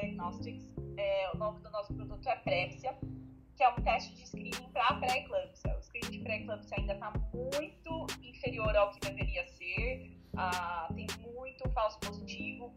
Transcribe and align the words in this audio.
Diagnostics. 0.00 0.68
É, 0.96 1.30
o 1.34 1.38
nome 1.38 1.60
do 1.60 1.70
nosso 1.70 1.94
produto 1.94 2.28
é 2.28 2.36
Prepsia, 2.36 2.96
que 3.56 3.62
é 3.62 3.68
um 3.68 3.76
teste 3.76 4.14
de 4.14 4.26
screening 4.26 4.70
para 4.72 4.94
pré-eclâmpsia. 4.94 5.76
O 5.76 5.82
screening 5.82 6.10
de 6.10 6.18
pré-eclâmpsia 6.20 6.76
ainda 6.78 6.94
está 6.94 7.12
muito 7.34 8.06
inferior 8.22 8.74
ao 8.76 8.92
que 8.92 9.00
deveria 9.00 9.46
ser. 9.48 10.16
Ah, 10.36 10.88
tem 10.94 11.06
muito 11.32 11.68
falso 11.70 11.98
positivo 12.00 12.72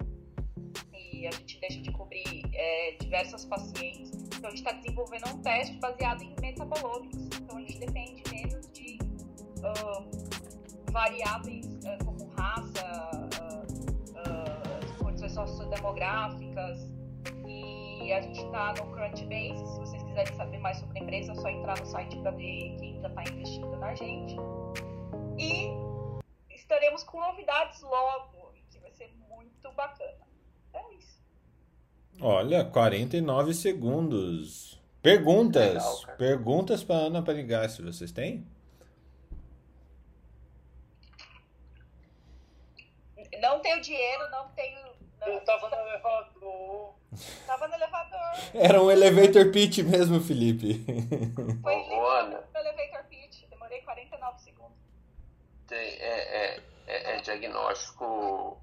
e 0.93 1.27
a 1.27 1.31
gente 1.31 1.59
deixa 1.59 1.81
de 1.81 1.91
cobrir 1.91 2.43
é, 2.53 2.95
diversas 2.99 3.45
pacientes. 3.45 4.11
Então, 4.11 4.47
a 4.47 4.49
gente 4.49 4.65
está 4.65 4.71
desenvolvendo 4.71 5.27
um 5.29 5.41
teste 5.41 5.75
baseado 5.77 6.23
em 6.23 6.35
metabolômicos. 6.41 7.25
Então, 7.37 7.57
a 7.57 7.61
gente 7.61 7.79
depende 7.79 8.23
menos 8.31 8.67
de 8.71 8.97
uh, 9.59 10.91
variáveis 10.91 11.67
uh, 11.67 12.03
como 12.03 12.27
raça, 12.29 13.29
uh, 14.17 15.03
condições 15.03 15.33
sociodemográficas. 15.33 17.00
E 18.11 18.13
a 18.13 18.19
gente 18.19 18.41
está 18.41 18.73
no 18.73 18.91
Crunchbase. 18.91 19.65
Se 19.67 19.79
vocês 19.79 20.03
quiserem 20.03 20.35
saber 20.35 20.57
mais 20.57 20.77
sobre 20.79 20.99
a 20.99 21.01
empresa, 21.01 21.31
é 21.31 21.35
só 21.35 21.47
entrar 21.47 21.79
no 21.79 21.85
site 21.85 22.17
para 22.17 22.31
ver 22.31 22.75
quem 22.77 22.95
ainda 22.95 23.07
está 23.07 23.23
investindo 23.23 23.77
na 23.77 23.95
gente. 23.95 24.35
E 25.39 26.53
estaremos 26.53 27.05
com 27.05 27.21
novidades 27.21 27.81
logo, 27.81 28.51
que 28.69 28.79
vai 28.79 28.91
ser 28.91 29.15
muito 29.29 29.71
bacana. 29.71 30.27
É 30.73 30.93
isso. 30.95 31.23
Olha, 32.19 32.65
49 32.65 33.53
segundos. 33.53 34.77
Perguntas. 35.01 36.01
Legal, 36.01 36.17
Perguntas 36.17 36.83
para 36.83 36.95
Ana 36.97 37.23
Panigassi, 37.23 37.81
vocês 37.81 38.11
têm? 38.11 38.45
Não 43.39 43.61
tenho 43.61 43.79
dinheiro, 43.79 44.29
não 44.31 44.49
tenho. 44.49 44.81
Não, 45.17 45.27
Eu 45.29 45.45
tava 45.45 45.69
no 45.69 45.75
elevador. 45.77 47.00
Tava 47.45 47.67
no 47.67 47.75
elevador. 47.75 48.19
Era 48.55 48.81
um 48.81 48.89
elevator 48.89 49.51
pitch 49.51 49.79
mesmo, 49.79 50.21
Felipe. 50.21 50.83
Foi 51.61 51.75
lindo 51.75 52.45
no 52.53 52.59
elevator 52.59 53.03
pitch. 53.09 53.43
Demorei 53.49 53.81
49 53.81 54.39
segundos. 54.39 54.77
Tem, 55.67 55.77
é, 55.77 56.55
é, 56.55 56.63
é, 56.87 57.15
é 57.17 57.21
diagnóstico 57.21 58.61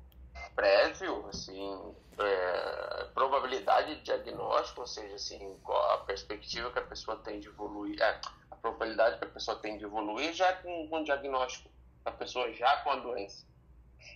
prévio, 0.54 1.26
assim, 1.28 1.94
é, 2.18 3.04
probabilidade 3.14 3.94
de 3.96 4.02
diagnóstico, 4.02 4.80
ou 4.80 4.86
seja, 4.86 5.14
assim, 5.14 5.56
a 5.92 5.98
perspectiva 5.98 6.70
que 6.72 6.78
a 6.78 6.82
pessoa 6.82 7.16
tem 7.18 7.38
de 7.38 7.46
evoluir, 7.46 8.00
é, 8.00 8.20
a 8.50 8.56
probabilidade 8.56 9.18
que 9.18 9.24
a 9.24 9.28
pessoa 9.28 9.56
tem 9.58 9.78
de 9.78 9.84
evoluir 9.84 10.32
já 10.32 10.52
com 10.54 10.88
um 10.90 11.04
diagnóstico, 11.04 11.70
a 12.04 12.10
pessoa 12.10 12.52
já 12.52 12.78
com 12.78 12.90
a 12.90 12.96
doença. 12.96 13.46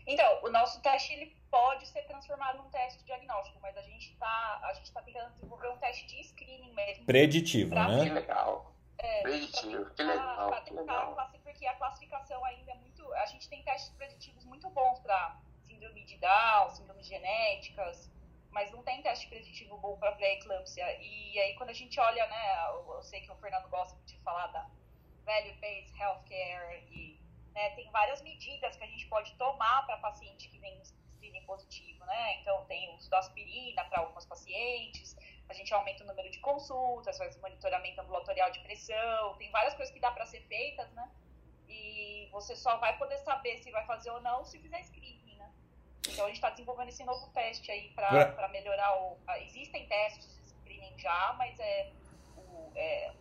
Então, 0.04 0.40
o 0.42 0.50
nosso 0.50 0.80
teste 0.82 1.12
ele 1.12 1.36
pode 1.52 1.86
ser 1.86 2.02
transformado 2.04 2.56
num 2.56 2.70
teste 2.70 3.04
diagnóstico, 3.04 3.60
mas 3.60 3.76
a 3.76 3.82
gente 3.82 4.10
está 4.10 4.58
a 4.62 4.72
gente 4.72 4.90
tá 4.90 5.02
tentando 5.02 5.34
desenvolver 5.34 5.68
um 5.68 5.76
teste 5.76 6.06
de 6.06 6.24
screening 6.24 6.72
mesmo. 6.72 7.04
Preditivo, 7.04 7.70
pra, 7.70 7.88
né? 7.88 8.04
Que 8.04 8.10
legal. 8.10 8.72
É, 8.98 9.20
Preditivo, 9.20 9.90
que 9.90 10.02
legal. 10.02 10.48
Para 10.48 10.60
tentar, 10.62 11.30
porque 11.44 11.66
a 11.66 11.74
classificação 11.74 12.42
ainda 12.46 12.72
é 12.72 12.74
muito. 12.76 13.12
A 13.14 13.26
gente 13.26 13.50
tem 13.50 13.62
testes 13.62 13.94
preditivos 13.96 14.44
muito 14.46 14.70
bons 14.70 14.98
para 15.00 15.38
síndrome 15.66 16.04
de 16.06 16.16
Down, 16.16 16.70
síndrome 16.70 17.02
genéticas, 17.02 18.10
mas 18.50 18.72
não 18.72 18.82
tem 18.82 19.02
teste 19.02 19.28
preditivo 19.28 19.76
bom 19.76 19.98
para 19.98 20.12
pré-eclâmpsia. 20.12 20.86
E 21.02 21.38
aí, 21.38 21.54
quando 21.56 21.70
a 21.70 21.74
gente 21.74 22.00
olha, 22.00 22.26
né, 22.28 22.66
eu, 22.70 22.94
eu, 22.94 23.02
sei 23.02 23.20
que 23.20 23.30
o 23.30 23.36
Fernando 23.36 23.68
gosta 23.68 23.98
de 24.06 24.18
falar 24.20 24.46
da 24.46 24.70
value-based 25.26 26.00
healthcare 26.00 26.82
e 26.90 27.20
né, 27.52 27.70
tem 27.76 27.90
várias 27.90 28.22
medidas 28.22 28.74
que 28.74 28.84
a 28.84 28.86
gente 28.86 29.06
pode 29.08 29.34
tomar 29.34 29.84
para 29.84 29.98
paciente 29.98 30.48
que 30.48 30.58
vem 30.58 30.80
positivo, 31.42 32.04
né? 32.04 32.40
Então, 32.40 32.64
tem 32.66 32.90
o 32.90 32.96
uso 32.96 33.10
da 33.10 33.18
aspirina 33.18 33.84
para 33.84 34.00
algumas 34.00 34.24
pacientes, 34.26 35.16
a 35.48 35.54
gente 35.54 35.72
aumenta 35.74 36.04
o 36.04 36.06
número 36.06 36.30
de 36.30 36.38
consultas, 36.38 37.18
faz 37.18 37.36
monitoramento 37.40 38.00
ambulatorial 38.00 38.50
de 38.50 38.60
pressão, 38.60 39.34
tem 39.36 39.50
várias 39.50 39.74
coisas 39.74 39.92
que 39.92 40.00
dá 40.00 40.10
para 40.10 40.26
ser 40.26 40.40
feitas, 40.42 40.90
né? 40.92 41.10
E 41.68 42.28
você 42.30 42.54
só 42.56 42.76
vai 42.78 42.96
poder 42.98 43.18
saber 43.18 43.58
se 43.58 43.70
vai 43.70 43.84
fazer 43.86 44.10
ou 44.10 44.20
não 44.20 44.44
se 44.44 44.58
fizer 44.58 44.82
screening. 44.82 45.22
Então 46.08 46.24
a 46.24 46.28
gente 46.28 46.36
está 46.36 46.50
desenvolvendo 46.50 46.88
esse 46.88 47.04
novo 47.04 47.28
teste 47.30 47.70
aí 47.70 47.90
para 47.90 48.48
melhorar 48.48 49.00
o. 49.00 49.18
Existem 49.42 49.86
testes 49.86 50.36
de 50.36 50.48
screening 50.48 50.98
já, 50.98 51.34
mas 51.38 51.58
é, 51.60 51.92
o, 52.36 52.72
é, 52.74 53.12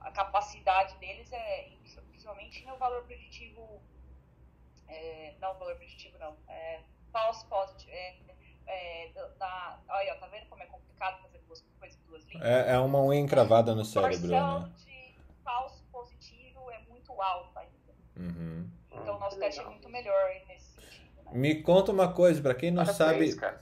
a 0.00 0.10
capacidade 0.12 0.96
deles 0.98 1.32
é 1.32 1.70
principalmente 2.08 2.64
no 2.64 2.76
valor 2.76 3.04
preditivo. 3.04 3.82
É, 4.86 5.34
não 5.40 5.58
valor 5.58 5.76
preditivo 5.76 6.16
não. 6.18 6.36
É, 6.48 6.80
false 7.14 7.46
positive. 7.46 7.92
É, 7.92 8.16
é, 8.66 9.12
da, 9.38 9.78
olha, 9.88 10.14
tá 10.16 10.26
vendo 10.26 10.46
como 10.46 10.62
é 10.62 10.66
complicado 10.66 11.22
fazer 11.22 11.38
duas 11.46 11.64
coisas 11.78 11.98
em 11.98 12.06
duas 12.06 12.24
linhas? 12.24 12.44
É, 12.44 12.74
é 12.74 12.78
uma 12.78 13.00
unha 13.00 13.20
encravada 13.20 13.74
no 13.74 13.84
cérebro, 13.84 14.26
né? 14.26 14.72
de 14.84 15.14
falso 15.44 15.84
positivo 15.92 16.70
é 16.72 16.80
muito 16.80 17.12
alta 17.22 17.60
ainda. 17.60 17.72
Uhum. 18.16 18.68
Então 18.90 19.16
o 19.16 19.20
nosso 19.20 19.38
teste 19.38 19.60
é 19.60 19.64
muito 19.64 19.88
melhor 19.88 20.30
nesse 20.48 20.74
me 21.34 21.62
conta 21.62 21.90
uma 21.90 22.12
coisa, 22.12 22.40
para 22.40 22.54
quem 22.54 22.70
não 22.70 22.84
Parabéns, 22.84 23.34
sabe. 23.34 23.56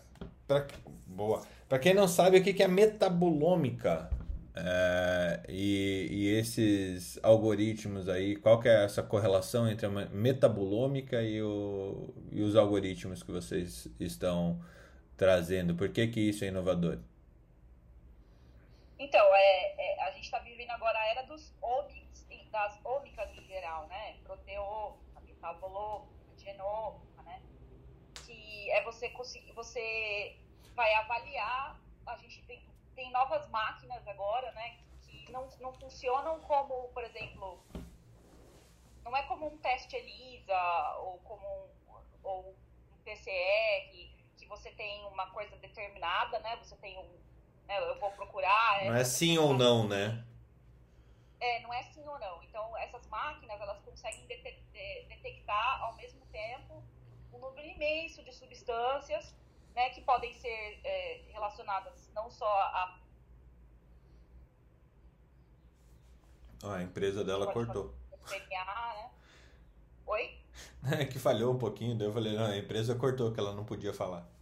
Pra, 0.46 0.66
boa. 1.06 1.42
Para 1.66 1.78
quem 1.78 1.94
não 1.94 2.06
sabe 2.06 2.38
o 2.38 2.44
que 2.44 2.62
é 2.62 2.68
metabolômica 2.68 4.10
é, 4.54 5.42
e, 5.48 6.08
e, 6.10 6.38
esses 6.38 7.18
algoritmos 7.22 8.08
aí, 8.08 8.36
qual 8.36 8.60
que 8.60 8.68
é 8.68 8.84
essa 8.84 9.02
correlação 9.02 9.68
entre 9.68 9.86
a 9.86 9.90
metabolômica 9.90 11.22
e, 11.22 11.42
o, 11.42 12.14
e 12.30 12.42
os 12.42 12.54
algoritmos 12.54 13.22
que 13.22 13.32
vocês 13.32 13.88
estão 13.98 14.62
trazendo? 15.16 15.74
Por 15.74 15.88
que, 15.88 16.06
que 16.08 16.20
isso 16.20 16.44
é 16.44 16.48
inovador? 16.48 16.98
Então, 18.98 19.24
é, 19.34 19.74
é 19.78 20.04
a 20.04 20.10
gente 20.12 20.24
está 20.24 20.38
vivendo 20.38 20.70
agora 20.70 20.98
a 20.98 21.06
era 21.08 21.22
dos 21.22 21.52
omics, 21.62 22.26
das 22.50 22.78
ômicas 22.84 23.30
em 23.36 23.44
geral, 23.46 23.88
né? 23.88 24.16
Proteômica, 24.24 25.20
metabolômica, 25.26 26.12
genômica 26.36 27.12
é 28.72 28.82
você 28.82 29.08
conseguir, 29.10 29.52
você 29.52 30.36
vai 30.74 30.92
avaliar, 30.94 31.78
a 32.06 32.16
gente 32.16 32.42
tem, 32.44 32.62
tem 32.94 33.10
novas 33.10 33.48
máquinas 33.48 34.06
agora, 34.06 34.50
né, 34.52 34.78
que 35.02 35.30
não, 35.30 35.48
não 35.60 35.72
funcionam 35.74 36.40
como, 36.40 36.88
por 36.88 37.04
exemplo, 37.04 37.62
não 39.04 39.16
é 39.16 39.22
como 39.24 39.46
um 39.46 39.58
teste 39.58 39.96
ELISA 39.96 40.96
ou 40.98 41.18
como 41.18 41.46
um, 41.46 41.68
ou 42.22 42.50
um 42.50 43.02
PCR, 43.04 44.12
que 44.36 44.46
você 44.46 44.70
tem 44.72 45.04
uma 45.06 45.30
coisa 45.30 45.56
determinada, 45.56 46.38
né, 46.40 46.56
você 46.56 46.76
tem 46.76 46.98
um, 46.98 47.20
né, 47.66 47.78
eu 47.78 47.98
vou 47.98 48.10
procurar... 48.12 48.84
Não 48.84 48.94
é 48.94 49.04
sim 49.04 49.38
ou 49.38 49.54
não, 49.54 49.88
né? 49.88 50.24
É, 51.40 51.60
não 51.60 51.74
é 51.74 51.82
sim 51.82 52.06
ou 52.06 52.18
não. 52.20 52.40
Então, 52.44 52.76
essas 52.78 53.04
máquinas, 53.08 53.60
elas 53.60 53.80
conseguem 53.80 54.24
detectar 54.26 55.82
ao 55.82 55.94
mesmo 55.96 56.24
tempo 56.26 56.82
um 57.32 57.38
número 57.38 57.66
imenso 57.66 58.22
de 58.22 58.32
substâncias 58.32 59.34
né, 59.74 59.90
que 59.90 60.00
podem 60.02 60.32
ser 60.34 60.80
é, 60.84 61.22
relacionadas 61.32 62.10
não 62.14 62.30
só 62.30 62.46
a. 62.46 62.98
Ah, 66.64 66.74
a 66.76 66.82
empresa 66.82 67.24
dela 67.24 67.52
cortou. 67.52 67.94
DNA, 68.28 68.94
né? 68.94 69.10
Oi? 70.06 70.38
É 71.00 71.04
que 71.06 71.18
falhou 71.18 71.54
um 71.54 71.58
pouquinho, 71.58 71.96
daí 71.96 72.06
eu 72.06 72.12
falei, 72.12 72.36
não, 72.36 72.44
a 72.44 72.56
empresa 72.56 72.94
cortou, 72.94 73.32
que 73.32 73.40
ela 73.40 73.52
não 73.52 73.64
podia 73.64 73.92
falar. 73.92 74.26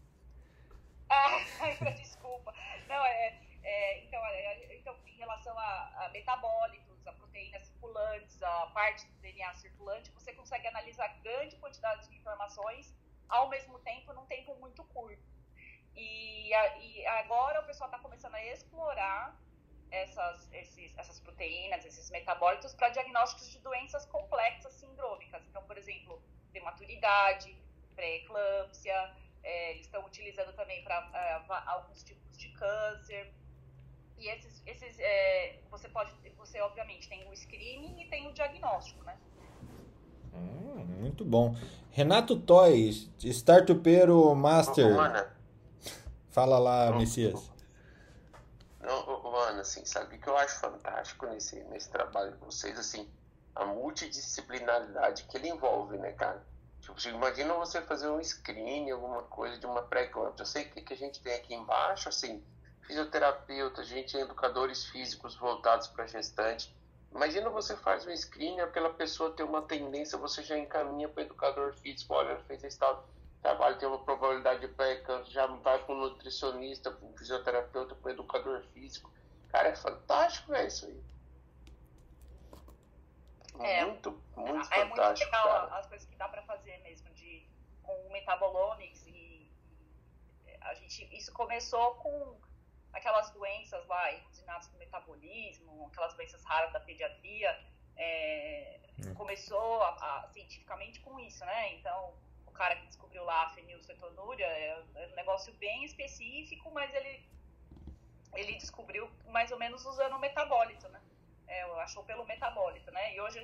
Ah, 1.12 1.90
desculpa. 1.90 2.54
Não, 2.88 3.04
é, 3.04 3.40
é 3.62 4.04
então, 4.04 4.20
é, 4.26 4.76
então, 4.76 4.94
em 5.06 5.16
relação 5.16 5.58
a, 5.58 6.04
a 6.04 6.08
metabólitos, 6.12 7.06
a 7.06 7.12
proteínas 7.12 7.66
circulantes, 7.66 8.42
a 8.42 8.66
parte 8.68 9.06
do 9.06 9.18
DNA 9.20 9.52
circulante, 9.54 10.10
você 10.12 10.32
consegue 10.32 10.66
analisar 10.68 11.08
grande 11.22 11.56
quantidade 11.56 12.08
de 12.08 12.16
informações 12.16 12.94
ao 13.30 13.48
mesmo 13.48 13.78
tempo 13.80 14.12
num 14.12 14.26
tempo 14.26 14.54
muito 14.56 14.84
curto. 14.84 15.22
E, 15.94 16.50
e 16.50 17.06
agora 17.06 17.60
o 17.60 17.66
pessoal 17.66 17.88
está 17.88 17.98
começando 17.98 18.34
a 18.34 18.44
explorar 18.46 19.40
essas, 19.90 20.52
esses, 20.52 20.96
essas 20.96 21.20
proteínas, 21.20 21.84
esses 21.84 22.10
metabólitos 22.10 22.74
para 22.74 22.90
diagnósticos 22.90 23.50
de 23.50 23.58
doenças 23.58 24.06
complexas 24.06 24.72
sindrômicas. 24.74 25.42
Então, 25.48 25.62
por 25.64 25.76
exemplo, 25.76 26.22
prematuridade, 26.50 27.56
pré-eclâmpsia, 27.94 29.16
é, 29.42 29.72
eles 29.72 29.86
estão 29.86 30.04
utilizando 30.04 30.54
também 30.54 30.82
para 30.84 31.10
é, 31.14 31.42
alguns 31.66 32.02
tipos 32.02 32.36
de 32.36 32.48
câncer. 32.50 33.34
E 34.16 34.28
esses, 34.28 34.62
esses 34.66 34.98
é, 35.00 35.60
você 35.70 35.88
pode, 35.88 36.12
você 36.36 36.60
obviamente 36.60 37.08
tem 37.08 37.26
o 37.26 37.34
screening 37.34 38.02
e 38.02 38.08
tem 38.08 38.28
o 38.28 38.32
diagnóstico, 38.32 39.02
né? 39.04 39.18
Hum, 40.34 40.84
muito 41.00 41.24
bom. 41.24 41.56
Renato 41.90 42.36
Toys, 42.36 43.10
Startupeiro 43.18 44.34
Master. 44.34 44.94
Mano, 44.94 45.24
Fala 46.30 46.58
lá, 46.58 46.92
Messias. 46.92 47.50
Não, 48.80 49.22
mano, 49.30 49.60
assim, 49.60 49.84
sabe 49.84 50.16
o 50.16 50.18
que 50.18 50.28
eu 50.28 50.36
acho 50.36 50.60
fantástico 50.60 51.26
nesse, 51.26 51.56
nesse 51.64 51.90
trabalho 51.90 52.32
de 52.32 52.38
vocês, 52.38 52.78
assim, 52.78 53.08
a 53.54 53.64
multidisciplinaridade 53.66 55.24
que 55.24 55.36
ele 55.36 55.48
envolve, 55.48 55.98
né, 55.98 56.12
cara? 56.12 56.42
Tipo, 56.80 56.96
imagina 57.08 57.52
você 57.54 57.82
fazer 57.82 58.08
um 58.08 58.22
screen, 58.22 58.90
alguma 58.90 59.22
coisa 59.24 59.58
de 59.58 59.66
uma 59.66 59.82
pré-eclâmpsia. 59.82 60.42
Eu 60.42 60.46
sei 60.46 60.64
que, 60.64 60.80
que 60.80 60.94
a 60.94 60.96
gente 60.96 61.20
tem 61.20 61.34
aqui 61.34 61.54
embaixo, 61.54 62.08
assim, 62.08 62.42
fisioterapeuta, 62.86 63.82
a 63.82 63.84
gente 63.84 64.12
tem 64.12 64.22
educadores 64.22 64.86
físicos 64.86 65.36
voltados 65.36 65.88
para 65.88 66.06
gestante. 66.06 66.74
Imagina 67.12 67.50
você 67.50 67.76
faz 67.76 68.06
um 68.06 68.16
screen, 68.16 68.60
aquela 68.60 68.90
pessoa 68.90 69.32
tem 69.32 69.44
uma 69.44 69.62
tendência, 69.62 70.16
você 70.16 70.42
já 70.42 70.56
encaminha 70.56 71.08
para 71.08 71.22
o 71.22 71.24
educador 71.24 71.74
físico, 71.74 72.14
olha, 72.14 72.38
fez 72.44 72.62
esse 72.62 72.78
tal 72.78 73.08
trabalho, 73.42 73.78
tem 73.78 73.88
uma 73.88 73.98
probabilidade 74.04 74.60
de 74.60 74.68
pré-eclâmpsia, 74.68 75.32
já 75.32 75.46
vai 75.46 75.82
para 75.84 75.94
o 75.94 75.98
nutricionista, 75.98 76.90
para 76.90 77.06
o 77.06 77.12
fisioterapeuta, 77.16 77.94
para 77.94 78.08
o 78.08 78.12
educador 78.12 78.62
físico. 78.72 79.10
Cara, 79.48 79.68
é 79.68 79.76
fantástico 79.76 80.54
é 80.54 80.66
isso 80.66 80.86
aí. 80.86 81.02
É, 83.58 83.84
muito, 83.84 84.22
muito 84.36 84.50
é, 84.50 84.64
fantástico. 84.64 84.74
É 84.74 84.84
muito 84.84 85.18
legal 85.18 85.44
cara. 85.44 85.78
as 85.78 85.86
coisas 85.86 86.08
que 86.08 86.16
dá 86.16 86.28
para 86.28 86.42
fazer 86.42 86.78
mesmo 86.78 87.10
de, 87.14 87.46
com 87.82 87.92
o 87.92 88.12
Metabolomics 88.12 89.04
e, 89.06 89.10
e, 90.46 90.56
a 90.60 90.74
gente, 90.74 91.08
isso 91.16 91.32
começou 91.32 91.94
com 91.96 92.36
aquelas 92.92 93.30
doenças 93.30 93.86
lá, 93.86 94.12
inatos 94.12 94.68
do 94.68 94.78
metabolismo, 94.78 95.86
aquelas 95.86 96.14
doenças 96.14 96.44
raras 96.44 96.72
da 96.72 96.80
pediatria, 96.80 97.58
é, 97.96 98.80
hum. 98.98 99.14
começou 99.14 99.82
a, 99.82 99.88
a, 99.88 100.28
cientificamente 100.28 101.00
com 101.00 101.18
isso, 101.20 101.44
né? 101.44 101.74
Então, 101.74 102.14
o 102.46 102.50
cara 102.50 102.76
que 102.76 102.86
descobriu 102.86 103.24
lá 103.24 103.46
a 103.46 103.50
fenilcetonúria 103.50 104.46
é, 104.46 104.82
é 104.94 105.08
um 105.12 105.14
negócio 105.14 105.52
bem 105.54 105.84
específico, 105.84 106.70
mas 106.70 106.92
ele, 106.94 107.26
ele 108.34 108.54
descobriu 108.54 109.10
mais 109.28 109.50
ou 109.50 109.58
menos 109.58 109.84
usando 109.84 110.14
o 110.16 110.18
metabólito, 110.18 110.88
né? 110.88 111.00
É, 111.46 111.62
achou 111.80 112.04
pelo 112.04 112.24
metabólito, 112.24 112.90
né? 112.92 113.14
E 113.14 113.20
hoje 113.20 113.40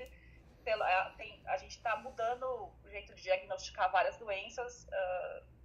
pela, 0.67 0.91
é, 0.91 1.11
tem, 1.17 1.41
a 1.47 1.57
gente 1.57 1.77
está 1.77 1.97
mudando 1.97 2.45
o 2.45 2.91
jeito 2.91 3.15
de 3.15 3.23
diagnosticar 3.23 3.91
várias 3.91 4.17
doenças. 4.17 4.85
Uh, 4.85 5.57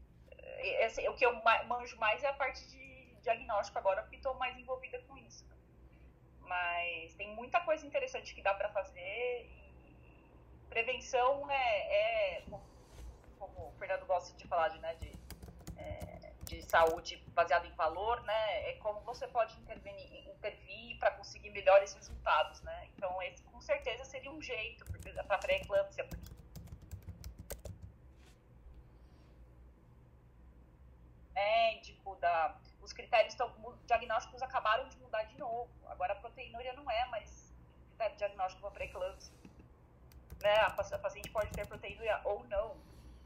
esse, 0.60 1.08
o 1.10 1.16
que 1.16 1.26
eu 1.26 1.42
manjo 1.68 1.98
mais 1.98 2.24
é 2.24 2.28
a 2.28 2.34
parte 2.34 2.66
de 2.70 2.91
diagnóstico 3.22 3.78
agora, 3.78 4.02
porque 4.02 4.18
estou 4.18 4.34
mais 4.36 4.58
envolvida 4.58 5.00
com 5.08 5.18
isso. 5.18 5.46
Mas 6.42 7.14
tem 7.16 7.34
muita 7.36 7.62
coisa 7.62 7.86
interessante 7.86 8.34
que 8.36 8.42
dá 8.42 8.54
para 8.54 8.70
fazer. 8.70 9.50
prevenção 10.70 11.50
é, 11.50 12.38
é 12.38 12.44
como, 13.40 13.68
o 13.68 13.72
Fernando 13.78 14.06
gosta 14.06 14.36
de 14.38 14.48
falar, 14.48 14.70
de, 14.70 14.80
né, 14.80 14.96
de 14.96 15.12
é, 15.78 16.32
de 16.44 16.62
saúde 16.64 17.18
baseado 17.30 17.66
em 17.66 17.72
valor, 17.72 18.22
né, 18.24 18.70
é 18.70 18.74
como 18.74 19.00
você 19.02 19.26
pode 19.28 19.58
intervenir, 19.60 20.28
intervir 20.30 21.00
para 21.00 21.12
conseguir 21.12 21.50
melhores 21.50 21.94
resultados, 21.94 22.62
né? 22.62 22.90
Então 22.96 23.22
esse 23.22 23.42
com 23.44 23.62
certeza 23.62 24.04
seria 24.04 24.32
um 24.32 24.42
jeito 24.42 24.84
para 25.28 25.38
pré-eclâmpsia, 25.38 26.06
porque 26.06 26.32
médico 31.34 32.16
da 32.18 32.56
os 32.82 32.94
critérios 32.94 33.34
estão 33.34 33.52
diagnósticos 33.86 34.42
acabaram 34.42 34.88
de 34.90 34.98
mudar 34.98 35.24
de 35.24 35.38
novo. 35.38 35.70
Agora 35.88 36.14
a 36.14 36.16
proteinúria 36.16 36.74
não 36.74 36.90
é 36.90 37.06
mais 37.08 37.54
critério 37.90 38.18
diagnóstico 38.18 38.62
para 38.62 38.72
pré-eclâmpsia. 38.72 39.34
Né? 40.42 40.56
A 40.56 40.72
paciente 40.72 41.30
pode 41.30 41.52
ter 41.52 41.68
proteinúria 41.68 42.20
ou 42.24 42.44
não. 42.48 42.76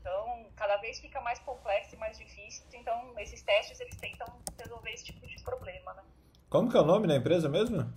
Então, 0.01 0.45
cada 0.55 0.77
vez 0.77 0.99
fica 0.99 1.19
mais 1.21 1.39
complexo 1.39 1.95
e 1.95 1.97
mais 1.97 2.17
difícil. 2.17 2.63
Então, 2.73 3.17
esses 3.17 3.41
testes, 3.41 3.79
eles 3.79 3.95
tentam 3.97 4.27
resolver 4.59 4.91
esse 4.91 5.05
tipo 5.05 5.25
de 5.25 5.41
problema, 5.41 5.93
né? 5.93 6.03
Como 6.49 6.69
que 6.69 6.77
é 6.77 6.79
o 6.79 6.85
nome 6.85 7.07
da 7.07 7.15
empresa 7.15 7.49
mesmo? 7.49 7.91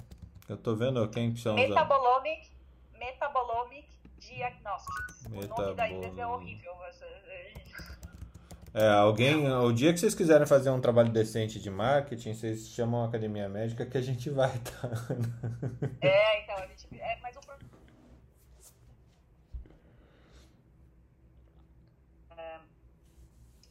Eu 0.48 0.56
tô 0.56 0.74
vendo 0.74 1.06
quem 1.10 1.34
que 1.34 1.40
são 1.40 1.54
Metabolomic, 1.54 2.50
Metabolomic 2.94 3.86
Diagnostics. 4.18 5.26
O 5.26 5.46
nome 5.48 5.74
da 5.74 5.88
empresa 5.90 6.22
é 6.22 6.26
horrível. 6.26 6.74
Mas... 6.76 6.98
É, 8.78 8.90
alguém, 8.90 9.50
o 9.50 9.72
dia 9.72 9.92
que 9.92 9.98
vocês 9.98 10.14
quiserem 10.14 10.46
fazer 10.46 10.70
um 10.70 10.80
trabalho 10.80 11.10
decente 11.10 11.58
de 11.58 11.68
marketing, 11.68 12.32
vocês 12.32 12.68
chamam 12.68 13.02
a 13.02 13.08
Academia 13.08 13.48
Médica 13.48 13.84
que 13.84 13.98
a 13.98 14.00
gente 14.00 14.30
vai, 14.30 14.56
tá? 14.58 14.88
É, 16.00 16.44
então, 16.44 16.56
a 16.56 16.66
gente, 16.68 16.86
é, 16.92 17.18
mas 17.20 17.36
o 17.36 17.40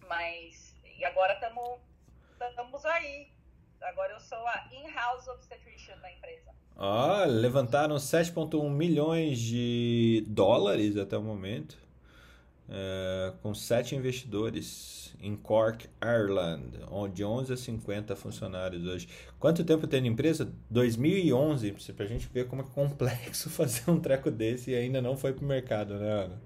Mas 0.10 0.76
e 1.00 1.06
agora 1.06 1.34
estamos 1.34 2.86
aí. 2.86 3.30
Agora 3.82 4.12
eu 4.12 4.20
sou 4.20 4.46
a 4.46 4.68
in-house 4.74 5.28
obstetrician 5.30 5.98
da 6.00 6.12
empresa. 6.12 6.52
Ah, 6.76 7.24
levantaram 7.26 7.96
7,1 7.96 8.70
milhões 8.70 9.40
de 9.40 10.26
dólares 10.28 10.98
até 10.98 11.18
o 11.18 11.24
momento. 11.24 11.87
É, 12.70 13.34
com 13.42 13.54
sete 13.54 13.96
investidores 13.96 15.16
em 15.22 15.36
Cork, 15.36 15.90
Ireland, 16.02 16.78
de 17.14 17.24
11 17.24 17.54
a 17.54 17.58
50 17.58 18.16
funcionários 18.16 18.86
hoje. 18.86 19.08
Quanto 19.40 19.64
tempo 19.64 19.88
tem 19.88 20.02
na 20.02 20.08
empresa? 20.08 20.54
2011, 20.70 21.94
para 21.94 22.06
a 22.06 22.08
gente 22.08 22.28
ver 22.28 22.48
como 22.48 22.62
é 22.62 22.66
complexo 22.66 23.50
fazer 23.52 23.90
um 23.90 24.00
treco 24.00 24.30
desse 24.30 24.72
e 24.72 24.76
ainda 24.76 25.02
não 25.02 25.16
foi 25.16 25.34
para 25.34 25.44
o 25.44 25.48
mercado, 25.48 25.98
né, 25.98 26.10
Ana? 26.10 26.42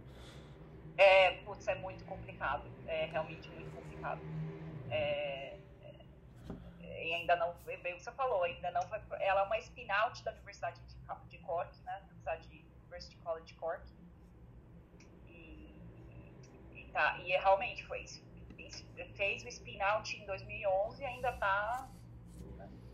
É, 0.97 1.31
putz, 1.43 1.67
é 1.67 1.75
muito 1.75 2.03
complicado. 2.05 2.69
É 2.87 3.05
realmente 3.05 3.49
muito 3.49 3.71
complicado. 3.71 4.21
É, 4.89 5.57
é, 6.83 7.07
e 7.07 7.13
ainda 7.15 7.35
não, 7.35 7.53
bem 7.65 7.93
o 7.93 7.97
que 7.97 8.03
você 8.03 8.11
falou, 8.11 8.43
ainda 8.43 8.69
não 8.71 8.81
vai. 8.87 9.01
Ela 9.19 9.41
é 9.41 9.43
uma 9.43 9.57
spin-out 9.57 10.23
da 10.23 10.31
Universidade 10.31 10.79
de, 10.81 11.29
de 11.29 11.37
Cork, 11.39 11.75
né? 11.83 11.97
Universidade 12.03 12.47
de 12.47 12.63
University 12.83 13.15
College 13.17 13.53
Cork. 13.55 13.81
Tá, 16.93 17.19
e 17.23 17.31
é, 17.31 17.39
realmente 17.39 17.83
foi 17.85 18.01
isso. 18.01 18.21
Fez 19.15 19.43
o 19.43 19.47
spin-out 19.47 20.15
em 20.15 20.25
2011 20.25 21.01
e 21.01 21.05
ainda 21.05 21.31
tá. 21.33 21.89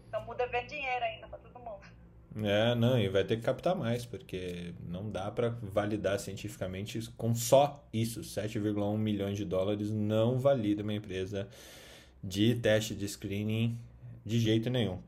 Então 0.08 0.24
muda 0.26 0.48
ver 0.48 0.66
dinheiro 0.66 1.04
ainda 1.04 1.28
para 1.28 1.40
todo 1.40 1.60
mundo. 1.60 1.86
É, 2.44 2.76
não, 2.76 3.00
e 3.00 3.10
vai 3.10 3.24
ter 3.24 3.38
que 3.38 3.42
captar 3.42 3.76
mais, 3.76 4.06
porque 4.06 4.74
não 4.88 5.10
dá 5.10 5.32
para 5.32 5.50
validar 5.50 6.20
cientificamente 6.20 7.00
com 7.18 7.34
só 7.34 7.84
isso. 7.92 8.22
7,1 8.22 8.98
milhões 8.98 9.38
de 9.38 9.46
dólares 9.46 9.90
não 9.90 10.38
valida 10.38 10.84
uma 10.84 10.94
empresa 10.94 11.48
de 12.24 12.56
teste 12.56 12.94
de 12.94 13.08
screening 13.08 13.78
de 14.26 14.40
jeito 14.40 14.70
nenhum. 14.70 15.02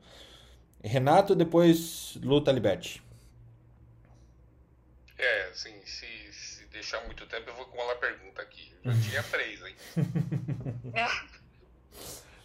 Renato, 0.82 1.34
depois 1.34 2.18
Luta 2.22 2.50
Liberty. 2.50 3.02
É, 5.18 5.48
assim, 5.50 5.78
se 5.84 6.06
deixar 6.80 7.04
muito 7.04 7.26
tempo, 7.26 7.50
eu 7.50 7.54
vou 7.54 7.66
com 7.66 7.78
uma 7.78 7.94
pergunta 7.96 8.40
aqui. 8.40 8.74
Eu 8.82 8.92
já 8.92 9.00
tinha 9.00 9.22
três, 9.24 9.62
hein? 9.62 9.76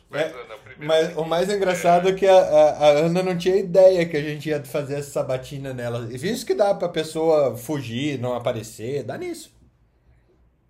Mas, 0.08 0.22
é, 0.22 0.40
Ana, 0.40 0.60
mas 0.78 1.18
o 1.18 1.26
mais 1.26 1.50
engraçado 1.50 2.08
é, 2.08 2.12
é 2.12 2.16
que 2.16 2.28
a, 2.28 2.38
a, 2.38 2.70
a, 2.70 2.90
Ana 2.90 3.24
não 3.24 3.36
tinha 3.36 3.56
ideia 3.56 4.08
que 4.08 4.16
a 4.16 4.22
gente 4.22 4.48
ia 4.48 4.64
fazer 4.64 5.00
essa 5.00 5.10
sabatina 5.10 5.74
nela. 5.74 6.08
E 6.12 6.18
visto 6.18 6.46
que 6.46 6.54
dá 6.54 6.76
pra 6.76 6.88
pessoa 6.88 7.58
fugir, 7.58 8.20
não 8.20 8.36
aparecer, 8.36 9.04
dá 9.04 9.18
nisso. 9.18 9.52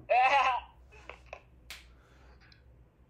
É. 0.08 0.16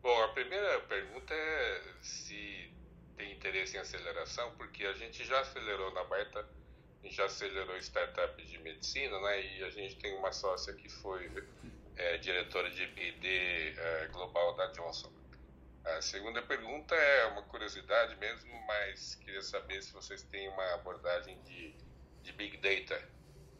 Bom, 0.01 0.23
a 0.23 0.29
primeira 0.29 0.79
pergunta 0.81 1.31
é 1.31 1.81
se 2.01 2.71
tem 3.15 3.31
interesse 3.31 3.77
em 3.77 3.79
aceleração, 3.79 4.51
porque 4.57 4.83
a 4.83 4.93
gente 4.93 5.23
já 5.23 5.39
acelerou 5.39 5.93
na 5.93 6.03
Baita, 6.05 6.43
gente 7.05 7.21
acelerou 7.21 7.77
startup 7.77 8.43
de 8.43 8.57
medicina, 8.59 9.19
né? 9.21 9.41
E 9.41 9.63
a 9.63 9.69
gente 9.69 9.95
tem 9.97 10.15
uma 10.17 10.31
sócia 10.31 10.73
que 10.73 10.89
foi 10.89 11.31
é, 11.95 12.17
diretora 12.17 12.69
de 12.71 12.85
BD 12.87 13.73
é, 13.77 14.07
global 14.07 14.55
da 14.55 14.67
Johnson. 14.67 15.13
A 15.85 16.01
segunda 16.01 16.41
pergunta 16.41 16.95
é 16.95 17.25
uma 17.27 17.43
curiosidade 17.43 18.15
mesmo, 18.15 18.59
mas 18.65 19.15
queria 19.15 19.41
saber 19.43 19.83
se 19.83 19.93
vocês 19.93 20.23
têm 20.23 20.49
uma 20.49 20.73
abordagem 20.73 21.39
de, 21.43 21.75
de 22.23 22.31
Big 22.33 22.57
Data, 22.57 23.07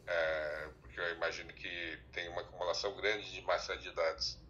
é, 0.08 0.68
porque 0.80 0.98
eu 0.98 1.14
imagino 1.14 1.52
que 1.52 1.98
tem 2.12 2.28
uma 2.28 2.40
acumulação 2.40 2.96
grande 2.96 3.32
de 3.32 3.40
massa 3.42 3.76
de 3.76 3.92
dados. 3.92 4.40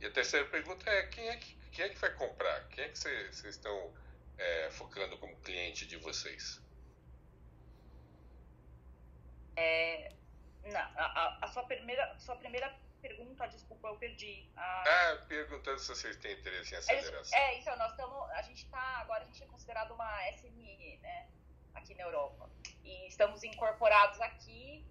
E 0.00 0.06
a 0.06 0.10
terceira 0.10 0.46
pergunta 0.46 0.88
é 0.88 1.06
quem 1.08 1.28
é 1.28 1.36
que, 1.36 1.54
quem 1.70 1.84
é 1.84 1.88
que 1.90 1.98
vai 1.98 2.14
comprar? 2.14 2.66
Quem 2.68 2.84
é 2.84 2.88
que 2.88 2.98
vocês 2.98 3.44
estão 3.44 3.94
é, 4.38 4.70
focando 4.70 5.18
como 5.18 5.36
cliente 5.40 5.86
de 5.86 5.96
vocês? 5.98 6.64
É, 9.56 10.12
não, 10.64 10.80
a, 10.80 11.38
a, 11.42 11.48
sua 11.48 11.64
primeira, 11.64 12.18
sua 12.18 12.36
primeira 12.36 12.74
pergunta, 13.00 13.46
desculpa, 13.48 13.88
eu 13.88 13.96
perdi. 13.96 14.48
Ah, 14.56 14.84
ah 14.86 15.26
perguntando 15.26 15.78
se 15.78 15.88
vocês 15.88 16.16
têm 16.16 16.32
interesse 16.32 16.74
em 16.74 16.78
aceleração. 16.78 17.38
É, 17.38 17.58
então, 17.58 17.76
nós 17.76 17.90
estamos, 17.90 18.30
a 18.30 18.42
gente 18.42 18.64
está, 18.64 18.98
agora 18.98 19.22
a 19.22 19.26
gente 19.26 19.42
é 19.42 19.46
considerado 19.46 19.92
uma 19.92 20.30
SME, 20.32 20.98
né, 21.02 21.28
aqui 21.74 21.94
na 21.94 22.04
Europa. 22.04 22.50
E 22.84 23.08
estamos 23.08 23.42
incorporados 23.42 24.20
aqui 24.20 24.84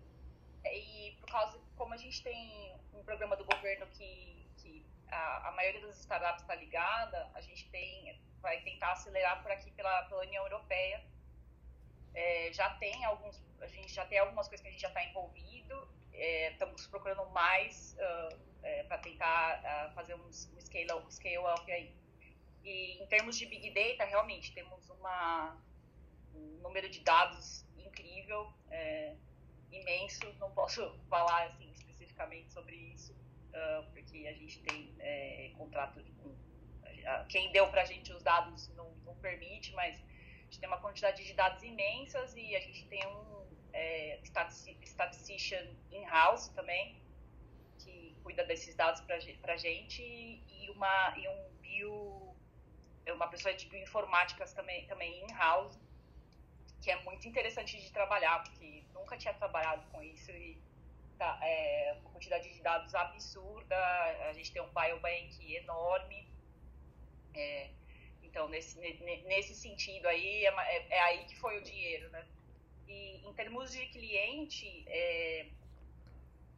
e 0.72 1.15
por 1.19 1.29
causa, 1.29 1.60
como 1.75 1.93
a 1.93 1.98
gente 1.98 2.24
tem 2.24 2.75
um 2.93 3.03
programa 3.03 3.36
do 3.36 3.45
governo 3.45 3.86
que, 3.88 4.50
que 4.57 4.86
a, 5.10 5.50
a 5.50 5.51
maioria 5.51 5.81
das 5.81 6.00
startups 6.00 6.41
está 6.41 6.55
ligada, 6.55 7.29
a 7.34 7.41
gente 7.41 7.69
tem, 7.69 8.19
vai 8.41 8.62
tentar 8.62 8.93
acelerar 8.93 9.41
por 9.41 9.51
aqui 9.51 9.72
pela, 9.72 10.03
pela 10.03 10.22
União 10.22 10.43
Europeia. 10.43 11.03
É, 12.15 12.51
já 12.53 12.69
tem 12.75 13.03
alguns, 13.05 13.43
a 13.62 13.67
gente 13.67 13.93
já 13.93 14.05
tem 14.05 14.17
algumas 14.17 14.48
coisas 14.48 14.62
que 14.62 14.69
a 14.69 14.72
gente 14.72 14.81
já 14.81 14.88
está 14.88 15.03
envolvido 15.03 15.88
é, 16.17 16.51
estamos 16.51 16.88
procurando 16.88 17.25
mais 17.31 17.95
uh, 18.00 18.39
é, 18.63 18.84
para 18.84 18.98
tentar 19.00 19.62
uh, 19.62 19.93
fazer 19.93 20.15
um, 20.15 20.25
um 20.25 20.31
scale, 20.31 20.93
um 20.93 21.12
scale 21.12 21.38
up 21.38 21.72
aí. 21.72 21.93
E 22.63 23.03
em 23.03 23.07
termos 23.07 23.38
de 23.38 23.45
Big 23.45 23.69
Data, 23.72 24.05
realmente, 24.05 24.53
temos 24.53 24.89
uma, 24.89 25.57
um 26.34 26.60
número 26.62 26.89
de 26.89 27.01
dados 27.01 27.65
incrível, 27.77 28.51
é, 28.72 29.13
imenso. 29.72 30.34
Não 30.39 30.51
posso 30.51 30.98
falar 31.10 31.48
assim, 31.48 31.69
especificamente 31.72 32.51
sobre 32.51 32.75
isso, 32.75 33.13
uh, 33.13 33.86
porque 33.91 34.25
a 34.27 34.34
gente 34.34 34.60
tem 34.63 34.95
é, 35.00 35.51
contrato 35.57 36.03
com. 36.22 36.34
Quem 37.29 37.51
deu 37.51 37.67
para 37.67 37.84
a 37.84 37.86
gente 37.86 38.12
os 38.12 38.24
dados 38.24 38.67
não, 38.69 38.89
não, 39.05 39.15
permite, 39.17 39.72
mas 39.74 40.01
gente 40.55 40.59
tem 40.59 40.69
uma 40.69 40.79
quantidade 40.79 41.24
de 41.24 41.33
dados 41.33 41.62
imensas 41.63 42.33
e 42.35 42.55
a 42.55 42.59
gente 42.59 42.85
tem 42.88 43.05
um 43.05 43.45
é, 43.74 44.19
statistician 44.24 45.67
in-house 45.91 46.47
também, 46.50 47.01
que 47.79 48.15
cuida 48.24 48.45
desses 48.45 48.74
dados 48.75 49.01
para 49.01 49.53
a 49.53 49.57
gente, 49.57 50.01
e, 50.01 50.69
uma, 50.69 51.13
e 51.17 51.27
um 51.27 51.50
bio 51.62 52.35
é 53.05 53.13
uma 53.13 53.27
pessoa 53.27 53.53
de 53.53 53.67
bioinformáticas 53.67 54.53
também, 54.53 54.88
também 54.88 55.24
in-house, 55.25 55.77
que 56.81 56.89
é 56.89 57.03
muito 57.03 57.27
interessante 57.27 57.79
de 57.79 57.91
trabalhar, 57.91 58.43
porque 58.43 58.83
nunca 58.93 59.17
tinha 59.17 59.33
trabalhado 59.33 59.85
com 59.91 60.01
isso 60.01 60.31
e 60.31 60.57
tá, 61.17 61.38
é 61.41 61.97
uma 62.00 62.12
quantidade 62.12 62.51
de 62.51 62.62
dados 62.62 62.95
absurda, 62.95 63.75
a 64.29 64.33
gente 64.33 64.51
tem 64.53 64.62
um 64.62 64.74
biobank 64.74 65.55
enorme, 65.55 66.27
é, 67.33 67.69
então 68.36 68.50
nesse, 68.50 68.77
nesse 69.24 69.56
sentido 69.56 70.06
aí, 70.08 70.46
é, 70.46 70.50
é, 70.50 70.88
é, 70.89 71.01
aí 71.04 71.24
que 71.24 71.38
foi 71.38 71.58
o 71.58 71.63
dinheiro, 71.63 72.10
né? 72.10 72.27
E 72.86 73.25
em 73.25 73.34
termos 73.34 73.72
de 73.72 73.88
cliente, 73.88 74.84
é, 74.89 75.48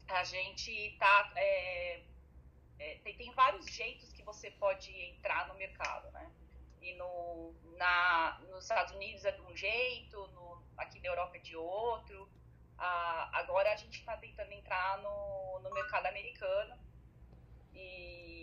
a 0.08 0.24
gente 0.24 0.98
tá... 0.98 1.32
É, 1.36 2.02
é, 2.80 2.96
tem, 3.04 3.16
tem 3.16 3.32
vários 3.34 3.68
jeitos 3.68 4.12
que 4.12 4.24
você 4.24 4.50
pode 4.50 4.92
entrar 4.92 5.48
no 5.48 5.54
mercado, 5.54 6.12
né? 6.14 6.32
E 6.82 6.96
no, 6.96 7.54
na, 7.78 8.40
nos 8.50 8.64
Estados 8.64 8.94
Unidos 8.96 9.24
é 9.24 9.32
de 9.32 9.42
um 9.42 9.56
jeito, 9.56 10.28
no, 10.30 10.64
aqui 10.78 11.00
na 11.00 11.10
Europa 11.10 11.38
é 11.38 11.42
de 11.42 11.56
outro. 11.56 12.28
Ah, 12.80 13.30
agora 13.34 13.72
a 13.72 13.76
gente 13.76 14.00
está 14.00 14.18
tentando 14.18 14.52
entrar 14.52 14.98
no, 15.04 15.60
no 15.60 15.72
mercado 15.72 16.08
americano 16.08 16.76
e 17.72 18.37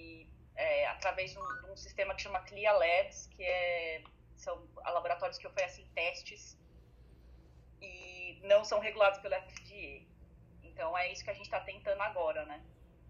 é, 0.56 0.86
através 0.88 1.32
de 1.32 1.38
um, 1.38 1.60
de 1.62 1.70
um, 1.70 1.76
sistema 1.76 2.14
que 2.14 2.22
chama 2.22 2.40
CLIA 2.40 2.72
Labs, 2.72 3.26
que 3.28 3.42
é, 3.42 4.02
são 4.36 4.68
laboratórios 4.84 5.38
que 5.38 5.46
oferecem 5.46 5.86
testes 5.94 6.56
e 7.80 8.38
não 8.42 8.64
são 8.64 8.78
regulados 8.78 9.18
pelo 9.20 9.34
FDA. 9.34 10.06
Então 10.62 10.96
é 10.96 11.12
isso 11.12 11.24
que 11.24 11.30
a 11.30 11.34
gente 11.34 11.46
está 11.46 11.60
tentando 11.60 12.00
agora, 12.02 12.44
né? 12.46 12.62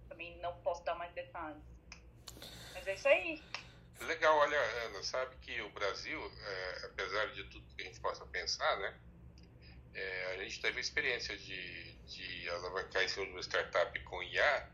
Também 0.09 0.37
não 0.39 0.55
posso 0.63 0.85
dar 0.85 0.95
mais 0.95 1.13
detalhes. 1.13 1.63
Mas 2.73 2.87
é 2.87 2.95
isso 2.95 3.09
aí. 3.09 3.43
Legal, 4.01 4.37
olha, 4.37 4.59
Ana, 4.87 5.03
sabe 5.03 5.37
que 5.37 5.61
o 5.63 5.71
Brasil, 5.71 6.21
é, 6.21 6.87
apesar 6.87 7.27
de 7.33 7.45
tudo 7.45 7.75
que 7.75 7.83
a 7.83 7.85
gente 7.87 8.01
possa 8.01 8.27
pensar, 8.27 8.77
né? 8.79 8.99
É, 9.95 10.35
a 10.35 10.43
gente 10.43 10.61
teve 10.61 10.79
a 10.79 10.81
experiência 10.81 11.37
de, 11.37 11.93
de 12.07 12.51
alavancar 12.51 13.07
de 13.07 13.21
uma 13.21 13.41
startup 13.41 13.99
com 14.01 14.23
IA, 14.23 14.69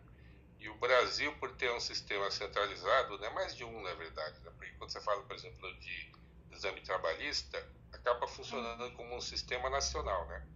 e 0.61 0.69
o 0.69 0.75
Brasil, 0.75 1.35
por 1.39 1.57
ter 1.57 1.71
um 1.73 1.81
sistema 1.81 2.31
centralizado, 2.31 3.19
né, 3.19 3.31
mais 3.31 3.57
de 3.57 3.65
um 3.65 3.83
na 3.83 3.95
verdade, 3.95 4.39
né, 4.41 4.51
porque 4.57 4.73
quando 4.73 4.91
você 4.91 5.01
fala, 5.01 5.23
por 5.23 5.35
exemplo, 5.35 5.75
de 5.81 6.13
exame 6.53 6.81
trabalhista, 6.83 7.67
acaba 7.93 8.27
funcionando 8.29 8.85
uhum. 8.85 8.95
como 8.95 9.17
um 9.17 9.21
sistema 9.21 9.71
nacional, 9.71 10.27
né? 10.27 10.47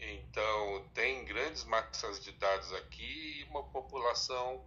Então, 0.00 0.88
tem 0.94 1.24
grandes 1.24 1.64
massas 1.64 2.22
de 2.22 2.32
dados 2.32 2.72
aqui 2.74 3.40
e 3.40 3.44
uma 3.44 3.64
população 3.64 4.64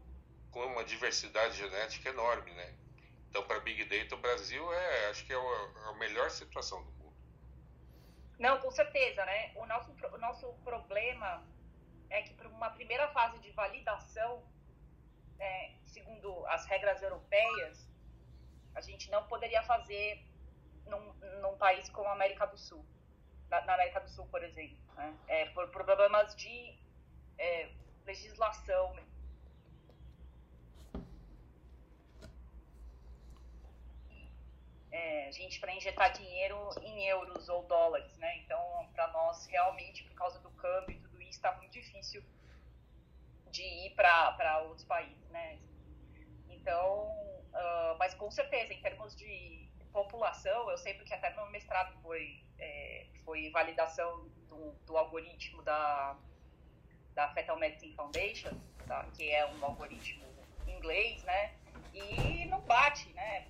com 0.52 0.66
uma 0.66 0.84
diversidade 0.84 1.58
genética 1.58 2.10
enorme, 2.10 2.52
né? 2.54 2.76
Então, 3.30 3.44
para 3.44 3.62
Big 3.62 3.86
Data, 3.86 4.16
o 4.16 4.18
Brasil 4.18 4.74
é, 4.74 5.10
acho 5.10 5.26
que 5.26 5.32
é 5.32 5.38
a, 5.38 5.94
melhor 5.94 6.30
situação 6.30 6.84
do 6.84 6.92
mundo. 6.92 7.16
Não, 8.38 8.60
com 8.60 8.70
certeza, 8.72 9.26
né? 9.26 9.54
O 9.56 9.66
nosso, 9.66 9.96
o 10.12 10.18
nosso 10.18 10.54
problema 10.66 11.42
é 12.10 12.22
que 12.24 12.34
para 12.34 12.50
uma 12.50 12.70
primeira 12.72 13.08
fase 13.10 13.40
de 13.40 13.52
validação, 13.52 14.44
é, 15.42 15.72
segundo 15.88 16.46
as 16.48 16.66
regras 16.68 17.02
europeias, 17.02 17.90
a 18.76 18.82
gente 18.82 19.10
não 19.10 19.28
poderia 19.28 19.64
fazer 19.64 20.24
num, 20.86 21.14
num 21.42 21.58
país 21.58 21.90
como 21.90 22.08
a 22.08 22.14
América 22.14 22.46
do 22.46 22.58
Sul. 22.58 22.86
Na, 23.50 23.60
na 23.66 23.74
América 23.74 24.00
do 24.00 24.10
Sul, 24.10 24.28
por 24.28 24.44
exemplo. 24.44 24.78
Né? 24.96 25.18
É, 25.28 25.46
por 25.50 25.68
problemas 25.70 26.36
de 26.36 26.78
é, 27.38 27.70
legislação 28.06 28.96
é, 34.92 35.32
gente 35.32 35.60
para 35.60 35.74
injetar 35.74 36.14
dinheiro 36.14 36.70
em 36.82 37.08
euros 37.08 37.50
ou 37.50 37.64
dólares, 37.64 38.16
né? 38.18 38.38
Então, 38.40 38.62
para 38.94 39.08
nós, 39.08 39.46
realmente, 39.48 40.04
por 40.04 40.14
causa 40.16 40.40
do 40.40 40.52
câmbio 40.52 40.98
e 40.98 41.00
tudo 41.00 41.22
isso, 41.22 41.32
está 41.32 41.56
muito 41.56 41.72
difícil 41.72 42.24
de 43.52 43.64
ir 43.64 43.96
para 43.96 44.64
outros 44.64 44.86
países, 44.86 45.30
né? 45.30 45.60
Então, 46.50 47.04
uh, 47.54 47.98
mas 47.98 48.14
com 48.14 48.30
certeza, 48.32 48.74
em 48.74 48.82
termos 48.82 49.16
de 49.16 49.70
população, 49.92 50.70
eu 50.70 50.78
sei 50.78 50.94
porque 50.94 51.14
até 51.14 51.30
no 51.36 51.50
mestrado 51.52 51.94
foi, 52.02 52.44
é, 52.58 53.08
foi 53.26 53.50
validação 53.50 54.30
do, 54.48 54.72
do, 54.86 54.98
algoritmo 54.98 55.62
da, 55.64 56.18
da 57.14 57.28
Fetal 57.34 57.58
Medicine 57.60 57.94
Foundation, 57.94 58.52
tá? 58.88 59.06
que 59.16 59.30
é 59.30 59.46
um 59.46 59.66
algoritmo 59.66 60.26
inglês, 60.66 61.22
né? 61.24 61.56
E 61.94 62.46
não 62.46 62.62
bate, 62.62 63.10
né? 63.14 63.48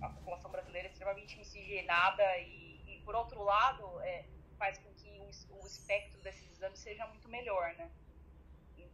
a 0.00 0.08
população 0.10 0.50
brasileira 0.50 0.88
é 0.88 0.90
extremamente 0.90 1.36
miscigenada 1.36 2.38
e, 2.38 2.80
e 2.86 3.00
por 3.04 3.14
outro 3.14 3.42
lado, 3.42 4.00
é, 4.00 4.24
faz 4.58 4.78
com 4.78 4.92
que 4.94 5.10
o, 5.18 5.56
o, 5.56 5.66
espectro 5.66 6.20
desses 6.20 6.50
exames 6.52 6.78
seja 6.78 7.06
muito 7.06 7.28
melhor, 7.28 7.74
né? 7.74 7.90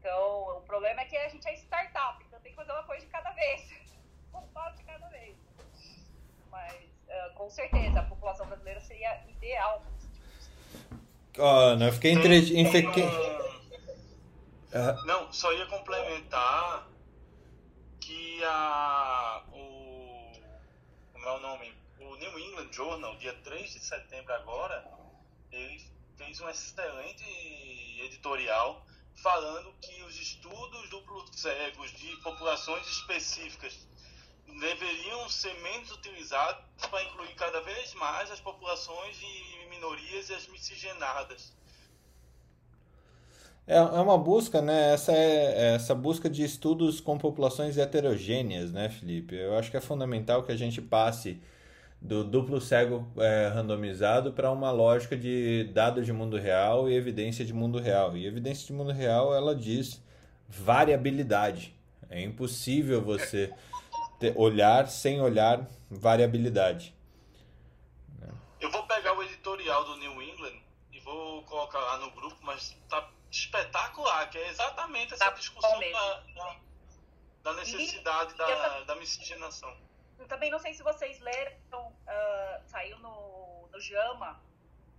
Então, 0.04 0.58
o 0.58 0.61
problema 0.66 1.00
é 1.00 1.06
que 1.06 1.16
a 1.16 1.30
gente 1.30 1.49
é 1.49 1.54
startup, 1.54 2.23
então 2.28 2.38
tem 2.40 2.52
que 2.52 2.56
fazer 2.56 2.73
uma 2.73 2.82
coisa 2.82 3.06
de 3.06 3.11
cada 3.11 3.30
vez, 3.30 3.73
um 4.34 4.46
passo 4.49 4.76
de 4.76 4.84
cada 4.84 5.08
vez. 5.08 5.34
Mas, 6.50 6.75
uh, 6.75 7.32
com 7.34 7.49
certeza, 7.49 8.00
a 8.00 8.02
população 8.02 8.46
brasileira 8.46 8.82
seria 8.82 9.25
ideal. 9.26 9.82
Ó, 11.38 11.73
oh, 11.73 11.76
não, 11.76 11.87
eu 11.87 11.92
fiquei 11.94 12.12
entre... 12.12 12.42
Fiquei... 12.42 13.04
Uh... 13.04 15.06
Não, 15.06 15.32
só 15.32 15.50
ia 15.54 15.64
complementar 15.68 16.87
que 17.99 18.44
a, 18.44 19.42
o 19.54 20.32
como 21.14 21.26
é 21.26 21.32
o 21.32 21.40
nome? 21.40 21.75
O 21.99 22.14
New 22.16 22.38
England 22.38 22.70
Journal, 22.70 23.16
dia 23.16 23.32
3 23.42 23.73
de 23.73 23.80
setembro 23.80 24.34
agora, 24.34 24.84
ele 25.50 25.82
fez 26.18 26.42
um 26.42 26.49
excelente 26.50 27.25
editorial 28.04 28.84
falando 29.16 29.73
que 29.80 30.02
os 30.04 30.16
estudos 30.21 30.88
duplos 30.90 31.30
cegos 31.33 31.90
de 31.92 32.16
populações 32.18 32.87
específicas 32.87 33.87
deveriam 34.61 35.28
ser 35.28 35.54
menos 35.62 35.90
utilizados 35.90 36.62
para 36.90 37.02
incluir 37.02 37.35
cada 37.35 37.61
vez 37.62 37.94
mais 37.94 38.30
as 38.30 38.40
populações 38.40 39.16
de 39.16 39.66
minorias 39.71 40.28
e 40.28 40.35
as 40.35 40.47
miscigenadas. 40.49 41.52
É, 43.66 43.76
é 43.76 43.80
uma 43.80 44.18
busca, 44.18 44.61
né? 44.61 44.92
Essa 44.92 45.12
é 45.12 45.75
essa 45.75 45.94
busca 45.94 46.28
de 46.28 46.44
estudos 46.44 47.00
com 47.00 47.16
populações 47.16 47.78
heterogêneas, 47.78 48.71
né, 48.71 48.90
Felipe? 48.90 49.35
Eu 49.35 49.56
acho 49.56 49.71
que 49.71 49.76
é 49.76 49.80
fundamental 49.80 50.42
que 50.42 50.52
a 50.52 50.56
gente 50.56 50.83
passe 50.83 51.40
do 52.04 52.23
duplo 52.23 52.61
cego 52.61 53.11
é, 53.16 53.49
randomizado 53.49 54.30
para 54.30 54.50
uma 54.50 54.70
lógica 54.70 55.16
de 55.16 55.64
dados 55.73 56.04
de 56.04 56.12
mundo 56.12 56.37
real 56.37 56.87
e 56.87 56.94
evidência 56.94 57.46
de 57.46 57.54
mundo 57.54 57.78
real. 57.78 58.14
E 58.14 58.26
evidência 58.26 58.66
de 58.66 58.75
mundo 58.75 58.92
real, 58.92 59.34
ela 59.34 59.56
diz 59.56 60.02
variabilidade. 60.46 61.75
É 62.11 62.20
impossível 62.20 63.00
você 63.00 63.50
ter, 64.20 64.34
olhar 64.37 64.87
sem 64.87 65.18
olhar 65.23 65.66
variabilidade. 65.90 66.94
Eu 68.61 68.70
vou 68.70 68.82
pegar 68.87 69.14
o 69.14 69.23
editorial 69.23 69.87
do 69.87 69.96
New 69.96 70.23
England 70.23 70.61
e 70.92 71.00
vou 71.00 71.42
colocar 71.44 71.78
lá 71.78 71.99
no 72.00 72.11
grupo, 72.11 72.37
mas 72.42 72.76
tá 72.87 73.08
espetacular, 73.30 74.28
que 74.28 74.37
é 74.37 74.50
exatamente 74.50 75.14
essa 75.14 75.25
tá 75.25 75.30
discussão 75.30 75.80
da, 75.80 76.23
da, 76.34 76.56
da, 77.44 77.52
necessidade 77.54 78.34
e, 78.34 78.37
da, 78.37 78.80
da 78.80 78.96
miscigenação. 78.96 79.75
Também 80.28 80.50
não 80.50 80.59
sei 80.59 80.75
se 80.75 80.83
vocês 80.83 81.19
leram, 81.21 81.57
uh, 81.73 82.66
saiu 82.66 82.99
no, 82.99 83.69
no 83.71 83.81
JAMA 83.81 84.40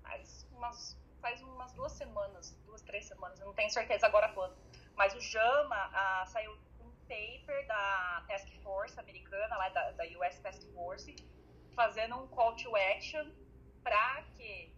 faz 0.02 0.48
umas, 0.52 0.98
faz 1.22 1.42
umas 1.42 1.74
duas 1.74 1.92
semanas, 1.94 2.52
duas, 2.66 2.82
três 2.82 3.06
semanas, 3.06 3.40
não 3.40 3.54
tenho 3.54 3.70
certeza 3.70 4.06
agora 4.06 4.30
quando. 4.34 4.56
Mas 4.96 5.14
o 5.14 5.20
JAMA 5.20 5.88
uh, 5.88 6.28
saiu 6.28 6.52
um 6.80 6.92
paper 7.08 7.68
da 7.68 8.24
Task 8.28 8.48
Force 8.64 9.00
americana, 9.00 9.58
lá 9.58 9.70
da, 9.70 9.92
da 9.92 10.04
US 10.06 10.40
Task 10.40 10.62
Force, 10.74 11.16
fazendo 11.76 12.16
um 12.16 12.28
call 12.28 12.56
to 12.56 12.76
action 12.76 13.30
para 13.84 14.24
que 14.36 14.74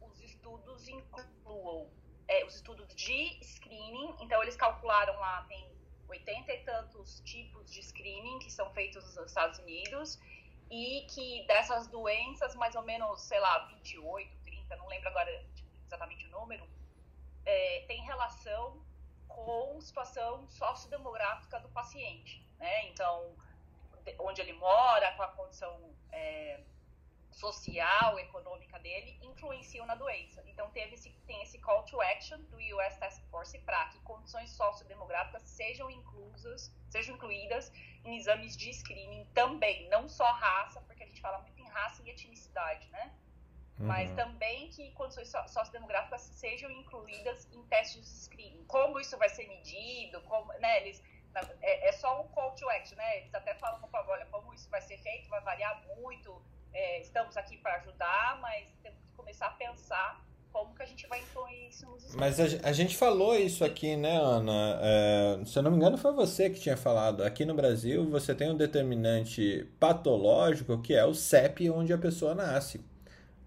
os 0.00 0.20
estudos 0.22 0.88
incluam 0.88 1.90
é, 2.26 2.44
os 2.44 2.54
estudos 2.54 2.94
de 2.94 3.38
screening. 3.42 4.16
Então, 4.20 4.42
eles 4.42 4.56
calcularam 4.56 5.18
lá, 5.18 5.42
tem 5.48 5.79
80 6.10 6.52
e 6.52 6.64
tantos 6.64 7.20
tipos 7.20 7.70
de 7.70 7.82
screening 7.82 8.38
que 8.40 8.50
são 8.50 8.70
feitos 8.72 9.16
nos 9.16 9.26
Estados 9.26 9.58
Unidos 9.60 10.18
e 10.70 11.06
que 11.10 11.44
dessas 11.46 11.86
doenças, 11.88 12.54
mais 12.54 12.74
ou 12.74 12.82
menos, 12.82 13.22
sei 13.22 13.40
lá, 13.40 13.66
28, 13.66 14.30
30, 14.44 14.76
não 14.76 14.86
lembro 14.86 15.08
agora 15.08 15.46
exatamente 15.86 16.26
o 16.26 16.30
número, 16.30 16.68
é, 17.44 17.84
tem 17.88 18.02
relação 18.04 18.84
com 19.28 19.80
situação 19.80 20.46
sociodemográfica 20.48 21.58
do 21.60 21.68
paciente, 21.70 22.46
né? 22.58 22.86
Então, 22.88 23.34
onde 24.18 24.40
ele 24.40 24.52
mora, 24.54 25.12
com 25.16 25.22
a 25.22 25.28
condição 25.28 25.94
é, 26.12 26.60
social, 27.32 28.18
econômica 28.18 28.78
dele, 28.78 29.18
influenciam 29.22 29.86
na 29.86 29.94
doença. 29.94 30.42
Então, 30.46 30.70
teve 30.70 30.94
esse, 30.94 31.10
tem 31.26 31.42
esse 31.42 31.58
call 31.58 31.82
to 31.84 32.00
action 32.00 32.38
do 32.42 32.56
US 32.56 32.96
Task 32.98 33.22
Force 33.30 33.58
para 33.60 33.86
que 33.86 34.00
condições 34.00 34.50
sociodemográficas 34.50 35.42
sejam 35.42 35.90
inclusas, 35.90 36.74
sejam 36.88 37.14
incluídas 37.14 37.72
em 38.04 38.16
exames 38.16 38.56
de 38.56 38.72
screening 38.72 39.24
também, 39.34 39.88
não 39.88 40.08
só 40.08 40.30
raça, 40.32 40.80
porque 40.82 41.02
a 41.02 41.06
gente 41.06 41.20
fala 41.20 41.38
muito 41.38 41.60
em 41.60 41.68
raça 41.68 42.02
e 42.02 42.10
etnicidade, 42.10 42.88
né? 42.90 43.14
Uhum. 43.78 43.86
Mas 43.86 44.10
também 44.12 44.68
que 44.68 44.90
condições 44.92 45.32
sociodemográficas 45.48 46.20
sejam 46.22 46.70
incluídas 46.70 47.48
em 47.52 47.62
testes 47.64 48.02
de 48.02 48.08
screening. 48.08 48.64
Como 48.66 49.00
isso 49.00 49.16
vai 49.16 49.28
ser 49.28 49.46
medido, 49.48 50.20
como, 50.22 50.52
né, 50.54 50.82
eles, 50.82 51.02
é, 51.62 51.88
é 51.88 51.92
só 51.92 52.20
um 52.20 52.28
call 52.28 52.54
to 52.54 52.68
action, 52.70 52.96
né? 52.96 53.18
Eles 53.18 53.34
até 53.34 53.54
falam, 53.54 53.80
olha, 53.92 54.26
como 54.26 54.52
isso 54.52 54.68
vai 54.68 54.82
ser 54.82 54.98
feito, 54.98 55.30
vai 55.30 55.40
variar 55.40 55.82
muito, 55.96 56.42
é, 56.72 57.00
estamos 57.00 57.36
aqui 57.36 57.56
para 57.58 57.76
ajudar, 57.76 58.38
mas 58.40 58.68
temos 58.82 58.98
que 59.00 59.16
começar 59.16 59.46
a 59.46 59.50
pensar 59.50 60.24
como 60.52 60.74
que 60.74 60.82
a 60.82 60.86
gente 60.86 61.06
vai 61.06 61.20
incluir 61.20 61.68
isso 61.68 61.86
nos 61.86 62.04
estudos. 62.04 62.16
Mas 62.16 62.40
a, 62.40 62.68
a, 62.68 62.72
gente 62.72 62.96
falou 62.96 63.36
isso 63.36 63.64
aqui, 63.64 63.96
né, 63.96 64.16
Ana? 64.16 64.78
É, 64.82 65.44
se 65.44 65.58
eu 65.58 65.62
não 65.62 65.70
me 65.70 65.76
engano, 65.76 65.96
foi 65.96 66.12
você 66.12 66.50
que 66.50 66.60
tinha 66.60 66.76
falado. 66.76 67.22
Aqui 67.22 67.44
no 67.44 67.54
Brasil, 67.54 68.08
você 68.08 68.34
tem 68.34 68.50
um 68.50 68.56
determinante 68.56 69.64
patológico 69.78 70.80
que 70.82 70.94
é 70.94 71.04
o 71.04 71.14
CEP 71.14 71.70
onde 71.70 71.92
a 71.92 71.98
pessoa 71.98 72.34
nasce, 72.34 72.84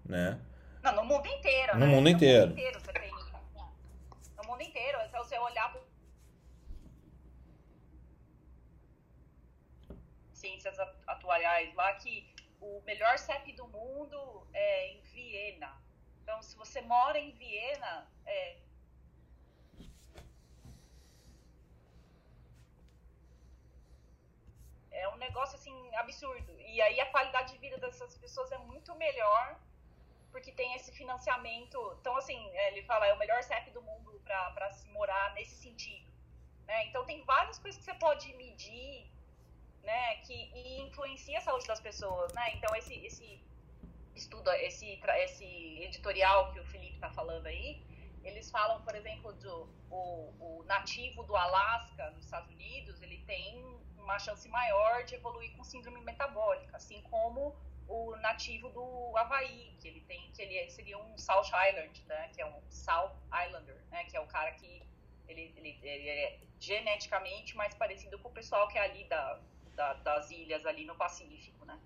né? 0.04 0.40
Não, 0.82 0.96
no 0.96 1.04
mundo 1.04 1.26
inteiro. 1.26 1.74
No 1.74 1.80
né? 1.80 1.86
mundo 1.86 2.08
inteiro. 2.08 2.46
No 2.46 2.48
mundo 2.48 2.58
inteiro 2.58 2.80
você 2.80 2.92
tem 2.92 3.10
No 4.36 4.48
mundo 4.48 4.62
inteiro, 4.62 4.98
só 5.10 5.18
você 5.18 5.38
olhar 5.38 5.72
para 5.72 5.80
ciências 10.32 10.76
atuariais 11.06 11.74
lá 11.74 11.94
que 11.94 12.33
melhor 12.84 13.18
CEP 13.18 13.52
do 13.52 13.66
mundo 13.68 14.46
é 14.52 14.88
em 14.92 15.00
Viena 15.02 15.84
então, 16.24 16.42
se 16.42 16.56
você 16.56 16.80
mora 16.80 17.18
em 17.18 17.32
Viena, 17.32 18.10
é, 18.24 18.56
é 24.90 25.08
um 25.10 25.16
negócio 25.16 25.56
assim 25.56 25.94
absurdo. 25.96 26.58
E 26.60 26.80
aí 26.80 26.98
a 26.98 27.10
qualidade 27.10 27.52
de 27.52 27.58
vida 27.58 27.76
dessas 27.76 28.16
pessoas 28.16 28.50
é 28.52 28.58
muito 28.58 28.94
melhor 28.94 29.60
porque 30.32 30.50
tem 30.50 30.74
esse 30.74 30.90
financiamento. 30.92 31.78
Então, 32.00 32.16
assim, 32.16 32.40
é, 32.56 32.72
ele 32.72 32.82
fala, 32.86 33.06
é 33.06 33.12
o 33.12 33.18
melhor 33.18 33.42
CEP 33.42 33.70
do 33.70 33.82
mundo 33.82 34.18
para 34.24 34.72
se 34.72 34.88
morar 34.88 35.34
nesse 35.34 35.56
sentido. 35.56 36.10
Né? 36.66 36.86
Então, 36.86 37.04
tem 37.04 37.22
várias 37.24 37.58
coisas 37.58 37.78
que 37.78 37.84
você 37.84 37.98
pode 37.98 38.32
medir 38.34 39.12
né, 39.84 40.16
que 40.16 40.32
e 40.32 40.80
influencia 40.82 41.38
a 41.38 41.40
saúde 41.40 41.66
das 41.66 41.80
pessoas. 41.80 42.32
Né? 42.32 42.54
Então, 42.54 42.74
esse, 42.76 42.94
esse 43.06 43.40
estuda 44.14 44.56
esse, 44.62 45.00
esse 45.24 45.44
editorial 45.82 46.52
que 46.52 46.60
o 46.60 46.64
Felipe 46.66 46.94
está 46.94 47.10
falando 47.10 47.46
aí, 47.46 47.82
eles 48.22 48.50
falam, 48.50 48.80
por 48.82 48.94
exemplo, 48.94 49.32
do 49.34 49.68
o, 49.90 50.32
o, 50.40 50.64
nativo 50.64 51.22
do 51.24 51.36
Alasca, 51.36 52.10
nos 52.12 52.24
Estados 52.24 52.50
Unidos, 52.50 53.00
ele 53.02 53.18
tem 53.26 53.62
uma 53.98 54.18
chance 54.18 54.48
maior 54.48 55.04
de 55.04 55.14
evoluir 55.14 55.54
com 55.56 55.64
síndrome 55.64 56.00
metabólica, 56.00 56.76
assim 56.76 57.00
como 57.02 57.54
o 57.86 58.16
nativo 58.16 58.70
do 58.70 59.16
Havaí, 59.16 59.76
que 59.80 59.88
ele 59.88 60.00
tem, 60.02 60.30
que 60.32 60.40
ele 60.40 60.68
seria 60.70 60.98
um 60.98 61.18
South 61.18 61.50
Island, 61.68 62.02
né, 62.06 62.28
que 62.34 62.40
é 62.40 62.46
um 62.46 62.62
South 62.70 63.14
Islander, 63.46 63.76
né, 63.90 64.04
que 64.04 64.16
é 64.16 64.20
o 64.20 64.26
cara 64.26 64.52
que 64.52 64.82
ele, 65.28 65.52
ele, 65.56 65.78
ele 65.82 66.08
é 66.08 66.40
geneticamente 66.58 67.54
mais 67.56 67.74
parecido 67.74 68.18
com 68.18 68.28
o 68.28 68.32
pessoal 68.32 68.68
que 68.68 68.78
é 68.78 68.82
ali 68.82 69.04
da, 69.04 69.40
da, 69.74 69.94
das 69.94 70.30
ilhas 70.30 70.64
ali 70.66 70.84
no 70.84 70.94
Pacífico, 70.94 71.64
né. 71.64 71.78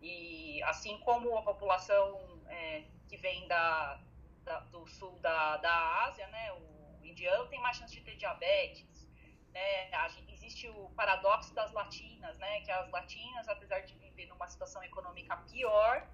E 0.00 0.62
assim 0.64 0.98
como 1.00 1.36
a 1.38 1.42
população 1.42 2.42
é, 2.48 2.84
que 3.08 3.16
vem 3.16 3.46
da, 3.48 4.00
da, 4.44 4.60
do 4.60 4.86
sul 4.86 5.18
da, 5.20 5.56
da 5.58 6.04
Ásia, 6.04 6.26
né, 6.28 6.52
o 6.52 7.04
indiano 7.04 7.46
tem 7.48 7.60
mais 7.60 7.76
chance 7.76 7.94
de 7.94 8.02
ter 8.02 8.16
diabetes. 8.16 9.08
Né? 9.52 9.90
Existe 10.28 10.68
o 10.68 10.90
paradoxo 10.90 11.54
das 11.54 11.72
latinas, 11.72 12.36
né, 12.38 12.60
que 12.60 12.70
as 12.70 12.90
latinas, 12.90 13.48
apesar 13.48 13.80
de 13.80 13.94
viver 13.94 14.26
numa 14.26 14.46
situação 14.46 14.82
econômica 14.82 15.36
pior, 15.50 16.06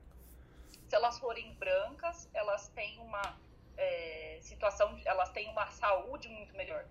se 0.88 0.94
elas 0.94 1.18
forem 1.18 1.52
brancas, 1.54 2.28
elas 2.32 2.68
têm 2.68 2.98
uma 2.98 3.38
é, 3.76 4.38
situação, 4.40 5.00
elas 5.04 5.30
têm 5.30 5.48
uma 5.48 5.68
saúde 5.70 6.28
muito 6.28 6.54
melhor. 6.54 6.86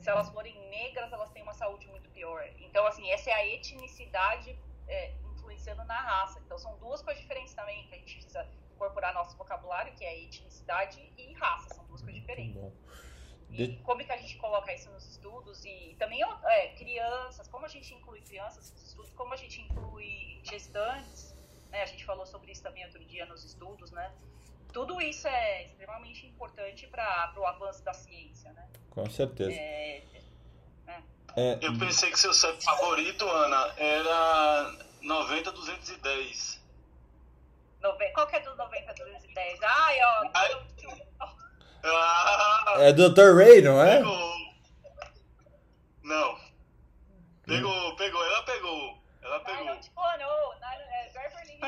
Se 0.00 0.08
elas 0.08 0.28
forem 0.30 0.58
negras, 0.68 1.12
elas 1.12 1.30
têm 1.30 1.42
uma 1.42 1.54
saúde 1.54 1.86
muito 1.88 2.08
pior. 2.10 2.42
Então, 2.58 2.86
assim, 2.86 3.10
essa 3.10 3.30
é 3.30 3.34
a 3.34 3.46
etnicidade 3.46 4.58
é, 4.88 5.12
influenciando 5.32 5.84
na 5.84 6.00
raça. 6.00 6.40
Então, 6.40 6.58
são 6.58 6.76
duas 6.78 7.02
coisas 7.02 7.20
diferentes 7.22 7.54
também 7.54 7.86
que 7.86 7.94
a 7.94 7.98
gente 7.98 8.14
precisa 8.14 8.48
incorporar 8.74 9.12
no 9.12 9.20
nosso 9.20 9.36
vocabulário, 9.36 9.94
que 9.94 10.04
é 10.04 10.22
etnicidade 10.22 11.12
e 11.18 11.32
raça. 11.34 11.74
São 11.74 11.84
duas 11.84 12.00
coisas 12.00 12.20
diferentes. 12.20 12.56
E 13.50 13.76
como 13.78 14.00
é 14.00 14.04
que 14.04 14.12
a 14.12 14.16
gente 14.16 14.36
coloca 14.38 14.72
isso 14.72 14.88
nos 14.90 15.06
estudos? 15.06 15.64
E 15.64 15.96
também 15.98 16.22
é, 16.22 16.68
crianças, 16.76 17.48
como 17.48 17.66
a 17.66 17.68
gente 17.68 17.92
inclui 17.92 18.20
crianças 18.22 18.70
nos 18.70 18.82
estudos, 18.82 19.12
como 19.14 19.34
a 19.34 19.36
gente 19.36 19.60
inclui 19.60 20.40
gestantes, 20.44 21.36
né? 21.68 21.82
A 21.82 21.86
gente 21.86 22.04
falou 22.04 22.24
sobre 22.24 22.52
isso 22.52 22.62
também 22.62 22.84
outro 22.84 23.04
dia 23.04 23.26
nos 23.26 23.44
estudos, 23.44 23.90
né? 23.90 24.14
Tudo 24.72 25.00
isso 25.00 25.26
é 25.26 25.64
extremamente 25.64 26.26
importante 26.26 26.86
para 26.86 27.32
o 27.36 27.46
avanço 27.46 27.82
da 27.84 27.92
ciência, 27.92 28.52
né? 28.52 28.68
Com 28.90 29.08
certeza. 29.08 29.52
É, 29.52 30.02
é. 30.86 31.02
É... 31.36 31.58
Eu 31.62 31.78
pensei 31.78 32.10
que 32.10 32.18
seu 32.18 32.32
favorito, 32.32 33.28
Ana, 33.28 33.74
era 33.76 34.72
90 35.02 35.52
210. 35.52 36.60
Nove... 37.80 38.10
Qual 38.10 38.26
que 38.26 38.36
é 38.36 38.40
do 38.40 38.54
90 38.56 38.94
210? 38.94 39.60
Ai, 39.62 39.98
ó. 40.02 40.30
Ai. 40.34 40.66
Ah, 41.82 42.74
é 42.78 42.92
do 42.92 43.08
Dr. 43.08 43.36
Ray, 43.36 43.62
não 43.62 43.82
é? 43.82 43.96
Pegou. 43.96 44.30
Não. 46.02 46.38
Pegou, 47.46 47.96
pegou, 47.96 48.24
ela 48.24 48.42
pegou. 48.42 48.98
Ela 49.22 49.40
pegou. 49.40 49.64
Não, 49.64 49.80
tipo, 49.80 50.00
não, 50.18 50.52
é 50.62 51.08
Beverly 51.14 51.58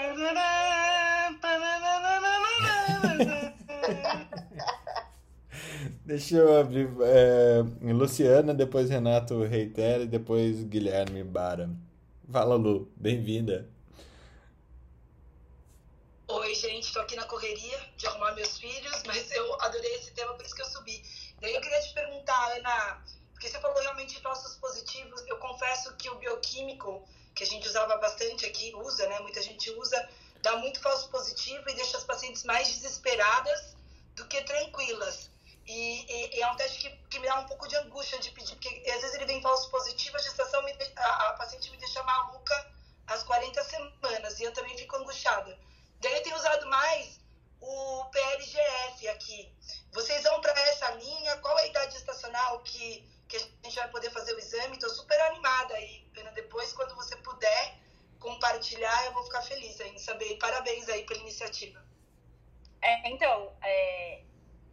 Deixa 6.05 6.37
eu 6.37 6.61
abrir. 6.61 6.89
É, 7.01 7.63
Luciana, 7.93 8.53
depois 8.53 8.91
Renato 8.91 9.43
Reitera 9.43 10.03
e 10.05 10.09
depois 10.09 10.63
Guilherme 10.65 11.25
Bara. 11.25 11.71
Fala, 12.31 12.55
Lu. 12.55 12.91
Bem-vinda. 12.97 13.69
Oi, 16.29 16.55
gente. 16.55 16.85
Estou 16.85 17.03
aqui 17.03 17.17
na 17.17 17.25
correria 17.25 17.79
de 17.97 18.07
arrumar 18.07 18.33
meus 18.35 18.59
filhos, 18.59 19.03
mas 19.07 19.31
eu 19.33 19.61
adorei 19.61 19.95
esse 19.97 20.13
tema, 20.13 20.35
por 20.35 20.45
isso 20.45 20.55
que 20.55 20.63
eu 20.63 20.67
subi. 20.67 21.03
Daí 21.41 21.55
eu 21.55 21.61
queria 21.61 21.81
te 21.81 21.93
perguntar, 21.93 22.57
Ana, 22.57 23.03
porque 23.33 23.49
você 23.49 23.59
falou 23.61 23.81
realmente 23.83 24.15
de 24.15 24.21
falsos 24.21 24.57
positivos. 24.57 25.23
Eu 25.27 25.37
confesso 25.39 25.95
que 25.97 26.09
o 26.09 26.15
bioquímico, 26.15 27.07
que 27.35 27.43
a 27.45 27.47
gente 27.47 27.69
usava 27.69 27.97
bastante 27.97 28.47
aqui, 28.47 28.73
usa, 28.77 29.09
né? 29.09 29.19
Muita 29.21 29.43
gente 29.43 29.71
usa, 29.73 30.09
dá 30.43 30.57
muito 30.57 30.81
falso 30.81 31.09
positivo 31.09 31.69
e 31.71 31.75
deixa 31.75 31.97
as 31.97 32.05
pacientes 32.05 32.45
mais 32.45 32.69
desesperadas 32.69 33.77
do 34.17 34.27
que 34.27 34.43
tranquilas. 34.43 35.31
E, 35.65 35.73
e, 35.73 36.37
e, 36.37 36.43
é 36.43 36.51
um 36.51 36.57
teste 36.57 36.81
que, 36.81 36.91
que 37.09 37.19
me 37.21 37.27
dá 37.27 37.39
um 37.39 37.47
pouco 37.47 37.69
de 37.69 37.77
angústia 37.77 38.19
de 38.19 38.33
pedir, 38.33 38.55
porque 38.57 38.91
às 38.91 39.01
vezes 39.01 39.15
ele 39.15 39.27
vem 39.27 39.41
falso 39.41 39.71
positivo, 39.71 40.17
a 40.17 40.21
gestação, 40.21 40.61
me, 40.65 40.73
a, 40.97 41.29
a, 41.29 41.33
paciente 41.35 41.71
me 41.71 41.77
deixa 41.77 42.03
maluca 42.03 42.73
às 43.07 43.23
40 43.23 43.63
semanas, 43.63 44.41
e 44.41 44.43
eu 44.43 44.53
também 44.53 44.77
fico 44.77 44.97
angustiada. 44.97 45.57
Daí 46.01 46.15
eu 46.15 46.23
tenho 46.25 46.37
usado 46.37 46.67
mais 46.67 47.21
o 47.61 48.05
PLGF 48.07 49.09
aqui. 49.09 49.55
Vocês 49.93 50.25
vão 50.25 50.41
para 50.41 50.53
essa 50.63 50.91
linha? 50.93 51.37
Qual 51.37 51.57
é 51.61 51.63
a 51.63 51.67
idade 51.67 51.97
estacional 51.97 52.59
que, 52.65 53.09
que 53.29 53.37
a 53.37 53.39
gente 53.39 53.77
vai 53.77 53.89
poder 53.89 54.11
fazer 54.11 54.35
o 54.35 54.39
exame? 54.41 54.75
Estou 54.75 54.91
super 54.91 55.21
animada 55.21 55.75
aí, 55.75 56.05
Pena. 56.13 56.33
Depois, 56.33 56.73
quando 56.73 56.97
você 56.97 57.15
puder 57.19 57.82
compartilhar, 58.23 59.05
eu 59.07 59.13
vou 59.13 59.25
ficar 59.25 59.43
feliz 59.43 59.79
em 59.81 59.99
saber. 59.99 60.39
Parabéns 60.39 60.89
aí 60.89 61.05
pela 61.05 61.21
iniciativa. 61.21 61.85
É, 62.81 63.11
então, 63.11 63.53
é, 63.63 64.25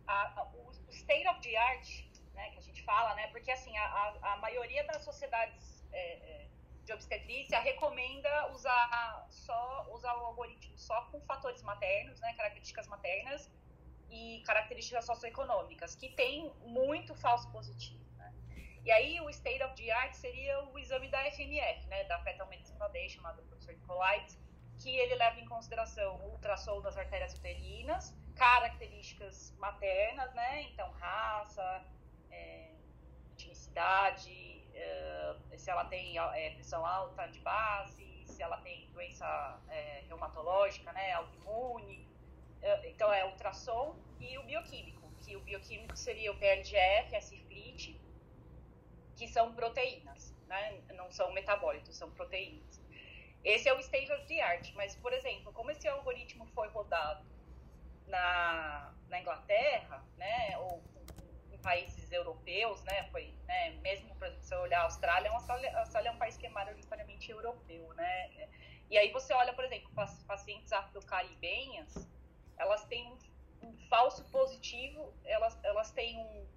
a, 0.07 0.47
state 0.91 1.27
of 1.27 1.41
the 1.41 1.55
art, 1.57 1.87
né, 2.33 2.49
que 2.51 2.59
a 2.59 2.61
gente 2.61 2.83
fala, 2.83 3.13
né, 3.15 3.27
porque 3.27 3.51
assim, 3.51 3.75
a, 3.77 4.17
a 4.21 4.37
maioria 4.37 4.83
das 4.85 5.03
sociedades 5.03 5.83
é, 5.91 5.99
é, 5.99 6.47
de 6.85 6.93
obstetrícia 6.93 7.59
recomenda 7.59 8.51
usar 8.51 9.27
só 9.29 9.87
usar 9.91 10.15
o 10.17 10.25
algoritmo 10.25 10.77
só 10.77 11.01
com 11.11 11.19
fatores 11.21 11.61
maternos, 11.63 12.19
né, 12.19 12.33
características 12.33 12.87
maternas, 12.87 13.51
e 14.09 14.41
características 14.45 15.05
socioeconômicas, 15.05 15.95
que 15.95 16.09
tem 16.09 16.51
muito 16.65 17.13
falso 17.15 17.49
positivo. 17.51 17.98
E 18.89 18.91
aí 18.91 19.21
o 19.21 19.29
state 19.29 19.61
of 19.61 19.75
the 19.75 19.91
art 19.91 20.15
seria 20.15 20.63
o 20.63 20.79
exame 20.79 21.09
da 21.09 21.19
FMF, 21.29 21.85
né, 21.89 22.05
da 22.05 22.17
Fetal 22.23 22.47
Medicine 22.47 22.75
Foundation, 22.75 23.21
lá 23.21 23.33
do 23.33 23.43
professor 23.43 23.75
Nicolaides, 23.75 24.35
que 24.79 24.89
ele 24.89 25.13
leva 25.13 25.39
em 25.39 25.45
consideração 25.45 26.15
o 26.15 26.31
ultrassom 26.31 26.81
das 26.81 26.97
artérias 26.97 27.35
uterinas, 27.35 28.17
características 28.35 29.55
maternas, 29.59 30.33
né, 30.33 30.63
então 30.63 30.89
raça, 30.93 31.85
é, 32.31 32.71
etnicidade, 33.33 34.65
é, 34.73 35.35
se 35.55 35.69
ela 35.69 35.85
tem 35.85 36.17
é, 36.17 36.49
pressão 36.55 36.83
alta 36.83 37.27
de 37.27 37.39
base, 37.41 38.23
se 38.25 38.41
ela 38.41 38.57
tem 38.57 38.89
doença 38.91 39.61
é, 39.69 40.03
reumatológica, 40.07 40.91
né, 40.93 41.11
autoimune, 41.11 42.09
é, 42.59 42.89
então 42.89 43.13
é 43.13 43.23
ultrassom 43.23 43.99
e 44.19 44.35
o 44.39 44.43
bioquímico, 44.45 45.13
que 45.21 45.35
o 45.35 45.41
bioquímico 45.41 45.95
seria 45.95 46.31
o 46.31 46.39
PLGF, 46.39 47.21
cifrite, 47.21 48.08
que 49.19 49.27
são 49.27 49.53
proteínas, 49.53 50.33
né? 50.47 50.81
não 50.95 51.11
são 51.11 51.31
metabólitos, 51.33 51.95
são 51.95 52.09
proteínas. 52.11 52.81
Esse 53.43 53.67
é 53.69 53.73
o 53.73 53.79
state 53.79 54.11
of 54.11 54.25
the 54.27 54.41
art, 54.41 54.71
mas, 54.75 54.95
por 54.95 55.13
exemplo, 55.13 55.51
como 55.53 55.71
esse 55.71 55.87
algoritmo 55.87 56.45
foi 56.47 56.67
rodado 56.69 57.25
na, 58.07 58.93
na 59.07 59.19
Inglaterra, 59.19 60.03
né, 60.17 60.57
ou 60.57 60.81
em 61.51 61.57
países 61.59 62.11
europeus, 62.11 62.81
né, 62.83 63.09
foi, 63.11 63.33
né, 63.45 63.71
mesmo, 63.81 64.13
se 64.39 64.47
você 64.47 64.55
olhar 64.55 64.81
a 64.81 64.83
Austrália, 64.83 65.29
a 65.29 65.33
Austrália, 65.35 65.77
a 65.77 65.79
Austrália 65.81 66.09
é 66.09 66.11
um 66.11 66.17
país 66.17 66.35
que 66.35 66.47
é 66.47 66.49
majoritariamente 66.49 67.31
europeu, 67.31 67.93
né, 67.93 68.49
e 68.89 68.97
aí 68.97 69.11
você 69.11 69.33
olha, 69.33 69.53
por 69.53 69.63
exemplo, 69.63 69.89
pacientes 70.25 70.73
afro-caribenhas, 70.73 72.09
elas 72.57 72.83
têm 72.85 73.07
um, 73.07 73.67
um, 73.67 73.77
falso 73.87 74.23
positivo, 74.31 75.13
elas, 75.23 75.57
elas 75.63 75.91
têm 75.91 76.17
um. 76.17 76.47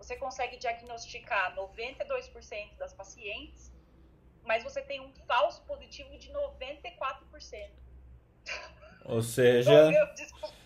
Você 0.00 0.16
consegue 0.16 0.56
diagnosticar 0.56 1.54
92% 1.54 2.76
das 2.78 2.94
pacientes, 2.94 3.70
mas 4.42 4.64
você 4.64 4.80
tem 4.80 4.98
um 4.98 5.12
falso 5.26 5.62
positivo 5.66 6.16
de 6.16 6.32
94%. 6.32 7.70
Ou 9.04 9.20
seja. 9.20 9.70
Então, 9.70 9.92
eu, 9.92 10.14
descobri, 10.14 10.56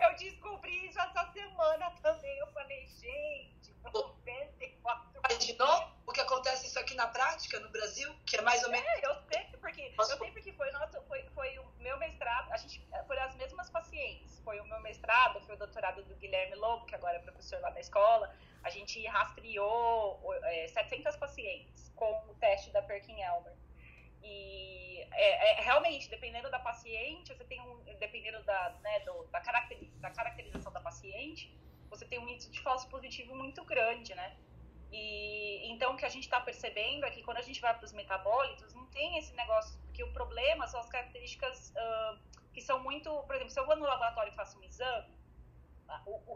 eu 0.00 0.16
descobri 0.16 0.86
isso 0.86 1.00
essa 1.00 1.32
semana 1.32 1.90
também. 2.02 2.38
Eu 2.38 2.46
falei, 2.48 2.86
gente, 2.86 3.74
94%. 3.84 4.74
Imaginou 5.16 5.93
o 6.06 6.12
que 6.12 6.20
acontece 6.20 6.66
isso 6.66 6.78
aqui 6.78 6.94
na 6.94 7.06
prática, 7.06 7.58
no 7.60 7.68
Brasil? 7.70 8.14
Que 8.26 8.36
é 8.36 8.42
mais 8.42 8.62
ou 8.62 8.70
menos. 8.70 8.86
É, 8.86 9.06
eu 9.06 9.14
sei 9.30 9.44
porque, 9.60 9.94
eu 9.96 10.04
sei 10.04 10.30
porque 10.30 10.52
foi, 10.52 10.70
nosso, 10.72 11.02
foi, 11.04 11.22
foi 11.34 11.58
o 11.58 11.66
meu 11.78 11.98
mestrado, 11.98 12.52
a 12.52 12.56
gente, 12.56 12.86
foram 13.06 13.22
as 13.22 13.34
mesmas 13.36 13.70
pacientes. 13.70 14.38
Foi 14.40 14.60
o 14.60 14.66
meu 14.66 14.80
mestrado, 14.80 15.40
foi 15.40 15.54
o 15.54 15.58
doutorado 15.58 16.02
do 16.04 16.14
Guilherme 16.16 16.56
Lobo, 16.56 16.84
que 16.84 16.94
agora 16.94 17.16
é 17.16 17.20
professor 17.20 17.60
lá 17.60 17.70
da 17.70 17.80
escola. 17.80 18.34
A 18.62 18.70
gente 18.70 19.04
rastreou 19.06 20.20
é, 20.44 20.68
700 20.68 21.16
pacientes 21.16 21.90
com 21.96 22.10
o 22.28 22.34
teste 22.34 22.70
da 22.70 22.82
Perkin-Elmer. 22.82 23.54
E 24.22 25.06
é, 25.12 25.60
é, 25.60 25.62
realmente, 25.62 26.08
dependendo 26.08 26.50
da 26.50 26.58
paciente, 26.58 27.32
você 27.34 27.44
tem 27.44 27.60
um, 27.60 27.82
dependendo 27.98 28.42
da, 28.44 28.70
né, 28.82 29.00
do, 29.00 29.24
da 29.24 29.40
caracterização 29.40 30.72
da 30.72 30.80
paciente, 30.80 31.54
você 31.90 32.04
tem 32.06 32.18
um 32.18 32.28
índice 32.28 32.50
de 32.50 32.60
falso 32.60 32.88
positivo 32.88 33.34
muito 33.34 33.64
grande, 33.64 34.14
né? 34.14 34.36
E 34.94 35.72
então 35.72 35.94
o 35.94 35.96
que 35.96 36.06
a 36.06 36.08
gente 36.08 36.24
está 36.24 36.40
percebendo 36.40 37.04
é 37.04 37.10
que 37.10 37.22
quando 37.26 37.38
a 37.38 37.46
gente 37.48 37.60
vai 37.60 37.74
para 37.76 37.84
os 37.84 37.92
metabólitos, 37.92 38.72
não 38.74 38.86
tem 38.86 39.18
esse 39.18 39.34
negócio, 39.34 39.76
porque 39.86 40.04
o 40.04 40.12
problema 40.12 40.68
são 40.68 40.78
as 40.78 40.88
características 40.88 41.72
uh, 41.84 42.18
que 42.52 42.62
são 42.62 42.78
muito. 42.80 43.10
Por 43.24 43.34
exemplo, 43.34 43.52
se 43.52 43.58
eu 43.58 43.66
vou 43.66 43.74
no 43.74 43.84
laboratório 43.84 44.32
e 44.32 44.36
faço 44.36 44.56
um 44.58 44.62
exame, 44.62 45.12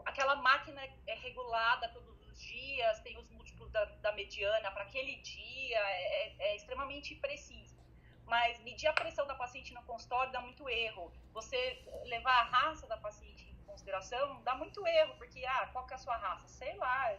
aquela 0.05 0.35
máquina 0.35 0.81
é 1.07 1.15
regulada 1.15 1.87
todos 1.89 2.19
os 2.27 2.37
dias, 2.41 2.99
tem 2.99 3.17
os 3.17 3.29
múltiplos 3.29 3.71
da, 3.71 3.85
da 3.85 4.11
mediana 4.11 4.71
para 4.71 4.83
aquele 4.83 5.15
dia, 5.17 5.79
é, 5.79 6.01
é, 6.19 6.35
é 6.49 6.55
extremamente 6.57 7.15
preciso. 7.15 7.79
Mas 8.25 8.59
medir 8.59 8.87
a 8.87 8.93
pressão 8.93 9.25
da 9.25 9.35
paciente 9.35 9.73
no 9.73 9.81
consultório 9.83 10.33
dá 10.33 10.41
muito 10.41 10.69
erro. 10.69 11.11
Você 11.31 11.81
levar 12.03 12.37
a 12.41 12.43
raça 12.43 12.85
da 12.87 12.97
paciente 12.97 13.49
em 13.49 13.65
consideração 13.65 14.43
dá 14.43 14.53
muito 14.53 14.85
erro, 14.85 15.15
porque, 15.17 15.45
ah, 15.45 15.69
qual 15.71 15.87
que 15.87 15.93
é 15.93 15.95
a 15.95 15.99
sua 15.99 16.17
raça? 16.17 16.47
Sei 16.47 16.75
lá, 16.75 17.17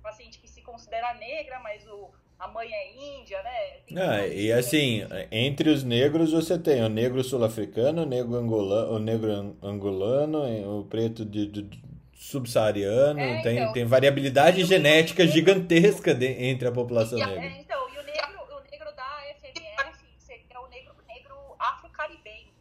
paciente 0.00 0.38
que 0.38 0.48
se 0.48 0.62
considera 0.62 1.14
negra, 1.14 1.58
mas 1.60 1.86
o, 1.86 2.10
a 2.38 2.48
mãe 2.48 2.72
é 2.72 3.18
índia, 3.18 3.42
né? 3.42 3.76
ah, 3.96 4.26
e 4.26 4.52
assim, 4.52 5.06
entre 5.30 5.68
os 5.68 5.84
negros 5.84 6.32
você 6.32 6.58
tem 6.58 6.82
o 6.82 6.88
negro 6.88 7.22
sul-africano, 7.22 8.02
o 8.02 8.06
negro 8.06 8.34
angolano, 8.36 8.92
o 8.92 8.98
negro 8.98 9.56
angolano, 9.62 10.80
o 10.80 10.84
preto 10.84 11.24
de, 11.24 11.46
de 11.46 11.82
subsaariano, 12.14 13.18
é, 13.18 13.42
tem, 13.42 13.58
então, 13.58 13.72
tem 13.72 13.84
variabilidade 13.84 14.64
genética 14.64 15.22
negro, 15.22 15.34
gigantesca 15.34 16.14
de, 16.14 16.26
entre 16.26 16.68
a 16.68 16.72
população 16.72 17.18
e, 17.18 17.24
negra. 17.24 17.44
É, 17.44 17.60
então, 17.60 17.88
e 17.90 17.98
o 17.98 18.02
negro, 18.02 18.40
o 18.56 18.70
negro 18.70 18.92
da 18.94 19.22
FMF 19.38 20.04
seria 20.18 20.60
o 20.60 20.68
negro, 20.68 20.94
negro 21.08 21.34
afro-caribenho, 21.58 22.52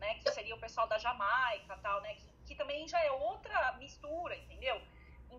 né? 0.00 0.14
Que 0.14 0.30
seria 0.30 0.54
o 0.54 0.58
pessoal 0.58 0.88
da 0.88 0.98
Jamaica 0.98 1.78
tal, 1.82 2.00
né? 2.00 2.14
Que, 2.14 2.24
que 2.46 2.54
também 2.54 2.88
já 2.88 3.02
é 3.04 3.10
outra 3.12 3.76
mistura, 3.78 4.34
entendeu? 4.36 4.80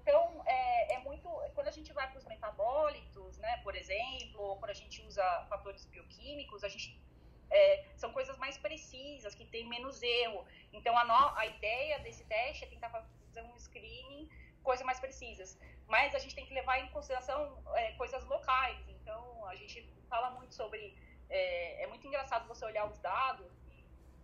Então, 0.03 0.43
é, 0.45 0.95
é 0.95 0.99
muito. 0.99 1.27
Quando 1.55 1.69
a 1.69 1.71
gente 1.71 1.91
vai 1.93 2.07
para 2.09 2.17
os 2.17 2.25
metabólitos, 2.25 3.37
né, 3.37 3.57
por 3.63 3.73
exemplo, 3.73 4.41
ou 4.41 4.57
quando 4.57 4.71
a 4.71 4.79
gente 4.81 5.01
usa 5.01 5.23
fatores 5.49 5.85
bioquímicos, 5.85 6.63
a 6.63 6.69
gente. 6.69 7.01
É, 7.49 7.85
são 7.95 8.11
coisas 8.11 8.35
mais 8.37 8.57
precisas, 8.57 9.33
que 9.35 9.45
tem 9.45 9.67
menos 9.67 10.01
erro. 10.01 10.45
Então, 10.73 10.97
a, 10.97 11.05
no, 11.05 11.37
a 11.37 11.45
ideia 11.45 11.99
desse 11.99 12.25
teste 12.25 12.65
é 12.65 12.67
tentar 12.67 12.89
fazer 12.89 13.41
um 13.43 13.57
screening, 13.57 14.27
coisas 14.63 14.85
mais 14.85 14.99
precisas. 14.99 15.57
Mas 15.87 16.15
a 16.15 16.19
gente 16.19 16.35
tem 16.35 16.45
que 16.45 16.53
levar 16.53 16.79
em 16.79 16.89
consideração 16.89 17.63
é, 17.75 17.91
coisas 17.93 18.25
locais. 18.25 18.83
Então, 18.89 19.45
a 19.47 19.55
gente 19.55 19.87
fala 20.09 20.31
muito 20.31 20.53
sobre. 20.53 20.97
É, 21.29 21.83
é 21.83 21.87
muito 21.87 22.05
engraçado 22.07 22.47
você 22.47 22.65
olhar 22.65 22.85
os 22.89 22.99
dados. 22.99 23.51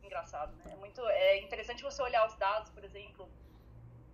Engraçado, 0.04 0.56
né? 0.58 0.74
É, 0.74 0.76
muito, 0.76 1.08
é 1.08 1.38
interessante 1.40 1.84
você 1.84 2.02
olhar 2.02 2.26
os 2.26 2.36
dados, 2.36 2.70
por 2.72 2.84
exemplo, 2.84 3.30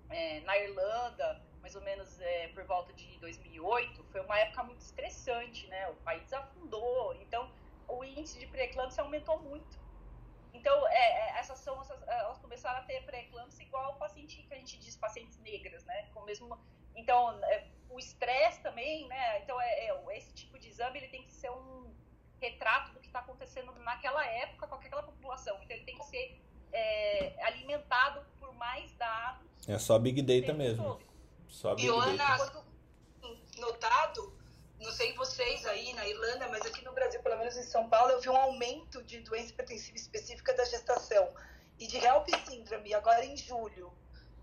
é, 0.09 0.39
na 0.41 0.57
Irlanda, 0.57 1.41
mais 1.65 1.75
ou 1.75 1.81
menos 1.81 2.21
é, 2.21 2.49
por 2.49 2.63
volta 2.65 2.93
de 2.93 3.17
2008, 3.17 4.03
foi 4.11 4.21
uma 4.21 4.37
época 4.37 4.63
muito 4.65 4.81
estressante, 4.81 5.65
né? 5.65 5.89
O 5.89 5.95
país 5.95 6.31
afundou, 6.31 7.15
então 7.15 7.51
o 7.87 8.03
índice 8.03 8.37
de 8.37 8.45
pré-eclâmpsia 8.45 9.01
aumentou 9.01 9.39
muito. 9.39 9.79
Então, 10.53 10.87
é, 10.89 10.93
é 10.93 11.39
essas 11.39 11.57
são 11.57 11.81
essas, 11.81 11.99
elas 12.07 12.37
começaram 12.37 12.81
a 12.81 12.83
ter 12.83 13.03
pré-eclâmpsia 13.03 13.65
igual 13.65 13.85
ao 13.85 13.95
paciente 13.95 14.43
que 14.43 14.53
a 14.53 14.57
gente 14.57 14.77
diz 14.77 14.95
pacientes 14.95 15.39
negras, 15.39 15.83
né? 15.85 16.07
Com 16.13 16.21
mesmo, 16.21 16.55
então, 16.95 17.43
é, 17.45 17.67
o 17.89 17.97
estresse 17.97 18.61
também, 18.61 19.07
né? 19.07 19.41
Então, 19.41 19.59
é, 19.59 19.87
é, 19.87 20.17
esse 20.17 20.35
tipo 20.35 20.59
de 20.59 20.69
exame 20.69 20.99
ele 20.99 21.07
tem 21.07 21.23
que 21.23 21.33
ser 21.33 21.49
um 21.49 21.91
retrato 22.39 22.91
do 22.91 22.99
que 22.99 23.07
está 23.07 23.21
acontecendo 23.21 23.73
naquela 23.79 24.23
época 24.23 24.67
com 24.67 24.75
aquela 24.75 25.01
população. 25.01 25.57
Então, 25.63 25.75
ele 25.75 25.85
tem 25.85 25.97
que 25.97 26.05
ser 26.05 26.39
é, 26.71 27.43
alimentado 27.43 28.23
por 28.39 28.53
mais 28.53 28.93
dados. 28.97 29.67
É 29.67 29.79
só 29.79 29.97
Big 29.97 30.21
Data 30.21 30.53
mesmo. 30.53 30.83
Todo. 30.83 31.14
Só 31.47 31.75
e 31.77 32.17
Data. 32.17 32.63
notado, 33.57 34.37
não 34.79 34.91
sei 34.91 35.13
vocês 35.13 35.65
aí 35.65 35.93
na 35.93 36.07
Irlanda, 36.07 36.47
mas 36.49 36.65
aqui 36.65 36.83
no 36.83 36.93
Brasil, 36.93 37.21
pelo 37.21 37.37
menos 37.37 37.55
em 37.57 37.63
São 37.63 37.89
Paulo, 37.89 38.11
eu 38.11 38.21
vi 38.21 38.29
um 38.29 38.37
aumento 38.37 39.03
de 39.03 39.19
doença 39.21 39.49
hipertensiva 39.49 39.97
específica 39.97 40.53
da 40.53 40.65
gestação 40.65 41.33
e 41.79 41.87
de 41.87 41.97
HELP 41.97 42.29
síndrome 42.47 42.93
agora 42.93 43.25
em 43.25 43.35
julho. 43.35 43.93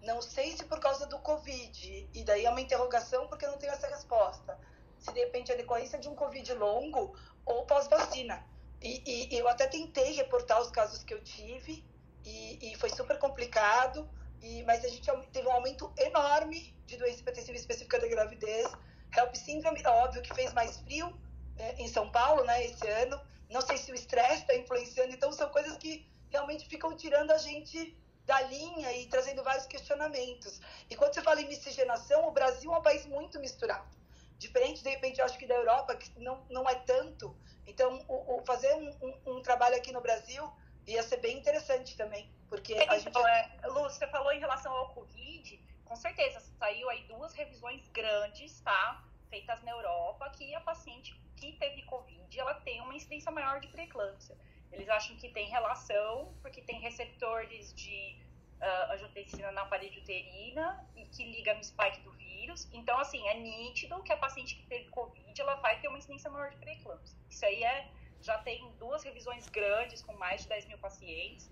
Não 0.01 0.21
sei 0.21 0.57
se 0.57 0.65
por 0.65 0.81
causa 0.81 1.07
do 1.07 1.19
Covid, 1.21 2.11
e 2.12 2.25
daí 2.25 2.45
é 2.45 2.51
uma 2.51 2.61
interrogação 2.61 3.29
porque 3.29 3.45
eu 3.45 3.51
não 3.51 3.59
tenho 3.59 3.73
essa 3.73 3.87
resposta. 3.87 4.59
Se 4.99 5.12
de 5.12 5.21
repente 5.21 5.53
é 5.53 5.57
decorrência 5.57 5.99
de 5.99 6.09
um 6.09 6.15
Covid 6.15 6.55
longo 6.55 7.17
ou 7.45 7.65
pós-vacina. 7.67 8.45
E, 8.81 9.29
e, 9.31 9.38
eu 9.38 9.47
até 9.49 9.69
tentei 9.69 10.12
reportar 10.12 10.61
os 10.61 10.71
casos 10.71 11.05
que 11.05 11.15
eu 11.15 11.23
tive, 11.23 11.85
e, 12.25 12.73
e 12.73 12.77
foi 12.77 12.91
super 12.91 13.19
complicado. 13.19 14.09
E, 14.43 14.63
mas 14.65 14.85
a 14.85 14.89
gente 14.89 15.09
teve 15.33 15.47
um 15.47 15.53
aumento 15.53 15.93
enorme 15.97 16.75
de 16.87 16.97
doença 16.97 17.21
hipertensiva 17.21 17.57
específica 17.57 17.99
da 17.99 18.09
gravidez. 18.09 18.71
HELP 19.17 19.37
síndrome, 19.37 19.87
óbvio 19.87 20.23
que 20.23 20.35
fez 20.35 20.53
mais 20.53 20.79
frio 20.81 21.17
é, 21.57 21.81
em 21.81 21.87
São 21.87 22.11
Paulo, 22.11 22.45
né, 22.45 22.65
esse 22.65 22.87
ano. 22.89 23.21
Não 23.49 23.61
sei 23.61 23.77
se 23.77 23.93
o 23.93 23.95
estresse 23.95 24.43
está 24.43 24.57
influenciando. 24.57 25.13
Então, 25.13 25.31
são 25.33 25.49
coisas 25.51 25.77
que 25.77 26.07
realmente 26.31 26.67
ficam 26.67 26.97
tirando 26.97 27.31
a 27.31 27.39
gente 27.39 27.97
da 28.25 28.41
linha 28.43 28.93
e 28.97 29.07
trazendo 29.07 29.45
vários 29.45 29.67
questionamentos. 29.67 30.61
E 30.91 30.97
quando 30.97 31.15
você 31.15 31.23
fala 31.23 31.41
em 31.41 31.49
miscigenação, 31.49 32.27
o 32.27 32.33
Brasil 32.33 32.73
é 32.73 32.79
um 32.79 32.83
país 32.83 33.07
muito 33.07 33.39
misturado. 33.39 33.97
Diferente, 34.39 34.83
de 34.83 34.91
repente, 34.91 35.21
eu 35.21 35.25
acho 35.25 35.39
que 35.39 35.47
da 35.47 35.55
Europa, 35.55 35.95
que 35.95 36.19
não, 36.19 36.45
não 36.51 36.69
é 36.69 36.75
tanto. 36.75 37.37
Então, 37.67 38.05
o, 38.09 38.39
o 38.39 38.45
fazer 38.45 38.75
um, 38.75 38.91
um, 39.07 39.37
um 39.37 39.43
trabalho 39.43 39.77
aqui 39.77 39.93
no 39.93 40.01
Brasil 40.01 40.51
ia 40.87 41.03
ser 41.03 41.18
bem 41.18 41.38
interessante 41.38 41.97
também, 41.97 42.31
porque 42.49 42.75
é, 42.75 42.88
a 42.88 42.99
gente... 42.99 43.16
É, 43.16 43.66
Lu, 43.66 43.83
você 43.83 44.07
falou 44.09 44.33
em 44.33 44.40
relação 44.40 44.73
ao 44.73 44.92
Covid, 44.95 45.61
com 45.85 45.97
certeza, 45.97 46.40
saiu 46.59 46.88
aí 46.90 47.05
duas 47.05 47.35
revisões 47.35 47.87
grandes, 47.88 48.61
tá? 48.61 49.05
Feitas 49.29 49.62
na 49.62 49.73
Europa, 49.73 50.29
que 50.31 50.55
a 50.55 50.61
paciente 50.61 51.14
que 51.37 51.53
teve 51.53 51.83
Covid, 51.83 52.38
ela 52.38 52.55
tem 52.55 52.81
uma 52.81 52.95
incidência 52.95 53.31
maior 53.31 53.61
de 53.61 53.68
preeclâmpsia. 53.68 54.37
Eles 54.71 54.88
acham 54.88 55.16
que 55.16 55.29
tem 55.29 55.49
relação, 55.49 56.35
porque 56.40 56.62
tem 56.62 56.81
receptores 56.81 57.75
de 57.75 58.16
uh, 58.61 58.92
angiotensina 58.92 59.53
na 59.53 59.66
parede 59.66 59.99
uterina 59.99 60.87
e 60.97 61.05
que 61.07 61.25
liga 61.25 61.53
no 61.55 61.62
spike 61.62 62.01
do 62.01 62.12
vírus. 62.12 62.68
Então, 62.73 62.99
assim, 62.99 63.27
é 63.29 63.35
nítido 63.35 64.03
que 64.03 64.12
a 64.12 64.16
paciente 64.16 64.55
que 64.55 64.66
teve 64.66 64.88
Covid, 64.88 65.38
ela 65.40 65.57
vai 65.57 65.79
ter 65.81 65.88
uma 65.88 65.99
incidência 65.99 66.31
maior 66.31 66.51
de 66.51 66.57
pré-eclâmpsia. 66.57 67.18
Isso 67.29 67.45
aí 67.45 67.62
é, 67.62 67.88
já 68.23 68.39
tem 68.39 68.73
duas 68.79 69.03
revisões 69.03 69.49
grandes 69.49 70.03
com 70.03 70.13
mais 70.15 70.43
de 70.43 70.49
10 70.49 70.67
mil 70.67 70.79
pacientes. 70.79 71.51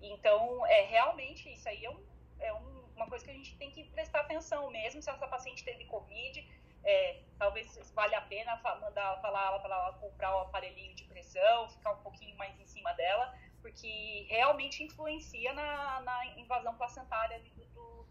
Então, 0.00 0.66
é 0.66 0.82
realmente, 0.82 1.52
isso 1.52 1.68
aí 1.68 1.84
é, 1.84 1.90
um, 1.90 2.04
é 2.40 2.52
um, 2.52 2.84
uma 2.94 3.08
coisa 3.08 3.24
que 3.24 3.30
a 3.30 3.34
gente 3.34 3.56
tem 3.56 3.70
que 3.70 3.84
prestar 3.84 4.20
atenção 4.20 4.70
mesmo, 4.70 5.00
se 5.02 5.10
essa 5.10 5.26
paciente 5.26 5.64
teve 5.64 5.84
Covid, 5.86 6.46
é, 6.84 7.20
talvez 7.38 7.76
valha 7.94 8.18
a 8.18 8.22
pena 8.22 8.56
mandar 8.80 9.20
falar 9.20 9.46
ela 9.46 9.58
para 9.60 9.92
comprar 9.98 10.36
o 10.36 10.40
aparelhinho 10.40 10.94
de 10.94 11.04
pressão, 11.04 11.68
ficar 11.68 11.92
um 11.92 12.02
pouquinho 12.02 12.36
mais 12.36 12.58
em 12.60 12.66
cima 12.66 12.92
dela, 12.94 13.36
porque 13.60 14.26
realmente 14.28 14.82
influencia 14.82 15.52
na, 15.52 16.00
na 16.00 16.26
invasão 16.38 16.74
placentária 16.76 17.40
do, 17.40 17.64
do. 17.66 18.08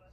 Né? 0.00 0.12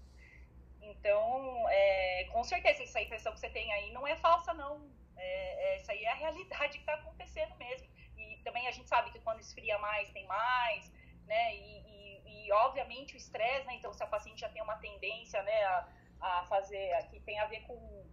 Então, 0.82 1.70
é, 1.70 2.26
com 2.32 2.44
certeza, 2.44 2.84
essa 2.84 3.02
impressão 3.02 3.34
que 3.34 3.40
você 3.40 3.50
tem 3.50 3.72
aí 3.74 3.92
não 3.92 4.08
é 4.08 4.16
falsa, 4.16 4.54
não. 4.54 4.90
É, 5.18 5.74
é, 5.74 5.76
essa 5.76 5.92
aí 5.92 6.04
é 6.04 6.12
a 6.12 6.16
realidade 6.16 6.74
que 6.74 6.80
está 6.80 6.96
acontecendo 6.96 7.56
mesmo. 7.56 7.88
E 8.18 8.38
também 8.44 8.68
a 8.68 8.72
gente 8.72 8.88
sabe 8.88 9.12
que 9.12 9.20
quando 9.20 9.40
esfria 9.40 9.78
mais, 9.80 10.10
tem 10.12 10.26
mais, 10.28 10.92
né? 11.26 11.56
E, 11.56 11.82
e, 11.88 12.48
e 12.48 12.52
obviamente 12.52 13.16
o 13.16 13.18
estresse, 13.18 13.66
né? 13.66 13.76
Então, 13.76 13.94
se 13.94 14.04
a 14.04 14.08
paciente 14.08 14.42
já 14.42 14.50
tem 14.50 14.62
uma 14.62 14.78
tendência, 14.78 15.42
né, 15.44 15.64
a, 15.64 15.88
a 16.22 16.46
fazer, 16.46 16.92
que 17.10 17.20
tem 17.22 17.40
a 17.40 17.46
ver 17.46 17.62
com 17.62 18.06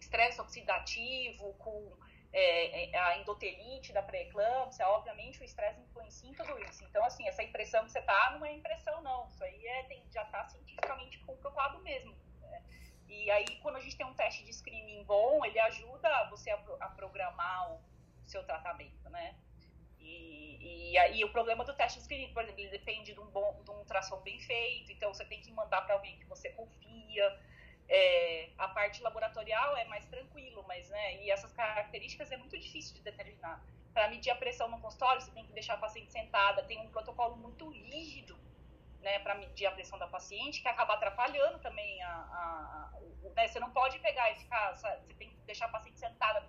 estresse 0.00 0.40
oxidativo, 0.40 1.54
com 1.54 1.96
é, 2.32 2.90
é, 2.90 2.98
a 2.98 3.18
endotelite 3.18 3.92
da 3.92 4.02
pré-eclâmpsia, 4.02 4.86
obviamente 4.88 5.40
o 5.40 5.44
estresse 5.44 5.80
influencia 5.80 6.28
em 6.28 6.34
tudo 6.34 6.58
isso. 6.64 6.84
Então, 6.84 7.04
assim, 7.04 7.26
essa 7.26 7.42
impressão 7.42 7.84
que 7.84 7.90
você 7.90 8.02
tá 8.02 8.36
não 8.38 8.44
é 8.44 8.52
impressão, 8.52 9.00
não. 9.02 9.26
Isso 9.28 9.42
aí 9.42 9.66
é, 9.66 9.82
tem, 9.84 10.02
já 10.10 10.22
está 10.22 10.46
cientificamente 10.48 11.18
comprovado 11.20 11.80
mesmo. 11.80 12.14
E 13.08 13.30
aí, 13.30 13.56
quando 13.62 13.76
a 13.76 13.80
gente 13.80 13.96
tem 13.96 14.06
um 14.06 14.14
teste 14.14 14.44
de 14.44 14.52
screening 14.52 15.02
bom, 15.04 15.44
ele 15.44 15.58
ajuda 15.58 16.28
você 16.30 16.50
a, 16.50 16.56
a 16.80 16.88
programar 16.90 17.72
o 17.72 17.80
seu 18.26 18.44
tratamento, 18.44 19.08
né? 19.08 19.34
E, 19.98 20.92
e 20.92 20.98
aí 20.98 21.24
o 21.24 21.30
problema 21.30 21.64
do 21.64 21.74
teste 21.74 21.98
de 21.98 22.04
screening, 22.04 22.32
por 22.34 22.42
exemplo, 22.42 22.60
ele 22.60 22.70
depende 22.70 23.14
de 23.14 23.20
um 23.20 23.26
bom, 23.26 23.62
de 23.64 23.70
um 23.70 23.78
ultrassom 23.78 24.20
bem 24.20 24.38
feito, 24.40 24.92
então 24.92 25.12
você 25.12 25.24
tem 25.24 25.40
que 25.40 25.50
mandar 25.52 25.82
para 25.82 25.94
alguém 25.94 26.18
que 26.18 26.26
você 26.26 26.50
confia. 26.50 27.40
É, 27.90 28.50
a 28.58 28.68
parte 28.68 29.02
laboratorial 29.02 29.74
é 29.78 29.86
mais 29.86 30.04
tranquilo, 30.04 30.62
mas 30.68 30.90
né, 30.90 31.22
e 31.22 31.30
essas 31.30 31.50
características 31.54 32.30
é 32.30 32.36
muito 32.36 32.58
difícil 32.58 32.94
de 32.94 33.00
determinar. 33.00 33.64
Para 33.94 34.08
medir 34.08 34.30
a 34.30 34.36
pressão 34.36 34.68
no 34.68 34.78
consultório, 34.80 35.22
você 35.22 35.30
tem 35.30 35.46
que 35.46 35.52
deixar 35.54 35.74
a 35.74 35.78
paciente 35.78 36.12
sentada, 36.12 36.62
tem 36.64 36.78
um 36.78 36.90
protocolo 36.90 37.36
muito 37.36 37.70
rígido 37.70 38.38
né, 39.00 39.18
para 39.20 39.34
medir 39.34 39.66
a 39.66 39.72
pressão 39.72 39.98
da 39.98 40.06
paciente, 40.06 40.60
que 40.60 40.68
acaba 40.68 40.94
atrapalhando 40.94 41.58
também 41.60 42.02
a. 42.02 42.08
a, 42.08 42.90
a 42.92 43.30
né, 43.34 43.48
você 43.48 43.60
não 43.60 43.70
pode 43.70 43.98
pegar 44.00 44.30
e 44.32 44.36
ficar. 44.36 44.74
Você 44.76 45.14
tem 45.18 45.30
que 45.30 45.36
deixar 45.46 45.66
a 45.66 45.70
paciente 45.70 45.98
sentada. 45.98 46.44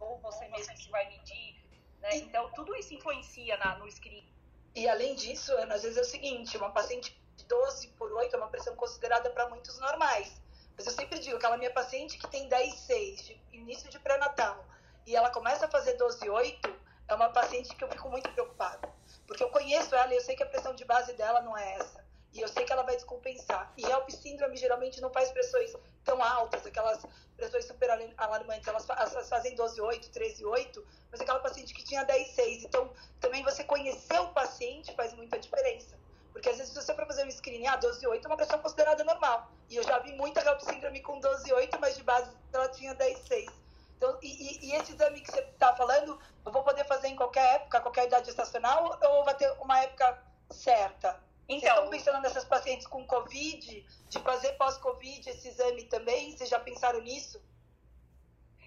Ou 0.00 0.18
você 0.18 0.48
mesmo 0.48 0.74
que 0.74 0.90
vai 0.90 1.08
medir. 1.08 1.62
Né? 2.00 2.16
Então, 2.16 2.50
tudo 2.52 2.74
isso 2.76 2.92
influencia 2.94 3.56
na, 3.58 3.76
no 3.78 3.90
screening 3.90 4.32
e 4.74 4.88
além 4.88 5.14
disso, 5.14 5.52
às 5.70 5.82
vezes 5.82 5.98
é 5.98 6.00
o 6.00 6.04
seguinte, 6.04 6.56
uma 6.56 6.70
paciente 6.70 7.20
de 7.36 7.44
12 7.44 7.88
por 7.88 8.10
8 8.10 8.34
é 8.34 8.38
uma 8.38 8.48
pressão 8.48 8.74
considerada 8.74 9.28
para 9.30 9.48
muitos 9.48 9.78
normais. 9.78 10.40
Mas 10.74 10.86
eu 10.86 10.92
sempre 10.92 11.18
digo, 11.18 11.36
aquela 11.36 11.58
minha 11.58 11.70
paciente 11.70 12.16
que 12.16 12.26
tem 12.28 12.48
10,6 12.48 13.22
de 13.22 13.40
início 13.52 13.90
de 13.90 13.98
pré-natal 13.98 14.64
e 15.06 15.14
ela 15.14 15.30
começa 15.30 15.66
a 15.66 15.70
fazer 15.70 15.98
12,8, 15.98 16.74
é 17.08 17.14
uma 17.14 17.28
paciente 17.30 17.74
que 17.74 17.84
eu 17.84 17.88
fico 17.88 18.08
muito 18.08 18.30
preocupada. 18.32 18.88
Porque 19.26 19.42
eu 19.42 19.50
conheço 19.50 19.94
ela 19.94 20.12
e 20.12 20.16
eu 20.16 20.22
sei 20.22 20.36
que 20.36 20.42
a 20.42 20.46
pressão 20.46 20.74
de 20.74 20.84
base 20.84 21.12
dela 21.14 21.40
não 21.40 21.56
é 21.56 21.74
essa. 21.74 22.02
E 22.32 22.40
eu 22.40 22.48
sei 22.48 22.64
que 22.64 22.72
ela 22.72 22.82
vai 22.82 22.94
descompensar. 22.94 23.72
E 23.76 23.84
HELP 23.84 24.10
síndrome 24.10 24.56
geralmente 24.56 25.00
não 25.00 25.10
faz 25.10 25.30
pressões 25.30 25.74
tão 26.02 26.22
altas, 26.22 26.64
aquelas 26.64 27.04
pressões 27.36 27.66
super 27.66 27.90
alarmantes, 28.16 28.66
elas 28.66 28.86
fazem 29.28 29.54
12,8, 29.54 30.10
13,8, 30.10 30.82
mas 31.10 31.20
aquela 31.20 31.40
paciente 31.40 31.74
que 31.74 31.84
tinha 31.84 32.06
10,6. 32.06 32.64
Então, 32.64 32.90
também 33.20 33.42
você 33.42 33.62
conhecer 33.64 34.18
o 34.20 34.28
paciente 34.28 34.94
faz 34.94 35.12
muita 35.12 35.38
diferença. 35.38 36.00
Porque 36.32 36.48
às 36.48 36.56
vezes 36.56 36.74
você 36.74 36.94
para 36.94 37.04
fazer 37.04 37.26
um 37.26 37.30
screening, 37.30 37.66
ah, 37.66 37.78
12,8 37.78 38.24
é 38.24 38.26
uma 38.28 38.36
pressão 38.36 38.58
considerada 38.58 39.04
normal. 39.04 39.52
E 39.68 39.76
eu 39.76 39.82
já 39.82 39.98
vi 39.98 40.12
muita 40.12 40.40
HELP 40.40 40.60
síndrome 40.62 41.00
com 41.00 41.20
12,8, 41.20 41.78
mas 41.78 41.96
de 41.96 42.02
base 42.02 42.30
ela 42.52 42.68
tinha 42.68 42.94
10,6. 42.94 43.61
Então, 44.02 44.18
e, 44.20 44.66
e, 44.66 44.74
esse 44.74 44.94
exame 44.94 45.20
que 45.20 45.30
você 45.30 45.38
está 45.38 45.76
falando, 45.76 46.20
eu 46.44 46.50
vou 46.50 46.64
poder 46.64 46.84
fazer 46.86 47.06
em 47.06 47.14
qualquer 47.14 47.54
época, 47.54 47.80
qualquer 47.80 48.06
idade 48.08 48.28
estacional, 48.28 48.98
ou 49.00 49.24
vai 49.24 49.36
ter 49.36 49.48
uma 49.60 49.80
época 49.80 50.20
certa? 50.50 51.22
Então, 51.48 51.60
Vocês 51.60 51.70
estão 51.70 51.90
pensando 51.90 52.20
nessas 52.20 52.44
pacientes 52.44 52.84
com 52.88 53.06
Covid, 53.06 53.86
de 54.08 54.18
fazer 54.18 54.54
pós-Covid 54.54 55.30
esse 55.30 55.46
exame 55.46 55.84
também? 55.84 56.36
Vocês 56.36 56.50
já 56.50 56.58
pensaram 56.58 57.00
nisso? 57.00 57.40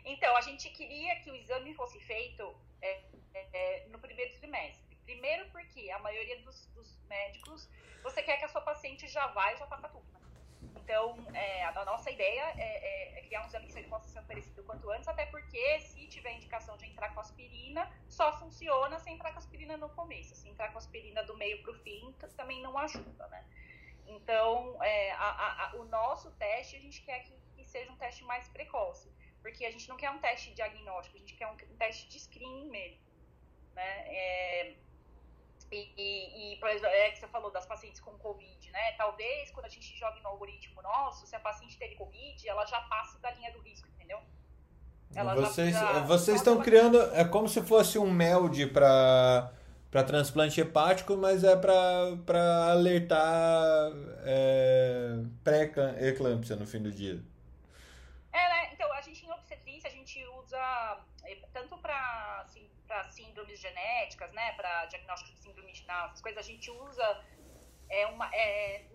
Então, 0.06 0.38
a 0.38 0.41
gente 0.41 0.69
queria 0.69 1.19
que 1.19 1.30
o 1.30 1.36
exame 1.36 1.74
fosse 1.74 2.00
feito 2.00 2.56
é, 2.82 3.04
é, 3.34 3.88
no 3.89 4.00
primeiro 4.00 4.34
trimestre. 4.39 4.95
Primeiro 5.04 5.50
porque 5.50 5.91
a 5.91 6.00
maioria 6.00 6.39
dos, 6.43 6.65
dos, 6.67 6.98
médicos, 7.10 7.69
você 8.02 8.24
quer 8.24 8.38
que 8.38 8.45
a 8.45 8.48
sua 8.48 8.62
paciente 8.62 9.06
já 9.10 9.28
vá 9.28 9.52
e 9.52 9.58
já 9.58 9.67
faça 9.67 9.89
tudo. 9.89 10.14
Então, 10.86 11.17
é, 11.34 11.63
a 11.65 11.84
nossa 11.84 12.12
ideia 12.12 12.43
é, 12.58 12.62
é, 12.62 13.17
é, 13.17 13.21
criar 13.24 13.41
um 13.41 13.48
exame 13.48 13.65
que 13.65 13.84
possa 13.86 14.08
ser 14.08 14.19
oferecido 14.19 14.63
quanto 14.63 14.88
antes, 14.91 15.08
até 15.08 15.26
porque 15.26 15.80
se 15.80 16.06
tiver 16.06 16.34
indicação 16.34 16.78
de 16.78 16.86
entrar 16.86 17.12
com 17.12 17.19
aspirina, 17.19 17.91
só 18.08 18.38
funciona 18.38 19.00
se 19.00 19.10
entrar 19.10 19.32
com 19.32 19.39
aspirina 19.39 19.78
no 19.78 19.89
começo. 19.89 20.36
Se 20.36 20.48
entrar 20.48 20.71
com 20.71 20.78
aspirina 20.78 21.24
do 21.24 21.36
meio 21.38 21.60
para 21.63 21.71
o 21.71 21.74
fim, 21.80 22.13
também 22.38 22.62
não 22.62 22.78
ajuda, 22.78 23.28
né? 23.30 23.43
Então, 24.06 24.78
é, 24.84 25.12
a, 25.13 25.71
a, 25.71 25.76
o 25.78 25.86
nosso 25.86 26.30
teste, 26.34 26.76
a 26.76 26.80
gente 26.80 27.02
quer 27.02 27.24
que, 27.24 27.34
que, 27.56 27.65
seja 27.65 27.91
um 27.91 27.98
teste 27.98 28.24
mais 28.24 28.48
precoce, 28.50 29.12
porque 29.41 29.65
a 29.65 29.71
gente 29.71 29.89
não 29.89 29.98
quer 29.98 30.12
um 30.12 30.19
teste 30.19 30.54
diagnóstico, 30.54 31.17
a 31.17 31.19
gente 31.19 31.34
quer 31.34 31.48
um, 31.48 31.54
um 31.54 31.78
teste 31.78 32.08
de 32.08 32.19
screening 32.19 32.69
mesmo, 32.69 33.02
né? 33.74 34.76
E, 35.75 36.53
e, 36.53 36.55
por 36.57 36.69
exemplo, 36.69 36.88
é 36.88 37.11
que 37.11 37.19
você 37.19 37.27
falou 37.27 37.51
das 37.51 37.65
pacientes 37.65 37.99
com 37.99 38.11
Covid, 38.17 38.71
né? 38.71 38.93
Talvez 38.93 39.51
quando 39.51 39.65
a 39.65 39.69
gente 39.69 39.95
joga 39.97 40.19
no 40.21 40.29
algoritmo 40.29 40.81
nosso, 40.81 41.27
se 41.27 41.35
a 41.35 41.39
paciente 41.39 41.77
teve 41.77 41.95
Covid, 41.95 42.47
ela 42.47 42.65
já 42.65 42.81
passe 42.81 43.19
da 43.19 43.31
linha 43.31 43.51
do 43.51 43.59
risco, 43.59 43.88
entendeu? 43.89 44.19
Ela 45.13 45.35
vocês 45.35 45.73
já, 45.73 46.01
vocês 46.01 46.38
estão 46.38 46.61
criando, 46.61 46.99
é 47.13 47.23
como 47.23 47.47
se 47.47 47.61
fosse 47.61 47.97
um 47.97 48.09
MELD 48.11 48.67
para 48.67 49.51
para 49.95 50.03
transplante 50.03 50.59
hepático, 50.59 51.15
mas 51.15 51.41
é 51.45 51.55
para 51.55 52.69
alertar 52.69 53.93
é, 54.25 55.23
pré-eclâmpsia 55.41 56.57
no 56.57 56.67
fim 56.67 56.81
do 56.81 56.91
dia. 56.91 57.23
É, 58.33 58.49
né? 58.49 58.73
Então, 58.73 58.91
a 58.91 58.99
gente 58.99 59.25
em 59.25 59.31
obstetrícia, 59.31 59.89
a 59.89 59.93
gente 59.93 60.21
usa 60.43 60.99
é, 61.23 61.35
tanto 61.53 61.77
para 61.77 62.45
assim, 63.01 63.25
síndromes 63.25 63.60
genéticas, 63.60 64.31
né, 64.34 64.53
para 64.53 64.86
diagnóstico 64.86 65.34
de 65.34 65.39
síndrome 65.39 65.71
de 65.71 65.86
Down, 65.86 66.05
essas 66.05 66.21
coisas, 66.21 66.39
a 66.39 66.47
gente 66.47 66.69
usa 66.71 67.25
é 67.89 68.08
uma, 68.08 68.34
é, 68.34 68.86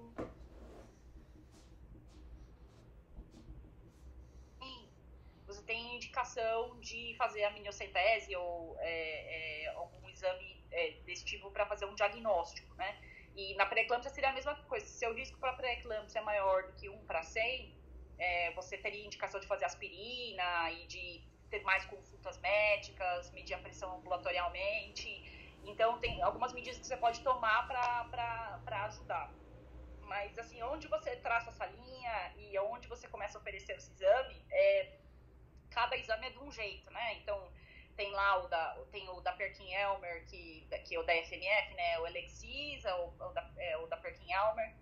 você 5.47 5.63
tem 5.63 5.97
indicação 5.97 6.79
de 6.81 7.15
fazer 7.17 7.45
a 7.45 7.51
miniocentese 7.51 8.35
ou 8.37 8.77
é, 8.81 9.65
é, 9.65 9.69
algum 9.75 10.09
exame 10.09 10.65
é, 10.71 10.93
desse 11.05 11.25
tipo 11.25 11.51
para 11.51 11.67
fazer 11.67 11.87
um 11.87 11.95
diagnóstico, 11.95 12.75
né? 12.77 13.01
E 13.37 13.55
na 13.55 13.67
pré-eclâmpsia 13.67 14.11
seria 14.11 14.31
a 14.31 14.33
mesma 14.33 14.55
coisa. 14.65 14.87
Se 14.87 15.07
o 15.07 15.15
risco 15.15 15.39
para 15.39 15.53
pré-eclâmpsia 15.55 16.21
é 16.21 16.25
maior 16.25 16.65
do 16.65 16.73
que 16.75 16.89
1 16.89 17.05
para 17.05 17.23
100, 17.23 17.75
é, 18.19 18.53
você 18.53 18.77
teria 18.77 19.05
indicação 19.05 19.41
de 19.41 19.47
fazer 19.47 19.65
aspirina 19.65 20.71
e 20.73 20.87
de 20.87 21.25
ter 21.51 21.63
mais 21.63 21.85
consultas 21.87 22.39
médicas, 22.39 23.31
medir 23.33 23.55
a 23.55 23.59
pressão 23.59 23.97
ambulatorialmente. 23.97 25.09
Então, 25.65 25.99
tem 25.99 26.23
algumas 26.23 26.53
medidas 26.53 26.79
que 26.79 26.87
você 26.87 26.97
pode 26.97 27.21
tomar 27.21 27.67
para 27.67 28.85
ajudar. 28.87 29.33
Mas, 30.03 30.39
assim, 30.39 30.63
onde 30.63 30.89
você 30.89 31.17
traça 31.17 31.51
essa 31.51 31.67
linha 31.67 32.33
e 32.37 32.59
onde 32.59 32.89
você 32.89 33.07
começa 33.09 33.39
a 33.39 33.41
oferecer 33.41 33.73
esse 33.73 33.93
exame, 33.93 34.45
é, 34.51 34.99
cada 35.71 35.97
exame 35.97 36.27
é 36.27 36.31
de 36.31 36.39
um 36.39 36.51
jeito, 36.51 36.91
né? 36.91 37.15
Então, 37.15 37.53
tem 37.97 38.11
lá 38.13 38.43
o 38.43 38.49
da, 38.49 38.75
tem 38.91 39.09
o 39.09 39.21
da 39.21 39.33
Perkin-Elmer, 39.33 40.25
que, 40.27 40.67
que 40.85 40.95
é 40.95 40.99
o 40.99 41.03
da 41.03 41.13
FMF, 41.13 41.75
né? 41.75 41.99
O 42.01 42.07
Alexisa, 42.07 42.95
o, 42.97 43.09
o, 43.09 43.33
da, 43.33 43.51
é, 43.59 43.87
da 43.87 43.97
Perkin-Elmer, 43.97 44.75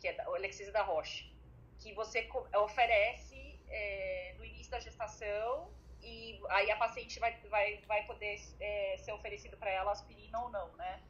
que 0.00 0.08
é 0.08 0.12
da, 0.12 0.28
o 0.28 0.34
Alexisa 0.34 0.72
da 0.72 0.82
Roche, 0.82 1.32
que 1.78 1.94
você 1.94 2.28
oferece 2.54 3.60
é, 3.68 4.34
no 4.36 4.44
início 4.44 4.70
da 4.70 4.80
gestação 4.80 5.70
e 6.06 6.40
aí 6.50 6.70
a 6.70 6.76
paciente 6.76 7.18
vai, 7.18 7.36
vai, 7.50 7.80
vai 7.86 8.06
poder 8.06 8.40
é, 8.60 8.96
ser 8.98 9.12
oferecido 9.12 9.56
para 9.56 9.70
ela 9.70 9.90
aspirina 9.90 10.40
ou 10.40 10.48
não, 10.50 10.68
né? 10.76 11.02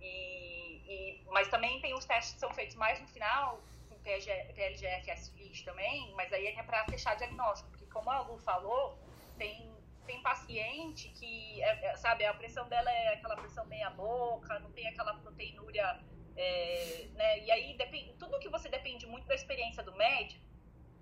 E, 0.00 0.82
e, 0.86 1.24
mas 1.28 1.48
também 1.48 1.80
tem 1.80 1.94
os 1.94 2.04
testes 2.04 2.34
que 2.34 2.40
são 2.40 2.52
feitos 2.52 2.76
mais 2.76 3.00
no 3.00 3.08
final, 3.08 3.62
com 3.88 3.98
PLGF 4.00 5.10
e 5.36 5.64
também, 5.64 6.12
mas 6.14 6.32
aí 6.32 6.46
é 6.46 6.62
para 6.62 6.84
fechar 6.86 7.16
diagnóstico, 7.16 7.70
porque 7.70 7.86
como 7.86 8.10
a 8.10 8.20
Lu 8.20 8.38
falou, 8.38 8.98
tem 9.38 9.70
tem 10.06 10.20
paciente 10.22 11.08
que, 11.10 11.62
é, 11.62 11.86
é, 11.86 11.96
sabe, 11.96 12.24
a 12.24 12.34
pressão 12.34 12.68
dela 12.68 12.90
é 12.90 13.14
aquela 13.14 13.36
pressão 13.36 13.64
meia 13.66 13.90
boca, 13.90 14.58
não 14.58 14.72
tem 14.72 14.88
aquela 14.88 15.14
proteinúria, 15.14 16.00
é, 16.36 17.06
né? 17.14 17.38
E 17.44 17.50
aí, 17.52 17.76
depende, 17.76 18.14
tudo 18.14 18.40
que 18.40 18.48
você 18.48 18.68
depende 18.68 19.06
muito 19.06 19.28
da 19.28 19.36
experiência 19.36 19.84
do 19.84 19.94
médico 19.94 20.49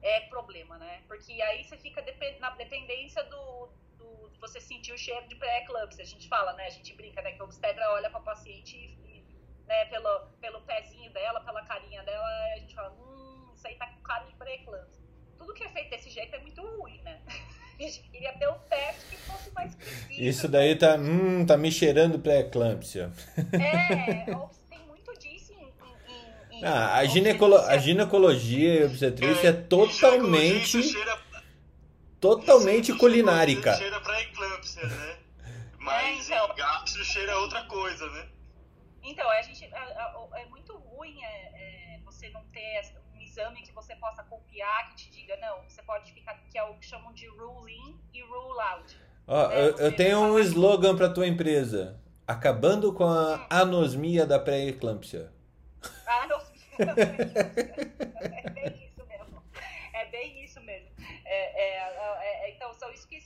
é 0.03 0.21
problema, 0.23 0.79
né? 0.79 1.03
Porque 1.07 1.41
aí 1.43 1.65
você 1.65 1.77
fica 1.77 2.05
na 2.41 2.51
dependência 2.51 3.23
do, 3.25 3.69
do 3.97 4.31
de 4.31 4.39
você 4.39 4.61
sentir 4.61 4.93
o 4.93 4.99
cheiro 4.99 5.27
de 5.29 5.35
pré-eclâmpsia. 5.35 6.03
A 6.03 6.07
gente 6.07 6.29
fala, 6.29 6.53
né? 6.55 6.67
A 6.67 6.71
gente 6.71 6.95
brinca, 6.95 7.21
né? 7.23 7.33
Que 7.33 7.43
o 7.43 7.45
obstetra 7.45 7.91
olha 7.93 8.09
para 8.11 8.21
a 8.21 8.23
paciente 8.23 8.77
e, 8.77 9.25
né, 9.67 9.85
pelo, 9.87 10.21
pelo 10.41 10.61
pezinho 10.63 11.11
dela, 11.13 11.41
pela 11.41 11.63
carinha 11.65 12.03
dela, 12.03 12.27
a 12.55 12.59
gente 12.59 12.75
fala, 12.75 12.91
hum, 12.93 13.53
isso 13.55 13.67
aí 13.67 13.75
tá 13.75 13.87
com 13.87 14.01
cara 14.03 14.25
de 14.25 14.35
pré-eclâmpsia. 14.35 15.05
Tudo 15.37 15.55
que 15.55 15.65
é 15.65 15.69
feito 15.69 15.91
desse 15.91 16.11
jeito 16.11 16.35
é 16.35 16.39
muito 16.39 16.61
ruim, 16.63 17.01
né? 17.03 17.21
A 17.79 17.83
gente 17.83 18.01
queria 18.11 18.33
ter 18.33 18.49
um 18.49 18.59
teste 18.69 19.07
que 19.09 19.17
fosse 19.19 19.53
mais 19.53 19.73
preciso. 19.77 20.21
Isso 20.21 20.49
daí 20.49 20.75
tá, 20.75 20.97
hum, 20.97 21.47
tá 21.47 21.57
me 21.57 21.71
cheirando 21.71 22.19
pré-eclâmpsia. 22.19 23.13
É, 23.53 24.35
muito 24.85 25.17
disso 25.21 25.53
em, 25.53 25.73
em, 26.09 26.33
em 26.48 26.48
ah, 26.63 26.97
a, 26.97 27.05
ginecolo 27.05 27.57
a 27.57 27.79
ginecologia 27.79 28.81
e 28.81 28.85
obstetrícia 28.85 29.49
é, 29.49 29.51
é 29.51 29.53
totalmente 29.53 30.79
totalmente 32.21 32.93
culinárica. 32.95 33.75
Cheira 33.77 34.01
pra 34.01 34.21
eclâmpsia, 34.21 34.87
né? 34.87 35.17
Mas 35.79 36.31
é, 36.31 36.35
então, 36.35 36.55
gastro 36.57 37.05
cheira 37.05 37.39
outra 37.39 37.65
coisa, 37.65 38.09
né? 38.11 38.29
Então, 39.03 39.29
a 39.31 39.43
gente, 39.43 39.65
é, 39.65 40.43
é 40.43 40.47
muito 40.47 40.77
ruim 40.77 41.23
é, 41.23 41.97
é, 41.97 42.01
você 42.05 42.29
não 42.31 42.43
ter 42.53 42.83
um 43.15 43.21
exame 43.21 43.63
que 43.63 43.73
você 43.73 43.95
possa 43.97 44.23
copiar, 44.25 44.91
que 44.91 44.97
te 44.97 45.11
diga, 45.11 45.37
não, 45.37 45.63
você 45.67 45.83
pode 45.83 46.13
ficar, 46.13 46.35
que 46.51 46.59
é 46.59 46.63
o 46.65 46.75
que 46.75 46.85
chamam 46.85 47.13
de 47.15 47.27
rule 47.29 47.73
in 47.73 47.99
e 48.13 48.23
rule 48.23 48.61
out. 48.61 48.97
Ó, 49.27 49.49
né? 49.49 49.61
eu, 49.61 49.77
eu 49.79 49.97
tenho 49.97 50.19
um 50.21 50.39
slogan 50.39 50.97
para 50.97 51.09
tua 51.09 51.27
empresa. 51.27 51.99
Acabando 52.27 52.93
com 52.93 53.05
a 53.05 53.37
hum. 53.37 53.47
anosmia 53.49 54.27
da 54.27 54.39
pré-eclâmpsia. 54.39 55.33
É 56.81 58.51
bem 58.51 58.87
isso 58.87 59.07
mesmo. 59.07 59.43
É 59.93 60.05
bem 60.07 60.45
isso 60.45 60.61
mesmo. 60.61 60.91
É, 61.25 61.63
é, 61.63 62.47
é, 62.47 62.51
então, 62.51 62.73
são 62.75 62.93
isso 62.93 63.07
que 63.09 63.23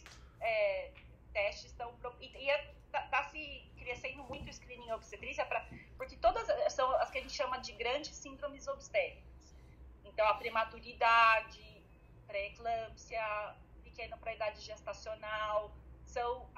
testes 1.33 1.67
estão... 1.67 1.93
E, 2.21 2.27
e 2.27 2.59
tá, 2.91 3.03
tá 3.03 3.25
se 3.25 3.71
crescendo 3.79 4.23
muito 4.25 4.49
o 4.49 4.53
screening 4.53 4.93
obstetrícia, 4.93 5.45
pra, 5.45 5.67
porque 5.97 6.17
todas 6.17 6.47
são 6.73 6.91
as 6.97 7.11
que 7.11 7.19
a 7.19 7.21
gente 7.21 7.35
chama 7.35 7.59
de 7.59 7.73
grandes 7.73 8.15
síndromes 8.15 8.67
obstétricas. 8.69 9.57
Então, 10.05 10.27
a 10.29 10.35
prematuridade, 10.35 11.83
pré-eclâmpsia, 12.27 13.55
pequeno 13.83 14.17
para 14.19 14.35
idade 14.35 14.61
gestacional, 14.61 15.73
são, 16.05 16.49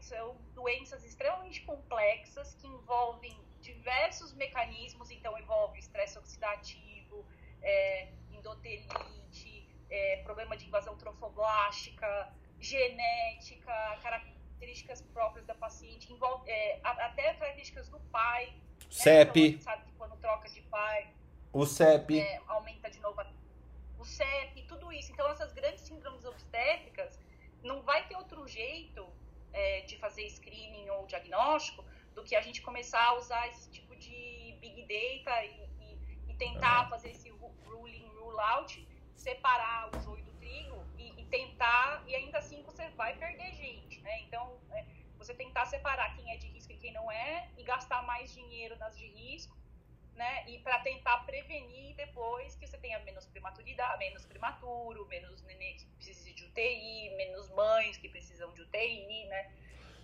são 0.00 0.36
doenças 0.54 1.04
extremamente 1.04 1.62
complexas 1.62 2.54
que 2.54 2.66
envolvem 2.66 3.36
diversos 3.60 4.32
mecanismos, 4.34 5.10
então 5.10 5.36
envolve 5.38 5.78
estresse 5.78 6.18
oxidativo, 6.18 7.26
é, 7.62 8.08
endotelite, 8.30 9.68
é, 9.90 10.22
problema 10.22 10.56
de 10.56 10.66
invasão 10.66 10.96
trofoblástica, 10.96 12.32
genética, 12.60 13.98
características 14.02 15.02
próprias 15.02 15.46
da 15.46 15.54
paciente, 15.54 16.12
envolve, 16.12 16.48
é, 16.50 16.80
até 16.82 17.34
características 17.34 17.88
do 17.88 18.00
pai. 18.00 18.52
CEP. 18.90 19.40
Né? 19.40 19.48
Então, 19.48 19.62
sabe 19.62 19.84
que 19.84 19.92
quando 19.92 20.16
troca 20.16 20.48
de 20.48 20.62
pai. 20.62 21.12
O 21.52 21.66
CEP. 21.66 22.20
É, 22.20 22.40
aumenta 22.46 22.90
de 22.90 23.00
novo. 23.00 23.20
O 23.98 24.04
CEP, 24.04 24.62
tudo 24.68 24.92
isso. 24.92 25.12
Então, 25.12 25.28
essas 25.30 25.52
grandes 25.52 25.82
síndromes 25.82 26.24
obstétricas, 26.24 27.18
não 27.62 27.82
vai 27.82 28.06
ter 28.06 28.16
outro 28.16 28.46
jeito 28.46 29.06
é, 29.52 29.80
de 29.82 29.96
fazer 29.98 30.28
screening 30.30 30.88
ou 30.90 31.06
diagnóstico 31.06 31.84
do 32.18 32.24
que 32.24 32.34
a 32.34 32.40
gente 32.40 32.60
começar 32.62 33.04
a 33.04 33.14
usar 33.14 33.46
esse 33.48 33.70
tipo 33.70 33.94
de 33.94 34.56
big 34.60 34.82
data 34.82 35.44
e, 35.44 35.70
e, 35.80 36.30
e 36.30 36.34
tentar 36.34 36.84
uhum. 36.84 36.90
fazer 36.90 37.10
esse 37.10 37.30
ruling, 37.30 38.08
rule 38.18 38.40
out, 38.40 38.88
separar 39.14 39.94
o 39.94 40.00
joio 40.00 40.24
do 40.24 40.32
trigo 40.32 40.84
e, 40.98 41.20
e 41.20 41.24
tentar, 41.26 42.02
e 42.08 42.14
ainda 42.14 42.38
assim 42.38 42.60
você 42.62 42.88
vai 42.90 43.16
perder 43.16 43.52
gente 43.54 43.78
né? 44.08 44.20
Então, 44.22 44.58
é, 44.72 44.84
você 45.16 45.34
tentar 45.34 45.66
separar 45.66 46.14
quem 46.16 46.32
é 46.32 46.36
de 46.36 46.48
risco 46.48 46.72
e 46.72 46.76
quem 46.76 46.92
não 46.92 47.10
é 47.10 47.48
e 47.56 47.62
gastar 47.62 48.02
mais 48.02 48.32
dinheiro 48.32 48.76
nas 48.76 48.96
de 48.96 49.06
risco, 49.06 49.56
né? 50.14 50.44
E 50.48 50.58
para 50.60 50.80
tentar 50.80 51.18
prevenir 51.18 51.94
depois 51.94 52.56
que 52.56 52.66
você 52.66 52.78
tenha 52.78 52.98
menos 53.00 53.26
prematuridade, 53.26 53.98
menos 53.98 54.24
prematuro, 54.24 55.06
menos 55.06 55.42
nenê 55.42 55.74
que 55.74 55.86
precisa 55.96 56.34
de 56.34 56.44
UTI, 56.44 57.14
menos 57.16 57.48
mães 57.50 57.96
que 57.96 58.08
precisam 58.08 58.52
de 58.54 58.62
UTI, 58.62 59.26
né? 59.26 59.52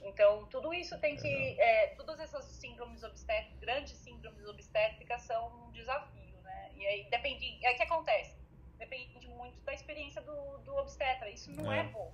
Então, 0.05 0.47
tudo 0.47 0.73
isso 0.73 0.99
tem 1.01 1.17
que. 1.17 1.61
É, 1.61 1.88
todas 1.97 2.21
essas 2.21 2.45
síndromes 2.45 3.03
obstétricas, 3.03 3.59
grandes 3.59 3.93
síndromes 3.93 4.47
obstétricas, 4.47 5.23
são 5.23 5.67
um 5.67 5.73
desafio, 5.73 6.37
né? 6.43 6.71
E 6.77 6.87
aí 6.87 7.07
depende. 7.11 7.59
É 7.62 7.73
o 7.73 7.77
que 7.77 7.83
acontece? 7.83 8.37
Depende 8.79 9.14
muito 9.35 9.61
da 9.64 9.73
experiência 9.73 10.23
do, 10.23 10.59
do 10.59 10.77
obstetra. 10.77 11.29
Isso 11.29 11.51
não 11.53 11.73
é, 11.73 11.81
é 11.81 11.83
bom. 11.85 12.12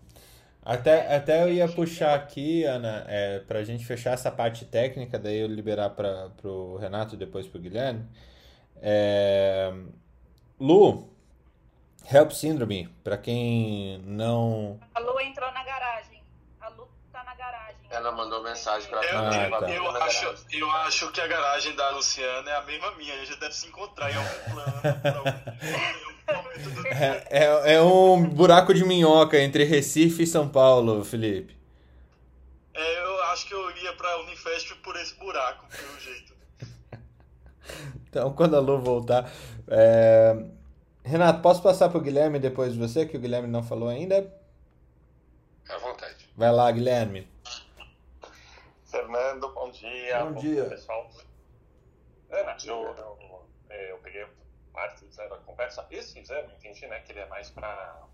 Até, 0.63 1.15
até 1.15 1.43
eu 1.43 1.53
ia 1.53 1.69
puxar 1.69 2.15
aqui, 2.15 2.65
Ana, 2.65 3.07
é, 3.09 3.41
para 3.41 3.61
a 3.61 3.65
gente 3.65 3.85
fechar 3.85 4.13
essa 4.13 4.31
parte 4.31 4.65
técnica, 4.67 5.19
daí 5.19 5.39
eu 5.39 5.47
liberar 5.47 5.91
para 5.91 6.31
o 6.45 6.77
Renato 6.77 7.17
depois 7.17 7.47
para 7.47 7.59
o 7.59 7.63
Guilherme. 7.63 8.07
É, 8.83 9.73
Lu, 10.59 11.09
Help 12.13 12.31
Syndrome, 12.33 12.89
para 13.03 13.17
quem 13.17 13.99
não 14.05 14.79
Lu 14.99 15.21
entrou 15.21 15.51
na 15.53 15.65
garagem. 15.65 16.23
A 16.61 16.69
Lu 16.69 16.89
tá 17.11 17.25
na 17.25 17.35
Ela 18.01 18.13
mandou 18.13 18.43
mensagem 18.43 18.89
para 18.89 19.05
eu, 19.05 19.19
ah, 19.19 19.61
tá. 19.61 19.71
eu, 19.71 19.91
acho, 19.91 20.35
eu 20.53 20.71
acho 20.71 21.13
que 21.13 21.21
a 21.21 21.27
garagem 21.27 21.77
da 21.77 21.91
Luciana 21.91 22.51
é 22.51 22.57
a 22.57 22.63
mesma 22.63 22.93
minha. 22.93 23.13
A 23.13 23.25
gente 23.25 23.39
deve 23.39 23.55
se 23.55 23.67
encontrar 23.67 24.11
em 24.11 24.17
algum 24.17 24.53
plano. 24.53 25.25
É, 26.87 27.41
é, 27.43 27.73
é, 27.75 27.83
um 27.83 28.23
buraco 28.25 28.73
de 28.73 28.85
minhoca 28.85 29.37
entre 29.37 29.65
Recife 29.65 30.23
e 30.23 30.27
São 30.27 30.49
Paulo, 30.49 31.05
Felipe. 31.05 31.57
É, 32.73 33.05
eu 33.05 33.23
acho 33.25 33.49
que 33.49 33.55
eu 33.55 33.69
iria 33.71 33.93
pra 33.95 34.21
Unifesp 34.21 34.77
por 34.77 34.95
esse 34.95 35.15
buraco, 35.17 35.67
pelo 35.67 35.99
jeito. 35.99 36.33
então, 38.09 38.33
quando 38.33 38.55
a 38.55 38.61
Lu 38.61 38.81
voltar. 38.81 39.29
É... 39.67 40.37
Renato, 41.03 41.41
posso 41.41 41.61
passar 41.63 41.89
pro 41.89 42.01
Guilherme 42.01 42.39
depois 42.39 42.75
de 42.75 42.79
você, 42.79 43.05
que 43.05 43.17
o 43.17 43.21
Guilherme 43.21 43.49
não 43.49 43.65
falou 43.65 43.89
ainda? 43.89 44.33
À 45.69 45.79
vontade. 45.79 46.29
Vai 46.37 46.53
lá, 46.53 46.71
Guilherme. 46.71 47.30
Fernando, 48.91 49.49
bom 49.53 49.71
dia. 49.71 50.19
Bom, 50.19 50.33
bom 50.33 50.41
dia. 50.41 50.65
Pessoal. 50.69 51.09
Ana, 52.29 52.57
eu, 52.65 52.97
eu, 52.97 53.49
eu 53.71 53.99
peguei 53.99 54.27
parte 54.73 55.05
da 55.05 55.37
conversa. 55.39 55.87
Esse 55.91 56.19
exame, 56.19 56.53
entendi, 56.55 56.87
né, 56.89 57.01
que 57.01 57.13
ele 57.13 57.21
é 57.21 57.27
mais 57.27 57.51
para 57.51 58.09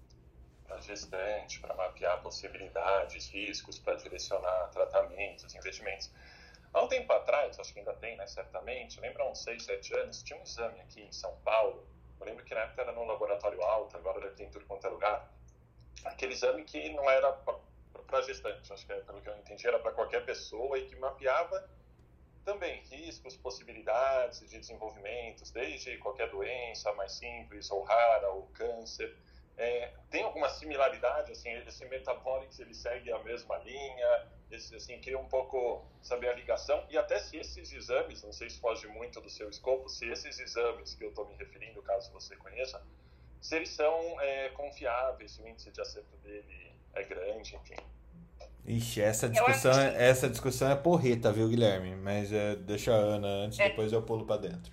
gestante, 0.80 1.60
para 1.60 1.74
mapear 1.74 2.20
possibilidades, 2.22 3.28
riscos, 3.30 3.78
para 3.78 3.94
direcionar 3.94 4.68
tratamentos, 4.70 5.54
investimentos. 5.54 6.12
Há 6.74 6.82
um 6.82 6.88
tempo 6.88 7.10
atrás, 7.12 7.58
acho 7.58 7.72
que 7.72 7.78
ainda 7.78 7.94
tem, 7.94 8.16
né, 8.16 8.26
certamente, 8.26 9.00
lembra 9.00 9.24
uns 9.24 9.42
6, 9.42 9.64
7 9.64 9.94
anos, 9.96 10.22
tinha 10.22 10.38
um 10.38 10.42
exame 10.42 10.80
aqui 10.80 11.00
em 11.00 11.12
São 11.12 11.34
Paulo, 11.44 11.86
eu 12.20 12.26
lembro 12.26 12.44
que 12.44 12.54
na 12.54 12.62
época 12.62 12.82
era 12.82 12.92
no 12.92 13.04
Laboratório 13.04 13.62
Alto, 13.62 13.96
agora 13.96 14.20
deve 14.20 14.34
ter 14.34 14.44
em 14.44 14.50
tudo 14.50 14.66
quanto 14.66 14.86
é 14.86 14.90
lugar, 14.90 15.32
aquele 16.04 16.34
exame 16.34 16.64
que 16.64 16.90
não 16.90 17.08
era 17.08 17.32
para 17.98 18.22
gestante, 18.22 18.72
acho 18.72 18.86
que 18.86 18.92
é, 18.92 19.00
pelo 19.00 19.20
que 19.20 19.28
eu 19.28 19.36
entendi, 19.38 19.66
era 19.66 19.78
para 19.78 19.92
qualquer 19.92 20.24
pessoa 20.24 20.78
e 20.78 20.86
que 20.86 20.96
mapeava 20.96 21.68
também 22.44 22.80
riscos, 22.82 23.36
possibilidades 23.36 24.40
de 24.48 24.58
desenvolvimentos, 24.58 25.50
desde 25.50 25.98
qualquer 25.98 26.30
doença 26.30 26.92
mais 26.92 27.12
simples 27.12 27.70
ou 27.70 27.82
rara, 27.82 28.30
ou 28.30 28.46
câncer. 28.54 29.16
É, 29.56 29.92
tem 30.10 30.22
alguma 30.22 30.48
similaridade, 30.48 31.32
assim, 31.32 31.50
esse 31.50 31.84
Metabolics, 31.86 32.60
ele 32.60 32.74
segue 32.74 33.10
a 33.10 33.18
mesma 33.20 33.56
linha, 33.58 34.28
esse, 34.50 34.76
assim, 34.76 35.00
queria 35.00 35.18
um 35.18 35.28
pouco 35.28 35.84
saber 36.02 36.28
a 36.28 36.34
ligação, 36.34 36.86
e 36.90 36.96
até 36.96 37.18
se 37.18 37.38
esses 37.38 37.72
exames, 37.72 38.22
não 38.22 38.32
sei 38.32 38.50
se 38.50 38.60
foge 38.60 38.86
muito 38.86 39.20
do 39.20 39.30
seu 39.30 39.48
escopo, 39.48 39.88
se 39.88 40.06
esses 40.08 40.38
exames 40.38 40.94
que 40.94 41.04
eu 41.04 41.08
estou 41.08 41.26
me 41.26 41.34
referindo, 41.36 41.82
caso 41.82 42.12
você 42.12 42.36
conheça, 42.36 42.80
se 43.40 43.56
eles 43.56 43.70
são 43.70 44.20
é, 44.20 44.50
confiáveis, 44.50 45.32
se 45.32 45.42
o 45.42 45.48
índice 45.48 45.70
de 45.70 45.80
acerto 45.80 46.16
dele 46.18 46.65
é 46.96 47.04
grande, 47.04 47.56
enfim. 47.56 47.76
Ixi, 48.66 49.00
essa 49.00 49.28
discussão, 49.28 49.72
que... 49.72 49.78
É, 49.78 50.08
essa 50.08 50.28
discussão 50.28 50.70
é 50.70 50.74
porreta, 50.74 51.32
viu, 51.32 51.48
Guilherme? 51.48 51.94
Mas 51.94 52.32
é, 52.32 52.56
deixa 52.56 52.92
a 52.92 52.96
Ana 52.96 53.28
antes, 53.28 53.58
é. 53.60 53.68
depois 53.68 53.92
eu 53.92 54.02
pulo 54.02 54.26
para 54.26 54.40
dentro. 54.40 54.72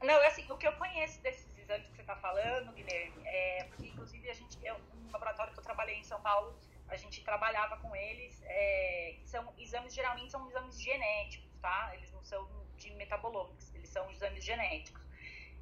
Não, 0.00 0.14
é 0.14 0.26
assim, 0.26 0.44
o 0.50 0.56
que 0.56 0.68
eu 0.68 0.72
conheço 0.74 1.20
desses 1.22 1.48
exames 1.58 1.88
que 1.88 1.96
você 1.96 2.02
está 2.02 2.14
falando, 2.16 2.72
Guilherme, 2.72 3.14
é 3.24 3.64
porque 3.64 3.86
inclusive 3.86 4.30
a 4.30 4.34
gente, 4.34 4.58
eu, 4.62 4.76
um 4.76 5.10
laboratório 5.10 5.52
que 5.52 5.58
eu 5.58 5.64
trabalhei 5.64 5.96
em 5.96 6.04
São 6.04 6.20
Paulo, 6.20 6.54
a 6.88 6.96
gente 6.96 7.24
trabalhava 7.24 7.76
com 7.78 7.96
eles, 7.96 8.40
é, 8.44 9.16
são 9.24 9.52
exames, 9.58 9.94
geralmente 9.94 10.30
são 10.30 10.46
exames 10.48 10.80
genéticos, 10.80 11.50
tá? 11.60 11.90
Eles 11.94 12.12
não 12.12 12.22
são 12.22 12.48
de 12.76 12.90
metabolômicos, 12.92 13.74
eles 13.74 13.88
são 13.88 14.08
exames 14.10 14.44
genéticos. 14.44 15.02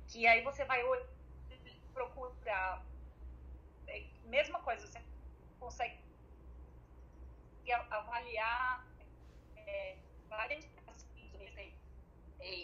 Que 0.08 0.26
aí 0.26 0.42
você 0.42 0.64
vai 0.64 0.82
procurar, 1.94 2.84
é, 2.84 2.91
mesma 4.24 4.60
coisa, 4.60 4.86
você 4.86 5.00
consegue 5.58 6.00
avaliar 7.90 8.86
é, 9.56 9.96
várias 10.28 10.64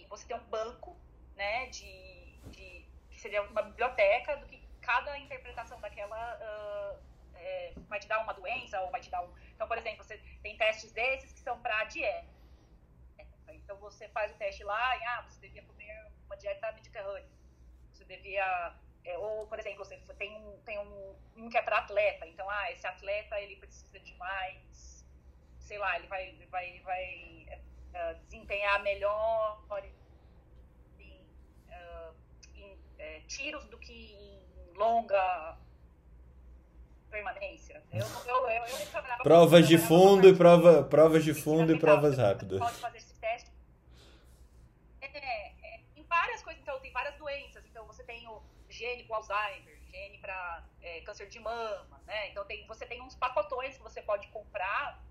você 0.08 0.26
tem 0.26 0.36
um 0.36 0.44
banco, 0.44 0.96
né, 1.36 1.66
de, 1.66 2.38
de 2.50 2.84
que 3.10 3.20
seria 3.20 3.42
uma 3.42 3.62
biblioteca 3.62 4.36
do 4.36 4.46
que 4.46 4.60
cada 4.80 5.16
interpretação 5.18 5.80
daquela 5.80 6.34
uh, 6.36 7.02
é, 7.34 7.72
vai 7.88 8.00
te 8.00 8.08
dar 8.08 8.22
uma 8.22 8.32
doença 8.32 8.80
ou 8.80 8.90
vai 8.90 9.00
te 9.00 9.10
dar 9.10 9.22
um. 9.22 9.32
Então, 9.54 9.68
por 9.68 9.78
exemplo, 9.78 10.04
você 10.04 10.18
tem 10.42 10.56
testes 10.56 10.92
desses 10.92 11.32
que 11.32 11.40
são 11.40 11.60
para 11.60 11.84
dieta. 11.84 12.26
Então 13.48 13.76
você 13.78 14.08
faz 14.08 14.32
o 14.32 14.34
teste 14.36 14.64
lá 14.64 14.96
e 14.96 15.04
ah, 15.04 15.22
você 15.22 15.40
devia 15.40 15.62
comer 15.62 16.10
uma 16.26 16.36
dieta 16.36 16.72
mediterrânea. 16.72 17.28
Você 17.92 18.04
devia 18.04 18.74
é, 19.08 19.16
ou, 19.16 19.46
por 19.46 19.58
exemplo, 19.58 19.84
você 19.84 19.96
tem 20.18 20.36
um, 20.36 20.58
tem 20.66 20.78
um, 20.78 21.14
um 21.38 21.48
que 21.48 21.56
é 21.56 21.62
para 21.62 21.78
atleta. 21.78 22.26
Então, 22.26 22.48
ah, 22.48 22.70
esse 22.70 22.86
atleta 22.86 23.40
ele 23.40 23.56
precisa 23.56 23.98
de 23.98 24.14
mais, 24.16 25.06
sei 25.58 25.78
lá, 25.78 25.98
ele 25.98 26.06
vai, 26.08 26.36
vai, 26.50 26.80
vai 26.80 27.46
uh, 27.94 28.18
desempenhar 28.24 28.82
melhor 28.82 29.64
em, 30.98 31.26
uh, 31.70 32.14
em 32.54 32.78
é, 32.98 33.20
tiros 33.20 33.64
do 33.68 33.78
que 33.78 34.12
em 34.12 34.76
longa 34.76 35.56
permanência. 37.10 37.82
Eu, 37.90 38.06
eu, 38.26 38.50
eu, 38.50 38.64
eu 38.66 39.22
provas 39.22 39.66
de 39.66 39.78
fundo 39.78 40.28
e 40.28 40.36
prova, 40.36 40.84
provas 40.84 41.24
de 41.24 41.32
fundo 41.32 41.72
e 41.74 41.78
provas 41.78 42.18
rápidas. 42.18 42.58
Pode 42.58 42.76
fazer 42.76 42.98
esse 42.98 43.14
teste. 43.14 43.50
É, 45.00 45.06
é, 45.06 45.80
em 45.96 46.02
várias 46.02 46.42
coisas, 46.42 46.60
então 46.60 46.78
tem 46.80 46.92
várias 46.92 47.16
doenças. 47.16 47.64
Então 47.64 47.86
você 47.86 48.04
tem 48.04 48.28
o 48.28 48.42
gene 48.78 49.04
com 49.04 49.14
Alzheimer, 49.14 49.76
gene 49.90 50.18
para 50.18 50.64
é, 50.80 51.00
câncer 51.00 51.28
de 51.28 51.40
mama, 51.40 52.00
né? 52.06 52.28
Então 52.30 52.44
tem, 52.44 52.66
você 52.66 52.86
tem 52.86 53.02
uns 53.02 53.14
pacotões 53.14 53.76
que 53.76 53.82
você 53.82 54.00
pode 54.00 54.28
comprar 54.28 55.04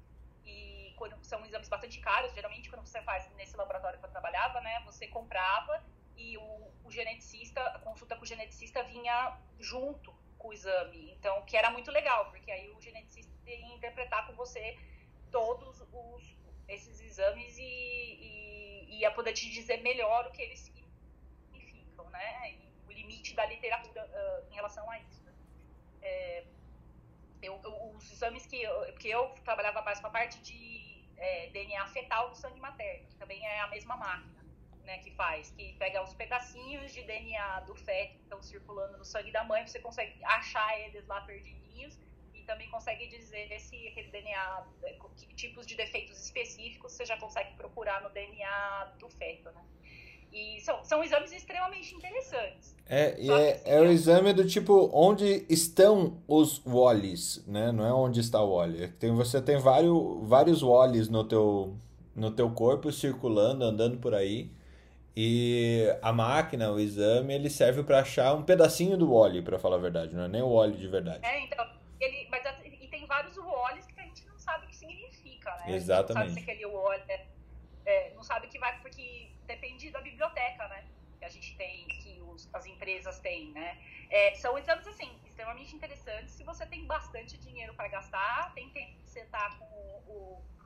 e 0.46 0.94
quando, 0.98 1.22
são 1.24 1.46
exames 1.46 1.68
bastante 1.68 2.00
caros. 2.00 2.34
Geralmente 2.34 2.70
quando 2.70 2.88
você 2.88 3.02
faz 3.02 3.30
nesse 3.36 3.58
laboratório 3.58 4.00
que 4.00 4.06
eu 4.06 4.10
trabalhava, 4.10 4.62
né? 4.62 4.82
Você 4.86 5.08
comprava 5.08 5.84
e 6.16 6.38
o, 6.38 6.72
o 6.86 6.92
geneticista, 6.92 7.62
a 7.62 7.80
consulta 7.80 8.16
com 8.16 8.24
o 8.24 8.26
geneticista 8.26 8.82
vinha 8.84 9.38
junto 9.60 10.12
com 10.38 10.48
o 10.50 10.54
exame. 10.54 11.12
Então, 11.12 11.44
que 11.46 11.58
era 11.58 11.70
muito 11.70 11.92
legal, 11.92 12.30
porque 12.32 12.50
aí 12.50 12.70
o 12.72 12.82
geneticista 12.82 13.32
ia 13.46 13.76
interpretar 13.76 14.26
com 14.26 14.34
você 14.34 14.78
todos 15.32 15.82
os, 15.92 16.38
esses 16.68 17.02
exames 17.02 17.58
e, 17.58 17.64
e 17.64 19.00
ia 19.00 19.12
poder 19.12 19.34
te 19.34 19.50
dizer 19.50 19.82
melhor 19.82 20.26
o 20.26 20.32
que 20.32 20.42
eles 20.42 20.60
significam, 20.60 22.10
né? 22.10 22.52
E 22.54 22.67
limite 23.08 23.34
da 23.36 23.46
literatura 23.46 24.06
uh, 24.06 24.52
em 24.52 24.56
relação 24.56 24.90
a 24.90 25.00
isso. 25.00 25.24
Né? 25.24 25.34
É, 26.02 26.44
eu, 27.42 27.60
eu, 27.64 27.96
os 27.96 28.12
exames 28.12 28.46
que 28.46 28.62
eu, 28.62 28.94
que 28.96 29.10
eu 29.10 29.30
trabalhava 29.44 29.82
mais 29.82 30.00
com 30.00 30.08
a 30.08 30.10
parte 30.10 30.40
de 30.42 31.06
é, 31.18 31.48
DNA 31.50 31.88
fetal 31.88 32.30
do 32.30 32.36
sangue 32.36 32.60
materno, 32.60 33.08
que 33.08 33.16
também 33.16 33.44
é 33.46 33.62
a 33.62 33.68
mesma 33.68 33.96
máquina 33.96 34.38
né, 34.84 35.00
que 35.00 35.12
faz, 35.12 35.52
que 35.52 35.74
pega 35.74 36.02
os 36.02 36.14
pedacinhos 36.14 36.94
de 36.94 37.04
DNA 37.04 37.62
do 37.62 37.76
feto 37.76 38.16
que 38.16 38.24
estão 38.24 38.42
circulando 38.42 38.98
no 38.98 39.06
sangue 39.06 39.32
da 39.32 39.44
mãe, 39.44 39.66
você 39.66 39.80
consegue 39.80 40.24
achar 40.24 40.80
eles 40.80 41.06
lá 41.08 41.22
perdidinhos 41.22 42.00
e 42.34 42.42
também 42.44 42.70
consegue 42.70 43.08
dizer 43.08 43.60
se 43.60 43.88
aquele 43.90 44.10
DNA, 44.10 44.68
que 45.18 45.34
tipos 45.36 45.68
de 45.68 45.76
defeitos 45.76 46.24
específicos 46.24 46.94
você 46.94 47.06
já 47.06 47.18
consegue 47.18 47.54
procurar 47.56 48.02
no 48.02 48.10
DNA 48.10 48.96
do 48.98 49.10
feto, 49.10 49.52
né? 49.52 49.66
E 50.38 50.62
são, 50.62 50.84
são 50.84 51.04
exames 51.04 51.32
extremamente 51.32 51.96
interessantes. 51.96 52.76
É, 52.90 53.20
e 53.20 53.30
é, 53.30 53.54
assim, 53.54 53.62
é 53.66 53.80
o 53.82 53.86
exame 53.86 54.34
do 54.34 54.48
tipo 54.48 54.90
onde 54.94 55.46
estão 55.50 56.22
os 56.28 56.62
Wallis, 56.66 57.44
né? 57.48 57.72
Não 57.72 57.86
é 57.86 57.92
onde 57.92 58.20
está 58.20 58.42
o 58.42 58.56
Wally. 58.56 58.88
Tem, 58.90 59.14
você 59.14 59.42
tem 59.42 59.58
vários, 59.58 60.28
vários 60.28 60.62
Wallis 60.62 61.10
no 61.10 61.24
teu, 61.24 61.76
no 62.16 62.32
teu 62.32 62.50
corpo 62.52 62.92
circulando, 62.92 63.66
andando 63.66 63.98
por 63.98 64.14
aí. 64.14 64.52
E 65.16 65.88
a 66.02 66.14
máquina, 66.14 66.72
o 66.72 66.80
exame, 66.80 67.34
ele 67.34 67.50
serve 67.50 67.82
para 67.82 68.02
achar 68.02 68.36
um 68.36 68.44
pedacinho 68.44 68.96
do 68.96 69.12
óleo, 69.12 69.42
para 69.42 69.58
falar 69.58 69.78
a 69.78 69.80
verdade, 69.80 70.16
não 70.16 70.26
é 70.26 70.28
nem 70.28 70.44
o 70.44 70.52
óleo 70.52 70.78
de 70.78 70.88
verdade. 70.88 71.26
É, 71.26 71.44
então, 71.44 71.68
ele, 72.00 72.28
mas 72.30 72.44
e 72.64 72.88
tem 72.88 73.06
vários 73.08 73.36
óleos 73.36 73.86
que 73.88 74.00
a 74.00 74.04
gente 74.04 74.24
não 74.28 74.38
sabe 74.38 74.66
o 74.66 74.70
que 74.70 74.76
significa, 74.76 75.50
né? 75.66 75.76
Exatamente. 75.76 76.28
não 76.28 76.36
sabe 76.36 76.46
se 76.46 76.52
aquele 76.52 76.66
óleo 76.68 77.04
é, 77.10 77.26
é, 77.88 78.14
não 78.16 78.22
sabe 78.22 78.48
que 78.48 78.60
vai, 78.60 78.80
porque 78.80 79.27
depende 79.48 79.90
da 79.92 80.02
biblioteca, 80.02 80.68
né? 80.68 80.86
Que 81.18 81.26
a 81.26 81.30
gente 81.30 81.56
tem, 81.58 81.88
que 81.88 82.22
os, 82.22 82.48
as 82.54 82.66
empresas 82.66 83.20
têm, 83.20 83.52
né? 83.52 83.82
É, 84.10 84.36
são 84.36 84.58
exames, 84.58 84.86
assim, 84.86 85.20
extremamente 85.26 85.76
interessantes. 85.76 86.34
Se 86.36 86.44
você 86.44 86.66
tem 86.68 86.86
bastante 86.86 87.38
dinheiro 87.40 87.74
para 87.74 87.88
gastar, 87.88 88.54
tem 88.54 88.70
tempo 88.70 89.02
de 89.02 89.10
sentar 89.10 89.58
com 89.58 89.66
o, 89.66 90.04
o 90.08 90.58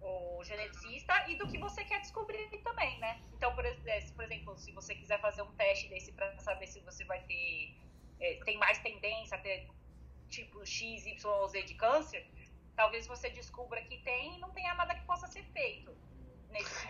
o 0.00 0.44
geneticista 0.44 1.28
e 1.28 1.36
do 1.36 1.48
que 1.48 1.58
você 1.58 1.84
quer 1.84 2.00
descobrir 2.00 2.48
também, 2.62 2.98
né? 3.00 3.20
Então, 3.32 3.54
por, 3.54 3.64
por 4.14 4.24
exemplo, 4.24 4.56
se 4.56 4.72
você 4.72 4.94
quiser 4.94 5.20
fazer 5.20 5.42
um 5.42 5.52
teste 5.56 5.88
desse 5.88 6.12
para 6.12 6.38
saber 6.38 6.66
se 6.66 6.80
você 6.80 7.04
vai 7.04 7.20
ter 7.22 7.74
é, 8.20 8.34
tem 8.44 8.58
mais 8.58 8.78
tendência 8.78 9.36
a 9.36 9.40
ter 9.40 9.68
tipo 10.28 10.64
X, 10.64 11.06
Y 11.06 11.48
Z 11.48 11.62
de 11.62 11.74
câncer, 11.74 12.26
talvez 12.74 13.06
você 13.06 13.30
descubra 13.30 13.82
que 13.82 13.98
tem 13.98 14.36
e 14.36 14.38
não 14.38 14.52
tenha 14.52 14.74
nada 14.74 14.94
que 14.94 15.04
possa 15.06 15.26
ser 15.26 15.44
feito. 15.52 15.96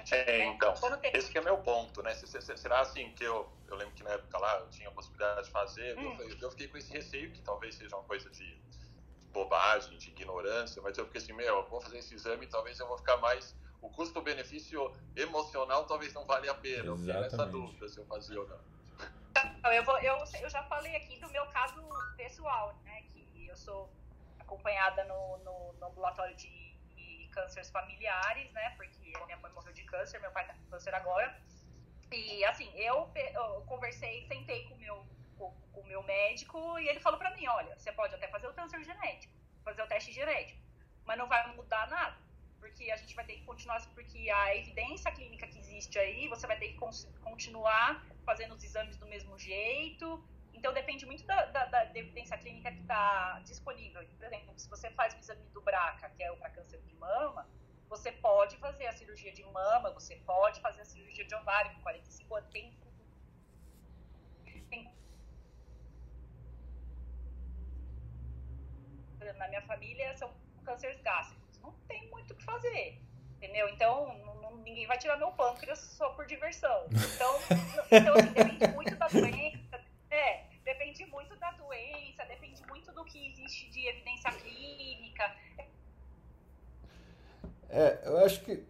Sentido, 0.06 0.30
é, 0.30 0.38
né? 0.38 0.44
então, 0.46 0.74
tem... 1.00 1.10
esse 1.14 1.36
é 1.36 1.40
meu 1.40 1.58
ponto, 1.58 2.00
né? 2.00 2.14
Será 2.14 2.80
assim 2.80 3.10
que 3.12 3.24
eu, 3.24 3.50
eu 3.66 3.76
lembro 3.76 3.92
que 3.94 4.04
na 4.04 4.10
época 4.10 4.38
lá 4.38 4.60
eu 4.60 4.68
tinha 4.70 4.88
a 4.88 4.92
possibilidade 4.92 5.46
de 5.46 5.50
fazer, 5.50 5.98
hum. 5.98 6.16
eu, 6.20 6.38
eu 6.38 6.50
fiquei 6.52 6.68
com 6.68 6.76
esse 6.76 6.92
receio 6.92 7.32
que 7.32 7.42
talvez 7.42 7.74
seja 7.74 7.96
uma 7.96 8.04
coisa 8.04 8.30
de 8.30 8.56
bobagem, 9.32 9.98
de 9.98 10.10
ignorância, 10.10 10.80
mas 10.80 10.96
eu 10.96 11.04
fiquei 11.06 11.20
assim, 11.20 11.32
meu, 11.32 11.56
eu 11.56 11.68
vou 11.68 11.80
fazer 11.80 11.98
esse 11.98 12.14
exame, 12.14 12.46
talvez 12.46 12.78
eu 12.78 12.86
vou 12.86 12.96
ficar 12.96 13.16
mais. 13.16 13.54
O 13.82 13.90
custo-benefício 13.90 14.92
emocional 15.14 15.84
talvez 15.84 16.12
não 16.14 16.24
valha 16.24 16.50
a 16.52 16.54
pena. 16.54 16.86
Eu 16.86 16.96
fiquei 16.96 17.12
nessa 17.12 17.44
dúvida 17.44 17.88
se 17.88 17.98
eu 17.98 18.06
fazia 18.06 18.40
ou 18.40 18.48
não. 18.48 19.72
Eu, 19.72 19.84
vou, 19.84 19.98
eu, 19.98 20.16
eu 20.40 20.48
já 20.48 20.62
falei 20.64 20.96
aqui 20.96 21.18
do 21.20 21.28
meu 21.30 21.44
caso 21.48 21.82
pessoal, 22.16 22.74
né? 22.84 23.02
Que 23.12 23.48
eu 23.48 23.56
sou 23.56 23.90
acompanhada 24.38 25.04
no, 25.04 25.38
no, 25.38 25.72
no 25.74 25.86
ambulatório 25.86 26.34
de 26.36 26.65
cânceres 27.36 27.70
familiares, 27.70 28.50
né? 28.52 28.70
Porque 28.70 29.12
minha 29.26 29.36
mãe 29.36 29.52
morreu 29.52 29.72
de 29.72 29.84
câncer, 29.84 30.18
meu 30.20 30.30
pai 30.30 30.46
tá 30.46 30.54
com 30.54 30.70
câncer 30.70 30.94
agora. 30.94 31.28
E 32.10 32.44
assim, 32.46 32.70
eu, 32.74 33.12
eu 33.14 33.62
conversei, 33.66 34.26
sentei 34.26 34.64
com 34.68 34.74
o 34.74 34.78
meu 34.78 35.06
com, 35.36 35.50
com 35.72 35.80
o 35.82 35.86
meu 35.86 36.02
médico 36.02 36.78
e 36.78 36.88
ele 36.88 37.00
falou 37.00 37.18
para 37.18 37.34
mim, 37.36 37.46
olha, 37.46 37.78
você 37.78 37.92
pode 37.92 38.14
até 38.14 38.26
fazer 38.28 38.46
o 38.48 38.54
câncer 38.54 38.82
genético, 38.82 39.34
fazer 39.62 39.82
o 39.82 39.86
teste 39.86 40.12
genético, 40.12 40.58
mas 41.04 41.18
não 41.18 41.28
vai 41.28 41.54
mudar 41.54 41.86
nada, 41.88 42.16
porque 42.58 42.90
a 42.90 42.96
gente 42.96 43.14
vai 43.14 43.24
ter 43.26 43.34
que 43.34 43.44
continuar, 43.44 43.84
porque 43.94 44.30
a 44.30 44.56
evidência 44.56 45.12
clínica 45.12 45.46
que 45.46 45.58
existe 45.58 45.98
aí, 45.98 46.26
você 46.28 46.46
vai 46.46 46.58
ter 46.58 46.68
que 46.72 46.78
continuar 47.20 48.02
fazendo 48.24 48.54
os 48.54 48.64
exames 48.64 48.96
do 48.96 49.06
mesmo 49.06 49.38
jeito, 49.38 50.24
então 50.56 50.72
depende 50.72 51.06
muito 51.06 51.24
da, 51.24 51.44
da, 51.46 51.64
da 51.66 51.86
evidência 51.94 52.36
clínica 52.38 52.72
que 52.72 52.80
está 52.80 53.40
disponível. 53.44 54.04
Por 54.18 54.24
exemplo, 54.24 54.52
se 54.56 54.68
você 54.68 54.90
faz 54.90 55.14
o 55.14 55.18
exame 55.18 55.42
do 55.52 55.60
BRCA, 55.60 56.10
que 56.16 56.22
é 56.22 56.32
o 56.32 56.36
para 56.36 56.50
câncer 56.50 56.80
de 56.82 56.94
mama, 56.94 57.48
você 57.88 58.10
pode 58.10 58.56
fazer 58.56 58.86
a 58.86 58.92
cirurgia 58.92 59.32
de 59.32 59.44
mama, 59.44 59.92
você 59.92 60.16
pode 60.16 60.60
fazer 60.60 60.80
a 60.80 60.84
cirurgia 60.84 61.24
de 61.24 61.34
ovário 61.34 61.72
com 61.74 61.82
45 61.82 62.34
anos, 62.34 62.50
tem 62.50 62.74
na 69.34 69.48
minha 69.48 69.62
família 69.62 70.16
são 70.16 70.30
cânceres 70.64 71.00
gástricos. 71.02 71.58
Não 71.60 71.72
tem 71.88 72.08
muito 72.10 72.32
o 72.32 72.36
que 72.36 72.44
fazer, 72.44 73.00
entendeu? 73.36 73.68
Então, 73.68 74.18
não, 74.40 74.56
ninguém 74.58 74.86
vai 74.86 74.98
tirar 74.98 75.16
meu 75.16 75.32
pâncreas 75.32 75.78
só 75.78 76.10
por 76.10 76.26
diversão. 76.26 76.86
Então, 77.14 77.38
então 77.90 78.14
assim, 78.14 78.32
depende 78.32 78.74
muito 78.74 78.96
da 78.96 79.08
doença. 79.08 79.65
É, 80.10 80.44
depende 80.64 81.04
muito 81.06 81.36
da 81.36 81.50
doença, 81.52 82.24
depende 82.26 82.64
muito 82.66 82.92
do 82.92 83.04
que 83.04 83.28
existe 83.28 83.68
de 83.70 83.86
evidência 83.86 84.30
clínica. 84.32 85.36
É, 87.68 88.00
eu 88.04 88.24
acho 88.24 88.42
que 88.44 88.64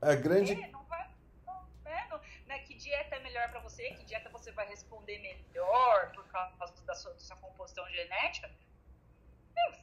a 0.00 0.14
grande... 0.14 0.52
É, 0.52 0.68
não 0.68 0.84
vai, 0.84 1.10
não, 1.44 1.68
é, 1.84 2.08
não, 2.08 2.20
né, 2.46 2.58
que 2.60 2.74
dieta 2.74 3.16
é 3.16 3.18
melhor 3.20 3.50
para 3.50 3.60
você, 3.60 3.90
que 3.90 4.04
dieta 4.04 4.30
você 4.30 4.52
vai 4.52 4.66
responder 4.68 5.18
melhor 5.18 6.12
por 6.12 6.26
causa 6.28 6.74
da 6.84 6.94
sua, 6.94 7.12
da 7.12 7.20
sua 7.20 7.36
composição 7.36 7.88
genética, 7.90 8.50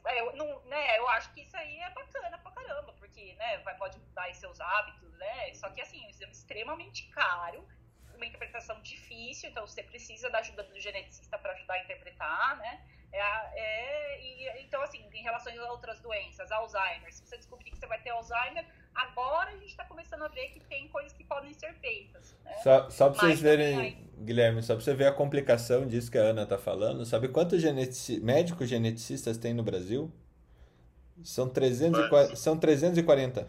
é, 0.06 0.20
eu, 0.20 0.36
não, 0.36 0.60
né, 0.66 0.98
eu 0.98 1.08
acho 1.10 1.32
que 1.32 1.42
isso 1.42 1.56
aí 1.56 1.78
é 1.80 1.90
bacana 1.90 2.38
pra 2.38 2.52
caramba, 2.52 2.92
porque 2.94 3.34
né, 3.34 3.58
vai, 3.58 3.76
pode 3.76 3.98
mudar 3.98 4.32
seus 4.34 4.60
hábitos, 4.60 5.12
né? 5.18 5.54
Só 5.54 5.68
que 5.70 5.80
assim, 5.80 6.02
é 6.02 6.06
um 6.06 6.10
exame 6.10 6.32
extremamente 6.32 7.08
caro, 7.08 7.66
uma 8.24 8.28
interpretação 8.28 8.80
difícil, 8.80 9.50
então 9.50 9.66
você 9.66 9.82
precisa 9.82 10.30
da 10.30 10.38
ajuda 10.38 10.62
do 10.64 10.80
geneticista 10.80 11.38
para 11.38 11.52
ajudar 11.52 11.74
a 11.74 11.84
interpretar, 11.84 12.56
né? 12.56 12.80
É, 13.12 13.20
é, 13.20 14.20
e, 14.20 14.64
então, 14.64 14.82
assim, 14.82 15.04
em 15.12 15.22
relação 15.22 15.52
a 15.62 15.70
outras 15.70 16.00
doenças, 16.00 16.50
Alzheimer, 16.50 17.12
se 17.12 17.24
você 17.24 17.36
descobrir 17.36 17.70
que 17.70 17.78
você 17.78 17.86
vai 17.86 18.00
ter 18.00 18.10
Alzheimer, 18.10 18.66
agora 18.92 19.50
a 19.50 19.56
gente 19.56 19.68
está 19.68 19.84
começando 19.84 20.22
a 20.24 20.28
ver 20.28 20.48
que 20.48 20.60
tem 20.60 20.88
coisas 20.88 21.12
que 21.12 21.22
podem 21.22 21.52
ser 21.54 21.74
feitas. 21.74 22.36
Né? 22.44 22.52
Só, 22.62 22.90
só 22.90 23.10
para 23.10 23.20
vocês 23.20 23.40
verem, 23.40 23.78
aí... 23.78 23.92
Guilherme, 24.18 24.62
só 24.62 24.74
para 24.74 24.82
você 24.82 24.94
ver 24.94 25.06
a 25.06 25.12
complicação 25.12 25.86
disso 25.86 26.10
que 26.10 26.18
a 26.18 26.22
Ana 26.22 26.42
está 26.42 26.58
falando, 26.58 27.04
sabe 27.04 27.28
quantos 27.28 27.62
genetici... 27.62 28.18
médicos 28.20 28.68
geneticistas 28.68 29.38
tem 29.38 29.54
no 29.54 29.62
Brasil? 29.62 30.12
São, 31.22 31.48
340, 31.48 32.34
são 32.34 32.58
340. 32.58 33.48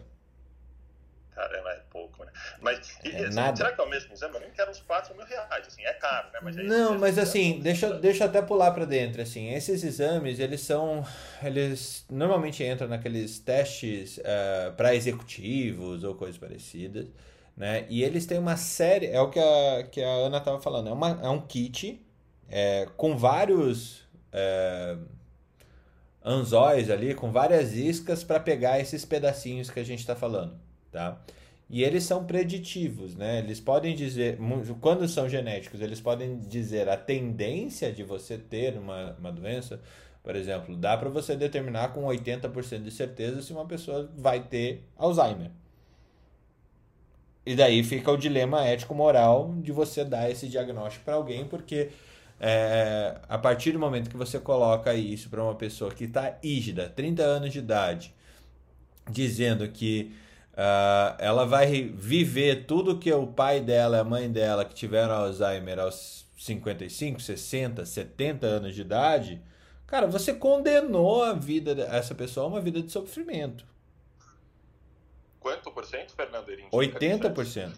Caramba, 1.34 1.70
é 1.70 1.80
pouco, 1.90 2.24
né? 2.24 2.32
Mas 2.66 2.98
e, 3.04 3.10
é 3.10 3.26
assim, 3.26 3.36
nada. 3.36 3.56
será 3.56 3.70
que 3.70 3.80
é 3.80 3.84
o 3.84 3.88
mesmo 3.88 4.12
exame? 4.12 4.34
Eu 4.34 4.40
nem 4.40 4.50
quero 4.50 4.72
uns 4.72 4.80
4 4.80 5.14
mil 5.14 5.24
reais, 5.24 5.66
assim, 5.68 5.84
é 5.84 5.92
caro, 5.92 6.26
né? 6.32 6.40
Mas 6.42 6.58
é 6.58 6.62
não, 6.64 6.98
mas 6.98 7.16
assim, 7.16 7.60
deixa, 7.60 7.94
deixa 7.94 8.24
eu 8.24 8.28
até 8.28 8.42
pular 8.42 8.72
para 8.72 8.84
dentro, 8.84 9.22
assim, 9.22 9.54
esses 9.54 9.84
exames, 9.84 10.40
eles 10.40 10.62
são, 10.62 11.06
eles 11.44 12.04
normalmente 12.10 12.64
entram 12.64 12.88
naqueles 12.88 13.38
testes 13.38 14.18
uh, 14.18 14.22
eh, 14.24 14.72
para 14.76 14.96
executivos 14.96 16.02
ou 16.02 16.16
coisas 16.16 16.36
parecidas, 16.36 17.06
né? 17.56 17.86
E 17.88 18.02
eles 18.02 18.26
têm 18.26 18.38
uma 18.38 18.56
série, 18.56 19.06
é 19.06 19.20
o 19.20 19.30
que 19.30 19.38
a, 19.38 19.84
que 19.84 20.02
a 20.02 20.08
Ana 20.08 20.38
estava 20.38 20.60
falando, 20.60 20.88
é, 20.88 20.92
uma, 20.92 21.20
é 21.22 21.28
um 21.28 21.40
kit 21.40 22.04
é, 22.50 22.88
com 22.96 23.16
vários... 23.16 24.04
É, 24.32 24.96
anzóis 26.28 26.90
ali, 26.90 27.14
com 27.14 27.30
várias 27.30 27.72
iscas 27.74 28.24
para 28.24 28.40
pegar 28.40 28.80
esses 28.80 29.04
pedacinhos 29.04 29.70
que 29.70 29.78
a 29.78 29.84
gente 29.84 30.00
está 30.00 30.16
falando, 30.16 30.58
tá? 30.90 31.20
E 31.68 31.82
eles 31.82 32.04
são 32.04 32.24
preditivos, 32.24 33.16
né? 33.16 33.40
Eles 33.40 33.60
podem 33.60 33.94
dizer, 33.94 34.38
quando 34.80 35.06
são 35.08 35.28
genéticos, 35.28 35.80
eles 35.80 36.00
podem 36.00 36.38
dizer 36.38 36.88
a 36.88 36.96
tendência 36.96 37.92
de 37.92 38.04
você 38.04 38.38
ter 38.38 38.78
uma, 38.78 39.16
uma 39.18 39.32
doença. 39.32 39.80
Por 40.22 40.36
exemplo, 40.36 40.76
dá 40.76 40.96
para 40.96 41.08
você 41.08 41.36
determinar 41.36 41.88
com 41.88 42.04
80% 42.04 42.82
de 42.82 42.90
certeza 42.90 43.42
se 43.42 43.52
uma 43.52 43.66
pessoa 43.66 44.08
vai 44.16 44.40
ter 44.44 44.84
Alzheimer. 44.96 45.50
E 47.44 47.54
daí 47.54 47.82
fica 47.84 48.10
o 48.10 48.16
dilema 48.16 48.64
ético-moral 48.64 49.54
de 49.60 49.70
você 49.72 50.04
dar 50.04 50.30
esse 50.30 50.48
diagnóstico 50.48 51.04
para 51.04 51.14
alguém, 51.14 51.46
porque 51.46 51.90
é, 52.40 53.20
a 53.28 53.38
partir 53.38 53.72
do 53.72 53.78
momento 53.78 54.10
que 54.10 54.16
você 54.16 54.38
coloca 54.38 54.94
isso 54.94 55.30
para 55.30 55.42
uma 55.42 55.54
pessoa 55.54 55.92
que 55.92 56.04
está 56.04 56.38
ígida, 56.42 56.88
30 56.88 57.22
anos 57.22 57.52
de 57.52 57.60
idade, 57.60 58.14
dizendo 59.08 59.68
que 59.68 60.12
uh, 60.56 61.16
ela 61.18 61.44
vai 61.44 61.82
viver 61.82 62.66
tudo 62.66 62.98
que 62.98 63.12
o 63.12 63.26
pai 63.26 63.60
dela 63.60 63.98
e 63.98 64.00
a 64.00 64.04
mãe 64.04 64.30
dela 64.30 64.64
que 64.64 64.74
tiveram 64.74 65.14
Alzheimer 65.14 65.78
aos 65.78 66.26
55, 66.36 67.20
60, 67.20 67.84
70 67.84 68.46
anos 68.46 68.74
de 68.74 68.80
idade, 68.80 69.42
cara, 69.86 70.06
você 70.06 70.34
condenou 70.34 71.22
a 71.22 71.32
vida 71.32 71.74
dessa 71.74 72.14
pessoa 72.14 72.46
a 72.46 72.48
uma 72.48 72.60
vida 72.60 72.82
de 72.82 72.90
sofrimento. 72.90 73.64
Quanto 75.40 75.70
por 75.70 75.84
cento, 75.84 76.12
Fernando? 76.14 76.46
80%. 76.72 77.72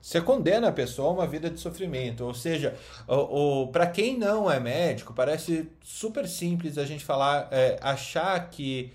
Você 0.00 0.20
condena 0.20 0.68
a 0.68 0.72
pessoa 0.72 1.10
a 1.10 1.12
uma 1.12 1.26
vida 1.28 1.48
de 1.48 1.60
sofrimento. 1.60 2.24
Ou 2.24 2.34
seja, 2.34 2.76
para 3.70 3.86
quem 3.86 4.18
não 4.18 4.50
é 4.50 4.58
médico, 4.58 5.14
parece 5.14 5.70
super 5.80 6.26
simples 6.26 6.76
a 6.76 6.84
gente 6.84 7.04
falar, 7.04 7.48
é, 7.52 7.78
achar 7.80 8.50
que. 8.50 8.92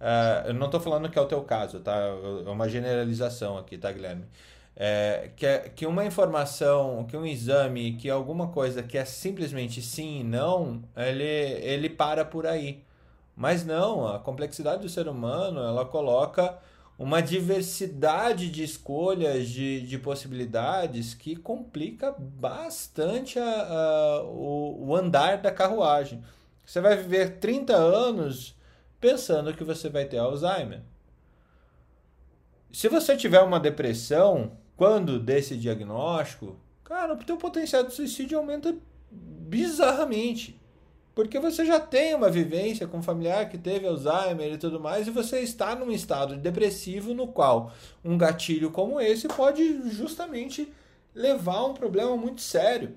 Uh, 0.00 0.48
eu 0.48 0.54
não 0.54 0.66
estou 0.66 0.80
falando 0.80 1.10
que 1.10 1.18
é 1.18 1.22
o 1.22 1.26
teu 1.26 1.42
caso, 1.42 1.80
tá? 1.80 1.96
É 1.96 2.48
uma 2.50 2.68
generalização 2.68 3.58
aqui, 3.58 3.76
tá, 3.76 3.90
Guilherme? 3.90 4.24
É, 4.76 5.30
que, 5.34 5.44
é, 5.44 5.58
que 5.68 5.86
uma 5.86 6.04
informação, 6.04 7.04
que 7.04 7.16
um 7.16 7.26
exame, 7.26 7.94
que 7.96 8.08
alguma 8.08 8.48
coisa 8.48 8.80
que 8.80 8.96
é 8.96 9.04
simplesmente 9.04 9.82
sim 9.82 10.20
e 10.20 10.24
não, 10.24 10.82
ele, 10.96 11.24
ele 11.24 11.90
para 11.90 12.24
por 12.24 12.46
aí. 12.46 12.84
Mas 13.34 13.64
não, 13.64 14.06
a 14.06 14.20
complexidade 14.20 14.82
do 14.82 14.88
ser 14.88 15.08
humano, 15.08 15.60
ela 15.60 15.84
coloca 15.84 16.58
uma 16.98 17.20
diversidade 17.20 18.50
de 18.50 18.64
escolhas, 18.64 19.48
de, 19.48 19.80
de 19.82 19.98
possibilidades 19.98 21.14
que 21.14 21.36
complica 21.36 22.12
bastante 22.18 23.38
a, 23.38 23.44
a, 23.44 24.22
o, 24.24 24.88
o 24.88 24.96
andar 24.96 25.38
da 25.38 25.50
carruagem. 25.52 26.22
Você 26.64 26.80
vai 26.80 26.96
viver 26.96 27.38
30 27.38 27.74
anos 27.74 28.57
pensando 29.00 29.54
que 29.54 29.64
você 29.64 29.88
vai 29.88 30.04
ter 30.04 30.18
Alzheimer. 30.18 30.82
Se 32.70 32.88
você 32.88 33.16
tiver 33.16 33.40
uma 33.40 33.58
depressão, 33.58 34.52
quando 34.76 35.18
desse 35.18 35.56
diagnóstico, 35.56 36.56
cara, 36.84 37.14
o 37.14 37.24
teu 37.24 37.36
potencial 37.36 37.82
de 37.84 37.94
suicídio 37.94 38.38
aumenta 38.38 38.74
bizarramente. 39.10 40.60
Porque 41.14 41.40
você 41.40 41.66
já 41.66 41.80
tem 41.80 42.14
uma 42.14 42.30
vivência 42.30 42.86
com 42.86 42.98
um 42.98 43.02
familiar 43.02 43.48
que 43.48 43.58
teve 43.58 43.88
Alzheimer 43.88 44.52
e 44.52 44.58
tudo 44.58 44.78
mais, 44.78 45.08
e 45.08 45.10
você 45.10 45.40
está 45.40 45.74
num 45.74 45.90
estado 45.90 46.36
depressivo 46.36 47.12
no 47.12 47.26
qual 47.26 47.72
um 48.04 48.16
gatilho 48.16 48.70
como 48.70 49.00
esse 49.00 49.26
pode 49.26 49.90
justamente 49.90 50.72
levar 51.12 51.56
a 51.56 51.66
um 51.66 51.74
problema 51.74 52.16
muito 52.16 52.40
sério. 52.40 52.94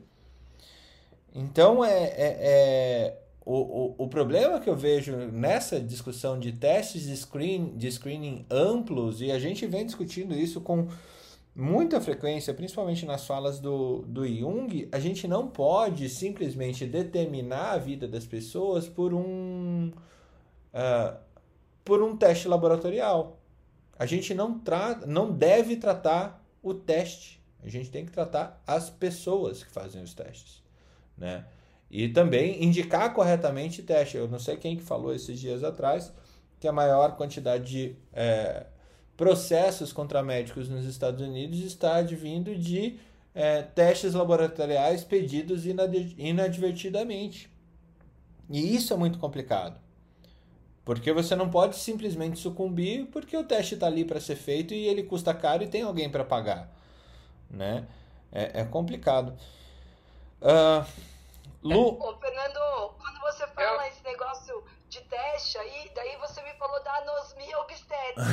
Então, 1.33 1.83
é, 1.83 2.03
é, 2.03 2.37
é 2.41 3.20
o, 3.43 3.55
o, 3.55 3.95
o 3.97 4.07
problema 4.07 4.59
que 4.59 4.69
eu 4.69 4.75
vejo 4.75 5.15
nessa 5.15 5.79
discussão 5.79 6.39
de 6.39 6.51
testes 6.51 7.03
de, 7.03 7.17
screen, 7.17 7.75
de 7.75 7.91
screening 7.91 8.45
amplos, 8.49 9.21
e 9.21 9.31
a 9.31 9.39
gente 9.39 9.65
vem 9.65 9.85
discutindo 9.85 10.35
isso 10.35 10.61
com 10.61 10.87
muita 11.55 11.99
frequência, 11.99 12.53
principalmente 12.53 13.05
nas 13.05 13.25
falas 13.25 13.59
do, 13.59 14.03
do 14.03 14.27
Jung, 14.27 14.87
a 14.91 14.99
gente 14.99 15.27
não 15.27 15.47
pode 15.47 16.07
simplesmente 16.07 16.85
determinar 16.85 17.71
a 17.71 17.77
vida 17.77 18.07
das 18.07 18.25
pessoas 18.25 18.87
por 18.87 19.13
um, 19.13 19.91
uh, 20.73 21.17
por 21.83 22.01
um 22.01 22.15
teste 22.15 22.47
laboratorial. 22.47 23.37
A 23.97 24.05
gente 24.05 24.33
não, 24.33 24.59
tra 24.59 25.01
não 25.05 25.31
deve 25.31 25.75
tratar 25.75 26.43
o 26.63 26.73
teste. 26.73 27.41
A 27.63 27.69
gente 27.69 27.91
tem 27.91 28.05
que 28.05 28.11
tratar 28.11 28.61
as 28.65 28.89
pessoas 28.89 29.63
que 29.63 29.71
fazem 29.71 30.01
os 30.01 30.13
testes. 30.13 30.63
Né? 31.17 31.45
E 31.91 32.07
também 32.07 32.63
indicar 32.63 33.13
corretamente 33.13 33.83
teste. 33.83 34.15
Eu 34.15 34.29
não 34.29 34.39
sei 34.39 34.55
quem 34.55 34.77
que 34.77 34.81
falou 34.81 35.13
esses 35.13 35.37
dias 35.37 35.61
atrás 35.61 36.11
que 36.57 36.67
a 36.67 36.71
maior 36.71 37.17
quantidade 37.17 37.65
de 37.65 37.95
é, 38.13 38.65
processos 39.17 39.91
contra 39.91 40.23
médicos 40.23 40.69
nos 40.69 40.85
Estados 40.85 41.19
Unidos 41.19 41.59
está 41.59 41.97
advindo 41.97 42.55
de 42.55 42.97
é, 43.35 43.61
testes 43.61 44.13
laboratoriais 44.13 45.03
pedidos 45.03 45.65
inadvertidamente. 45.65 47.49
E 48.49 48.75
isso 48.75 48.93
é 48.93 48.97
muito 48.97 49.19
complicado. 49.19 49.77
Porque 50.85 51.11
você 51.11 51.35
não 51.35 51.49
pode 51.49 51.75
simplesmente 51.75 52.39
sucumbir 52.39 53.07
porque 53.07 53.35
o 53.35 53.43
teste 53.43 53.73
está 53.73 53.87
ali 53.87 54.05
para 54.05 54.19
ser 54.21 54.35
feito 54.35 54.73
e 54.73 54.87
ele 54.87 55.03
custa 55.03 55.33
caro 55.33 55.63
e 55.63 55.67
tem 55.67 55.81
alguém 55.81 56.09
para 56.09 56.23
pagar. 56.23 56.71
Né? 57.49 57.85
É, 58.31 58.61
é 58.61 58.63
complicado. 58.63 59.33
Uh, 60.41 60.85
Lu... 61.63 61.97
Ô, 61.99 62.17
Fernando, 62.17 62.93
quando 62.99 63.19
você 63.21 63.47
fala 63.47 63.85
Eu... 63.85 63.91
esse 63.91 64.03
negócio 64.03 64.63
de 64.89 64.99
teste 65.01 65.57
aí, 65.57 65.91
daí 65.95 66.17
você 66.17 66.41
me 66.41 66.53
falou 66.55 66.83
da 66.83 66.93
anosmia 66.97 67.57
obstétrica. 67.59 68.25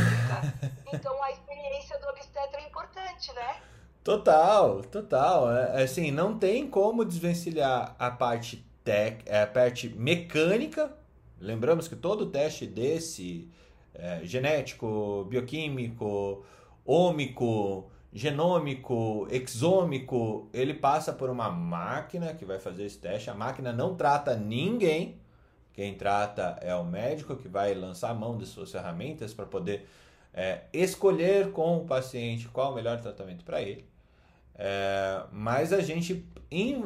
então 0.92 1.22
a 1.22 1.30
experiência 1.30 1.98
do 1.98 2.08
obstetra 2.08 2.60
é 2.60 2.66
importante, 2.66 3.32
né? 3.32 3.60
Total, 4.02 4.80
total. 4.82 5.54
É, 5.54 5.80
é, 5.80 5.84
assim, 5.84 6.10
não 6.10 6.38
tem 6.38 6.68
como 6.68 7.04
desvencilhar 7.04 7.94
a 7.98 8.10
parte 8.10 8.64
tec, 8.82 9.22
é, 9.26 9.42
a 9.42 9.46
parte 9.46 9.88
mecânica. 9.90 10.96
Lembramos 11.38 11.86
que 11.86 11.94
todo 11.94 12.30
teste 12.30 12.66
desse 12.66 13.50
é, 13.94 14.20
genético, 14.24 15.26
bioquímico, 15.28 16.44
ômico, 16.86 17.90
genômico, 18.12 19.26
exômico, 19.30 20.48
ele 20.52 20.74
passa 20.74 21.12
por 21.12 21.28
uma 21.30 21.50
máquina 21.50 22.34
que 22.34 22.44
vai 22.44 22.58
fazer 22.58 22.84
esse 22.84 22.98
teste. 22.98 23.30
A 23.30 23.34
máquina 23.34 23.72
não 23.72 23.94
trata 23.94 24.36
ninguém 24.36 25.18
quem 25.78 25.94
trata 25.94 26.58
é 26.60 26.74
o 26.74 26.82
médico 26.84 27.36
que 27.36 27.46
vai 27.46 27.72
lançar 27.72 28.10
a 28.10 28.14
mão 28.14 28.36
de 28.36 28.44
suas 28.44 28.72
ferramentas 28.72 29.32
para 29.32 29.46
poder 29.46 29.86
é, 30.34 30.62
escolher 30.72 31.52
com 31.52 31.76
o 31.76 31.84
paciente 31.84 32.48
qual 32.48 32.72
o 32.72 32.74
melhor 32.74 33.00
tratamento 33.00 33.44
para 33.44 33.62
ele. 33.62 33.84
É, 34.56 35.22
mas 35.30 35.72
a 35.72 35.80
gente, 35.80 36.26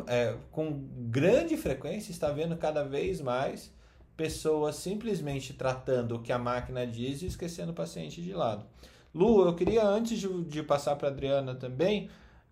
é, 0.06 0.36
com 0.50 0.84
grande 1.08 1.56
frequência, 1.56 2.10
está 2.10 2.30
vendo 2.30 2.54
cada 2.54 2.84
vez 2.84 3.22
mais 3.22 3.72
pessoas 4.14 4.76
simplesmente 4.76 5.54
tratando 5.54 6.16
o 6.16 6.22
que 6.22 6.30
a 6.30 6.38
máquina 6.38 6.86
diz 6.86 7.22
e 7.22 7.26
esquecendo 7.28 7.72
o 7.72 7.74
paciente 7.74 8.20
de 8.20 8.34
lado. 8.34 8.66
Lu, 9.14 9.46
eu 9.46 9.54
queria, 9.54 9.84
antes 9.84 10.18
de, 10.18 10.44
de 10.44 10.62
passar 10.62 10.96
para 10.96 11.08
Adriana 11.08 11.54
também, 11.54 12.10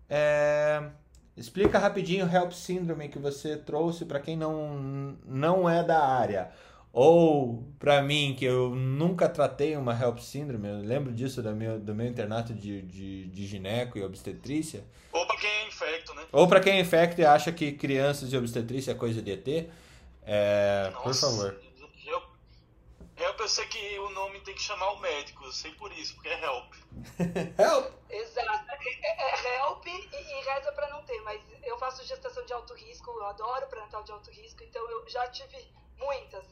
é, 0.09 0.91
Explica 1.35 1.79
rapidinho 1.79 2.25
o 2.25 2.29
HELP 2.29 2.51
Syndrome 2.51 3.07
que 3.07 3.17
você 3.17 3.55
trouxe 3.55 4.05
para 4.05 4.19
quem 4.19 4.35
não, 4.35 5.17
não 5.25 5.69
é 5.69 5.83
da 5.83 5.99
área. 6.05 6.51
Ou 6.91 7.63
para 7.79 8.01
mim, 8.01 8.35
que 8.37 8.43
eu 8.43 8.75
nunca 8.75 9.29
tratei 9.29 9.77
uma 9.77 9.97
HELP 9.97 10.19
Syndrome, 10.19 10.67
eu 10.67 10.79
lembro 10.79 11.13
disso 11.13 11.41
do 11.41 11.55
meu, 11.55 11.79
do 11.79 11.95
meu 11.95 12.05
internato 12.05 12.53
de, 12.53 12.81
de, 12.81 13.27
de 13.27 13.47
gineco 13.47 13.97
e 13.97 14.03
obstetrícia. 14.03 14.83
Ou 15.13 15.25
para 15.25 15.37
quem 15.37 15.67
infecto, 15.67 16.13
né? 16.13 16.23
Ou 16.33 16.47
para 16.47 16.59
quem 16.59 16.73
é 16.73 16.79
infecto 16.81 17.21
e 17.21 17.25
acha 17.25 17.51
que 17.51 17.71
crianças 17.71 18.29
de 18.29 18.35
obstetrícia 18.35 18.91
é 18.91 18.95
coisa 18.95 19.21
de 19.21 19.31
ET, 19.31 19.69
é... 20.23 20.91
Por 21.01 21.15
favor. 21.15 21.55
Eu, 23.41 23.47
sei 23.47 23.65
que 23.65 23.99
o 23.99 24.09
nome 24.11 24.39
tem 24.41 24.53
que 24.53 24.61
chamar 24.61 24.91
o 24.91 24.99
médico, 24.99 25.43
eu 25.43 25.51
sei 25.51 25.71
por 25.71 25.91
isso, 25.93 26.13
porque 26.13 26.29
é 26.29 26.43
help. 26.43 26.73
help! 27.57 27.91
Exato. 28.07 28.71
É, 28.71 29.07
é, 29.07 29.47
é 29.47 29.57
help 29.57 29.83
e, 29.87 29.89
e 29.89 30.41
reza 30.43 30.71
para 30.73 30.87
não 30.89 31.03
ter, 31.03 31.19
mas 31.21 31.41
eu 31.63 31.75
faço 31.79 32.05
gestação 32.05 32.45
de 32.45 32.53
alto 32.53 32.75
risco, 32.75 33.09
eu 33.09 33.25
adoro 33.25 33.65
pré-natal 33.65 34.03
de 34.03 34.11
alto 34.11 34.29
risco, 34.29 34.63
então 34.63 34.87
eu 34.91 35.09
já 35.09 35.27
tive 35.29 35.57
muitas. 35.97 36.45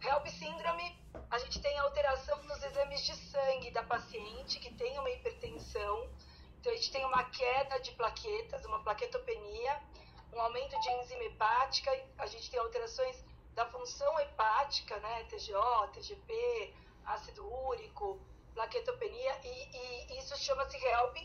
HELP 0.00 0.26
síndrome, 0.28 0.98
a 1.30 1.38
gente 1.38 1.60
tem 1.60 1.78
alteração 1.78 2.42
nos 2.44 2.62
exames 2.62 3.04
de 3.04 3.14
sangue 3.14 3.70
da 3.70 3.82
paciente 3.82 4.58
que 4.58 4.72
tem 4.74 4.98
uma 4.98 5.10
hipertensão. 5.10 6.10
Então, 6.58 6.72
a 6.72 6.76
gente 6.76 6.90
tem 6.90 7.04
uma 7.04 7.24
queda 7.24 7.78
de 7.78 7.92
plaquetas, 7.92 8.64
uma 8.64 8.82
plaquetopenia, 8.82 9.80
um 10.32 10.40
aumento 10.40 10.78
de 10.80 10.90
enzima 10.90 11.24
hepática, 11.24 11.90
a 12.18 12.26
gente 12.26 12.50
tem 12.50 12.58
alterações 12.58 13.24
da 13.54 13.66
função 13.66 14.18
hepática, 14.20 14.96
né, 14.98 15.24
TGO, 15.24 15.88
TGP, 15.92 16.74
ácido 17.04 17.46
úrico, 17.66 18.20
plaquetopenia, 18.54 19.40
e, 19.44 20.12
e 20.12 20.18
isso 20.18 20.36
chama-se 20.36 20.76
HELP. 20.76 21.16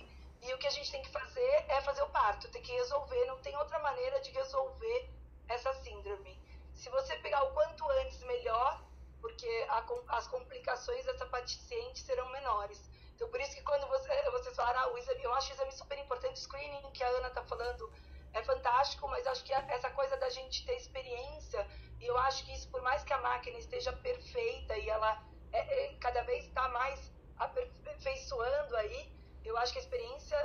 E 0.42 0.54
o 0.54 0.58
que 0.58 0.68
a 0.68 0.72
gente 0.72 0.92
tem 0.92 1.02
que 1.02 1.10
fazer 1.10 1.66
é 1.68 1.82
fazer 1.82 2.04
o 2.04 2.10
parto, 2.10 2.48
tem 2.50 2.62
que 2.62 2.72
resolver, 2.72 3.26
não 3.26 3.38
tem 3.40 3.56
outra 3.58 3.80
maneira 3.80 4.20
de 4.22 4.32
resolver 4.32 5.10
essa 5.48 5.74
síndrome. 5.76 6.38
Se 6.76 6.90
você 6.90 7.16
pegar 7.18 7.44
o 7.44 7.54
quanto 7.54 7.90
antes, 7.90 8.22
melhor, 8.24 8.82
porque 9.20 9.66
a, 9.70 9.84
as 10.10 10.28
complicações 10.28 11.06
dessa 11.06 11.26
paciente 11.26 12.00
serão 12.00 12.30
menores. 12.30 12.80
Então, 13.16 13.28
por 13.30 13.42
isso 13.42 13.56
que 13.56 13.64
quando 13.64 13.88
você, 13.88 14.30
vocês 14.30 14.56
falaram, 14.56 14.80
ah, 14.82 14.94
o 14.94 14.98
exame, 14.98 15.24
eu 15.24 15.34
acho 15.34 15.50
o 15.50 15.54
exame 15.56 15.72
super 15.72 15.98
importante, 15.98 16.36
o 16.36 16.40
screening 16.40 16.92
que 16.92 17.04
a 17.04 17.08
Ana 17.10 17.30
está 17.30 17.44
falando 17.44 17.92
é 18.34 18.44
fantástico, 18.44 19.08
mas 19.08 19.26
acho 19.28 19.44
que 19.44 19.54
essa 19.54 19.90
coisa 19.92 20.16
da 20.18 20.30
gente 20.30 20.66
ter 20.66 20.76
experiência, 20.76 21.68
e 22.00 22.06
eu 22.06 22.18
acho 22.18 22.46
que 22.46 22.54
isso, 22.54 22.70
por 22.70 22.82
mais 22.82 23.04
que 23.04 23.14
a 23.14 23.18
máquina 23.20 23.58
esteja 23.58 23.92
perfeita 23.94 24.78
e 24.78 24.90
ela 24.90 25.22
é, 25.52 25.60
é, 25.60 25.94
cada 25.96 26.22
vez 26.24 26.46
está 26.46 26.68
mais 26.70 27.12
aperfeiçoando 27.38 28.76
aí, 28.78 29.12
eu 29.44 29.58
acho 29.58 29.74
que 29.74 29.80
a 29.80 29.82
experiência 29.82 30.38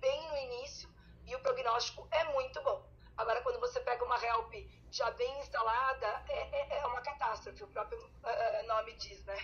bem 0.00 0.28
no 0.28 0.36
início 0.36 0.88
e 1.26 1.34
o 1.34 1.40
prognóstico 1.40 2.06
é 2.10 2.24
muito 2.32 2.62
bom. 2.62 2.86
Agora, 3.16 3.42
quando 3.42 3.58
você 3.58 3.80
pega 3.80 4.04
uma 4.04 4.16
HELP 4.24 4.70
já 4.90 5.10
bem 5.12 5.38
instalada, 5.40 6.06
é, 6.28 6.60
é, 6.60 6.78
é 6.78 6.86
uma 6.86 7.00
catástrofe, 7.00 7.64
o 7.64 7.68
próprio 7.68 7.98
uh, 7.98 8.66
nome 8.66 8.92
diz, 8.94 9.24
né? 9.24 9.36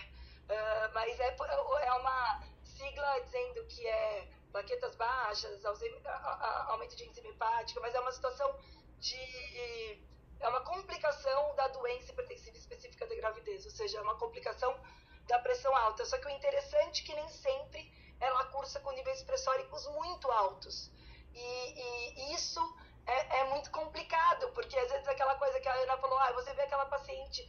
Uh, 0.45 0.93
mas 0.93 1.19
é, 1.19 1.35
é 1.35 1.93
uma 1.93 2.43
sigla 2.63 3.19
dizendo 3.21 3.65
que 3.65 3.87
é 3.87 4.27
plaquetas 4.51 4.95
baixas, 4.95 5.65
aumento 5.65 6.95
de 6.95 7.05
enzima 7.05 7.29
hepática, 7.29 7.79
mas 7.81 7.93
é 7.93 7.99
uma 7.99 8.11
situação 8.11 8.55
de. 8.99 10.05
É 10.39 10.47
uma 10.49 10.61
complicação 10.61 11.55
da 11.55 11.67
doença 11.69 12.11
hipertensiva 12.11 12.57
específica 12.57 13.07
da 13.07 13.15
gravidez, 13.15 13.65
ou 13.65 13.71
seja, 13.71 13.97
é 13.97 14.01
uma 14.01 14.15
complicação 14.17 14.77
da 15.27 15.39
pressão 15.39 15.75
alta. 15.75 16.05
Só 16.05 16.17
que 16.17 16.27
o 16.27 16.29
interessante 16.29 17.03
é 17.03 17.05
que 17.05 17.15
nem 17.15 17.27
sempre 17.29 17.91
ela 18.19 18.45
cursa 18.45 18.79
com 18.79 18.91
níveis 18.91 19.23
pressóricos 19.23 19.87
muito 19.87 20.29
altos. 20.29 20.91
E, 21.33 22.21
e 22.21 22.33
isso 22.33 22.61
é, 23.05 23.39
é, 23.39 23.43
muito 23.45 23.69
complicado, 23.71 24.51
porque 24.53 24.77
às 24.77 24.89
vezes 24.91 25.07
aquela 25.07 25.35
coisa 25.35 25.59
que 25.59 25.67
a 25.67 25.73
Ana 25.73 25.97
falou, 25.97 26.17
ah, 26.19 26.31
você 26.33 26.53
vê 26.53 26.63
aquela 26.63 26.85
paciente 26.85 27.47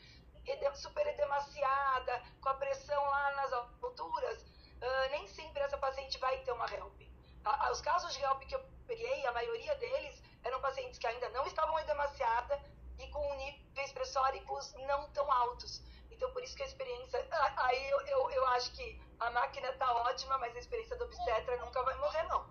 super 0.77 1.07
edemaciada, 1.07 2.23
com 2.41 2.49
a 2.49 2.55
pressão 2.55 3.03
lá 3.05 3.33
nas 3.37 3.53
alturas, 3.53 4.43
uh, 4.43 5.11
nem 5.11 5.27
sempre 5.29 5.63
essa 5.63 5.79
paciente 5.79 6.19
vai 6.19 6.39
ter 6.41 6.53
uma 6.53 6.67
HELP. 6.67 7.11
A, 7.45 7.73
os 7.73 7.81
casos 7.81 8.13
de 8.15 8.23
HELP 8.23 8.43
que 8.47 8.55
eu 8.55 8.63
peguei, 8.87 9.27
a 9.27 9.33
maioria 9.33 9.75
deles 9.77 10.23
eram 10.45 10.61
pacientes 10.61 10.99
que 10.99 11.07
ainda 11.07 11.29
não 11.31 11.47
estavam 11.47 11.79
edemaciadas 11.81 12.61
e 12.99 13.09
com 13.09 13.35
níveis 13.35 13.93
pressóricos 13.93 14.73
não 14.87 15.09
tão 15.11 15.31
altos. 15.31 15.83
Então, 16.11 16.31
por 16.33 16.43
isso 16.43 16.57
que 16.57 16.63
a 16.63 16.67
experiência. 16.67 17.27
Aí 17.57 17.91
eu, 17.91 18.01
eu, 18.07 18.31
eu 18.31 18.47
acho 18.49 18.73
que 18.73 19.01
a 19.21 19.31
máquina 19.31 19.69
está 19.69 19.93
ótima, 19.93 20.39
mas 20.39 20.55
a 20.57 20.59
experiência 20.59 20.97
do 20.97 21.05
obstetra 21.05 21.57
nunca 21.59 21.83
vai 21.83 21.97
morrer, 21.99 22.23
não. 22.25 22.47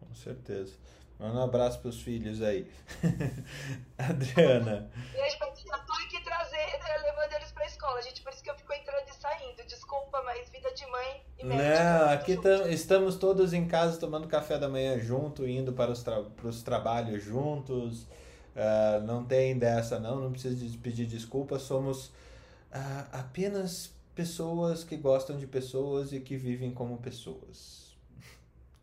Com 0.00 0.14
certeza. 0.14 0.78
Manda 1.24 1.38
um 1.38 1.42
abraço 1.44 1.80
pros 1.80 2.02
filhos 2.02 2.42
aí. 2.42 2.70
Adriana. 3.96 4.90
Beijo 5.10 5.38
pra 5.38 5.46
Eu 5.48 5.86
tô 5.86 5.92
aqui 6.04 6.22
trazer, 6.22 6.56
né, 6.56 6.98
levando 7.02 7.32
eles 7.32 7.50
pra 7.50 7.64
escola, 7.64 8.02
gente. 8.02 8.20
Por 8.20 8.30
isso 8.30 8.42
que 8.42 8.50
eu 8.50 8.54
fico 8.56 8.70
entrando 8.74 9.08
e 9.08 9.14
saindo. 9.14 9.66
Desculpa, 9.66 10.22
mas 10.22 10.50
vida 10.50 10.70
de 10.74 10.86
mãe 10.86 11.22
e 11.38 11.46
médica. 11.46 11.82
Não, 11.82 12.10
aqui 12.10 12.36
tam, 12.36 12.68
estamos 12.68 13.16
todos 13.16 13.54
em 13.54 13.66
casa 13.66 13.98
tomando 13.98 14.28
café 14.28 14.58
da 14.58 14.68
manhã 14.68 14.98
junto, 14.98 15.48
indo 15.48 15.72
para 15.72 15.90
os, 15.90 16.02
tra 16.02 16.22
pros 16.22 16.62
trabalhos 16.62 17.24
juntos. 17.24 18.02
Uh, 18.02 19.00
não 19.06 19.24
tem 19.24 19.58
dessa, 19.58 19.98
não. 19.98 20.20
Não 20.20 20.30
precisa 20.30 20.54
de 20.54 20.76
pedir 20.76 21.06
desculpa. 21.06 21.58
Somos 21.58 22.08
uh, 22.08 23.08
apenas 23.12 23.94
pessoas 24.14 24.84
que 24.84 24.98
gostam 24.98 25.38
de 25.38 25.46
pessoas 25.46 26.12
e 26.12 26.20
que 26.20 26.36
vivem 26.36 26.70
como 26.70 26.98
pessoas. 26.98 27.96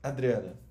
Adriana. 0.01 0.70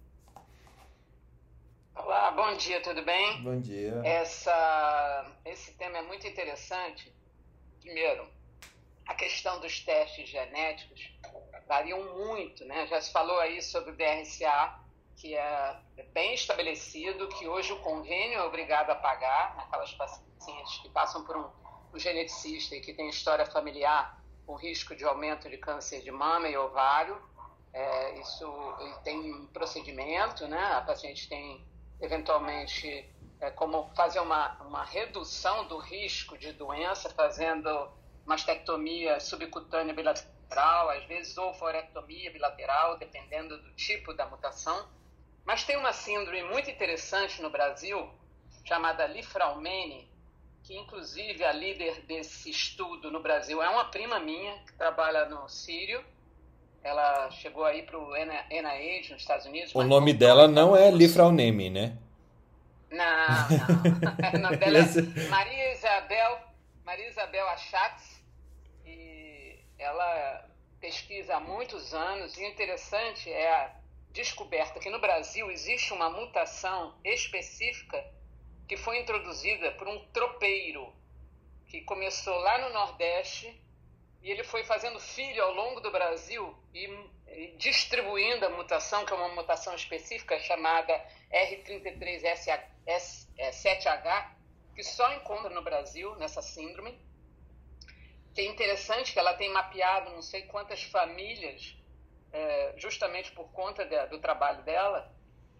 Olá, 2.11 2.33
bom 2.33 2.57
dia, 2.57 2.83
tudo 2.83 3.05
bem? 3.05 3.41
Bom 3.41 3.61
dia. 3.61 4.03
Essa, 4.05 5.33
esse 5.45 5.75
tema 5.75 5.99
é 5.99 6.03
muito 6.03 6.27
interessante. 6.27 7.15
Primeiro, 7.81 8.27
a 9.07 9.15
questão 9.15 9.61
dos 9.61 9.79
testes 9.79 10.29
genéticos 10.29 11.09
variam 11.69 12.03
muito, 12.17 12.65
né? 12.65 12.85
Já 12.89 13.01
se 13.01 13.13
falou 13.13 13.39
aí 13.39 13.63
sobre 13.63 13.93
o 13.93 13.97
DRCA, 13.97 14.81
que 15.15 15.37
é 15.37 15.81
bem 16.13 16.35
estabelecido, 16.35 17.29
que 17.29 17.47
hoje 17.47 17.73
o 17.73 17.79
convênio 17.79 18.41
é 18.41 18.43
obrigado 18.43 18.91
a 18.91 18.97
pagar 18.97 19.57
aquelas 19.57 19.93
pacientes 19.93 20.79
que 20.83 20.89
passam 20.89 21.25
por 21.25 21.37
um, 21.37 21.49
um 21.95 21.97
geneticista 21.97 22.75
e 22.75 22.81
que 22.81 22.93
tem 22.93 23.09
história 23.09 23.47
familiar 23.47 24.21
com 24.45 24.57
risco 24.57 24.97
de 24.97 25.05
aumento 25.05 25.49
de 25.49 25.59
câncer 25.59 26.03
de 26.03 26.11
mama 26.11 26.49
e 26.49 26.57
ovário. 26.57 27.23
É, 27.73 28.19
isso 28.19 28.53
tem 29.05 29.33
um 29.33 29.47
procedimento, 29.47 30.49
né? 30.49 30.73
A 30.73 30.81
paciente 30.81 31.29
tem 31.29 31.70
eventualmente 32.01 33.09
é, 33.41 33.51
como 33.51 33.89
fazer 33.95 34.21
uma, 34.21 34.55
uma 34.63 34.85
redução 34.85 35.67
do 35.67 35.79
risco 35.79 36.37
de 36.39 36.53
doença, 36.53 37.11
fazendo 37.11 37.91
mastectomia 38.25 39.19
subcutânea 39.19 39.95
bilateral, 39.95 40.91
às 40.91 41.05
vezes 41.07 41.37
ou 41.37 41.53
forectomia 41.55 42.31
bilateral, 42.31 42.99
dependendo 42.99 43.57
do 43.61 43.73
tipo 43.73 44.13
da 44.15 44.27
mutação. 44.27 44.89
Mas 45.45 45.65
tem 45.65 45.77
uma 45.77 45.93
síndrome 45.93 46.43
muito 46.45 46.71
interessante 46.71 47.41
no 47.41 47.51
Brasil, 47.51 48.09
chamada 48.65 49.07
Lifraumene, 49.07 50.09
que 50.63 50.77
inclusive 50.77 51.43
a 51.45 51.53
líder 51.53 52.03
desse 52.03 52.51
estudo 52.51 53.11
no 53.11 53.21
Brasil 53.21 53.63
é 53.63 53.69
uma 53.69 53.87
prima 53.87 54.21
minha, 54.21 54.59
que 54.65 54.73
trabalha 54.75 55.25
no 55.25 55.49
Sírio, 55.49 56.05
ela 56.83 57.31
chegou 57.31 57.65
aí 57.65 57.83
para 57.83 57.99
o 57.99 58.13
NIH 58.15 59.11
nos 59.11 59.21
Estados 59.21 59.47
Unidos. 59.47 59.75
O 59.75 59.83
nome 59.83 60.13
dela 60.13 60.49
não 60.49 60.75
é 60.77 60.91
Lifraunemi, 60.91 61.71
né? 61.71 61.97
Não, 62.91 62.99
não. 62.99 64.33
o 64.35 64.39
nome 64.39 64.57
dela 64.57 64.79
é 64.79 65.29
Maria 65.29 65.73
Isabel, 65.73 66.41
Maria 66.85 67.09
Isabel 67.09 67.49
Achatz. 67.49 68.21
E 68.87 69.59
ela 69.79 70.47
pesquisa 70.81 71.37
há 71.37 71.41
muitos 71.41 71.93
anos. 71.93 72.37
E 72.39 72.43
o 72.43 72.49
interessante 72.49 73.31
é 73.31 73.51
a 73.53 73.71
descoberta 74.13 74.81
que 74.81 74.91
no 74.91 75.01
Brasil 75.01 75.51
existe 75.51 75.93
uma 75.93 76.11
mutação 76.11 76.95
específica 77.05 78.03
que 78.67 78.77
foi 78.77 79.01
introduzida 79.01 79.73
por 79.73 79.87
um 79.87 79.99
tropeiro 80.13 80.93
que 81.67 81.83
começou 81.83 82.35
lá 82.37 82.59
no 82.59 82.73
Nordeste 82.73 83.61
e 84.23 84.31
ele 84.31 84.45
foi 84.45 84.63
fazendo 84.65 85.01
filho 85.01 85.43
ao 85.43 85.55
longo 85.55 85.81
do 85.81 85.91
Brasil 85.91 86.55
e, 86.75 86.87
distribuindo 87.57 88.45
a 88.45 88.51
mutação, 88.51 89.05
que 89.05 89.13
é 89.13 89.17
uma 89.17 89.35
mutação 89.35 89.75
específica 89.75 90.39
chamada 90.41 90.93
R337H, 91.33 92.63
é, 92.87 94.31
que 94.75 94.83
só 94.83 95.13
encontra 95.15 95.49
no 95.51 95.63
Brasil, 95.63 96.15
nessa 96.17 96.43
síndrome. 96.43 96.99
Que 98.35 98.43
é 98.43 98.45
interessante 98.45 99.13
que 99.13 99.19
ela 99.19 99.35
tem 99.35 99.51
mapeado 99.51 100.11
não 100.11 100.23
sei 100.23 100.43
quantas 100.43 100.83
famílias, 100.83 101.75
é, 102.33 102.75
justamente 102.77 103.33
por 103.33 103.51
conta 103.53 103.85
do 104.07 104.19
trabalho 104.21 104.63
dela, 104.63 105.13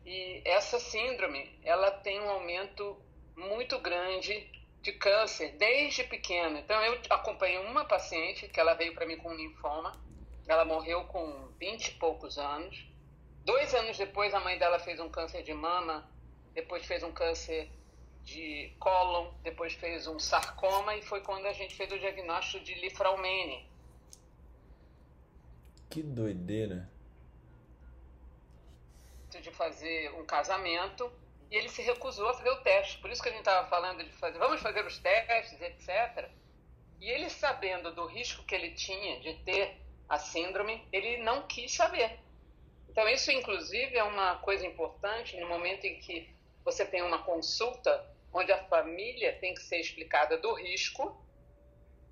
e 0.05 0.43
essa 0.45 0.79
síndrome, 0.79 1.59
ela 1.63 1.91
tem 1.91 2.21
um 2.21 2.31
aumento 2.31 3.03
muito 3.37 3.79
grande 3.79 4.60
de 4.83 4.93
câncer 4.93 5.57
desde 5.57 6.05
pequena. 6.05 6.61
Então, 6.61 6.81
eu 6.83 7.01
acompanhei 7.11 7.59
uma 7.59 7.85
paciente 7.85 8.49
que 8.49 8.59
ela 8.59 8.75
veio 8.75 8.95
para 8.95 9.07
mim 9.07 9.17
com 9.19 9.35
linfoma. 9.35 9.93
Ela 10.47 10.65
morreu 10.65 11.05
com 11.05 11.49
20 11.59 11.89
e 11.89 11.91
poucos 11.93 12.39
anos. 12.39 12.87
Dois 13.45 13.75
anos 13.75 13.97
depois, 13.97 14.33
a 14.35 14.41
mãe 14.41 14.59
dela 14.59 14.79
fez 14.79 14.99
um 15.01 15.09
câncer 15.09 15.43
de 15.43 15.53
mama, 15.53 16.09
depois 16.55 16.85
fez 16.87 17.03
um 17.03 17.13
câncer 17.13 17.71
de 18.25 18.73
cólon, 18.79 19.33
depois 19.43 19.73
fez 19.75 20.07
um 20.07 20.19
sarcoma 20.19 20.95
e 20.97 21.03
foi 21.03 21.21
quando 21.21 21.47
a 21.47 21.53
gente 21.53 21.75
fez 21.75 21.91
o 21.93 21.99
diagnóstico 21.99 22.65
de 22.65 22.75
lifraumene. 22.75 23.69
Que 25.89 26.03
doideira. 26.03 26.89
De 29.31 29.51
fazer 29.53 30.13
um 30.15 30.25
casamento 30.25 31.11
e 31.51 31.57
ele 31.57 31.69
se 31.69 31.83
recusou 31.83 32.29
a 32.29 32.35
fazer 32.35 32.51
o 32.51 32.63
teste. 32.63 32.99
Por 32.99 33.11
isso 33.11 33.23
que 33.23 33.29
a 33.29 33.33
gente 33.33 33.41
estava 33.41 33.69
falando 33.69 34.05
de 34.05 34.11
fazer, 34.13 34.39
vamos 34.39 34.61
fazer 34.61 34.85
os 34.87 34.99
testes, 34.99 35.61
etc. 35.61 36.29
E 37.01 37.11
ele 37.11 37.29
sabendo 37.29 37.95
do 37.95 38.07
risco 38.07 38.45
que 38.45 38.55
ele 38.55 38.73
tinha 38.73 39.21
de 39.21 39.35
ter 39.45 39.77
a 40.09 40.19
síndrome, 40.19 40.87
ele 40.93 41.19
não 41.19 41.47
quis 41.47 41.73
saber. 41.75 42.19
Então 42.89 43.09
isso 43.09 43.31
inclusive 43.31 43.97
é 43.97 44.05
uma 44.05 44.37
coisa 44.39 44.67
importante 44.67 45.37
no 45.39 45.49
momento 45.49 45.85
em 45.85 45.99
que 46.01 46.29
você 46.65 46.85
tem 46.85 47.03
uma 47.03 47.23
consulta 47.23 48.07
onde 48.33 48.53
a 48.53 48.65
família 48.65 49.37
tem 49.41 49.55
que 49.55 49.63
ser 49.63 49.81
explicada 49.81 50.39
do 50.39 50.53
risco 50.55 51.21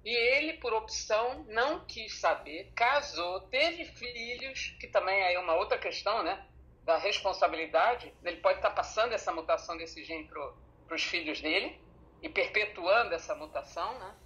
e 0.04 0.10
ele, 0.10 0.54
por 0.54 0.72
opção, 0.72 1.44
não 1.48 1.84
quis 1.84 2.18
saber, 2.18 2.72
casou, 2.74 3.40
teve 3.42 3.84
filhos, 3.84 4.74
que 4.80 4.86
também 4.86 5.20
é 5.20 5.38
uma 5.38 5.54
outra 5.54 5.76
questão, 5.76 6.22
né? 6.22 6.46
Da 6.88 6.96
responsabilidade, 6.96 8.14
ele 8.24 8.38
pode 8.38 8.60
estar 8.60 8.70
passando 8.70 9.12
essa 9.12 9.30
mutação 9.30 9.76
desse 9.76 10.02
gene 10.02 10.26
para 10.26 10.94
os 10.94 11.02
filhos 11.02 11.38
dele 11.38 11.78
e 12.22 12.30
perpetuando 12.30 13.12
essa 13.14 13.34
mutação, 13.34 13.98
né? 13.98 14.16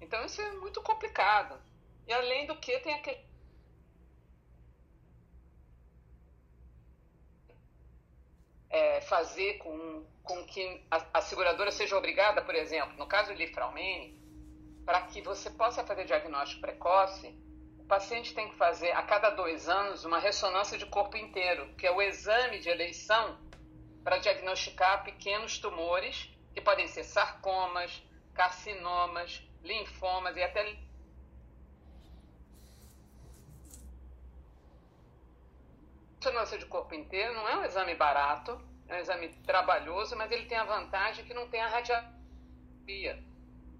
Então 0.00 0.24
isso 0.24 0.40
é 0.40 0.52
muito 0.52 0.80
complicado. 0.80 1.60
E 2.06 2.12
além 2.14 2.46
do 2.46 2.56
que 2.56 2.78
tem 2.80 2.94
aquele 2.94 3.22
é, 8.70 9.02
fazer 9.02 9.58
com, 9.58 10.06
com 10.22 10.46
que 10.46 10.82
a, 10.90 11.04
a, 11.12 11.20
seguradora 11.20 11.70
seja 11.70 11.94
obrigada, 11.94 12.40
por 12.40 12.54
exemplo, 12.54 12.96
no 12.96 13.06
caso 13.06 13.34
de 13.34 13.44
Lifraumene, 13.44 14.18
para 14.86 15.02
que 15.02 15.20
você 15.20 15.50
possa 15.50 15.84
fazer 15.84 16.06
diagnóstico 16.06 16.62
precoce, 16.62 17.38
paciente 17.88 18.34
tem 18.34 18.50
que 18.50 18.56
fazer 18.56 18.92
a 18.92 19.02
cada 19.02 19.30
dois 19.30 19.68
anos 19.68 20.04
uma 20.04 20.18
ressonância 20.18 20.76
de 20.76 20.84
corpo 20.86 21.16
inteiro, 21.16 21.74
que 21.74 21.86
é 21.86 21.90
o 21.90 22.02
exame 22.02 22.58
de 22.58 22.68
eleição 22.68 23.38
para 24.04 24.18
diagnosticar 24.18 25.02
pequenos 25.02 25.58
tumores, 25.58 26.30
que 26.52 26.60
podem 26.60 26.86
ser 26.86 27.02
sarcomas, 27.02 28.02
carcinomas, 28.34 29.42
linfomas 29.62 30.36
e 30.36 30.42
até 30.42 30.76
ressonância 36.16 36.58
de 36.58 36.66
corpo 36.66 36.94
inteiro 36.94 37.32
não 37.32 37.48
é 37.48 37.56
um 37.56 37.64
exame 37.64 37.94
barato, 37.94 38.60
é 38.86 38.96
um 38.96 38.98
exame 38.98 39.28
trabalhoso, 39.46 40.14
mas 40.16 40.30
ele 40.30 40.46
tem 40.46 40.58
a 40.58 40.64
vantagem 40.64 41.24
que 41.24 41.32
não 41.32 41.48
tem 41.48 41.60
a 41.60 41.68
radiografia. 41.68 43.24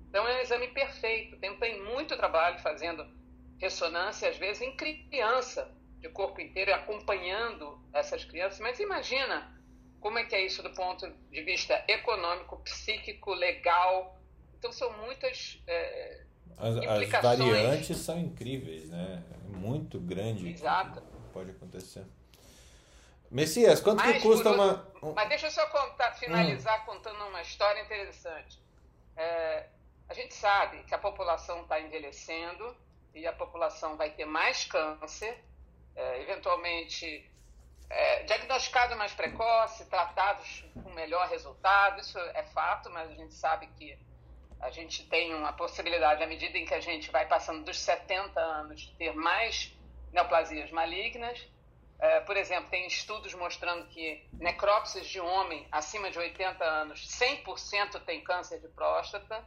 Então 0.09 0.27
é 0.27 0.39
um 0.39 0.41
exame 0.41 0.69
perfeito. 0.69 1.37
Tem 1.39 1.83
muito 1.85 2.17
trabalho 2.17 2.59
fazendo 2.61 3.18
ressonância, 3.59 4.29
às 4.29 4.37
vezes, 4.37 4.63
em 4.63 4.77
criança, 4.77 5.71
de 6.01 6.09
corpo 6.09 6.41
inteiro, 6.41 6.75
acompanhando 6.75 7.81
essas 7.93 8.25
crianças. 8.25 8.61
Mas 8.61 8.79
imagina 8.79 9.55
como 10.01 10.19
é 10.19 10.25
que 10.25 10.35
é 10.35 10.45
isso 10.45 10.63
do 10.63 10.71
ponto 10.71 11.09
de 11.31 11.43
vista 11.43 11.85
econômico, 11.89 12.57
psíquico, 12.59 13.35
legal. 13.35 14.19
Então, 14.57 14.73
são 14.73 14.97
muitas 14.99 15.61
é, 15.67 16.23
as, 16.59 16.77
as, 16.77 17.23
variantes 17.23 17.97
são 17.99 18.19
incríveis, 18.19 18.89
né? 18.89 19.23
É 19.33 19.57
muito 19.57 20.01
grande. 20.01 20.49
Exato. 20.49 21.01
Pode 21.33 21.53
acontecer. 21.53 22.05
Messias, 23.31 23.81
quanto 23.81 23.99
Mas, 23.99 24.17
que 24.17 24.23
custa 24.23 24.51
uma. 24.51 24.91
Mas 25.15 25.29
deixa 25.29 25.47
eu 25.47 25.51
só 25.51 25.67
contar, 25.67 26.13
finalizar 26.15 26.83
hum. 26.83 26.87
contando 26.87 27.25
uma 27.27 27.43
história 27.43 27.81
interessante. 27.83 28.59
É, 29.17 29.67
a 30.09 30.15
gente 30.15 30.35
sabe 30.35 30.83
que 30.85 30.95
a 30.95 30.99
população 30.99 31.63
está 31.63 31.81
envelhecendo, 31.81 32.75
e 33.15 33.27
a 33.27 33.33
população 33.33 33.97
vai 33.97 34.11
ter 34.11 34.25
mais 34.25 34.65
câncer, 34.65 35.45
é, 35.97 36.23
eventualmente 36.23 37.29
é, 37.91 38.23
diagnosticado 38.25 38.97
mais 38.97 39.13
precoce, 39.13 39.87
tratados 39.87 40.65
com 40.83 40.91
melhor 40.91 41.29
resultado, 41.29 42.01
isso 42.01 42.19
é 42.19 42.43
fato, 42.45 42.91
mas 42.91 43.11
a 43.11 43.15
gente 43.15 43.35
sabe 43.35 43.67
que 43.79 43.99
a 44.61 44.71
gente 44.71 45.07
tem 45.09 45.35
uma 45.35 45.53
possibilidade, 45.53 46.23
à 46.23 46.27
medida 46.27 46.59
em 46.59 46.65
que 46.65 46.75
a 46.75 46.81
gente 46.81 47.11
vai 47.11 47.27
passando 47.27 47.65
dos 47.65 47.79
70 47.79 48.41
anos, 48.41 48.81
de 48.81 48.95
ter 48.95 49.15
mais 49.15 49.73
neoplasias 50.13 50.71
malignas. 50.71 51.47
É, 52.01 52.21
por 52.21 52.37
exemplo, 52.37 52.71
tem 52.71 52.87
estudos 52.87 53.35
mostrando 53.35 53.89
que 53.89 54.25
necrópsias 54.33 55.07
de 55.07 55.21
homem 55.21 55.67
acima 55.71 56.11
de 56.11 56.19
80 56.19 56.65
anos, 56.65 57.09
100% 57.09 58.05
tem 58.05 58.23
câncer 58.23 58.61
de 58.61 58.69
próstata, 58.69 59.45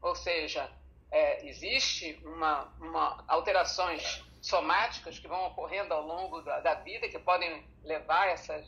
ou 0.00 0.14
seja, 0.14 0.70
é, 1.12 1.46
existe 1.46 2.18
uma, 2.24 2.64
uma 2.80 3.22
alterações 3.28 4.24
somáticas 4.40 5.18
que 5.18 5.28
vão 5.28 5.46
ocorrendo 5.46 5.92
ao 5.92 6.04
longo 6.04 6.40
da, 6.40 6.58
da 6.60 6.74
vida 6.74 7.06
que 7.06 7.18
podem 7.18 7.64
levar 7.84 8.28
essas 8.28 8.66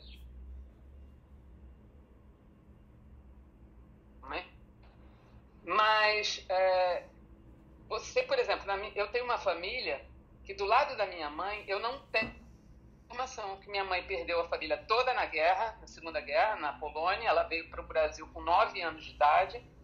né? 4.29 4.45
mas 5.63 6.45
é, 6.47 7.07
você 7.89 8.21
por 8.21 8.37
exemplo 8.37 8.65
na, 8.67 8.77
eu 8.89 9.07
tenho 9.11 9.25
uma 9.25 9.39
família 9.39 10.05
que 10.43 10.53
do 10.53 10.65
lado 10.65 10.95
da 10.95 11.07
minha 11.07 11.31
mãe 11.31 11.65
eu 11.67 11.79
não 11.79 12.05
tenho 12.07 12.31
informação 13.05 13.57
que 13.57 13.69
minha 13.69 13.83
mãe 13.83 14.05
perdeu 14.05 14.39
a 14.39 14.47
família 14.47 14.77
toda 14.87 15.15
na 15.15 15.25
guerra 15.25 15.77
na 15.81 15.87
segunda 15.87 16.21
guerra 16.21 16.57
na 16.57 16.73
Polônia 16.73 17.27
ela 17.27 17.43
veio 17.43 17.67
para 17.71 17.81
o 17.81 17.87
Brasil 17.87 18.27
com 18.31 18.41
nove 18.41 18.79
anos 18.81 19.03
de 19.03 19.11
idade 19.15 19.74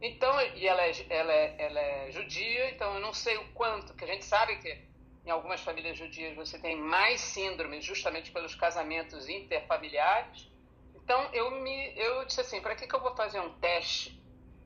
então, 0.00 0.40
e 0.56 0.66
ela 0.66 0.82
é, 0.82 0.92
ela, 1.10 1.32
é, 1.32 1.54
ela 1.58 1.80
é 1.80 2.10
judia, 2.10 2.70
então 2.70 2.94
eu 2.94 3.00
não 3.00 3.12
sei 3.12 3.36
o 3.36 3.44
quanto, 3.52 3.94
que 3.94 4.04
a 4.04 4.06
gente 4.06 4.24
sabe 4.24 4.56
que 4.56 4.90
em 5.26 5.30
algumas 5.30 5.60
famílias 5.60 5.98
judias 5.98 6.34
você 6.34 6.58
tem 6.58 6.74
mais 6.76 7.20
síndrome 7.20 7.80
justamente 7.82 8.30
pelos 8.30 8.54
casamentos 8.54 9.28
interfamiliares. 9.28 10.50
Então 10.94 11.28
eu 11.34 11.50
me 11.60 11.92
eu 11.96 12.24
disse 12.24 12.40
assim, 12.40 12.60
para 12.60 12.74
que, 12.74 12.86
que 12.86 12.94
eu 12.94 13.00
vou 13.00 13.14
fazer 13.14 13.40
um 13.40 13.52
teste? 13.58 14.18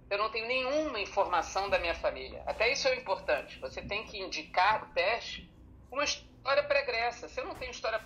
Eu 0.09 0.19
não 0.19 0.31
tenho 0.31 0.47
nenhuma 0.47 1.01
informação 1.01 1.69
da 1.69 1.79
minha 1.79 1.95
família. 1.95 2.43
Até 2.47 2.71
isso 2.71 2.87
é 2.87 2.95
importante. 2.95 3.59
Você 3.59 3.83
tem 3.83 4.05
que 4.05 4.21
indicar 4.21 4.85
o 4.85 4.95
teste 4.95 5.51
uma 5.91 6.05
história 6.05 6.63
pregressa. 6.63 7.29
Se 7.29 7.41
eu 7.41 7.47
não 7.47 7.55
tenho 7.55 7.71
história 7.71 8.01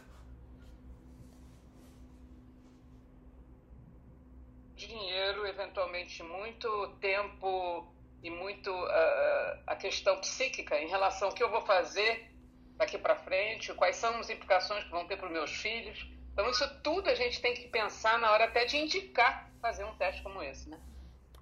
dinheiro, 4.87 5.47
eventualmente 5.47 6.23
muito 6.23 6.69
tempo 7.01 7.87
e 8.23 8.31
muito 8.31 8.71
uh, 8.71 9.59
a 9.67 9.77
questão 9.77 10.19
psíquica 10.21 10.81
em 10.81 10.89
relação 10.89 11.29
ao 11.29 11.35
que 11.35 11.43
eu 11.43 11.51
vou 11.51 11.61
fazer 11.63 12.31
daqui 12.77 12.97
para 12.97 13.17
frente, 13.17 13.75
quais 13.75 13.97
são 13.97 14.19
as 14.19 14.31
implicações 14.31 14.85
que 14.85 14.91
vão 14.91 15.07
ter 15.07 15.17
para 15.17 15.27
os 15.27 15.33
meus 15.33 15.51
filhos. 15.51 16.09
Então, 16.33 16.49
isso 16.49 16.65
tudo 16.83 17.09
a 17.11 17.15
gente 17.15 17.41
tem 17.41 17.55
que 17.55 17.69
pensar 17.69 18.19
na 18.19 18.31
hora 18.31 18.45
até 18.45 18.65
de 18.65 18.77
indicar 18.77 19.51
fazer 19.61 19.85
um 19.85 19.95
teste 19.97 20.23
como 20.23 20.41
esse, 20.43 20.71
né? 20.71 20.79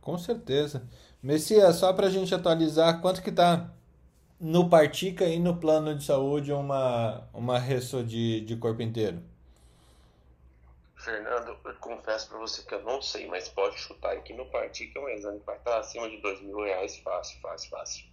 Com 0.00 0.16
certeza. 0.16 0.88
Messias, 1.22 1.76
só 1.76 1.92
para 1.92 2.06
a 2.06 2.10
gente 2.10 2.34
atualizar, 2.34 3.00
quanto 3.02 3.22
que 3.22 3.30
está 3.30 3.70
no 4.40 4.70
Partica 4.70 5.26
e 5.26 5.38
no 5.38 5.56
plano 5.56 5.94
de 5.94 6.04
saúde 6.04 6.52
uma, 6.52 7.28
uma 7.34 7.58
resso 7.58 8.02
de, 8.02 8.40
de 8.42 8.56
corpo 8.56 8.82
inteiro? 8.82 9.22
Fernando, 11.06 11.56
eu 11.64 11.74
confesso 11.76 12.28
para 12.28 12.38
você 12.38 12.64
que 12.64 12.74
eu 12.74 12.82
não 12.82 13.00
sei, 13.00 13.28
mas 13.28 13.48
pode 13.48 13.78
chutar 13.78 14.12
aqui 14.16 14.32
no 14.32 14.44
partido 14.46 14.90
que 14.90 14.98
é 14.98 15.00
um 15.00 15.08
exame 15.08 15.38
que 15.38 15.46
vai 15.46 15.56
estar 15.56 15.78
acima 15.78 16.10
de 16.10 16.16
dois 16.16 16.40
mil 16.40 16.60
reais 16.64 16.98
fácil, 16.98 17.40
fácil, 17.40 17.70
fácil. 17.70 18.06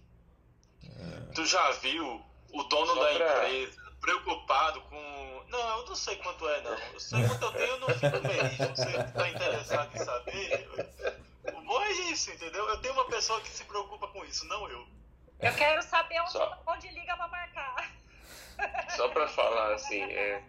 É. 0.84 1.32
Tu 1.34 1.44
já 1.44 1.72
viu 1.72 2.24
o 2.52 2.62
dono 2.62 2.94
Só 2.94 3.02
da 3.02 3.18
pra... 3.18 3.48
empresa 3.50 3.82
preocupado 4.00 4.80
com. 4.82 5.44
Não, 5.48 5.78
eu 5.80 5.86
não 5.86 5.96
sei 5.96 6.14
quanto 6.18 6.48
é, 6.48 6.60
não. 6.62 6.78
Eu 6.92 7.00
sei 7.00 7.26
quanto 7.26 7.44
eu 7.44 7.52
tenho, 7.52 7.66
eu 7.66 7.80
não 7.80 7.88
fico 7.88 8.20
feliz. 8.20 8.78
Você 8.78 8.96
está 8.96 9.28
interessado 9.28 9.96
em 9.96 9.98
saber? 9.98 10.68
O 11.52 11.60
bom 11.62 11.82
é 11.82 11.90
isso, 12.12 12.30
entendeu? 12.30 12.68
Eu 12.68 12.80
tenho 12.80 12.94
uma 12.94 13.06
pessoa 13.06 13.40
que 13.40 13.48
se 13.48 13.64
preocupa 13.64 14.06
com 14.06 14.24
isso, 14.24 14.46
não 14.46 14.70
eu. 14.70 14.86
Eu 15.40 15.52
quero 15.54 15.82
saber 15.82 16.20
onde, 16.20 16.30
Só... 16.30 16.62
onde 16.64 16.88
liga 16.90 17.16
para 17.16 17.26
marcar. 17.26 17.92
Só 18.90 19.08
para 19.08 19.26
falar 19.26 19.74
assim, 19.74 20.00
é 20.00 20.44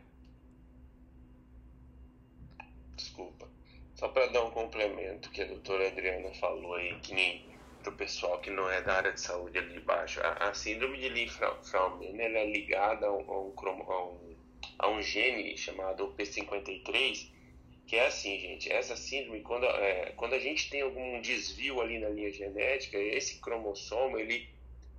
desculpa. 2.96 3.48
Só 3.96 4.10
para 4.10 4.28
dar 4.28 4.44
um 4.44 4.52
complemento 4.52 5.30
que 5.30 5.42
a 5.42 5.46
doutora 5.46 5.88
Adriana 5.88 6.34
falou 6.36 6.76
aí, 6.76 7.00
que 7.00 7.14
nem 7.14 7.46
para 7.82 7.94
o 7.94 7.96
pessoal 7.96 8.40
que 8.40 8.50
não 8.50 8.70
é 8.70 8.82
da 8.82 8.96
área 8.96 9.14
de 9.14 9.22
saúde 9.22 9.60
ali 9.60 9.78
embaixo, 9.78 10.20
a, 10.22 10.50
a 10.50 10.54
síndrome 10.54 10.98
de 10.98 11.08
Lee-Fraumeni 11.08 12.24
é 12.24 12.46
ligada 12.46 13.06
a 13.06 13.12
um, 13.12 13.32
a, 13.32 13.40
um, 13.42 13.54
a, 13.92 14.06
um, 14.06 14.36
a 14.80 14.90
um, 14.90 15.02
gene 15.02 15.56
chamado 15.56 16.14
P53, 16.18 17.30
que 17.86 17.96
é 17.96 18.08
assim, 18.08 18.40
gente, 18.40 18.72
essa 18.72 18.98
síndrome, 18.98 19.42
quando, 19.42 19.66
é, 19.68 20.12
quando 20.18 20.34
a 20.34 20.40
gente 20.40 20.70
tem 20.70 20.82
algum 20.82 21.22
desvio 21.22 21.80
ali 21.80 22.00
na 22.00 22.10
linha 22.10 22.32
genética, 22.32 22.98
esse 22.98 23.40
cromossomo, 23.40 24.18
ele 24.18 24.50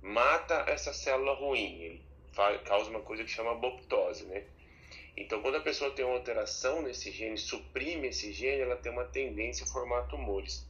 mata 0.01 0.63
essa 0.67 0.93
célula 0.93 1.33
ruim, 1.33 1.81
ele 1.81 2.01
faz, 2.31 2.61
causa 2.61 2.89
uma 2.89 3.01
coisa 3.01 3.23
que 3.23 3.29
chama 3.29 3.51
apoptose, 3.51 4.25
né? 4.25 4.45
Então, 5.17 5.41
quando 5.41 5.55
a 5.55 5.61
pessoa 5.61 5.89
tem 5.89 6.05
uma 6.05 6.13
alteração 6.13 6.83
nesse 6.83 7.11
gene, 7.11 7.39
suprime 7.39 8.09
esse 8.09 8.31
gene, 8.31 8.61
ela 8.61 8.75
tem 8.75 8.91
uma 8.91 9.03
tendência 9.05 9.65
a 9.65 9.67
formar 9.67 10.03
tumores. 10.03 10.63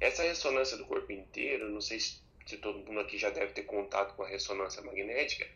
Essa 0.00 0.24
ressonância 0.24 0.76
do 0.76 0.84
corpo 0.84 1.12
inteiro, 1.12 1.70
não 1.70 1.80
sei 1.80 2.00
se 2.00 2.20
todo 2.60 2.80
mundo 2.80 2.98
aqui 2.98 3.16
já 3.16 3.30
deve 3.30 3.52
ter 3.52 3.62
contato 3.62 4.16
com 4.16 4.24
a 4.24 4.28
ressonância 4.28 4.82
magnética, 4.82 5.48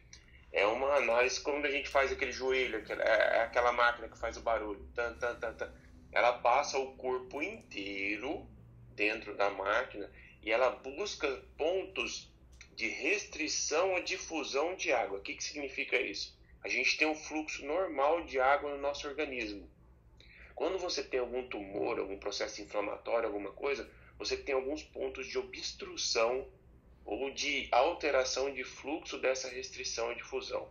É 0.52 0.64
uma 0.64 0.94
análise 0.94 1.40
quando 1.40 1.66
a 1.66 1.70
gente 1.70 1.88
faz 1.88 2.12
aquele 2.12 2.30
joelho, 2.30 2.78
aquela, 2.78 3.02
é, 3.02 3.38
é 3.38 3.40
aquela 3.42 3.72
máquina 3.72 4.08
que 4.08 4.16
faz 4.16 4.36
o 4.36 4.40
barulho. 4.42 4.88
Tan, 4.94 5.14
tan, 5.18 5.34
tan, 5.34 5.52
tan. 5.54 5.74
Ela 6.12 6.34
passa 6.34 6.78
o 6.78 6.96
corpo 6.96 7.42
inteiro 7.42 8.46
dentro 8.94 9.34
da 9.34 9.50
máquina 9.50 10.08
e 10.40 10.52
ela 10.52 10.70
busca 10.70 11.28
pontos 11.58 12.32
de 12.76 12.86
restrição 12.86 13.96
à 13.96 14.00
difusão 14.00 14.76
de 14.76 14.92
água. 14.92 15.18
O 15.18 15.22
que, 15.22 15.34
que 15.34 15.42
significa 15.42 16.00
isso? 16.00 16.35
A 16.66 16.68
gente 16.68 16.96
tem 16.96 17.06
um 17.06 17.14
fluxo 17.14 17.64
normal 17.64 18.24
de 18.24 18.40
água 18.40 18.72
no 18.72 18.82
nosso 18.82 19.06
organismo. 19.06 19.70
Quando 20.52 20.80
você 20.80 21.00
tem 21.00 21.20
algum 21.20 21.46
tumor, 21.46 21.96
algum 21.96 22.18
processo 22.18 22.60
inflamatório, 22.60 23.28
alguma 23.28 23.52
coisa, 23.52 23.88
você 24.18 24.36
tem 24.36 24.52
alguns 24.52 24.82
pontos 24.82 25.28
de 25.28 25.38
obstrução 25.38 26.44
ou 27.04 27.30
de 27.30 27.68
alteração 27.70 28.52
de 28.52 28.64
fluxo 28.64 29.16
dessa 29.16 29.48
restrição 29.48 30.10
e 30.10 30.16
difusão. 30.16 30.68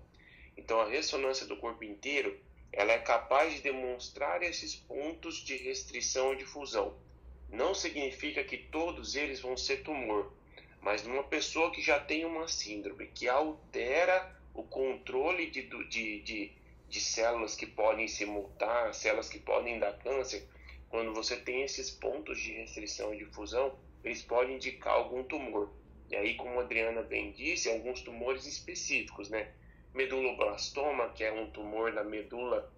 Então, 0.58 0.82
a 0.82 0.90
ressonância 0.90 1.46
do 1.46 1.56
corpo 1.56 1.86
inteiro 1.86 2.38
ela 2.74 2.92
é 2.92 3.00
capaz 3.00 3.54
de 3.54 3.62
demonstrar 3.62 4.44
esses 4.44 4.76
pontos 4.76 5.38
de 5.38 5.56
restrição 5.56 6.34
e 6.34 6.40
difusão. 6.40 7.00
Não 7.50 7.74
significa 7.74 8.44
que 8.44 8.58
todos 8.58 9.16
eles 9.16 9.40
vão 9.40 9.56
ser 9.56 9.82
tumor, 9.82 10.34
mas 10.82 11.04
numa 11.04 11.24
pessoa 11.24 11.72
que 11.72 11.82
já 11.82 11.98
tem 12.02 12.26
uma 12.26 12.50
síndrome 12.50 13.08
que 13.08 13.30
altera 13.30 14.35
o 14.56 14.64
controle 14.64 15.52
de, 15.52 15.64
de, 15.64 16.22
de, 16.22 16.52
de 16.90 17.02
células 17.02 17.56
que 17.56 17.68
podem 17.68 18.08
se 18.08 18.26
mutar, 18.26 18.94
células 18.94 19.30
que 19.30 19.40
podem 19.40 19.78
dar 19.80 19.98
câncer, 20.00 20.48
quando 20.90 21.14
você 21.14 21.36
tem 21.36 21.62
esses 21.62 21.92
pontos 21.92 22.40
de 22.40 22.54
restrição 22.54 23.14
e 23.14 23.18
difusão, 23.18 23.78
eles 24.04 24.22
podem 24.22 24.56
indicar 24.56 24.94
algum 24.94 25.24
tumor. 25.24 25.70
E 26.10 26.16
aí, 26.16 26.36
como 26.36 26.60
a 26.60 26.64
Adriana 26.64 27.02
bem 27.02 27.32
disse, 27.32 27.70
alguns 27.70 28.02
tumores 28.02 28.46
específicos, 28.46 29.30
né? 29.30 29.52
Meduloblastoma, 29.94 31.10
que 31.10 31.24
é 31.24 31.32
um 31.32 31.50
tumor 31.52 31.92
da 31.92 32.04
medula 32.04 32.72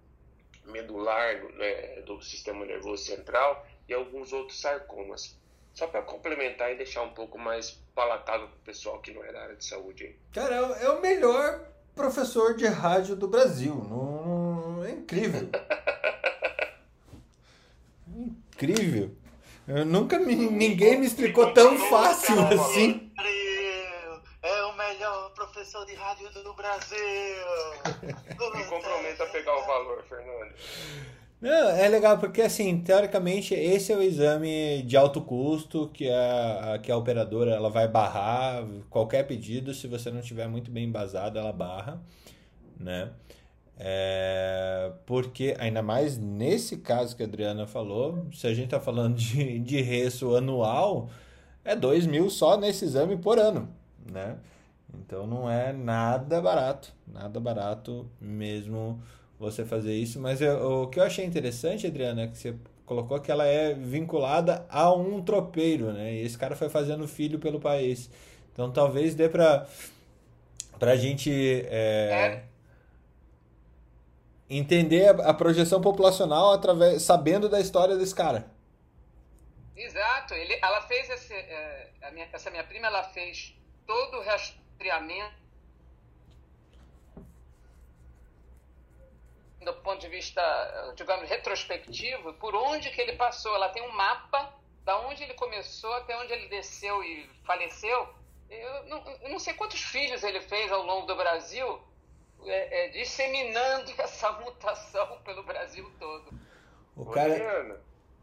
medular 0.64 1.42
né, 1.54 2.02
do 2.02 2.20
sistema 2.20 2.64
nervoso 2.64 3.04
central, 3.04 3.66
e 3.88 3.94
alguns 3.94 4.32
outros 4.32 4.60
sarcomas. 4.60 5.38
Só 5.78 5.86
para 5.86 6.02
complementar 6.02 6.72
e 6.72 6.76
deixar 6.76 7.02
um 7.02 7.10
pouco 7.10 7.38
mais 7.38 7.70
palatável 7.94 8.48
para 8.48 8.56
o 8.56 8.64
pessoal 8.64 9.00
que 9.00 9.12
não 9.12 9.22
é 9.22 9.32
da 9.32 9.42
área 9.42 9.54
de 9.54 9.64
saúde. 9.64 10.06
Hein? 10.06 10.16
Cara, 10.32 10.56
é 10.56 10.90
o 10.90 11.00
melhor 11.00 11.68
professor 11.94 12.56
de 12.56 12.66
rádio 12.66 13.14
do 13.14 13.28
Brasil. 13.28 13.76
Não, 13.88 14.84
é 14.84 14.90
incrível. 14.90 15.48
incrível. 18.10 19.14
Eu 19.68 19.84
nunca 19.84 20.18
me, 20.18 20.34
ninguém 20.34 20.98
me 20.98 21.06
explicou 21.06 21.54
tão 21.54 21.78
fácil 21.88 22.34
assim. 22.40 23.12
É 24.42 24.62
o 24.64 24.76
melhor 24.76 25.30
professor 25.30 25.86
de 25.86 25.94
rádio 25.94 26.28
do 26.42 26.54
Brasil. 26.54 26.98
Me 28.56 28.64
comprometa 28.64 29.22
a 29.22 29.26
pegar 29.28 29.56
o 29.56 29.64
valor, 29.64 30.02
Fernando. 30.08 30.54
Não, 31.40 31.70
é 31.70 31.88
legal 31.88 32.18
porque 32.18 32.42
assim, 32.42 32.80
teoricamente 32.80 33.54
esse 33.54 33.92
é 33.92 33.96
o 33.96 34.02
exame 34.02 34.82
de 34.82 34.96
alto 34.96 35.20
custo 35.20 35.88
que 35.94 36.10
a, 36.10 36.80
que 36.82 36.90
a 36.90 36.96
operadora 36.96 37.52
ela 37.52 37.70
vai 37.70 37.86
barrar 37.86 38.66
qualquer 38.90 39.24
pedido, 39.24 39.72
se 39.72 39.86
você 39.86 40.10
não 40.10 40.20
tiver 40.20 40.48
muito 40.48 40.68
bem 40.70 40.84
embasado, 40.86 41.38
ela 41.38 41.52
barra, 41.52 42.00
né? 42.78 43.10
É, 43.78 44.90
porque, 45.06 45.54
ainda 45.58 45.80
mais 45.82 46.18
nesse 46.18 46.78
caso 46.78 47.16
que 47.16 47.22
a 47.22 47.26
Adriana 47.26 47.66
falou, 47.66 48.26
se 48.32 48.46
a 48.48 48.52
gente 48.52 48.64
está 48.66 48.80
falando 48.80 49.14
de, 49.16 49.60
de 49.60 49.80
reço 49.80 50.34
anual, 50.34 51.08
é 51.64 51.76
2 51.76 52.06
mil 52.06 52.28
só 52.30 52.56
nesse 52.56 52.84
exame 52.84 53.16
por 53.16 53.38
ano, 53.38 53.68
né? 54.10 54.38
Então 54.92 55.26
não 55.26 55.48
é 55.48 55.72
nada 55.72 56.40
barato, 56.40 56.92
nada 57.06 57.38
barato 57.38 58.10
mesmo 58.20 59.00
você 59.38 59.64
fazer 59.64 59.94
isso. 59.94 60.20
Mas 60.20 60.40
eu, 60.40 60.82
o 60.82 60.86
que 60.88 60.98
eu 60.98 61.04
achei 61.04 61.24
interessante, 61.24 61.86
Adriana, 61.86 62.22
é 62.22 62.26
que 62.26 62.36
você 62.36 62.54
colocou 62.84 63.20
que 63.20 63.30
ela 63.30 63.46
é 63.46 63.74
vinculada 63.74 64.66
a 64.68 64.92
um 64.92 65.22
tropeiro, 65.22 65.92
né? 65.92 66.14
E 66.14 66.22
esse 66.22 66.36
cara 66.36 66.56
foi 66.56 66.68
fazendo 66.68 67.06
filho 67.06 67.38
pelo 67.38 67.60
país. 67.60 68.10
Então 68.52 68.72
talvez 68.72 69.14
dê 69.14 69.28
para 69.28 69.68
a 70.80 70.96
gente 70.96 71.30
é, 71.30 72.10
é. 72.10 72.44
entender 74.50 75.08
a, 75.08 75.30
a, 75.30 75.34
projeção 75.34 75.80
populacional 75.80 76.52
através 76.52 77.02
sabendo 77.02 77.48
da 77.48 77.60
história 77.60 77.96
desse 77.96 78.14
cara. 78.14 78.50
Exato. 79.76 80.34
Ele, 80.34 80.58
ela 80.60 80.80
fez 80.82 81.08
esse, 81.10 81.32
é, 81.34 82.10
minha, 82.12 82.28
essa 82.32 82.50
minha 82.50 82.64
prima, 82.64 82.88
ela 82.88 83.04
fez 83.04 83.54
todo 83.86 84.16
o 84.16 84.24
rastreamento 84.24 85.47
do 89.60 89.72
ponto 89.74 90.00
de 90.00 90.08
vista, 90.08 90.92
digamos, 90.94 91.28
retrospectivo, 91.28 92.32
por 92.34 92.54
onde 92.54 92.90
que 92.90 93.00
ele 93.00 93.14
passou. 93.14 93.54
Ela 93.54 93.68
tem 93.70 93.82
um 93.82 93.92
mapa 93.92 94.52
da 94.84 94.98
onde 95.00 95.22
ele 95.22 95.34
começou 95.34 95.92
até 95.94 96.16
onde 96.16 96.32
ele 96.32 96.48
desceu 96.48 97.02
e 97.02 97.28
faleceu. 97.44 98.08
Eu 98.48 98.84
não, 98.84 99.04
eu 99.22 99.28
não 99.30 99.38
sei 99.38 99.54
quantos 99.54 99.82
filhos 99.82 100.22
ele 100.22 100.40
fez 100.40 100.72
ao 100.72 100.82
longo 100.82 101.06
do 101.06 101.14
Brasil, 101.14 101.80
é, 102.46 102.86
é, 102.86 102.88
disseminando 102.88 103.92
essa 103.98 104.32
mutação 104.32 105.18
pelo 105.24 105.42
Brasil 105.42 105.90
todo. 105.98 106.32
O 106.96 107.06
cara... 107.06 107.80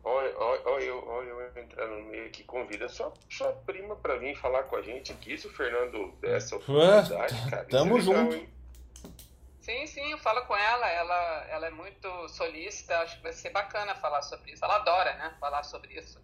Olha, 0.07 0.37
olha, 0.37 0.61
olha, 0.65 0.83
eu, 0.83 1.07
olha 1.07 1.27
eu 1.29 1.63
entrando 1.63 1.95
no 1.95 2.03
meio 2.03 2.27
aqui, 2.27 2.43
convida 2.43 2.87
sua, 2.87 3.11
sua 3.27 3.51
prima 3.65 3.95
para 3.95 4.17
vir 4.17 4.35
falar 4.35 4.61
com 4.65 4.75
a 4.75 4.81
gente 4.83 5.11
aqui, 5.11 5.35
se 5.35 5.47
o 5.47 5.49
Fernando 5.49 6.11
der 6.21 6.37
essa 6.37 6.57
oportunidade, 6.57 7.49
cara. 7.49 7.65
Tamo 7.65 7.97
é 7.97 7.99
legal, 8.01 8.15
junto. 8.15 8.35
Hein? 8.35 8.54
Sim, 9.65 9.87
sim, 9.87 10.15
fala 10.19 10.41
com 10.41 10.55
ela. 10.55 10.87
Ela, 10.87 11.45
ela 11.49 11.65
é 11.65 11.71
muito 11.71 12.29
solícita. 12.29 12.99
Acho 12.99 13.17
que 13.17 13.23
vai 13.23 13.33
ser 13.33 13.49
bacana 13.49 13.95
falar 13.95 14.21
sobre 14.21 14.51
isso. 14.51 14.63
Ela 14.63 14.75
adora, 14.75 15.15
né? 15.15 15.33
Falar 15.39 15.63
sobre 15.63 15.99
isso. 15.99 16.19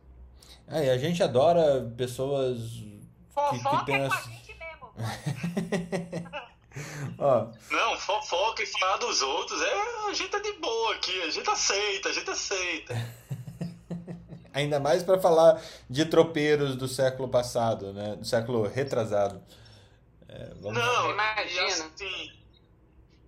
É, 0.67 0.85
e 0.85 0.89
a 0.91 0.97
gente 0.99 1.23
adora 1.23 1.91
pessoas 1.97 2.59
Fofoca 3.33 3.77
que, 3.77 3.79
que 3.79 3.85
tem 3.85 3.95
é 3.95 4.07
com 4.07 4.13
a 4.13 4.21
gente 4.21 4.53
mesmo. 4.53 4.93
Ó. 7.17 7.47
Não, 7.71 7.97
fofoca 7.97 8.61
e 8.61 8.65
falar 8.67 8.97
dos 8.97 9.23
outros 9.23 9.59
é 9.59 9.73
a 10.07 10.13
gente 10.13 10.29
tá 10.29 10.39
de 10.39 10.53
boa 10.53 10.93
aqui, 10.95 11.21
a 11.23 11.29
gente 11.31 11.49
aceita, 11.49 12.09
a 12.09 12.13
gente 12.13 12.29
aceita. 12.29 12.95
Ainda 14.53 14.79
mais 14.79 15.01
para 15.01 15.19
falar 15.19 15.59
de 15.89 16.05
tropeiros 16.05 16.75
do 16.75 16.87
século 16.87 17.27
passado, 17.27 17.91
né? 17.91 18.17
Do 18.17 18.25
século 18.25 18.67
retrasado. 18.67 19.41
É, 20.29 20.53
vamos... 20.61 20.77
Não, 20.77 21.11
imagina. 21.11 21.65
Assim, 21.65 22.40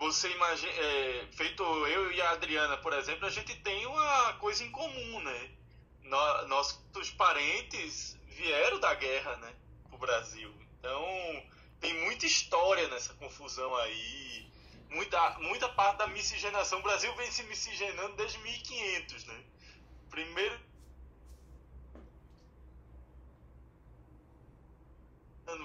você 0.03 0.29
imagina, 0.31 0.71
é, 0.73 1.27
feito 1.31 1.63
eu 1.63 2.11
e 2.11 2.21
a 2.21 2.31
Adriana, 2.31 2.75
por 2.77 2.91
exemplo, 2.91 3.25
a 3.25 3.29
gente 3.29 3.55
tem 3.61 3.85
uma 3.85 4.33
coisa 4.33 4.61
em 4.61 4.69
comum, 4.69 5.21
né? 5.21 5.51
No, 6.01 6.47
nossos 6.47 7.09
parentes 7.11 8.19
vieram 8.27 8.79
da 8.81 8.93
guerra, 8.95 9.37
né, 9.37 9.55
pro 9.87 9.97
Brasil. 9.97 10.53
Então, 10.77 11.05
tem 11.79 11.93
muita 12.03 12.25
história 12.25 12.87
nessa 12.89 13.13
confusão 13.13 13.73
aí. 13.77 14.51
Muita, 14.89 15.39
muita 15.39 15.69
parte 15.69 15.99
da 15.99 16.07
miscigenação. 16.07 16.79
O 16.79 16.83
Brasil 16.83 17.15
vem 17.15 17.31
se 17.31 17.43
miscigenando 17.43 18.15
desde 18.17 18.37
1500, 18.39 19.25
né? 19.25 19.43
Primeiro 20.09 20.59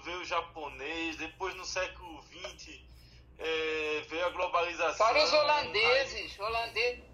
veio 0.05 0.21
o 0.21 0.25
japonês, 0.25 1.17
depois 1.17 1.55
no 1.57 1.65
século 1.65 2.23
XX 2.23 2.89
é, 3.39 4.01
veio 4.09 4.27
a 4.27 4.31
globalização. 4.31 5.07
Para 5.07 5.23
os 5.23 5.33
holandeses, 5.33 6.33
aí... 6.39 6.47
holandês. 6.47 7.09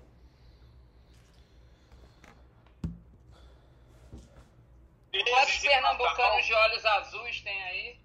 Quantos 5.30 5.58
pernambucanos 5.58 6.44
de 6.44 6.52
olhos 6.52 6.84
azuis 6.84 7.40
tem 7.40 7.62
aí? 7.62 8.00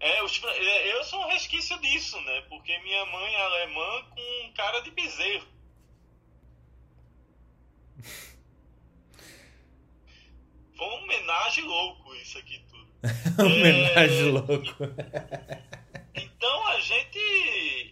É, 0.00 0.18
é, 0.18 0.92
eu 0.92 1.04
sou 1.04 1.20
um 1.20 1.28
resquício 1.28 1.78
disso, 1.80 2.20
né? 2.20 2.40
Porque 2.48 2.76
minha 2.80 3.04
mãe 3.06 3.34
é 3.34 3.40
alemã 3.40 4.04
com 4.10 4.52
cara 4.54 4.80
de 4.80 4.90
bezerro. 4.90 5.46
Foi 10.76 10.86
um 10.86 11.02
homenagem 11.02 11.64
louco 11.64 12.14
isso 12.16 12.38
aqui 12.38 12.64
tudo. 12.70 12.88
homenagem 13.44 14.28
é... 14.28 14.30
louco. 14.30 14.76
Então 16.38 16.66
a 16.68 16.78
gente 16.78 17.18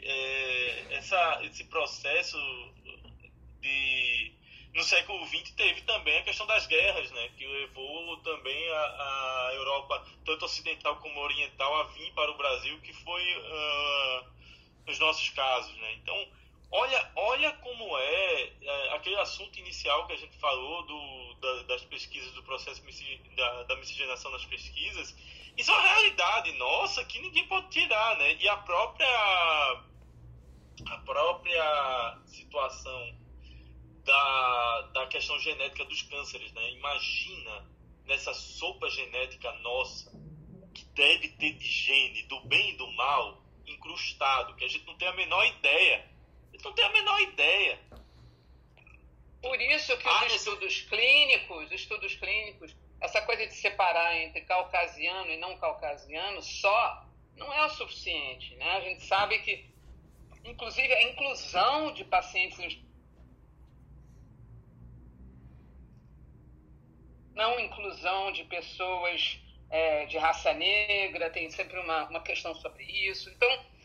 é, 0.04 0.86
essa, 0.94 1.40
esse 1.42 1.64
processo 1.64 2.38
de 3.60 4.32
no 4.72 4.84
século 4.84 5.26
XX 5.26 5.50
teve 5.56 5.80
também 5.80 6.16
a 6.18 6.22
questão 6.22 6.46
das 6.46 6.64
guerras, 6.68 7.10
né, 7.10 7.28
que 7.36 7.44
levou 7.44 8.18
também 8.18 8.70
a, 8.70 9.48
a 9.48 9.50
Europa, 9.54 10.06
tanto 10.24 10.44
ocidental 10.44 10.96
como 10.96 11.18
oriental, 11.18 11.74
a 11.74 11.84
vir 11.84 12.12
para 12.12 12.30
o 12.30 12.36
Brasil, 12.36 12.78
que 12.82 12.92
foi 12.92 13.22
uh, 13.36 14.26
nos 14.86 14.98
nossos 15.00 15.28
casos, 15.30 15.74
né. 15.78 15.94
Então 15.94 16.28
olha, 16.70 17.12
olha 17.16 17.52
como 17.58 17.98
é, 17.98 18.52
é, 18.60 18.94
aquele 18.94 19.16
assunto 19.16 19.58
inicial 19.58 20.06
que 20.06 20.12
a 20.12 20.16
gente 20.16 20.36
falou 20.38 20.86
do, 20.86 21.34
da, 21.40 21.62
das 21.62 21.82
pesquisas, 21.84 22.32
do 22.32 22.42
processo 22.42 22.82
da, 23.36 23.62
da 23.64 23.76
miscigenação 23.76 24.30
das 24.32 24.44
pesquisas. 24.44 25.14
Isso 25.56 25.70
é 25.70 25.74
uma 25.74 25.88
realidade 25.88 26.52
nossa 26.52 27.04
que 27.04 27.18
ninguém 27.20 27.46
pode 27.48 27.70
tirar, 27.70 28.16
né? 28.18 28.34
E 28.34 28.48
a 28.48 28.56
própria, 28.58 29.08
a 30.86 30.98
própria 31.04 32.18
situação 32.26 33.16
da, 34.04 34.80
da 34.92 35.06
questão 35.06 35.38
genética 35.38 35.84
dos 35.84 36.02
cânceres, 36.02 36.52
né? 36.52 36.70
Imagina 36.72 37.68
nessa 38.04 38.32
sopa 38.34 38.88
genética 38.90 39.52
nossa 39.60 40.10
que 40.74 40.84
deve 40.94 41.28
ter 41.30 41.52
de 41.54 41.66
gene 41.66 42.22
do 42.24 42.40
bem 42.40 42.70
e 42.70 42.76
do 42.76 42.90
mal 42.92 43.42
incrustado, 43.66 44.54
que 44.54 44.64
a 44.64 44.68
gente 44.68 44.86
não 44.86 44.96
tem 44.96 45.08
a 45.08 45.12
menor 45.12 45.44
ideia. 45.46 46.15
Gente 46.56 46.64
não 46.64 46.72
tem 46.72 46.84
a 46.86 46.92
menor 46.92 47.20
ideia. 47.20 47.78
Por 49.42 49.60
isso 49.60 49.96
que 49.98 50.08
os 50.08 50.22
ah, 50.22 50.26
estudos 50.26 50.80
clínicos, 50.82 51.70
estudos 51.70 52.14
clínicos, 52.14 52.74
essa 52.98 53.20
coisa 53.22 53.46
de 53.46 53.52
separar 53.54 54.16
entre 54.16 54.40
caucasiano 54.40 55.30
e 55.30 55.36
não 55.36 55.58
caucasiano 55.58 56.40
só 56.40 57.06
não 57.36 57.52
é 57.52 57.66
o 57.66 57.68
suficiente, 57.68 58.54
né? 58.54 58.70
A 58.70 58.80
gente 58.80 59.04
sabe 59.04 59.38
que, 59.40 59.68
inclusive, 60.44 60.90
a 60.94 61.02
inclusão 61.02 61.92
de 61.92 62.04
pacientes 62.04 62.78
não 67.34 67.60
inclusão 67.60 68.32
de 68.32 68.44
pessoas 68.44 69.38
é, 69.68 70.06
de 70.06 70.16
raça 70.16 70.54
negra, 70.54 71.28
tem 71.28 71.50
sempre 71.50 71.78
uma, 71.78 72.08
uma 72.08 72.22
questão 72.22 72.54
sobre 72.54 72.82
isso. 72.82 73.28
Então, 73.28 73.75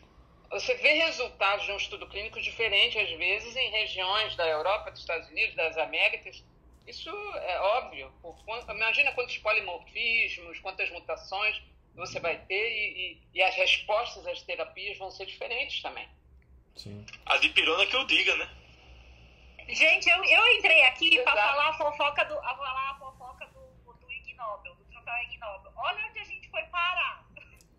você 0.52 0.74
vê 0.74 0.92
resultados 0.92 1.64
de 1.64 1.72
um 1.72 1.76
estudo 1.76 2.06
clínico 2.06 2.40
diferente, 2.40 2.98
às 2.98 3.10
vezes, 3.10 3.56
em 3.56 3.70
regiões 3.70 4.36
da 4.36 4.46
Europa, 4.46 4.90
dos 4.90 5.00
Estados 5.00 5.28
Unidos, 5.30 5.56
das 5.56 5.76
Américas. 5.78 6.44
Isso 6.86 7.10
é 7.10 7.60
óbvio. 7.60 8.12
Imagina 8.68 9.12
quantos 9.12 9.38
polimorfismos, 9.38 10.58
quantas 10.60 10.90
mutações 10.90 11.60
você 11.94 12.20
vai 12.20 12.38
ter 12.46 12.70
e, 12.70 13.12
e, 13.12 13.38
e 13.38 13.42
as 13.42 13.54
respostas 13.54 14.26
às 14.26 14.42
terapias 14.42 14.98
vão 14.98 15.10
ser 15.10 15.24
diferentes 15.26 15.80
também. 15.80 16.08
Sim. 16.76 17.04
A 17.26 17.38
dipirona 17.38 17.86
que 17.86 17.96
eu 17.96 18.04
diga, 18.04 18.36
né? 18.36 18.48
Gente, 19.68 20.08
eu, 20.08 20.24
eu 20.24 20.58
entrei 20.58 20.82
aqui 20.84 21.22
para 21.22 21.34
falar 21.34 21.68
a 21.68 21.72
fofoca 21.74 22.24
do. 22.24 22.38
A 22.38 22.54
falar 22.56 22.90
a 22.90 22.98
fofoca 22.98 23.46
do, 23.46 23.92
do 23.94 24.12
Ig 24.12 24.34
Nobel, 24.34 24.74
do 24.74 24.84
troféu 24.84 25.14
Ig 25.24 25.38
Nobel. 25.38 25.72
Olha 25.76 26.06
onde 26.06 26.18
a 26.18 26.24
gente 26.24 26.48
foi 26.50 26.62
parar. 26.64 27.21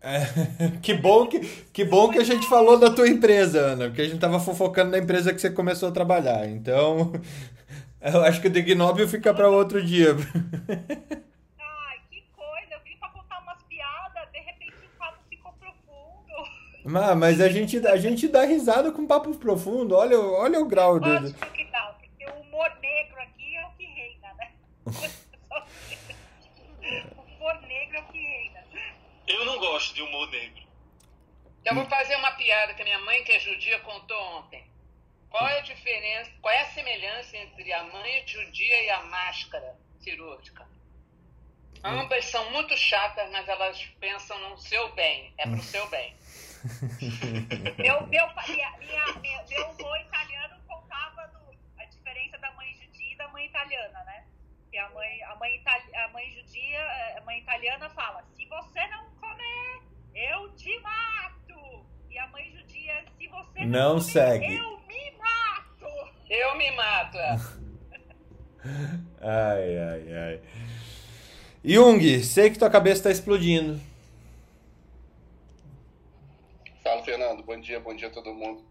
É, 0.04 0.76
que 0.82 0.92
bom 0.92 1.26
que, 1.26 1.40
que 1.72 1.82
bom 1.82 2.10
que 2.10 2.18
a 2.18 2.24
gente 2.24 2.46
falou 2.46 2.78
da 2.78 2.90
tua 2.90 3.08
empresa, 3.08 3.58
Ana, 3.60 3.86
porque 3.86 4.02
a 4.02 4.06
gente 4.06 4.20
tava 4.20 4.38
fofocando 4.38 4.90
na 4.90 4.98
empresa 4.98 5.32
que 5.32 5.40
você 5.40 5.48
começou 5.48 5.88
a 5.88 5.92
trabalhar. 5.92 6.46
Então, 6.46 7.10
eu 8.02 8.22
acho 8.22 8.42
que 8.42 8.48
o 8.48 8.58
Ig 8.58 8.74
Nobel 8.74 9.08
fica 9.08 9.32
para 9.32 9.48
outro 9.48 9.82
dia. 9.82 10.10
Ai, 11.58 11.98
que 12.10 12.22
coisa, 12.36 12.74
eu 12.74 12.80
vim 12.84 12.98
para 13.00 13.08
contar 13.08 13.40
umas 13.40 13.62
piadas, 13.62 14.28
de 14.30 14.40
repente 14.40 14.74
o 14.74 14.98
papo 14.98 15.18
ficou 15.30 15.52
profundo. 15.54 16.34
Mas, 16.84 17.16
mas 17.16 17.40
a 17.40 17.48
gente, 17.48 17.78
a 17.86 17.96
gente 17.96 18.28
dá 18.28 18.44
risada 18.44 18.92
com 18.92 19.06
papo 19.06 19.34
profundo, 19.36 19.94
olha, 19.94 20.20
olha 20.20 20.60
o 20.60 20.66
grau 20.66 21.00
dele. 21.00 21.34
que 21.54 21.64
humor 22.26 22.70
negro 22.82 23.20
aqui 23.22 23.56
é 23.56 23.66
o 23.66 23.70
que 23.70 23.84
reina, 23.86 24.28
né? 24.38 24.50
o 27.16 27.22
humor 27.22 27.58
negro 27.66 27.96
é 27.96 28.00
o 28.00 28.04
que 28.12 28.18
reina. 28.18 28.64
Eu 29.34 29.44
não 29.44 29.58
gosto 29.58 29.94
de 29.94 30.02
humor 30.02 30.30
negro. 30.30 30.62
Eu 31.64 31.74
vou 31.74 31.86
fazer 31.86 32.14
uma 32.16 32.32
piada 32.32 32.74
que 32.74 32.82
a 32.82 32.84
minha 32.84 32.98
mãe, 33.00 33.24
que 33.24 33.32
é 33.32 33.40
judia, 33.40 33.78
contou 33.80 34.20
ontem. 34.38 34.64
Qual 35.28 35.48
é 35.48 35.58
a 35.58 35.62
diferença, 35.62 36.30
qual 36.40 36.54
é 36.54 36.60
a 36.60 36.70
semelhança 36.70 37.36
entre 37.36 37.72
a 37.72 37.82
mãe 37.84 38.22
judia 38.26 38.82
e 38.84 38.90
a 38.90 39.02
máscara 39.02 39.76
cirúrgica? 39.98 40.64
Ambas 41.82 42.24
são 42.26 42.50
muito 42.52 42.76
chatas, 42.76 43.28
mas 43.30 43.48
elas 43.48 43.84
pensam 43.98 44.38
no 44.48 44.56
seu 44.56 44.92
bem. 44.94 45.34
É 45.36 45.46
pro 45.46 45.62
seu 45.62 45.86
bem. 45.88 46.16
meu, 47.76 48.06
meu, 48.06 48.26
minha, 48.46 48.70
minha, 49.20 49.44
meu 49.48 49.70
humor 49.70 50.00
italiano 50.00 50.62
contava 50.66 51.26
do 51.28 51.44
diferença 51.90 52.38
da 52.38 52.50
mãe 52.52 52.72
judia 52.74 53.12
e 53.12 53.16
da 53.16 53.28
mãe 53.28 53.46
italiana, 53.46 54.04
né? 54.04 54.24
Que 54.70 54.78
a 54.78 54.88
mãe, 54.90 55.22
a 55.24 55.34
mãe, 55.36 55.56
itali, 55.56 55.96
a 55.96 56.08
mãe 56.08 56.30
judia, 56.32 57.18
a 57.18 57.20
mãe 57.22 57.40
italiana 57.40 57.90
fala: 57.90 58.24
se 58.34 58.46
você 58.46 58.86
não 58.88 59.10
comer, 59.16 59.82
eu 60.14 60.53
te 60.64 60.78
mato. 60.80 61.84
E 62.10 62.18
a 62.18 62.26
mãe 62.28 62.50
judia, 62.56 63.04
se 63.18 63.28
você 63.28 63.66
não, 63.66 64.00
segue. 64.00 64.56
eu 64.56 64.80
me 64.88 65.10
mato. 65.18 65.86
Eu 66.30 66.56
me 66.56 66.70
mato. 66.70 67.18
É. 67.18 67.36
ai, 69.20 69.78
ai, 69.78 70.12
ai. 70.12 70.40
Jung, 71.62 72.22
sei 72.22 72.50
que 72.50 72.58
tua 72.58 72.70
cabeça 72.70 72.96
está 72.96 73.10
explodindo. 73.10 73.78
Fala, 76.82 77.02
Fernando. 77.04 77.42
Bom 77.42 77.60
dia, 77.60 77.78
bom 77.80 77.94
dia 77.94 78.08
a 78.08 78.10
todo 78.10 78.32
mundo. 78.32 78.64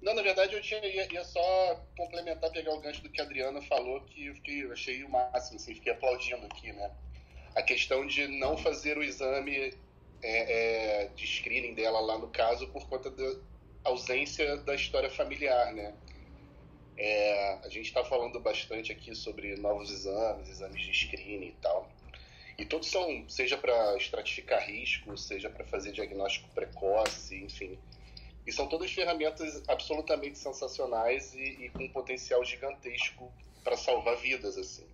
Não, 0.00 0.14
na 0.14 0.22
verdade 0.22 0.54
eu 0.54 0.62
tinha, 0.62 0.84
ia, 0.86 1.12
ia, 1.12 1.24
só 1.24 1.84
complementar, 1.98 2.50
pegar 2.50 2.72
o 2.72 2.80
gancho 2.80 3.02
do 3.02 3.10
que 3.10 3.20
a 3.20 3.24
Adriana 3.24 3.60
falou, 3.62 4.00
que 4.02 4.26
eu, 4.26 4.34
fiquei, 4.36 4.64
eu 4.64 4.72
achei 4.72 5.02
o 5.02 5.10
máximo, 5.10 5.56
assim, 5.56 5.74
fiquei 5.74 5.92
aplaudindo 5.92 6.46
aqui, 6.46 6.72
né? 6.72 6.90
A 7.54 7.62
questão 7.62 8.06
de 8.06 8.28
não 8.28 8.56
fazer 8.56 8.96
o 8.96 9.02
exame 9.02 9.74
é, 10.22 11.02
é, 11.02 11.08
de 11.08 11.26
screening 11.26 11.74
dela 11.74 12.00
lá 12.00 12.18
no 12.18 12.28
caso 12.28 12.66
por 12.68 12.88
conta 12.88 13.10
da 13.10 13.36
ausência 13.84 14.56
da 14.58 14.74
história 14.74 15.10
familiar, 15.10 15.72
né? 15.72 15.94
É, 16.98 17.58
a 17.62 17.68
gente 17.68 17.86
está 17.86 18.02
falando 18.02 18.40
bastante 18.40 18.90
aqui 18.90 19.14
sobre 19.14 19.54
novos 19.56 19.90
exames, 19.90 20.48
exames 20.48 20.82
de 20.82 20.92
screening 20.92 21.48
e 21.48 21.56
tal. 21.60 21.88
E 22.58 22.64
todos 22.64 22.88
são, 22.88 23.28
seja 23.28 23.58
para 23.58 23.96
estratificar 23.98 24.66
risco, 24.66 25.16
seja 25.16 25.50
para 25.50 25.64
fazer 25.66 25.92
diagnóstico 25.92 26.48
precoce, 26.54 27.36
enfim. 27.36 27.78
E 28.46 28.52
são 28.52 28.66
todas 28.66 28.90
ferramentas 28.90 29.62
absolutamente 29.68 30.38
sensacionais 30.38 31.34
e, 31.34 31.64
e 31.64 31.70
com 31.70 31.84
um 31.84 31.88
potencial 31.88 32.42
gigantesco 32.44 33.30
para 33.62 33.76
salvar 33.76 34.16
vidas, 34.16 34.56
assim. 34.56 34.86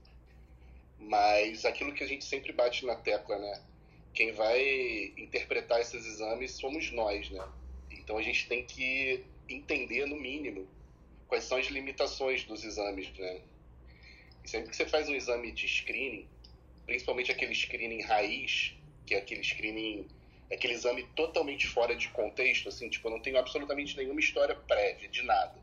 Mas 0.99 1.65
aquilo 1.65 1.93
que 1.93 2.03
a 2.03 2.07
gente 2.07 2.25
sempre 2.25 2.53
bate 2.53 2.85
na 2.85 2.97
tecla, 2.97 3.39
né? 3.39 3.63
Quem 4.15 4.33
vai 4.33 5.13
interpretar 5.17 5.81
esses 5.81 6.05
exames 6.05 6.53
somos 6.53 6.91
nós, 6.93 7.31
né? 7.31 7.45
Então 7.91 8.19
a 8.19 8.23
gente 8.23 8.47
tem 8.49 8.65
que 8.65 9.25
entender, 9.49 10.07
no 10.07 10.17
mínimo, 10.17 10.69
quais 11.27 11.45
são 11.45 11.59
as 11.59 11.67
limitações 11.67 12.45
dos 12.45 12.65
exames, 12.65 13.11
né? 13.19 13.43
E 14.45 14.49
sempre 14.49 14.71
que 14.71 14.77
você 14.77 14.87
faz 14.87 15.09
um 15.09 15.15
exame 15.15 15.53
de 15.53 15.67
screening, 15.67 16.29
principalmente 16.85 17.31
aquele 17.31 17.55
screening 17.55 18.03
raiz, 18.03 18.75
que 19.07 19.15
é 19.15 19.19
aquele 19.19 19.43
screening 19.43 20.09
aquele 20.55 20.75
exame 20.75 21.05
totalmente 21.17 21.67
fora 21.67 21.97
de 21.97 22.09
contexto, 22.11 22.69
assim, 22.69 22.89
tipo, 22.89 23.09
eu 23.09 23.13
não 23.13 23.21
tenho 23.21 23.39
absolutamente 23.39 23.97
nenhuma 23.97 24.21
história 24.21 24.55
prévia 24.55 25.09
de 25.09 25.23
nada. 25.23 25.59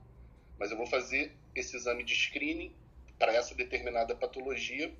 Mas 0.58 0.72
eu 0.72 0.78
vou 0.78 0.88
fazer 0.88 1.32
esse 1.56 1.76
exame 1.76 2.04
de 2.04 2.16
screening 2.16 2.74
para 3.18 3.34
essa 3.34 3.54
determinada 3.54 4.16
patologia, 4.16 4.91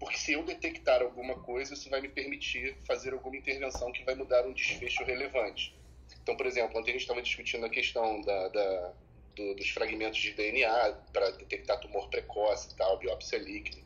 porque 0.00 0.16
se 0.16 0.32
eu 0.32 0.42
detectar 0.42 1.02
alguma 1.02 1.34
coisa, 1.34 1.74
isso 1.74 1.90
vai 1.90 2.00
me 2.00 2.08
permitir 2.08 2.74
fazer 2.86 3.12
alguma 3.12 3.36
intervenção 3.36 3.92
que 3.92 4.02
vai 4.02 4.14
mudar 4.14 4.46
um 4.46 4.52
desfecho 4.54 5.04
relevante. 5.04 5.78
Então, 6.22 6.34
por 6.36 6.46
exemplo, 6.46 6.78
ontem 6.78 6.90
a 6.90 6.92
gente 6.94 7.02
estava 7.02 7.20
discutindo 7.20 7.66
a 7.66 7.68
questão 7.68 8.22
da, 8.22 8.48
da 8.48 8.92
do, 9.36 9.54
dos 9.54 9.68
fragmentos 9.68 10.18
de 10.18 10.32
DNA 10.32 10.92
para 11.12 11.30
detectar 11.32 11.78
tumor 11.80 12.08
precoce 12.08 12.72
e 12.72 12.76
tal, 12.76 12.98
biópsia 12.98 13.38
líquida. 13.38 13.78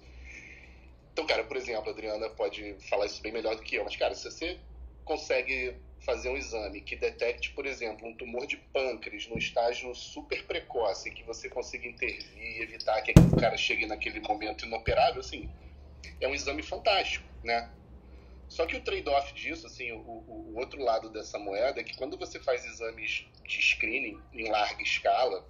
Então, 1.12 1.26
cara, 1.26 1.44
por 1.44 1.56
exemplo, 1.56 1.88
a 1.88 1.92
Adriana 1.92 2.30
pode 2.30 2.74
falar 2.88 3.06
isso 3.06 3.20
bem 3.20 3.32
melhor 3.32 3.56
do 3.56 3.62
que 3.62 3.74
eu, 3.74 3.84
mas, 3.84 3.96
cara, 3.96 4.14
se 4.14 4.24
você 4.30 4.58
consegue 5.04 5.74
fazer 6.00 6.28
um 6.28 6.36
exame 6.36 6.80
que 6.80 6.96
detecte, 6.96 7.50
por 7.52 7.66
exemplo, 7.66 8.06
um 8.06 8.14
tumor 8.14 8.46
de 8.46 8.56
pâncreas 8.56 9.26
no 9.26 9.38
estágio 9.38 9.94
super 9.94 10.44
precoce, 10.44 11.10
que 11.10 11.22
você 11.24 11.48
consiga 11.48 11.88
intervir 11.88 12.58
e 12.58 12.62
evitar 12.62 13.00
que 13.02 13.12
o 13.12 13.36
cara 13.36 13.56
chegue 13.56 13.86
naquele 13.86 14.20
momento 14.20 14.66
inoperável, 14.66 15.20
assim, 15.20 15.48
é 16.20 16.28
um 16.28 16.34
exame 16.34 16.62
fantástico, 16.62 17.26
né? 17.42 17.70
Só 18.48 18.66
que 18.66 18.76
o 18.76 18.80
trade-off 18.82 19.32
disso, 19.34 19.66
assim, 19.66 19.90
o, 19.92 19.98
o, 19.98 20.52
o, 20.52 20.58
outro 20.58 20.80
lado 20.80 21.10
dessa 21.10 21.38
moeda 21.38 21.80
é 21.80 21.84
que 21.84 21.96
quando 21.96 22.16
você 22.16 22.38
faz 22.38 22.64
exames 22.64 23.26
de 23.42 23.62
screening 23.62 24.20
em 24.32 24.48
larga 24.48 24.82
escala, 24.82 25.44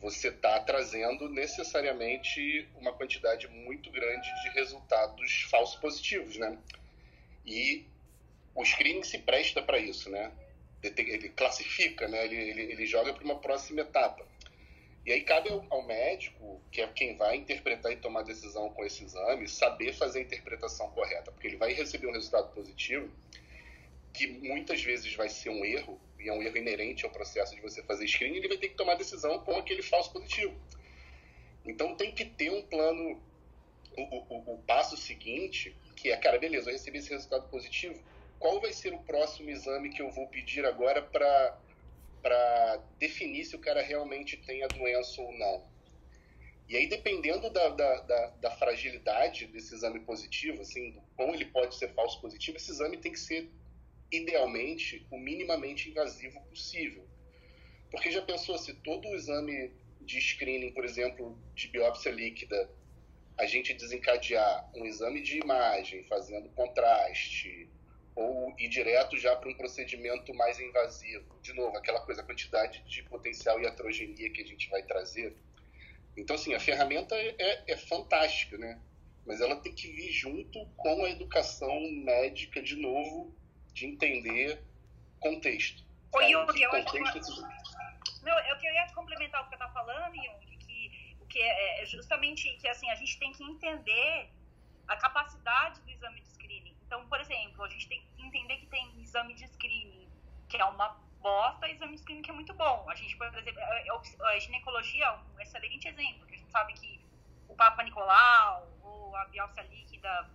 você 0.00 0.28
está 0.28 0.60
trazendo 0.60 1.28
necessariamente 1.28 2.68
uma 2.76 2.92
quantidade 2.92 3.48
muito 3.48 3.90
grande 3.90 4.28
de 4.42 4.48
resultados 4.50 5.42
falsos 5.50 5.78
positivos, 5.80 6.36
né? 6.36 6.56
E 7.44 7.84
o 8.54 8.64
screening 8.64 9.02
se 9.02 9.18
presta 9.18 9.60
para 9.60 9.78
isso, 9.78 10.08
né? 10.10 10.32
Ele 10.82 11.28
classifica, 11.30 12.08
né? 12.08 12.24
Ele, 12.24 12.36
ele, 12.36 12.62
ele 12.72 12.86
joga 12.86 13.12
para 13.12 13.24
uma 13.24 13.38
próxima 13.38 13.82
etapa. 13.82 14.26
E 15.04 15.12
aí 15.12 15.22
cabe 15.22 15.48
ao, 15.48 15.82
médico, 15.86 16.60
que 16.70 16.80
é 16.80 16.86
quem 16.88 17.16
vai 17.16 17.36
interpretar 17.36 17.90
e 17.90 17.96
tomar 17.96 18.22
decisão 18.22 18.68
com 18.70 18.84
esse 18.84 19.04
exame, 19.04 19.48
saber 19.48 19.94
fazer 19.94 20.18
a 20.18 20.22
interpretação 20.22 20.90
correta, 20.90 21.32
porque 21.32 21.46
ele 21.46 21.56
vai 21.56 21.72
receber 21.72 22.06
um 22.06 22.12
resultado 22.12 22.52
positivo, 22.52 23.10
que 24.12 24.26
muitas 24.26 24.82
vezes 24.82 25.14
vai 25.14 25.28
ser 25.28 25.48
um 25.48 25.64
erro, 25.64 25.98
e 26.18 26.28
é 26.28 26.32
um 26.32 26.42
erro 26.42 26.56
inerente 26.56 27.06
ao 27.06 27.10
processo 27.10 27.54
de 27.54 27.62
você 27.62 27.82
fazer 27.82 28.06
screening, 28.06 28.36
ele 28.36 28.48
vai 28.48 28.58
ter 28.58 28.68
que 28.68 28.74
tomar 28.74 28.94
decisão 28.94 29.38
com 29.40 29.56
aquele 29.56 29.82
falso 29.82 30.12
positivo. 30.12 30.54
Então 31.64 31.96
tem 31.96 32.12
que 32.12 32.24
ter 32.24 32.50
um 32.50 32.62
plano, 32.62 33.18
o, 33.96 34.02
o, 34.02 34.54
o 34.54 34.58
passo 34.66 34.96
seguinte, 34.98 35.74
que 35.96 36.10
é, 36.10 36.16
cara, 36.16 36.38
beleza, 36.38 36.68
eu 36.68 36.74
recebi 36.74 36.98
esse 36.98 37.10
resultado 37.10 37.48
positivo, 37.48 38.02
qual 38.38 38.60
vai 38.60 38.72
ser 38.72 38.92
o 38.92 38.98
próximo 38.98 39.50
exame 39.50 39.90
que 39.90 40.02
eu 40.02 40.10
vou 40.10 40.26
pedir 40.26 40.64
agora 40.64 41.02
para 41.02 41.58
definir 42.98 43.44
se 43.44 43.56
o 43.56 43.58
cara 43.58 43.82
realmente 43.82 44.36
tem 44.36 44.62
a 44.62 44.68
doença 44.68 45.20
ou 45.20 45.32
não? 45.38 45.70
E 46.68 46.76
aí, 46.76 46.86
dependendo 46.86 47.50
da, 47.50 47.68
da, 47.70 48.00
da, 48.02 48.26
da, 48.40 48.50
fragilidade 48.52 49.46
desse 49.46 49.74
exame 49.74 50.00
positivo, 50.00 50.62
assim, 50.62 50.92
do 50.92 51.00
como 51.16 51.34
ele 51.34 51.46
pode 51.46 51.74
ser 51.74 51.92
falso 51.94 52.20
positivo, 52.20 52.56
esse 52.56 52.70
exame 52.70 52.96
tem 52.96 53.10
que 53.10 53.18
ser, 53.18 53.50
idealmente, 54.12 55.04
o 55.10 55.18
minimamente 55.18 55.90
invasivo 55.90 56.40
possível. 56.42 57.04
Porque 57.90 58.10
já 58.12 58.22
pensou 58.22 58.56
se 58.56 58.72
todo 58.74 59.08
o 59.08 59.14
exame 59.16 59.72
de 60.00 60.20
screening, 60.20 60.72
por 60.72 60.84
exemplo, 60.84 61.36
de 61.54 61.68
biópsia 61.68 62.12
líquida, 62.12 62.70
a 63.36 63.46
gente 63.46 63.72
desencadear 63.72 64.70
um 64.74 64.84
exame 64.84 65.22
de 65.22 65.38
imagem 65.38 66.04
fazendo 66.04 66.50
contraste, 66.50 67.69
ou 68.20 68.54
ir 68.58 68.68
direto 68.68 69.16
já 69.16 69.34
para 69.36 69.48
um 69.48 69.54
procedimento 69.54 70.34
mais 70.34 70.58
invasivo. 70.60 71.38
De 71.40 71.52
novo, 71.52 71.76
aquela 71.76 72.00
coisa, 72.00 72.22
a 72.22 72.24
quantidade 72.24 72.82
de 72.84 73.02
potencial 73.04 73.60
e 73.60 74.30
que 74.30 74.42
a 74.42 74.46
gente 74.46 74.68
vai 74.68 74.82
trazer 74.82 75.36
então, 76.16 76.36
assim, 76.36 76.54
a 76.54 76.60
ferramenta 76.60 77.14
é, 77.14 77.64
é 77.66 77.76
fantástica, 77.76 78.58
né? 78.58 78.80
Mas 79.26 79.40
ela 79.40 79.56
tem 79.56 79.74
que 79.74 79.88
vir 79.90 80.10
junto 80.12 80.66
com 80.76 81.04
a 81.04 81.10
educação 81.10 81.80
médica, 82.04 82.62
de 82.62 82.76
novo, 82.76 83.34
de 83.72 83.86
entender 83.86 84.62
contexto. 85.20 85.82
Oi, 86.12 86.30
Jung, 86.30 86.60
eu 86.60 86.72
acho 86.72 86.92
que... 86.92 87.00
Não, 88.22 88.38
eu 88.38 88.58
queria 88.58 88.86
complementar 88.92 89.40
o 89.40 89.44
que 89.44 89.50
você 89.50 89.54
está 89.54 89.68
falando, 89.70 90.14
Jung, 90.14 90.56
que, 90.58 91.16
que 91.28 91.38
é, 91.38 91.82
é 91.82 91.86
justamente 91.86 92.54
que 92.56 92.68
assim, 92.68 92.90
a 92.90 92.94
gente 92.94 93.18
tem 93.18 93.32
que 93.32 93.42
entender 93.44 94.28
a 94.88 94.96
capacidade 94.96 95.80
do 95.80 95.90
exame 95.90 96.20
de 96.20 96.28
screening. 96.28 96.74
Então, 96.86 97.06
por 97.06 97.20
exemplo, 97.20 97.64
a 97.64 97.68
gente 97.68 97.88
tem 97.88 98.02
entender 98.30 98.56
que 98.58 98.66
tem 98.66 99.00
exame 99.00 99.34
de 99.34 99.46
screening, 99.48 100.08
que 100.48 100.56
é 100.56 100.64
uma 100.64 100.88
bosta 101.20 101.68
exame 101.68 101.98
clínico 101.98 102.30
é 102.30 102.34
muito 102.34 102.54
bom. 102.54 102.88
A 102.88 102.94
gente, 102.94 103.16
por 103.16 103.26
exemplo, 103.26 103.60
é, 103.60 103.86
é, 103.86 104.36
a 104.36 104.38
ginecologia 104.38 105.04
é 105.04 105.12
um 105.12 105.40
excelente 105.40 105.88
exemplo, 105.88 106.26
que 106.26 106.34
a 106.34 106.38
gente 106.38 106.50
sabe 106.50 106.72
que 106.74 107.00
o 107.48 107.54
Papa 107.54 107.82
Nicolau 107.82 108.68
ou 108.82 109.16
a 109.16 109.24
biópsia 109.26 109.62
líquida 109.64 110.30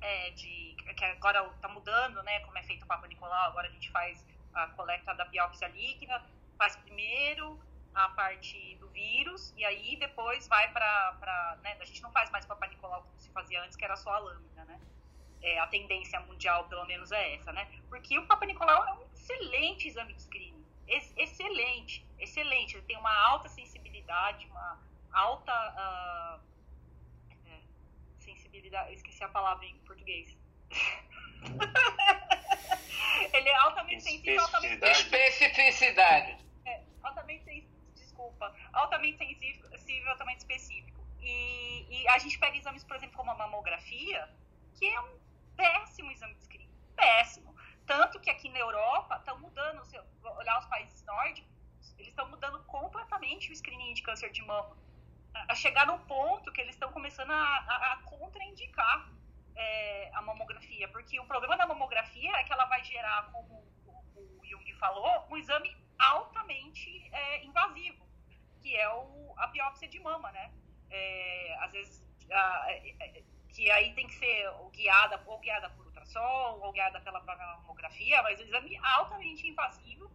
é, 0.00 0.30
de, 0.30 0.74
que 0.96 1.04
agora 1.04 1.46
está 1.54 1.68
mudando, 1.68 2.22
né, 2.22 2.40
como 2.40 2.58
é 2.58 2.62
feito 2.62 2.82
o 2.84 2.86
Papa 2.86 3.06
Nicolau, 3.06 3.50
agora 3.50 3.68
a 3.68 3.70
gente 3.70 3.90
faz 3.90 4.26
a 4.54 4.66
coleta 4.68 5.14
da 5.14 5.24
biópsia 5.26 5.68
líquida, 5.68 6.22
faz 6.58 6.76
primeiro 6.76 7.60
a 7.94 8.08
parte 8.10 8.76
do 8.76 8.88
vírus 8.88 9.52
e 9.56 9.64
aí 9.64 9.96
depois 9.96 10.48
vai 10.48 10.72
para, 10.72 11.58
né, 11.62 11.76
a 11.78 11.84
gente 11.84 12.02
não 12.02 12.10
faz 12.10 12.30
mais 12.30 12.44
Papa 12.46 12.66
Nicolau 12.66 13.02
como 13.02 13.18
se 13.18 13.30
fazia 13.30 13.62
antes, 13.62 13.76
que 13.76 13.84
era 13.84 13.96
só 13.96 14.10
a 14.10 14.18
lâmina, 14.18 14.64
né? 14.64 14.80
É, 15.42 15.58
a 15.58 15.66
tendência 15.66 16.20
mundial, 16.20 16.68
pelo 16.68 16.86
menos, 16.86 17.10
é 17.10 17.34
essa, 17.34 17.52
né? 17.52 17.68
Porque 17.88 18.16
o 18.18 18.26
Papa 18.26 18.46
Nicolau 18.46 18.86
é 18.86 18.92
um 18.92 19.02
excelente 19.12 19.88
exame 19.88 20.14
de 20.14 20.22
screening. 20.22 20.64
Ex 20.86 21.12
excelente, 21.16 22.06
excelente. 22.18 22.76
Ele 22.76 22.86
tem 22.86 22.96
uma 22.96 23.12
alta 23.12 23.48
sensibilidade, 23.48 24.46
uma 24.46 24.80
alta 25.12 25.52
uh, 25.52 26.40
é, 27.46 27.60
sensibilidade. 28.20 28.94
Esqueci 28.94 29.24
a 29.24 29.28
palavra 29.28 29.66
em 29.66 29.76
português. 29.78 30.38
ele 33.32 33.48
é 33.48 33.56
altamente 33.56 34.02
sensível. 34.02 34.42
Altamente 34.42 34.84
Especificidade. 34.84 36.36
É, 36.66 36.82
altamente 37.02 37.66
desculpa. 37.94 38.54
Altamente 38.72 39.18
sensível, 39.18 40.10
altamente 40.10 40.38
específico. 40.38 41.00
E, 41.20 41.86
e 41.88 42.08
a 42.08 42.18
gente 42.18 42.38
pega 42.38 42.56
exames, 42.56 42.84
por 42.84 42.96
exemplo, 42.96 43.16
como 43.16 43.30
a 43.30 43.34
mamografia, 43.34 44.28
que 44.74 44.86
é 44.86 45.00
um 45.00 45.21
péssimo 45.56 46.10
exame 46.10 46.34
de 46.34 46.44
screening. 46.44 46.70
Péssimo 46.96 47.52
tanto 47.86 48.20
que 48.20 48.30
aqui 48.30 48.48
na 48.48 48.58
Europa 48.58 49.16
estão 49.16 49.38
mudando, 49.38 49.84
se 49.84 49.98
olhar 50.22 50.58
os 50.58 50.66
países 50.66 51.04
nórdicos, 51.04 51.50
eles 51.98 52.08
estão 52.08 52.28
mudando 52.28 52.62
completamente 52.64 53.50
o 53.50 53.56
screening 53.56 53.94
de 53.94 54.02
câncer 54.02 54.30
de 54.30 54.42
mama. 54.42 54.76
A 55.34 55.54
chegar 55.54 55.86
num 55.86 55.98
ponto 56.00 56.52
que 56.52 56.60
eles 56.60 56.74
estão 56.74 56.92
começando 56.92 57.30
a, 57.30 57.34
a, 57.34 57.92
a 57.92 57.96
contraindicar 58.02 59.10
é, 59.56 60.10
a 60.14 60.22
mamografia. 60.22 60.88
Porque 60.88 61.18
o 61.18 61.24
problema 61.24 61.56
da 61.56 61.66
mamografia 61.66 62.30
é 62.36 62.44
que 62.44 62.52
ela 62.52 62.66
vai 62.66 62.84
gerar, 62.84 63.30
como 63.32 63.64
o, 63.86 64.40
o 64.40 64.46
Jung 64.46 64.72
falou, 64.74 65.26
um 65.30 65.36
exame 65.36 65.74
altamente 65.98 67.08
é, 67.12 67.44
invasivo, 67.44 68.06
que 68.60 68.76
é 68.76 68.88
o, 68.90 69.34
a 69.38 69.46
biópsia 69.48 69.88
de 69.88 69.98
mama, 70.00 70.30
né? 70.32 70.52
É, 70.90 71.56
às 71.60 71.72
vezes, 71.72 72.04
a, 72.30 72.64
é, 72.68 72.94
é, 73.00 73.22
que 73.52 73.70
aí 73.70 73.92
tem 73.94 74.06
que 74.06 74.14
ser 74.14 74.50
guiada 74.72 75.22
ou 75.26 75.38
guiada 75.38 75.68
por 75.70 75.86
ultrassom 75.86 76.58
ou 76.62 76.72
guiada 76.72 77.00
pela 77.00 77.20
própria 77.20 77.46
mamografia, 77.46 78.22
mas 78.22 78.40
o 78.40 78.42
exame 78.42 78.78
altamente 78.82 79.46
invasivo 79.46 80.10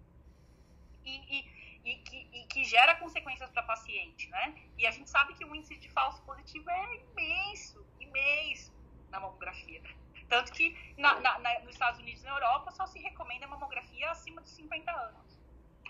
e, 1.06 1.16
e, 1.38 1.90
e, 1.92 1.96
que, 2.00 2.28
e 2.34 2.44
que, 2.46 2.64
gera 2.64 2.96
consequências 2.96 3.50
para 3.52 3.64
paciente, 3.64 4.28
né? 4.30 4.56
E 4.78 4.86
a 4.86 4.92
gente 4.92 5.10
sabe 5.10 5.34
que 5.36 5.46
o 5.46 5.56
índice 5.56 5.78
de 5.78 5.90
falso 5.90 6.22
positivo 6.24 6.70
é 6.70 6.96
imenso, 6.96 7.86
imenso 8.00 8.74
na 9.10 9.20
mamografia. 9.20 9.82
Tanto 10.28 10.52
que 10.52 10.76
na, 10.98 11.20
na, 11.22 11.40
na, 11.40 11.60
nos 11.60 11.74
Estados 11.74 12.00
Unidos 12.00 12.22
e 12.22 12.26
na 12.26 12.32
Europa 12.32 12.72
só 12.72 12.86
se 12.86 13.00
recomenda 13.00 13.48
mamografia 13.48 14.12
acima 14.12 14.42
de 14.42 14.50
50 14.50 14.92
anos. 14.92 15.40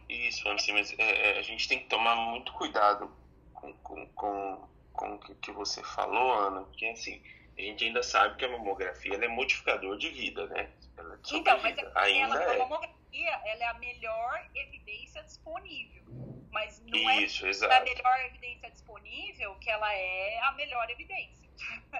Isso, 0.07 0.43
mas 0.47 0.93
é, 0.97 1.35
é, 1.35 1.39
a 1.39 1.41
gente 1.41 1.67
tem 1.67 1.79
que 1.79 1.87
tomar 1.87 2.15
muito 2.15 2.53
cuidado 2.53 3.11
com, 3.53 3.73
com, 3.79 4.07
com, 4.09 4.69
com 4.97 5.13
o 5.13 5.35
que 5.35 5.51
você 5.51 5.81
falou, 5.83 6.33
Ana, 6.33 6.63
porque 6.63 6.87
assim, 6.87 7.21
a 7.57 7.61
gente 7.61 7.85
ainda 7.85 8.03
sabe 8.03 8.35
que 8.35 8.43
a 8.43 8.49
mamografia 8.49 9.13
é 9.13 9.27
modificador 9.27 9.97
de 9.97 10.09
vida, 10.09 10.45
né? 10.47 10.69
É 10.97 11.35
então, 11.37 11.59
mas 11.61 11.77
é 11.77 11.91
ainda 11.95 12.35
ela, 12.35 12.43
é. 12.43 12.55
a 12.55 12.59
mamografia 12.59 13.41
ela 13.45 13.63
é 13.63 13.67
a 13.67 13.73
melhor 13.75 14.49
evidência 14.55 15.23
disponível. 15.23 16.03
Mas 16.51 16.81
não 16.85 17.09
é 17.09 17.21
Isso, 17.21 17.45
é 17.45 17.77
a 17.77 17.83
melhor 17.83 18.19
evidência 18.25 18.71
disponível 18.71 19.55
que 19.55 19.69
ela 19.69 19.93
é 19.93 20.39
a 20.39 20.51
melhor 20.53 20.89
evidência. 20.89 21.47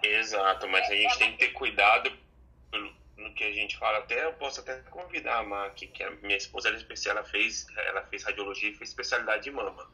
Exato, 0.01 0.67
mas 0.67 0.89
a 0.89 0.95
gente 0.95 1.05
ela... 1.05 1.17
tem 1.17 1.31
que 1.33 1.37
ter 1.37 1.49
cuidado 1.49 2.11
pelo, 2.71 2.93
no 3.15 3.33
que 3.35 3.43
a 3.43 3.51
gente 3.51 3.77
fala. 3.77 3.99
Até 3.99 4.25
eu 4.25 4.33
posso 4.33 4.61
até 4.61 4.79
convidar 4.89 5.37
a 5.37 5.43
Má, 5.43 5.69
que, 5.71 5.87
que 5.87 6.03
a 6.03 6.09
minha 6.11 6.37
esposa 6.37 6.69
ela, 6.69 6.79
ela 7.07 7.23
fez, 7.23 7.67
ela 7.77 8.01
fez 8.07 8.23
radiologia 8.23 8.69
e 8.69 8.75
fez 8.75 8.89
especialidade 8.89 9.43
de 9.43 9.51
mama 9.51 9.87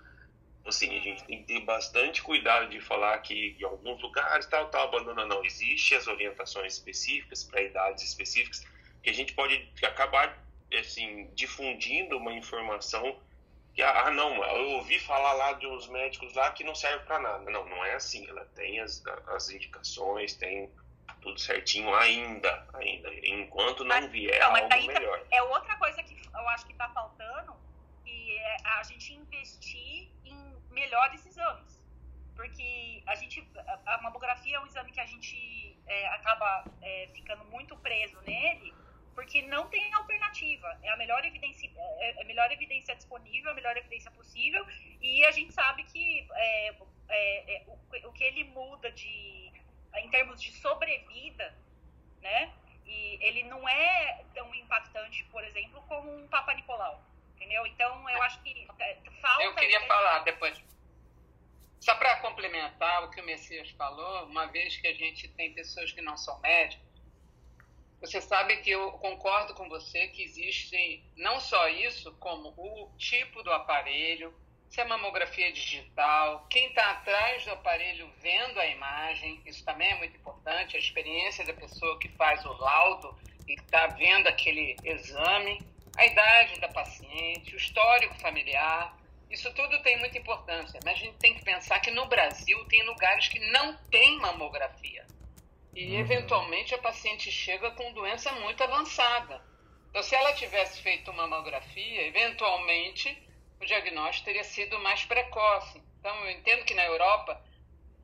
assim, 0.66 0.97
a 0.97 1.01
gente 1.01 1.24
tem 1.26 1.39
que 1.39 1.53
ter 1.53 1.59
bastante 1.61 2.22
cuidado 2.22 2.70
de 2.70 2.80
falar 2.80 3.18
que 3.20 3.55
em 3.59 3.64
alguns 3.64 4.01
lugares 4.01 4.45
tal, 4.45 4.70
tal, 4.70 4.88
abandona 4.88 5.26
não. 5.26 5.43
Existem 5.43 5.97
as 5.97 6.07
orientações 6.07 6.74
específicas 6.74 7.43
para 7.43 7.61
idades 7.61 8.03
específicas 8.03 8.66
que 9.01 9.09
a 9.09 9.14
gente 9.14 9.34
pode 9.34 9.70
acabar, 9.84 10.38
assim, 10.80 11.30
difundindo 11.36 12.18
uma 12.18 12.32
informação 12.34 13.20
que, 13.74 13.82
ah, 13.82 14.11
não, 14.11 14.43
eu 14.43 14.70
ouvi 14.78 14.99
falar 14.99 15.34
lá 15.34 15.53
de 15.53 15.66
uns 15.66 15.88
médicos 15.88 16.34
lá 16.36 16.51
que 16.51 16.64
não 16.64 16.76
serve 16.76 17.05
para 17.05 17.20
nada. 17.20 17.49
Não, 17.49 17.68
não 17.68 17.84
é 17.84 17.95
assim. 17.95 18.28
Ela 18.30 18.45
tem 18.55 18.80
as, 18.80 19.03
as 19.28 19.49
indicações, 19.49 20.36
tem 20.36 20.72
tudo 21.22 21.39
certinho 21.39 21.93
ainda, 21.95 22.68
ainda. 22.74 23.09
Enquanto 23.26 23.84
não 23.84 24.07
vier 24.09 24.39
não, 24.39 24.55
algo 24.55 24.74
aí, 24.74 24.88
melhor. 24.88 25.26
É 25.32 25.41
outra 25.41 25.76
coisa 25.78 26.01
que 26.03 26.16
eu 26.34 26.49
acho 26.49 26.66
que 26.66 26.72
está 26.72 26.88
faltando, 26.89 27.55
e 28.05 28.38
é 28.38 28.57
a 28.64 28.84
gente 28.84 29.14
investir 29.14 30.12
melhores 30.74 31.26
exames. 31.26 31.82
Porque 32.36 33.04
a 33.06 33.16
gente, 33.16 33.48
a 33.86 34.02
mamografia 34.02 34.58
é 34.58 34.60
um 34.60 34.66
exame 34.66 34.91
que 34.91 35.00
a 35.00 35.06
gente 35.06 35.78
é, 35.86 36.08
acaba 36.08 36.66
é, 36.82 37.10
ficando 37.14 37.45
muito 37.45 37.78
preso 37.78 38.20
nele, 38.22 38.74
porque 39.14 39.44
não 39.44 39.68
tem 39.68 39.94
alternativa. 39.94 40.78
É 40.82 40.90
a 40.90 40.98
melhor 40.98 41.24
evidência, 41.24 41.70
é, 41.76 42.20
é 42.20 42.22
a 42.24 42.26
melhor 42.26 42.52
evidência 42.52 42.95
disponível, 42.95 43.52
a 43.52 43.54
melhor 43.54 43.78
evidência 43.78 44.10
possível, 44.12 44.66
e 45.00 45.24
a 45.26 45.32
gente 45.32 45.54
sabe 45.54 45.84
que 45.84 46.28
é, 46.32 46.70
é, 47.10 47.56
é, 47.56 47.64
o, 47.68 48.08
o, 48.10 48.14
que 48.14 48.24
ele 48.24 48.45
muda 48.45 48.91
de, 48.91 49.52
em 49.98 50.10
termos 50.10 50.41
de 50.41 50.52
sobrevida, 50.54 51.56
né? 52.22 52.52
E 52.86 53.18
ele 53.22 53.44
não 53.44 53.68
é 53.70 54.26
tão 54.34 54.54
impactante, 54.56 55.24
por 55.26 55.44
exemplo, 55.44 55.82
como 55.84 56.14
um 56.14 56.28
Papa 56.28 56.54
Nicolau 56.56 57.12
entendeu? 57.44 57.65
Então, 57.68 58.10
eu 58.10 58.22
acho 58.24 58.41
que 58.41 58.68
é, 58.80 58.98
falta... 59.22 59.44
Eu 59.44 59.56
queria 59.56 59.82
falar 59.86 60.20
depois. 60.20 60.61
Só 61.80 61.95
para 61.95 62.18
complementar 62.18 63.03
o 63.03 63.10
que 63.10 63.20
o 63.20 63.26
Messias 63.26 63.70
falou, 63.72 64.26
uma 64.26 64.45
vez 64.48 64.78
que 64.78 64.88
a 64.88 64.94
gente 64.94 65.28
tem 65.30 65.53
pessoas 65.53 65.91
que 65.91 66.02
não 66.02 66.15
são 66.15 66.40
médicos, 66.40 66.88
você 67.99 68.22
sabe 68.22 68.57
que 68.57 68.70
eu 68.70 68.91
concordo 68.94 69.53
com 69.53 69.68
você 69.70 70.07
que 70.07 70.24
existe 70.24 71.03
não 71.15 71.40
só 71.40 71.68
isso, 71.70 72.14
como 72.20 72.49
o 72.57 72.91
tipo 72.98 73.44
do 73.44 73.52
aparelho, 73.52 74.34
se 74.70 74.82
é 74.82 74.86
mamografia 74.86 75.52
digital, 75.52 76.48
quem 76.49 76.68
está 76.68 76.91
atrás 76.91 77.45
do 77.45 77.52
aparelho 77.52 78.11
vendo 78.20 78.60
a 78.60 78.65
imagem, 78.65 79.41
isso 79.45 79.64
também 79.64 79.91
é 79.91 79.95
muito 79.95 80.18
importante, 80.18 80.76
a 80.76 80.80
experiência 80.80 81.45
da 81.45 81.53
pessoa 81.53 81.99
que 81.99 82.10
faz 82.10 82.44
o 82.45 82.53
laudo 82.53 83.18
e 83.48 83.53
está 83.53 83.88
vendo 83.88 84.28
aquele 84.28 84.76
exame 84.84 85.61
a 85.98 86.06
idade 86.06 86.60
da 86.60 86.68
paciente, 86.68 87.53
o 87.53 87.57
histórico 87.57 88.20
familiar, 88.20 88.98
isso 89.30 89.52
tudo 89.53 89.82
tem 89.82 89.98
muita 89.98 90.18
importância, 90.18 90.80
mas 90.84 90.94
a 90.94 90.98
gente 90.98 91.18
tem 91.18 91.34
que 91.34 91.44
pensar 91.44 91.80
que 91.80 91.91
no 91.91 92.06
Brasil 92.06 92.64
tem 92.65 92.84
lugares 92.84 93.28
que 93.28 93.40
não 93.52 93.76
tem 93.90 94.18
mamografia. 94.20 95.06
E, 95.76 95.94
uhum. 95.94 95.99
eventualmente, 95.99 96.76
a 96.76 96.78
paciente 96.78 97.32
chega 97.32 97.72
com 97.72 97.94
doença 97.94 98.32
muito 98.34 98.64
avançada. 98.64 99.44
Então, 99.90 100.03
se 100.03 100.15
ela 100.15 100.34
tivesse 100.34 100.82
feito 100.82 101.11
uma 101.11 101.28
mamografia, 101.28 102.07
eventualmente 102.07 103.28
o 103.60 103.65
diagnóstico 103.65 104.26
teria 104.26 104.44
sido 104.44 104.80
mais 104.80 105.03
precoce. 105.06 105.82
Então, 105.99 106.15
eu 106.26 106.32
entendo 106.32 106.65
que 106.65 106.74
na 106.74 106.84
Europa 106.84 107.41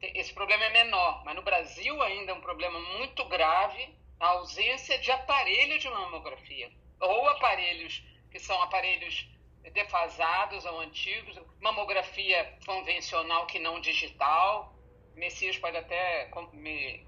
esse 0.01 0.33
problema 0.33 0.63
é 0.65 0.69
menor, 0.69 1.23
mas 1.25 1.35
no 1.35 1.41
Brasil 1.41 2.01
ainda 2.01 2.31
é 2.31 2.35
um 2.35 2.41
problema 2.41 2.79
muito 2.97 3.25
grave 3.25 3.93
a 4.19 4.27
ausência 4.27 4.97
de 4.97 5.11
aparelho 5.11 5.79
de 5.79 5.89
mamografia, 5.89 6.69
ou 6.99 7.29
aparelhos 7.29 8.03
que 8.31 8.39
são 8.39 8.61
aparelhos 8.61 9.27
defasados 9.73 10.65
ou 10.65 10.79
antigos, 10.79 11.39
mamografia 11.59 12.57
convencional 12.65 13.45
que 13.45 13.59
não 13.59 13.79
digital. 13.79 14.73
Messias 15.15 15.57
pode 15.57 15.77
até 15.77 16.29
me, 16.53 17.05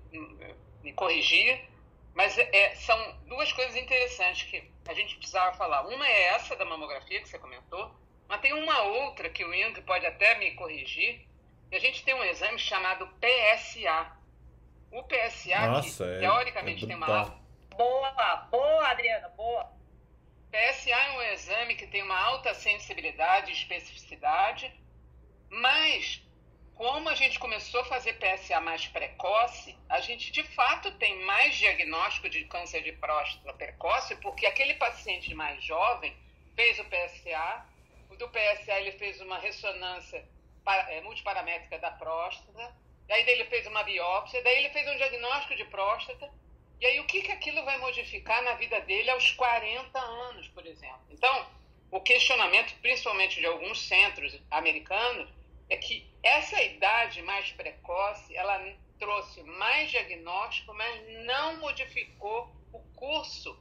me 0.84 0.94
corrigir, 0.94 1.64
mas 2.14 2.38
é, 2.38 2.76
são 2.76 2.98
duas 3.26 3.52
coisas 3.54 3.76
interessantes 3.76 4.44
que 4.44 4.70
a 4.88 4.94
gente 4.94 5.16
precisava 5.16 5.56
falar. 5.56 5.88
Uma 5.88 6.06
é 6.06 6.24
essa 6.34 6.56
da 6.56 6.66
mamografia 6.66 7.22
que 7.22 7.30
você 7.30 7.40
comentou, 7.40 7.92
mas 8.28 8.42
tem 8.42 8.54
uma 8.54 8.82
outra 8.82 9.30
que 9.30 9.46
o 9.46 9.54
Ing 9.54 9.82
pode 9.84 10.06
até 10.06 10.38
me 10.38 10.52
corrigir. 10.52 11.26
E 11.72 11.76
a 11.76 11.80
gente 11.80 12.04
tem 12.04 12.14
um 12.14 12.24
exame 12.24 12.60
chamado 12.60 13.08
PSA. 13.20 14.12
O 14.92 15.04
PSA, 15.04 15.68
Nossa, 15.68 16.04
que 16.04 16.12
é, 16.12 16.20
teoricamente 16.20 16.84
é 16.84 16.88
tem 16.88 16.98
uma. 16.98 17.42
Boa, 17.78 18.36
boa, 18.52 18.88
Adriana, 18.90 19.30
boa 19.30 19.81
PSA 20.52 20.92
é 20.92 21.12
um 21.12 21.22
exame 21.34 21.76
que 21.76 21.88
tem 21.88 22.04
uma 22.04 22.20
alta 22.20 22.54
sensibilidade 22.54 23.52
e 23.52 23.54
especificidade, 23.54 24.74
mas 25.50 26.22
como 26.76 27.08
a 27.08 27.16
gente 27.16 27.40
começou 27.40 27.82
a 27.82 27.86
fazer 27.86 28.14
PSA 28.20 28.60
mais 28.60 28.86
precoce, 28.88 29.78
a 29.88 30.02
gente 30.02 30.30
de 30.32 30.44
fato 30.44 30.92
tem 30.98 31.24
mais 31.24 31.56
diagnóstico 31.56 32.28
de 32.28 32.44
câncer 32.46 32.84
de 32.84 32.92
próstata 32.94 33.54
precoce, 33.54 34.16
porque 34.18 34.46
aquele 34.46 34.74
paciente 34.74 35.34
mais 35.34 35.64
jovem 35.64 36.14
fez 36.54 36.80
o 36.80 36.86
PSA, 36.86 37.66
o 38.10 38.16
do 38.18 38.28
PSA 38.30 38.80
ele 38.80 38.92
fez 38.94 39.22
uma 39.22 39.38
ressonância 39.38 40.28
é, 40.90 41.00
multiparamétrica 41.02 41.80
da 41.80 41.92
próstata, 41.92 42.76
daí 43.08 43.30
ele 43.30 43.46
fez 43.46 43.66
uma 43.68 43.84
biópsia, 43.84 44.44
daí 44.44 44.58
ele 44.58 44.70
fez 44.72 44.86
um 44.90 44.98
diagnóstico 44.98 45.56
de 45.56 45.66
próstata, 45.66 46.30
e 46.82 46.86
aí, 46.88 47.00
o 47.00 47.06
que, 47.06 47.22
que 47.22 47.32
aquilo 47.32 47.64
vai 47.64 47.78
modificar 47.78 48.44
na 48.44 48.56
vida 48.56 48.82
dele 48.82 49.12
aos 49.12 49.32
40 49.34 50.00
anos, 50.00 50.48
por 50.48 50.66
exemplo? 50.66 51.06
Então, 51.12 51.46
o 51.92 52.02
questionamento, 52.02 52.74
principalmente 52.82 53.40
de 53.40 53.46
alguns 53.46 53.88
centros 53.88 54.36
americanos, 54.50 55.30
é 55.70 55.78
que 55.78 56.10
essa 56.24 56.60
idade 56.60 57.22
mais 57.22 57.52
precoce, 57.52 58.36
ela 58.36 58.60
trouxe 58.98 59.44
mais 59.44 59.92
diagnóstico, 59.92 60.74
mas 60.74 61.24
não 61.24 61.60
modificou 61.60 62.52
o 62.74 62.80
curso 62.96 63.56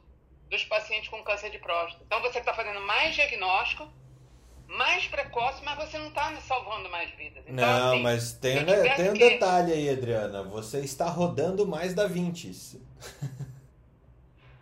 dos 0.49 0.63
pacientes 0.65 1.07
com 1.07 1.23
câncer 1.23 1.51
de 1.51 1.59
próstata. 1.59 2.03
Então, 2.03 2.21
você 2.21 2.39
está 2.39 2.55
fazendo 2.55 2.81
mais 2.81 3.13
diagnóstico, 3.13 3.87
mais 4.67 5.05
precoce, 5.07 5.63
mas 5.63 5.77
você 5.77 5.99
não 5.99 6.07
está 6.07 6.35
salvando 6.41 6.89
mais 6.89 7.11
vidas. 7.11 7.43
Então, 7.45 7.55
não, 7.55 7.93
assim, 7.93 8.01
mas 8.01 8.33
tem, 8.33 8.65
tem 8.65 9.11
um 9.11 9.13
que... 9.13 9.29
detalhe 9.29 9.73
aí, 9.73 9.89
Adriana. 9.89 10.41
Você 10.41 10.79
está 10.79 11.07
rodando 11.07 11.67
mais 11.67 11.93
da 11.93 12.07
20. 12.07 12.89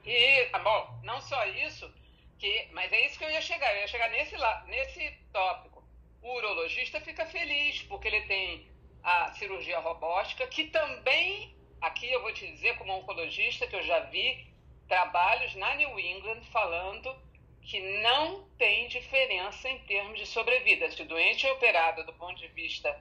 E, 0.06 0.46
tá 0.46 0.60
bom, 0.60 1.00
não 1.04 1.22
só 1.22 1.46
isso, 1.46 1.92
que, 2.38 2.68
mas 2.72 2.92
é 2.92 3.06
isso 3.06 3.18
que 3.18 3.26
eu 3.26 3.32
ia 3.32 3.42
chegar. 3.42 3.74
Eu 3.74 3.82
ia 3.82 3.88
chegar 3.88 4.10
nesse, 4.10 4.36
nesse 4.68 5.12
tópico. 5.32 5.84
O 6.22 6.36
urologista 6.36 7.00
fica 7.02 7.26
feliz, 7.26 7.82
porque 7.84 8.08
ele 8.08 8.22
tem 8.22 8.68
a 9.04 9.34
cirurgia 9.34 9.80
robótica, 9.80 10.48
que 10.48 10.66
também, 10.66 11.56
aqui 11.82 12.12
eu 12.12 12.22
vou 12.22 12.34
te 12.34 12.46
dizer, 12.52 12.78
como 12.78 12.94
oncologista, 12.94 13.68
que 13.68 13.76
eu 13.76 13.84
já 13.84 14.00
vi 14.02 14.48
trabalhos 14.88 15.56
na 15.56 15.76
New 15.76 16.00
England 16.00 16.42
falando 16.52 17.16
que 17.62 17.80
não 18.02 18.50
tem 18.58 18.88
diferença 18.88 19.70
em 19.70 19.78
termos 19.80 20.18
de 20.18 20.26
sobrevida. 20.26 20.90
Se 20.92 21.02
o 21.04 21.06
doente 21.06 21.46
é 21.46 21.52
operado 21.52 22.04
do 22.04 22.14
ponto 22.14 22.36
de 22.40 22.48
vista 22.48 23.00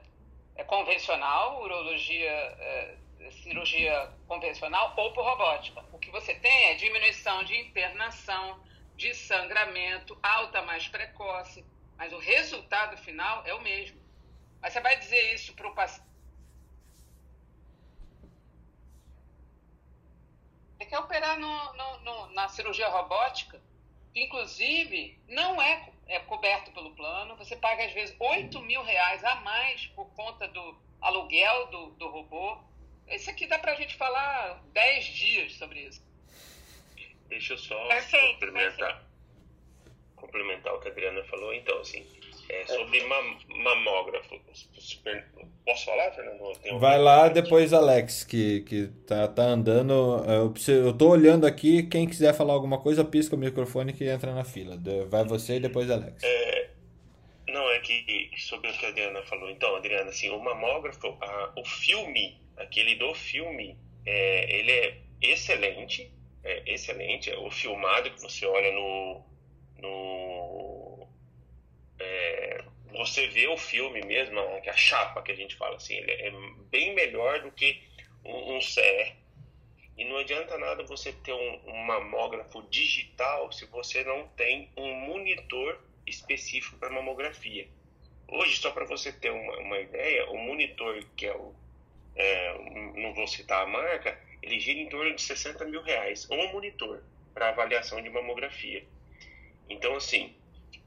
é, 0.55 0.63
convencional, 0.63 1.61
urologia, 1.63 2.29
é, 2.29 2.95
cirurgia 3.31 4.11
convencional 4.27 4.93
ou 4.97 5.13
por 5.13 5.23
robótica. 5.23 5.83
O 5.91 5.99
que 5.99 6.11
você 6.11 6.33
tem 6.35 6.65
é 6.65 6.75
diminuição 6.75 7.43
de 7.43 7.55
internação, 7.55 8.63
de 8.95 9.13
sangramento, 9.13 10.17
alta 10.21 10.61
mais 10.61 10.87
precoce, 10.87 11.65
mas 11.97 12.13
o 12.13 12.17
resultado 12.19 12.97
final 12.97 13.45
é 13.45 13.53
o 13.53 13.61
mesmo. 13.61 13.99
Mas 14.61 14.73
você 14.73 14.81
vai 14.81 14.97
dizer 14.97 15.33
isso 15.33 15.53
para 15.53 15.67
o 15.67 15.75
paciente. 15.75 16.09
Você 20.77 20.85
quer 20.85 20.99
operar 20.99 21.37
no, 21.37 21.73
no, 21.73 21.99
no, 21.99 22.33
na 22.33 22.47
cirurgia 22.47 22.87
robótica? 22.89 23.61
inclusive, 24.15 25.19
não 25.27 25.61
é, 25.61 25.89
é 26.07 26.19
coberto 26.19 26.71
pelo 26.71 26.95
plano. 26.95 27.35
Você 27.37 27.55
paga, 27.55 27.85
às 27.85 27.93
vezes, 27.93 28.15
8 28.19 28.59
mil 28.61 28.83
reais 28.83 29.23
a 29.23 29.35
mais 29.35 29.85
por 29.87 30.05
conta 30.13 30.47
do 30.47 30.77
aluguel 31.01 31.67
do, 31.67 31.91
do 31.91 32.07
robô. 32.09 32.57
Isso 33.11 33.29
aqui 33.29 33.47
dá 33.47 33.59
para 33.59 33.73
a 33.73 33.75
gente 33.75 33.95
falar 33.95 34.63
10 34.73 35.05
dias 35.05 35.53
sobre 35.53 35.79
isso. 35.81 36.01
Deixa 37.27 37.53
eu 37.53 37.57
só 37.57 37.87
perfeito, 37.87 38.33
complementar, 38.33 38.77
perfeito. 38.77 39.05
complementar 40.15 40.73
o 40.73 40.79
que 40.79 40.87
a 40.87 40.91
Adriana 40.91 41.23
falou. 41.25 41.53
Então, 41.53 41.79
assim, 41.79 42.05
é, 42.49 42.65
sobre 42.65 43.03
mam 43.03 43.37
mamógrafo. 43.63 44.39
Posso 45.65 45.85
falar, 45.85 46.11
Fernando? 46.11 46.79
Vai 46.79 46.97
lá 46.97 47.29
depois, 47.29 47.71
Alex, 47.73 48.23
que, 48.23 48.61
que 48.61 48.87
tá, 49.05 49.27
tá 49.27 49.43
andando. 49.43 50.23
Eu, 50.27 50.53
eu 50.73 50.97
tô 50.97 51.09
olhando 51.09 51.45
aqui. 51.45 51.83
Quem 51.83 52.07
quiser 52.07 52.33
falar 52.33 52.53
alguma 52.53 52.79
coisa, 52.79 53.05
pisca 53.05 53.35
o 53.35 53.39
microfone 53.39 53.93
que 53.93 54.05
entra 54.05 54.33
na 54.33 54.43
fila. 54.43 54.79
Vai 55.07 55.23
você 55.23 55.57
e 55.57 55.59
depois, 55.59 55.91
Alex. 55.91 56.23
É, 56.23 56.69
não, 57.49 57.69
é 57.69 57.79
que 57.79 58.31
sobre 58.37 58.71
o 58.71 58.73
que 58.73 58.85
a 58.85 58.89
Adriana 58.89 59.21
falou. 59.23 59.49
Então, 59.49 59.75
Adriana, 59.75 60.09
assim, 60.09 60.29
o 60.29 60.39
mamógrafo, 60.39 61.15
a, 61.21 61.51
o 61.55 61.63
filme, 61.63 62.35
aquele 62.59 62.95
do 62.95 63.13
filme, 63.15 63.77
é, 64.05 64.59
ele 64.59 64.71
é 64.71 64.97
excelente. 65.21 66.11
É 66.43 66.73
excelente. 66.73 67.31
O 67.31 67.49
filmado 67.49 68.11
que 68.11 68.21
você 68.21 68.45
olha 68.45 68.71
no. 68.71 69.25
no 69.77 71.07
é, 71.99 72.63
você 72.91 73.27
vê 73.27 73.47
o 73.47 73.57
filme 73.57 74.01
mesmo, 74.01 74.39
a 74.39 74.73
chapa 74.73 75.21
que 75.21 75.31
a 75.31 75.35
gente 75.35 75.55
fala 75.55 75.75
assim, 75.75 75.95
ele 75.95 76.11
é 76.11 76.31
bem 76.69 76.95
melhor 76.95 77.41
do 77.41 77.51
que 77.51 77.81
um, 78.25 78.55
um. 78.55 78.59
E 79.97 80.05
não 80.05 80.17
adianta 80.17 80.57
nada 80.57 80.83
você 80.83 81.11
ter 81.11 81.33
um, 81.33 81.61
um 81.67 81.85
mamógrafo 81.85 82.61
digital 82.69 83.51
se 83.51 83.65
você 83.65 84.03
não 84.03 84.27
tem 84.29 84.71
um 84.77 84.93
monitor 84.93 85.77
específico 86.07 86.77
para 86.77 86.89
mamografia. 86.89 87.67
Hoje, 88.27 88.57
só 88.57 88.71
para 88.71 88.85
você 88.85 89.11
ter 89.11 89.31
uma, 89.31 89.57
uma, 89.57 89.79
ideia, 89.79 90.29
o 90.29 90.37
monitor 90.37 91.03
que 91.15 91.25
é 91.25 91.35
o. 91.35 91.53
É, 92.19 93.01
não 93.01 93.13
vou 93.13 93.25
citar 93.27 93.63
a 93.63 93.67
marca, 93.67 94.19
ele 94.43 94.59
gira 94.59 94.79
em 94.79 94.89
torno 94.89 95.15
de 95.15 95.21
60 95.21 95.65
mil 95.65 95.81
reais. 95.81 96.29
Um 96.29 96.51
monitor 96.51 97.01
para 97.33 97.49
avaliação 97.49 98.01
de 98.01 98.09
mamografia. 98.09 98.85
Então, 99.69 99.95
assim, 99.95 100.35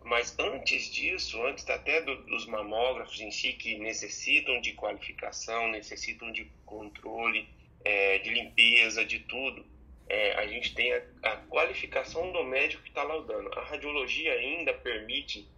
mas 0.05 0.37
antes 0.39 0.91
disso, 0.93 1.43
antes 1.45 1.69
até 1.69 2.03
do, 2.03 2.17
dos 2.25 2.47
mamógrafos 2.47 3.21
em 3.21 3.31
si, 3.31 3.53
que 3.55 3.79
necessitam 3.79 4.61
de 4.61 4.73
qualificação, 4.73 5.69
necessitam 5.69 6.31
de 6.33 6.51
controle, 6.67 7.49
é, 7.85 8.19
de 8.19 8.31
limpeza, 8.31 9.05
de 9.05 9.21
tudo, 9.21 9.65
é, 10.09 10.35
a 10.35 10.47
gente 10.47 10.75
tem 10.75 10.93
a, 10.93 11.03
a, 11.23 11.37
qualificação 11.49 12.33
do 12.33 12.45
médico 12.45 12.83
que 12.83 12.89
está 12.89 13.03
laudando. 13.03 13.51
A 13.59 13.65
radiologia 13.65 14.33
ainda 14.35 14.75
permite, 14.75 15.49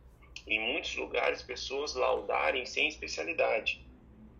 em 0.46 0.60
muitos 0.60 0.94
lugares, 0.94 1.42
pessoas 1.42 1.94
laudarem 1.94 2.64
sem 2.66 2.86
especialidade, 2.88 3.84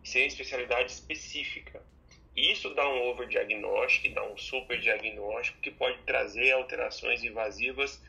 sem 0.05 0.27
especialidade 0.27 0.93
específica. 0.93 1.83
Isso 2.37 2.75
dá 2.75 2.89
um 2.89 3.09
overdiagnóstico, 3.09 4.15
dá 4.15 4.25
um 4.25 4.37
superdiagnóstico 4.37 5.61
que 5.61 5.71
pode 5.71 5.99
trazer 6.03 6.53
alterações 6.53 7.25
invasivas 7.25 8.01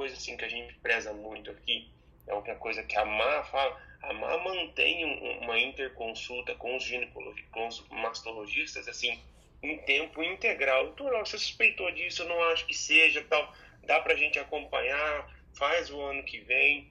coisa 0.00 0.14
assim 0.14 0.34
que 0.34 0.46
a 0.46 0.48
gente 0.48 0.72
preza 0.76 1.12
muito 1.12 1.50
aqui, 1.50 1.86
é 2.26 2.32
uma 2.32 2.54
coisa 2.54 2.82
que 2.82 2.96
a 2.96 3.04
MA 3.04 3.44
fala, 3.44 3.78
a 4.00 4.14
MA 4.14 4.38
mantém 4.38 5.04
uma 5.42 5.58
interconsulta 5.58 6.54
com 6.54 6.74
os 6.74 6.82
ginecologistas, 6.84 7.50
com 7.52 7.68
os 7.68 7.88
mastologistas, 7.90 8.88
assim, 8.88 9.20
em 9.62 9.76
tempo 9.76 10.22
integral. 10.22 10.84
Doutor, 10.84 11.18
você 11.18 11.38
suspeitou 11.38 11.90
disso, 11.90 12.22
eu 12.22 12.28
não 12.30 12.42
acho 12.44 12.66
que 12.66 12.72
seja, 12.72 13.22
tal, 13.28 13.54
dá 13.84 14.00
pra 14.00 14.14
gente 14.14 14.38
acompanhar, 14.38 15.30
faz 15.52 15.90
o 15.90 16.00
ano 16.00 16.22
que 16.22 16.40
vem. 16.40 16.90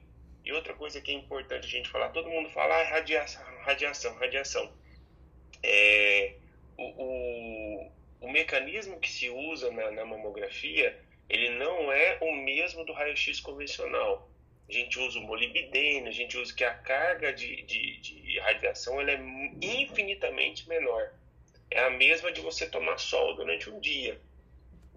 E 0.50 0.52
outra 0.52 0.74
coisa 0.74 1.00
que 1.00 1.12
é 1.12 1.14
importante 1.14 1.64
a 1.64 1.70
gente 1.70 1.88
falar, 1.88 2.08
todo 2.08 2.28
mundo 2.28 2.50
fala, 2.50 2.74
ah, 2.74 2.82
radiação, 2.82 3.40
radiação, 3.60 4.12
radiação. 4.16 4.72
É, 5.62 6.34
o, 6.76 6.86
o, 7.04 7.92
o 8.22 8.32
mecanismo 8.32 8.98
que 8.98 9.08
se 9.08 9.30
usa 9.30 9.70
na, 9.70 9.92
na 9.92 10.04
mamografia, 10.04 10.98
ele 11.28 11.50
não 11.50 11.92
é 11.92 12.18
o 12.20 12.32
mesmo 12.32 12.84
do 12.84 12.92
raio-x 12.92 13.38
convencional. 13.38 14.28
A 14.68 14.72
gente 14.72 14.98
usa 14.98 15.20
o 15.20 15.22
molibdênio, 15.22 16.08
a 16.08 16.10
gente 16.10 16.36
usa 16.36 16.52
que 16.52 16.64
a 16.64 16.74
carga 16.74 17.32
de, 17.32 17.62
de, 17.62 18.00
de 18.00 18.40
radiação 18.40 19.00
ela 19.00 19.12
é 19.12 19.20
infinitamente 19.62 20.68
menor. 20.68 21.12
É 21.70 21.78
a 21.84 21.90
mesma 21.90 22.32
de 22.32 22.40
você 22.40 22.68
tomar 22.68 22.98
sol 22.98 23.36
durante 23.36 23.70
um 23.70 23.78
dia, 23.78 24.20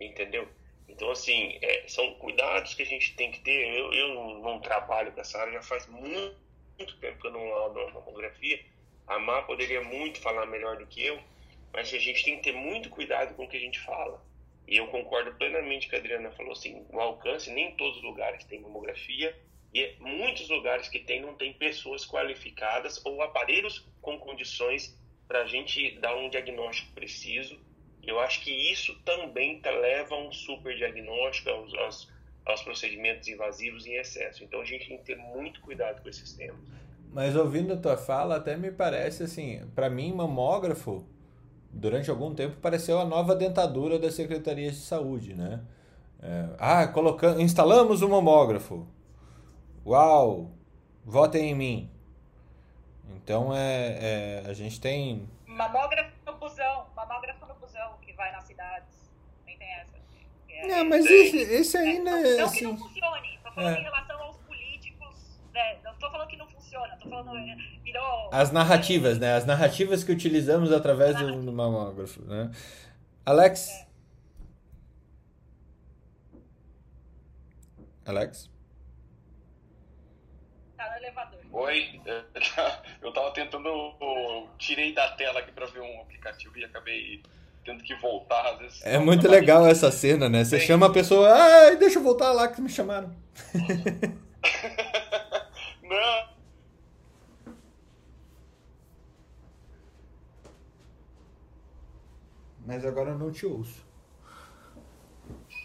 entendeu? 0.01 0.49
Então, 0.93 1.09
assim, 1.09 1.57
é, 1.59 1.87
são 1.87 2.13
cuidados 2.15 2.75
que 2.75 2.83
a 2.83 2.85
gente 2.85 3.15
tem 3.15 3.31
que 3.31 3.39
ter. 3.39 3.75
Eu, 3.75 3.91
eu 3.93 4.39
não, 4.41 4.59
trabalho 4.59 5.11
com 5.11 5.21
essa 5.21 5.39
área, 5.39 5.53
já 5.53 5.61
faz 5.63 5.87
muito, 5.87 6.37
muito 6.77 6.97
tempo 6.99 7.19
que 7.19 7.27
eu 7.27 7.31
não 7.31 7.51
aula 7.51 7.91
mamografia. 7.91 8.63
A 9.07 9.17
Má 9.17 9.41
poderia 9.41 9.81
muito 9.81 10.21
falar 10.21 10.45
melhor 10.45 10.77
do 10.77 10.85
que 10.85 11.03
eu, 11.03 11.19
mas 11.73 11.91
a 11.91 11.97
gente 11.97 12.23
tem 12.23 12.37
que 12.37 12.43
ter 12.43 12.53
muito 12.53 12.91
cuidado 12.91 13.33
com 13.35 13.43
o 13.43 13.47
que 13.49 13.57
a 13.57 13.59
gente 13.59 13.79
fala. 13.79 14.23
E 14.67 14.77
eu 14.77 14.87
concordo 14.87 15.33
plenamente 15.33 15.89
com 15.89 15.95
a 15.95 15.99
Adriana 15.99 16.31
falou 16.31 16.53
assim, 16.53 16.85
o 16.89 16.99
alcance, 16.99 17.51
nem 17.51 17.69
em 17.69 17.75
todos 17.75 17.97
os 17.97 18.03
lugares 18.03 18.45
tem 18.45 18.61
mamografia, 18.61 19.35
e 19.73 19.95
muitos 19.99 20.47
lugares 20.47 20.87
que 20.87 20.99
tem 20.99 21.21
não 21.21 21.33
tem 21.33 21.53
pessoas 21.53 22.05
qualificadas 22.05 23.03
ou 23.03 23.21
aparelhos 23.23 23.79
com 23.99 24.19
condições 24.19 24.95
para 25.27 25.41
a 25.41 25.47
gente 25.47 25.97
dar 25.99 26.15
um 26.15 26.29
diagnóstico 26.29 26.93
preciso. 26.93 27.59
Eu 28.05 28.19
acho 28.19 28.41
que 28.41 28.51
isso 28.51 28.95
também 29.05 29.61
leva 29.63 30.15
a 30.15 30.17
um 30.19 30.31
super 30.31 30.75
diagnóstico, 30.75 31.49
aos, 31.49 31.73
aos, 31.73 32.11
aos 32.45 32.61
procedimentos 32.61 33.27
invasivos 33.27 33.85
em 33.85 33.95
excesso. 33.95 34.43
Então 34.43 34.61
a 34.61 34.65
gente 34.65 34.87
tem 34.87 34.97
que 34.97 35.05
ter 35.05 35.17
muito 35.17 35.61
cuidado 35.61 36.01
com 36.01 36.09
esses 36.09 36.33
temas. 36.33 36.59
Mas 37.11 37.35
ouvindo 37.35 37.73
a 37.73 37.77
tua 37.77 37.95
fala, 37.95 38.37
até 38.37 38.57
me 38.57 38.71
parece 38.71 39.23
assim, 39.23 39.65
para 39.75 39.89
mim, 39.89 40.11
mamógrafo 40.13 41.07
durante 41.73 42.09
algum 42.09 42.33
tempo 42.33 42.57
pareceu 42.57 42.99
a 42.99 43.05
nova 43.05 43.35
dentadura 43.35 43.97
da 43.97 44.11
Secretaria 44.11 44.69
de 44.69 44.77
Saúde, 44.77 45.33
né? 45.33 45.61
É, 46.21 46.49
ah, 46.59 46.87
colocamos, 46.87 47.41
instalamos 47.41 48.01
o 48.01 48.07
mamógrafo. 48.07 48.87
Uau, 49.85 50.51
votem 51.03 51.51
em 51.51 51.55
mim. 51.55 51.91
Então 53.15 53.53
é, 53.53 53.97
é, 53.99 54.43
a 54.47 54.53
gente 54.53 54.79
tem. 54.79 55.27
Mamógrafo 55.45 56.11
no 56.25 56.33
busão, 56.37 56.85
mamógrafo 56.95 57.45
no 57.45 57.52
que 58.13 58.17
vai 58.17 58.31
nas 58.31 58.45
cidades. 58.45 59.11
Nem 59.45 59.57
tem 59.57 59.67
essa. 59.73 59.93
É, 60.49 60.67
não, 60.67 60.85
mas 60.85 61.05
esse, 61.05 61.37
esse 61.37 61.77
ainda 61.77 62.11
é. 62.11 62.37
Não 62.37 62.45
assim, 62.45 62.57
que 62.57 62.63
não 62.63 62.77
funcione, 62.77 63.39
tô 63.43 63.51
falando 63.51 63.75
é. 63.75 63.79
em 63.79 63.83
relação 63.83 64.21
aos 64.21 64.37
políticos. 64.37 65.39
Né? 65.51 65.79
Não 65.83 65.95
tô 65.95 66.11
falando 66.11 66.27
que 66.27 66.37
não 66.37 66.47
funciona, 66.47 66.95
tô 66.97 67.09
falando. 67.09 67.31
Virou. 67.83 68.29
As 68.31 68.51
narrativas, 68.51 69.17
né? 69.17 69.35
As 69.35 69.45
narrativas 69.45 70.03
que 70.03 70.11
utilizamos 70.11 70.71
através 70.71 71.17
do, 71.17 71.41
do 71.41 71.51
mamógrafo, 71.51 72.21
né? 72.23 72.51
Alex? 73.25 73.69
É. 73.69 73.87
Alex? 78.05 78.51
Tá 80.77 80.89
no 80.89 80.97
elevador. 80.97 81.39
Oi, 81.51 82.01
eu 83.01 83.11
tava 83.11 83.31
tentando. 83.31 83.69
Tirei 84.57 84.93
da 84.93 85.11
tela 85.13 85.39
aqui 85.39 85.51
pra 85.51 85.65
ver 85.65 85.81
um 85.81 86.01
aplicativo 86.01 86.57
e 86.57 86.65
acabei 86.65 87.23
tendo 87.63 87.83
que 87.83 87.95
voltar. 87.95 88.53
Às 88.53 88.59
vezes, 88.59 88.85
é 88.85 88.97
muito 88.99 89.27
legal 89.27 89.65
essa 89.67 89.91
cena, 89.91 90.29
né? 90.29 90.43
Você 90.43 90.57
Bem... 90.57 90.67
chama 90.67 90.87
a 90.87 90.91
pessoa, 90.91 91.29
ai, 91.31 91.75
deixa 91.77 91.99
eu 91.99 92.03
voltar 92.03 92.31
lá 92.31 92.47
que 92.47 92.61
me 92.61 92.69
chamaram. 92.69 93.15
Não. 95.81 96.33
Mas 102.65 102.85
agora 102.85 103.11
eu 103.11 103.17
não 103.17 103.31
te 103.31 103.45
ouço. 103.45 103.85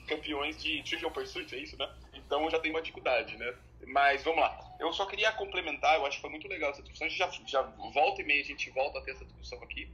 Campeões 0.08 0.60
de 0.60 0.82
Trivial 0.82 1.12
Pursuit, 1.12 1.54
é 1.54 1.58
isso, 1.58 1.78
né? 1.78 1.88
Então 2.12 2.50
já 2.50 2.58
tem 2.58 2.70
uma 2.70 2.82
dificuldade, 2.82 3.36
né? 3.36 3.54
Mas 3.86 4.24
vamos 4.24 4.40
lá. 4.40 4.76
Eu 4.80 4.92
só 4.92 5.06
queria 5.06 5.32
complementar, 5.32 5.96
eu 5.96 6.06
acho 6.06 6.16
que 6.16 6.22
foi 6.22 6.30
muito 6.30 6.48
legal 6.48 6.70
essa 6.70 6.82
discussão. 6.82 7.06
A 7.06 7.10
gente 7.10 7.18
já, 7.18 7.30
já 7.46 7.62
volta 7.92 8.20
e 8.20 8.24
meia, 8.24 8.40
a 8.40 8.44
gente 8.44 8.68
volta 8.70 8.98
a 8.98 9.02
ter 9.02 9.12
essa 9.12 9.24
discussão 9.24 9.62
aqui. 9.62 9.88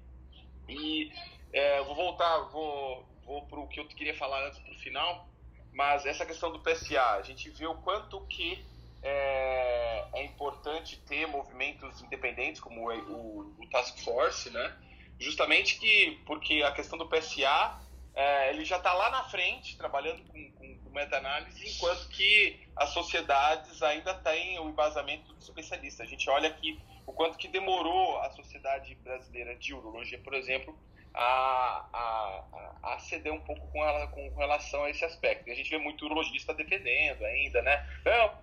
E 0.68 1.12
é, 1.54 1.80
vou 1.84 1.94
voltar, 1.94 2.38
vou, 2.50 3.06
vou 3.24 3.46
para 3.46 3.60
o 3.60 3.68
que 3.68 3.78
eu 3.78 3.86
queria 3.86 4.16
falar 4.16 4.44
antes, 4.46 4.58
para 4.58 4.72
o 4.72 4.78
final. 4.78 5.28
Mas 5.72 6.04
essa 6.04 6.26
questão 6.26 6.52
do 6.52 6.60
PSA, 6.60 7.00
a 7.00 7.22
gente 7.22 7.48
vê 7.50 7.66
o 7.66 7.76
quanto 7.76 8.20
que 8.26 8.64
é, 9.02 10.04
é 10.14 10.24
importante 10.24 10.96
ter 11.02 11.26
movimentos 11.26 12.02
independentes, 12.02 12.60
como 12.60 12.90
o, 12.90 13.54
o, 13.58 13.70
Task 13.70 13.98
Force, 14.00 14.50
né? 14.50 14.76
Justamente 15.18 15.78
que, 15.78 16.20
porque 16.26 16.62
a 16.62 16.72
questão 16.72 16.98
do 16.98 17.08
PSA, 17.08 17.80
é, 18.14 18.50
ele 18.50 18.64
já 18.64 18.78
está 18.78 18.92
lá 18.92 19.10
na 19.10 19.24
frente, 19.24 19.76
trabalhando 19.76 20.24
com, 20.24 20.50
com, 20.52 20.78
com 20.78 20.90
meta-análise, 20.90 21.68
enquanto 21.68 22.08
que 22.08 22.66
as 22.74 22.90
sociedades 22.90 23.80
ainda 23.82 24.14
têm 24.14 24.58
o 24.58 24.68
embasamento 24.68 25.32
do 25.32 25.40
especialista. 25.40 26.02
A 26.02 26.06
gente 26.06 26.28
olha 26.28 26.48
aqui 26.48 26.80
o 27.06 27.12
quanto 27.12 27.38
que 27.38 27.46
demorou 27.46 28.18
a 28.20 28.30
Sociedade 28.30 28.94
Brasileira 28.96 29.54
de 29.56 29.74
Urologia, 29.74 30.18
por 30.18 30.34
exemplo, 30.34 30.76
a, 31.14 31.88
a, 31.92 32.94
a 32.94 32.98
ceder 32.98 33.32
um 33.32 33.40
pouco 33.40 33.66
com, 33.68 33.82
ela, 33.82 34.06
com 34.08 34.28
relação 34.34 34.84
a 34.84 34.90
esse 34.90 35.04
aspecto. 35.04 35.48
E 35.48 35.52
a 35.52 35.54
gente 35.54 35.70
vê 35.70 35.78
muito 35.78 36.04
urologista 36.04 36.52
defendendo 36.52 37.24
ainda, 37.24 37.62
né? 37.62 37.86
Não, 38.04 38.38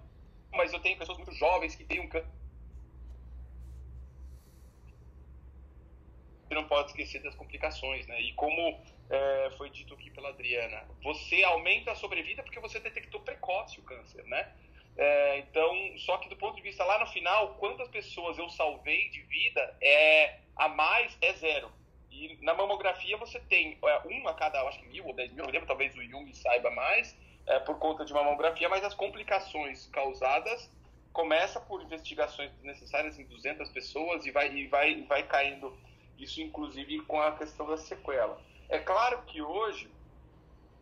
mas 0.51 0.71
eu 0.73 0.79
tenho 0.79 0.97
pessoas 0.97 1.17
muito 1.17 1.33
jovens 1.33 1.75
que 1.75 1.83
têm 1.83 1.99
um 1.99 2.07
câncer 2.07 2.41
não 6.53 6.67
pode 6.67 6.89
esquecer 6.89 7.21
das 7.21 7.35
complicações, 7.35 8.05
né? 8.07 8.21
E 8.21 8.33
como 8.33 8.79
é, 9.09 9.51
foi 9.57 9.69
dito 9.69 9.93
aqui 9.93 10.09
pela 10.11 10.29
Adriana, 10.29 10.85
você 11.01 11.43
aumenta 11.43 11.91
a 11.91 11.95
sobrevida 11.95 12.43
porque 12.43 12.59
você 12.59 12.79
detectou 12.79 13.21
precoce 13.21 13.79
o 13.79 13.83
câncer, 13.83 14.23
né? 14.25 14.53
É, 14.97 15.39
então, 15.39 15.97
só 15.99 16.17
que 16.17 16.27
do 16.27 16.35
ponto 16.35 16.55
de 16.57 16.61
vista 16.61 16.83
lá 16.83 16.99
no 16.99 17.07
final, 17.07 17.55
quantas 17.55 17.87
pessoas 17.87 18.37
eu 18.37 18.49
salvei 18.49 19.09
de 19.09 19.21
vida 19.23 19.77
é 19.81 20.39
a 20.55 20.67
mais 20.67 21.17
é 21.21 21.33
zero. 21.33 21.71
E 22.11 22.37
na 22.41 22.53
mamografia 22.53 23.17
você 23.17 23.39
tem 23.39 23.77
é, 23.83 24.01
um 24.07 24.27
a 24.27 24.33
cada, 24.33 24.61
acho 24.67 24.79
que 24.79 24.87
mil 24.87 25.07
ou 25.07 25.13
dez 25.13 25.31
mil, 25.31 25.45
não 25.45 25.51
lembro, 25.51 25.67
talvez 25.67 25.95
o 25.95 26.03
Jung 26.03 26.33
saiba 26.35 26.69
mais, 26.71 27.17
é, 27.47 27.59
por 27.59 27.79
conta 27.79 28.05
de 28.05 28.11
uma 28.11 28.23
mamografia, 28.23 28.67
mas 28.69 28.83
as 28.83 28.93
complicações 28.93 29.87
causadas 29.87 30.69
começa 31.13 31.59
por 31.59 31.81
investigações 31.81 32.51
necessárias 32.63 33.17
em 33.17 33.25
200 33.25 33.69
pessoas 33.69 34.25
e 34.25 34.31
vai, 34.31 34.53
e 34.53 34.67
vai, 34.67 34.91
e 34.91 35.01
vai 35.03 35.23
caindo 35.23 35.75
isso, 36.17 36.41
inclusive, 36.41 36.99
com 37.01 37.19
a 37.19 37.31
questão 37.33 37.65
da 37.65 37.77
sequela. 37.77 38.39
É 38.69 38.79
claro 38.79 39.23
que 39.23 39.41
hoje, 39.41 39.89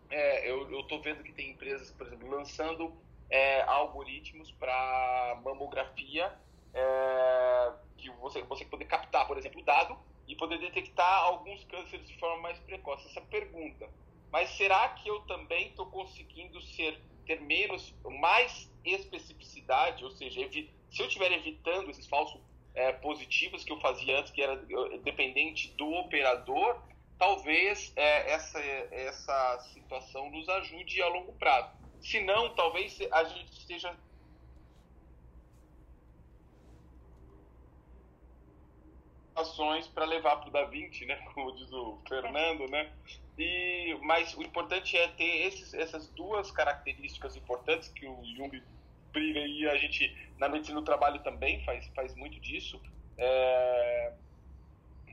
é, 0.10 0.50
eu 0.50 0.80
estou 0.80 1.02
vendo 1.02 1.24
que 1.24 1.32
tem 1.32 1.52
empresas, 1.52 1.92
por 1.92 2.08
exemplo, 2.08 2.30
lançando 2.30 2.94
é, 3.30 3.62
algoritmos 3.62 4.52
para 4.52 5.40
mamografia, 5.44 6.32
é, 6.74 7.72
que 7.98 8.10
você, 8.12 8.42
você 8.44 8.66
poder 8.66 8.86
captar, 8.86 9.26
por 9.26 9.38
exemplo, 9.38 9.62
o 9.62 9.64
dado 9.64 9.98
e 10.30 10.36
poder 10.36 10.60
detectar 10.60 11.24
alguns 11.24 11.64
cânceres 11.66 12.08
de 12.08 12.18
forma 12.20 12.44
mais 12.44 12.60
precoce. 12.60 13.08
Essa 13.08 13.22
pergunta. 13.22 13.90
Mas 14.32 14.52
será 14.52 14.88
que 14.90 15.10
eu 15.10 15.22
também 15.22 15.70
estou 15.70 15.88
conseguindo 15.88 16.62
ser 16.62 17.02
ter 17.26 17.42
menos, 17.42 17.94
mais 18.20 18.72
especificidade, 18.84 20.04
ou 20.04 20.10
seja, 20.12 20.50
se 20.52 21.00
eu 21.00 21.06
estiver 21.06 21.32
evitando 21.32 21.92
esses 21.92 22.08
falsos 22.08 22.42
é, 22.74 22.92
positivas 22.92 23.64
que 23.64 23.72
eu 23.72 23.80
fazia 23.80 24.20
antes, 24.20 24.32
que 24.32 24.42
era 24.42 24.56
dependente 25.04 25.72
do 25.74 25.92
operador, 25.94 26.82
talvez 27.20 27.94
é, 27.96 28.32
essa, 28.32 28.60
essa 28.60 29.60
situação 29.74 30.32
nos 30.32 30.50
ajude 30.50 31.02
a 31.04 31.08
longo 31.10 31.34
prazo. 31.34 31.70
Se 32.02 32.20
não, 32.22 32.56
talvez 32.56 32.98
a 33.12 33.24
gente 33.26 33.52
esteja 33.52 33.96
para 39.94 40.06
levar 40.06 40.38
para 40.38 40.50
o 40.50 40.52
Da 40.52 40.66
Vinci, 40.66 41.06
né? 41.06 41.16
Como 41.34 41.56
diz 41.56 41.72
o 41.72 42.00
Fernando, 42.08 42.70
né? 42.70 42.92
E, 43.38 43.98
mas 44.02 44.36
o 44.36 44.42
importante 44.42 44.98
é 44.98 45.08
ter 45.10 45.48
esses, 45.48 45.74
essas 45.74 46.10
duas 46.10 46.52
características 46.52 47.36
importantes 47.36 47.88
que 47.90 48.06
o 48.06 48.24
Jung 48.36 48.62
briga 49.12 49.40
e 49.40 49.68
a 49.68 49.76
gente 49.78 50.16
na 50.38 50.48
medicina 50.48 50.80
do 50.80 50.86
trabalho 50.86 51.20
também 51.22 51.64
faz, 51.64 51.88
faz 51.96 52.16
muito 52.16 52.40
disso, 52.40 52.82
é, 53.18 54.14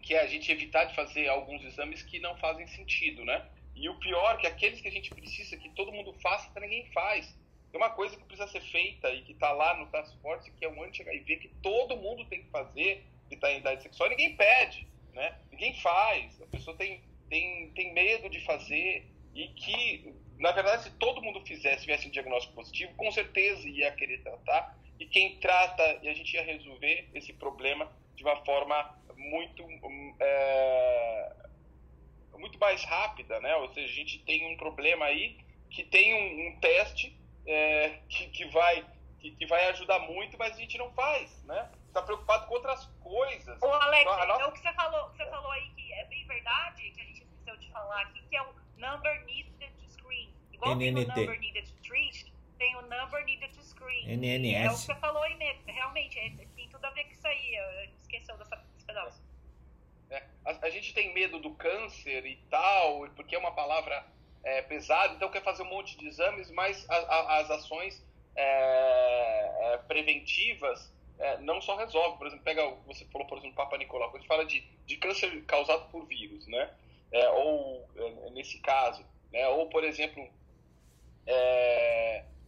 que 0.02 0.14
é 0.14 0.22
a 0.22 0.26
gente 0.26 0.50
evitar 0.50 0.84
de 0.84 0.94
fazer 0.94 1.28
alguns 1.28 1.64
exames 1.64 2.02
que 2.02 2.18
não 2.20 2.36
fazem 2.36 2.66
sentido, 2.66 3.24
né? 3.24 3.44
E 3.74 3.88
o 3.88 3.94
pior 3.96 4.34
é 4.34 4.36
que 4.38 4.46
aqueles 4.46 4.80
que 4.80 4.88
a 4.88 4.90
gente 4.90 5.10
precisa 5.10 5.56
que 5.56 5.68
todo 5.70 5.92
mundo 5.92 6.12
faça, 6.22 6.48
ninguém 6.60 6.86
faz. 6.92 7.36
Tem 7.70 7.80
uma 7.80 7.90
coisa 7.90 8.16
que 8.16 8.24
precisa 8.24 8.48
ser 8.48 8.62
feita 8.62 9.10
e 9.10 9.22
que 9.22 9.32
está 9.32 9.52
lá 9.52 9.76
no 9.76 9.86
Task 9.86 10.16
Force, 10.22 10.50
que 10.50 10.64
é 10.64 10.68
o 10.68 10.82
anti-HIV, 10.82 11.36
que 11.36 11.48
todo 11.62 11.96
mundo 11.96 12.24
tem 12.26 12.42
que 12.42 12.50
fazer, 12.50 13.04
que 13.28 13.34
está 13.34 13.50
em 13.50 13.58
idade 13.58 13.82
sexual, 13.82 14.08
ninguém 14.08 14.36
pede, 14.36 14.86
né? 15.12 15.38
Ninguém 15.50 15.74
faz. 15.80 16.40
A 16.42 16.46
pessoa 16.46 16.76
tem, 16.76 17.02
tem, 17.28 17.70
tem 17.70 17.92
medo 17.92 18.28
de 18.28 18.40
fazer 18.44 19.06
e 19.34 19.48
que 19.48 20.14
na 20.38 20.52
verdade, 20.52 20.84
se 20.84 20.90
todo 20.90 21.22
mundo 21.22 21.40
fizesse, 21.46 21.82
tivesse 21.82 22.06
um 22.06 22.10
diagnóstico 22.10 22.54
positivo, 22.54 22.94
com 22.94 23.10
certeza 23.10 23.66
ia 23.68 23.90
querer 23.92 24.22
tratar. 24.22 24.76
E 24.98 25.06
quem 25.06 25.36
trata, 25.36 25.98
e 26.02 26.08
a 26.08 26.14
gente 26.14 26.34
ia 26.34 26.42
resolver 26.42 27.08
esse 27.14 27.32
problema 27.32 27.90
de 28.14 28.22
uma 28.22 28.36
forma 28.44 28.98
muito, 29.16 29.62
é, 30.20 31.36
muito 32.38 32.58
mais 32.58 32.82
rápida, 32.84 33.40
né? 33.40 33.56
Ou 33.56 33.72
seja, 33.72 33.86
a 33.86 33.94
gente 33.94 34.18
tem 34.24 34.52
um 34.52 34.56
problema 34.56 35.06
aí 35.06 35.38
que 35.70 35.84
tem 35.84 36.14
um, 36.14 36.48
um 36.48 36.60
teste 36.60 37.16
é, 37.46 38.00
que, 38.08 38.28
que, 38.28 38.44
vai, 38.46 38.84
que, 39.20 39.30
que, 39.32 39.46
vai 39.46 39.68
ajudar 39.70 40.00
muito, 40.00 40.38
mas 40.38 40.54
a 40.54 40.60
gente 40.60 40.78
não 40.78 40.92
faz, 40.92 41.42
né? 41.44 41.70
Está 41.96 42.04
preocupado 42.04 42.46
com 42.46 42.52
outras 42.52 42.84
coisas. 43.02 43.62
Ô, 43.62 43.72
Alex, 43.72 44.02
então, 44.02 44.26
nossa... 44.26 44.48
o 44.48 44.52
que 44.52 44.58
você 44.58 44.72
falou, 44.74 45.08
você 45.08 45.24
falou 45.30 45.50
aí 45.50 45.70
que 45.70 45.94
é 45.94 46.04
bem 46.04 46.26
verdade, 46.26 46.90
que 46.90 47.00
a 47.00 47.04
gente 47.04 47.22
esqueceu 47.22 47.56
de 47.56 47.70
falar 47.72 48.02
aqui, 48.02 48.22
que 48.28 48.36
é 48.36 48.42
o 48.42 48.54
number 48.76 49.24
needed 49.24 49.72
to 49.78 49.88
screen. 49.88 50.30
Igual 50.52 50.76
NNT. 50.76 50.92
tem 50.92 51.04
o 51.04 51.16
number 51.16 51.40
needed 51.40 51.72
to 51.72 51.82
treat, 51.82 52.34
tem 52.58 52.76
o 52.76 52.82
number 52.82 53.24
needed 53.24 53.50
to 53.54 53.62
screen. 53.64 54.12
NNS. 54.12 54.66
É 54.66 54.68
o 54.68 54.74
que 54.74 54.78
você 54.78 54.94
falou 54.96 55.22
aí 55.22 55.36
mesmo, 55.36 55.62
realmente, 55.64 56.18
é, 56.18 56.28
tem 56.54 56.68
tudo 56.68 56.84
a 56.84 56.90
ver 56.90 57.04
com 57.04 57.12
isso 57.12 57.26
aí, 57.26 57.56
esqueceu 57.98 58.36
dessa, 58.36 58.56
desse 58.56 58.84
pedaço. 58.84 59.22
É, 60.10 60.22
a, 60.44 60.66
a, 60.66 60.68
gente 60.68 60.92
tem 60.92 61.14
medo 61.14 61.38
do 61.38 61.54
câncer 61.54 62.26
e 62.26 62.36
tal, 62.50 63.08
porque 63.16 63.34
é 63.34 63.38
uma 63.38 63.52
palavra 63.52 64.04
é, 64.44 64.60
pesada, 64.60 65.14
então 65.14 65.30
quer 65.30 65.42
fazer 65.42 65.62
um 65.62 65.70
monte 65.70 65.96
de 65.96 66.06
exames, 66.06 66.50
mas 66.50 66.86
a, 66.90 66.94
a, 66.94 67.38
as 67.38 67.50
ações 67.50 68.06
é, 68.36 69.72
é 69.72 69.78
preventivas 69.88 70.94
é, 71.18 71.38
não 71.38 71.60
só 71.60 71.76
resolvem. 71.76 72.18
Por 72.18 72.26
exemplo, 72.26 72.44
pega, 72.44 72.68
você 72.86 73.04
falou, 73.06 73.26
por 73.26 73.38
exemplo, 73.38 73.56
Papa 73.56 73.76
Nicolau, 73.78 74.10
quando 74.10 74.16
a 74.16 74.20
gente 74.20 74.28
fala 74.28 74.44
de, 74.44 74.60
de 74.86 74.96
câncer 74.96 75.44
causado 75.44 75.90
por 75.90 76.06
vírus, 76.06 76.46
né? 76.46 76.70
É, 77.12 77.28
ou 77.30 77.86
nesse 78.32 78.58
caso, 78.60 79.04
né? 79.32 79.46
ou 79.48 79.68
por 79.68 79.84
exemplo, 79.84 80.28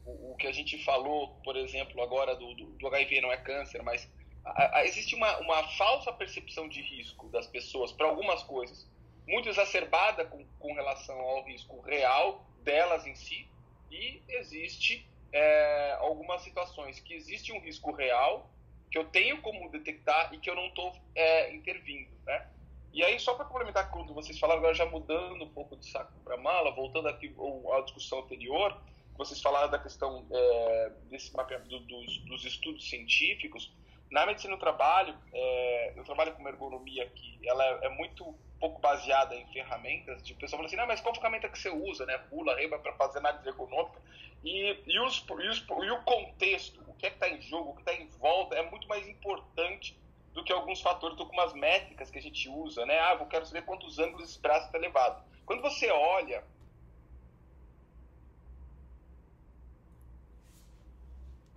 o, 0.05 0.33
o, 0.33 0.37
que 0.37 0.47
a 0.47 0.53
gente 0.53 0.83
falou, 0.85 1.29
por 1.45 1.57
exemplo, 1.57 2.03
agora 2.03 2.35
do, 2.35 2.55
do, 2.55 2.65
do 2.67 2.87
HIV 2.89 3.21
não 3.21 3.33
é 3.33 3.37
câncer, 3.37 3.83
mas 3.83 4.11
a, 4.45 4.79
a, 4.79 4.85
existe 4.85 5.15
uma, 5.15 5.39
uma 5.39 5.63
falsa 5.77 6.13
percepção 6.13 6.69
de 6.69 6.83
risco 6.83 7.29
das 7.29 7.47
pessoas 7.47 7.93
para 7.93 8.09
algumas 8.09 8.43
coisas 8.43 8.89
muito 9.29 9.49
exacerbada 9.49 10.25
com, 10.25 10.45
com 10.59 10.73
relação 10.73 11.19
ao 11.21 11.45
risco 11.45 11.81
real 11.83 12.45
delas 12.63 13.07
em 13.07 13.15
si, 13.15 13.49
e 13.91 14.23
existe 14.29 15.07
é, 15.33 15.97
algumas 16.01 16.43
situações 16.43 16.99
que 17.01 17.15
existe 17.15 17.53
um 17.53 17.61
risco 17.61 17.93
real 17.93 18.51
que 18.91 18.99
eu 18.99 19.05
tenho 19.05 19.41
como 19.43 19.71
detectar 19.71 20.33
e 20.33 20.39
que 20.39 20.49
eu 20.49 20.55
não 20.55 20.67
estou 20.67 20.93
é, 21.15 21.55
intervindo, 21.55 22.11
né? 22.27 22.49
E 22.93 23.05
aí, 23.05 23.21
só 23.21 23.35
para 23.35 23.45
complementar 23.45 23.91
quando 23.91 24.15
vocês 24.15 24.39
falaram, 24.39 24.61
agora 24.61 24.75
já 24.75 24.87
mudando 24.87 25.45
um 25.45 25.51
pouco 25.51 25.77
de 25.77 25.87
saco 25.87 26.13
para 26.25 26.37
mala, 26.37 26.71
voltando 26.71 27.09
aqui 27.09 27.35
à 27.73 27.81
discussão 27.83 28.21
anterior, 28.21 28.77
vocês 29.17 29.41
falaram 29.43 29.71
da 29.71 29.79
questão 29.79 30.27
é, 30.33 30.93
desse 31.11 31.35
mapeamento 31.35 31.79
dos, 31.81 32.19
dos 32.25 32.45
estudos 32.45 32.89
científicos, 32.89 33.71
na 34.11 34.25
medicina 34.25 34.57
do 34.57 34.61
trabalho, 34.61 35.15
é, 35.33 35.93
eu 35.97 36.05
trabalho 36.05 36.33
com 36.33 36.41
uma 36.41 36.49
ergonomia 36.49 37.07
que 37.11 37.39
ela 37.47 37.65
é, 37.65 37.87
é 37.87 37.89
muito 37.91 38.35
pouco 38.59 38.81
baseada 38.81 39.35
em 39.35 39.47
ferramentas. 39.53 40.23
De 40.23 40.35
pessoa 40.35 40.59
fala 40.59 40.67
assim, 40.67 40.77
não, 40.77 40.87
mas 40.87 41.01
qual 41.01 41.15
ferramenta 41.15 41.49
que 41.49 41.59
você 41.59 41.71
usa, 41.71 42.05
né? 42.07 42.19
Pula, 42.31 42.57
reba 42.57 42.79
para 42.79 42.93
fazer 42.95 43.19
análise 43.19 43.49
ergonômica. 43.49 44.01
E, 44.45 44.77
e, 44.87 45.01
os, 45.01 45.25
e, 45.29 45.49
os, 45.49 45.67
e 45.67 45.91
o 45.91 46.03
contexto, 46.03 46.83
o 46.87 46.95
que 46.95 47.07
é 47.07 47.11
está 47.11 47.29
em 47.29 47.41
jogo, 47.41 47.71
o 47.71 47.75
que 47.75 47.81
está 47.81 47.95
em 47.95 48.07
volta, 48.19 48.55
é 48.57 48.63
muito 48.71 48.87
mais 48.89 49.07
importante 49.09 49.99
do 50.33 50.45
que 50.45 50.53
alguns 50.53 50.81
fatores, 50.81 51.17
do 51.17 51.29
que 51.29 51.33
umas 51.33 51.53
métricas 51.55 52.11
que 52.11 52.19
a 52.19 52.23
gente 52.23 52.49
usa, 52.49 52.85
né? 52.87 52.99
Ah, 53.01 53.17
eu 53.19 53.27
quero 53.27 53.47
saber 53.47 53.63
quantos 53.63 53.99
ângulos 53.99 54.31
esse 54.31 54.41
braço 54.41 54.67
está 54.67 54.79
levado. 54.79 55.25
Quando 55.45 55.63
você 55.63 55.91
olha 55.91 56.45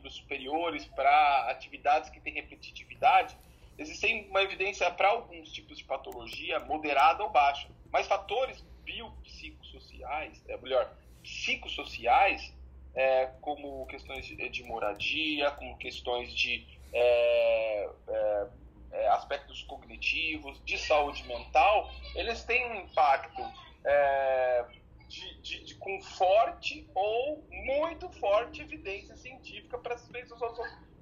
superiores 0.10 0.86
para 0.88 1.50
atividades 1.50 2.10
que 2.10 2.20
têm 2.20 2.34
repetitividade, 2.34 3.38
existem 3.82 4.28
uma 4.30 4.42
evidência 4.42 4.90
para 4.92 5.10
alguns 5.10 5.52
tipos 5.52 5.78
de 5.78 5.84
patologia 5.84 6.60
moderada 6.62 7.24
ou 7.24 7.30
baixa, 7.30 7.68
mas 7.92 8.08
fatores 8.08 8.64
biopsicossociais, 8.84 10.42
é 10.48 10.58
melhor, 10.58 10.92
psicossociais, 11.22 12.54
é, 12.94 13.28
como 13.42 13.86
questões 13.88 14.26
de 14.26 14.64
moradia, 14.64 15.52
como 15.52 15.78
questões 15.78 16.34
de 16.34 16.66
é, 16.94 17.90
é, 18.08 18.48
é, 18.92 19.08
aspectos 19.10 19.64
cognitivos, 19.64 20.62
de 20.66 20.78
saúde 20.78 21.26
mental, 21.28 21.90
eles 22.16 22.44
têm 22.44 22.70
um 22.70 22.76
impacto 22.82 23.42
é, 23.86 24.66
de, 25.08 25.42
de, 25.42 25.64
de, 25.64 25.76
com 25.76 26.02
forte 26.02 26.90
ou 26.94 27.44
muito 27.50 28.10
forte 28.20 28.62
evidência 28.62 29.16
científica 29.16 29.78
para 29.78 29.96
as 29.96 30.08
doenças 30.08 30.40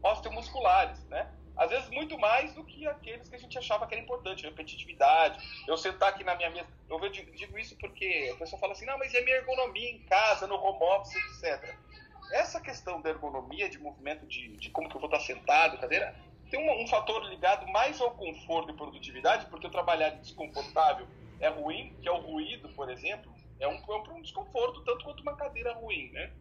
osteomusculares, 0.03 1.03
né? 1.05 1.31
Às 1.59 1.69
vezes 1.69 1.89
muito 1.89 2.17
mais 2.17 2.53
do 2.53 2.63
que 2.63 2.87
aqueles 2.87 3.27
que 3.27 3.35
a 3.35 3.39
gente 3.39 3.57
achava 3.57 3.85
que 3.85 3.93
era 3.93 4.01
importante, 4.01 4.45
repetitividade. 4.45 5.37
Eu 5.67 5.75
sentar 5.75 6.09
aqui 6.09 6.23
na 6.23 6.33
minha 6.33 6.49
mesa, 6.49 6.67
eu 6.89 7.09
digo 7.09 7.59
isso 7.59 7.75
porque 7.77 8.31
a 8.33 8.37
pessoa 8.37 8.57
fala 8.57 8.71
assim, 8.71 8.85
não, 8.85 8.97
mas 8.97 9.13
é 9.13 9.21
minha 9.21 9.35
ergonomia 9.35 9.91
em 9.91 9.99
casa, 10.03 10.47
no 10.47 10.55
home 10.55 10.81
office, 10.81 11.15
etc. 11.15 11.75
Essa 12.31 12.61
questão 12.61 13.01
da 13.01 13.09
ergonomia, 13.09 13.67
de 13.69 13.77
movimento, 13.77 14.25
de, 14.25 14.55
de 14.55 14.69
como 14.69 14.87
que 14.87 14.95
eu 14.95 15.01
vou 15.01 15.09
estar 15.09 15.19
sentado, 15.19 15.77
cadeira, 15.77 16.15
tem 16.49 16.57
um, 16.57 16.83
um 16.83 16.87
fator 16.87 17.23
ligado 17.25 17.67
mais 17.67 17.99
ao 17.99 18.11
conforto 18.11 18.71
e 18.71 18.77
produtividade, 18.77 19.47
porque 19.47 19.67
eu 19.67 19.71
trabalhar 19.71 20.11
desconfortável 20.11 21.07
é 21.41 21.49
ruim, 21.49 21.93
que 22.01 22.07
é 22.07 22.11
o 22.11 22.21
ruído, 22.21 22.69
por 22.69 22.89
exemplo, 22.89 23.33
é 23.59 23.67
um, 23.67 23.75
é 23.75 24.13
um 24.13 24.21
desconforto, 24.21 24.81
tanto 24.85 25.03
quanto 25.03 25.21
uma 25.21 25.35
cadeira 25.35 25.73
ruim, 25.73 26.09
né? 26.11 26.31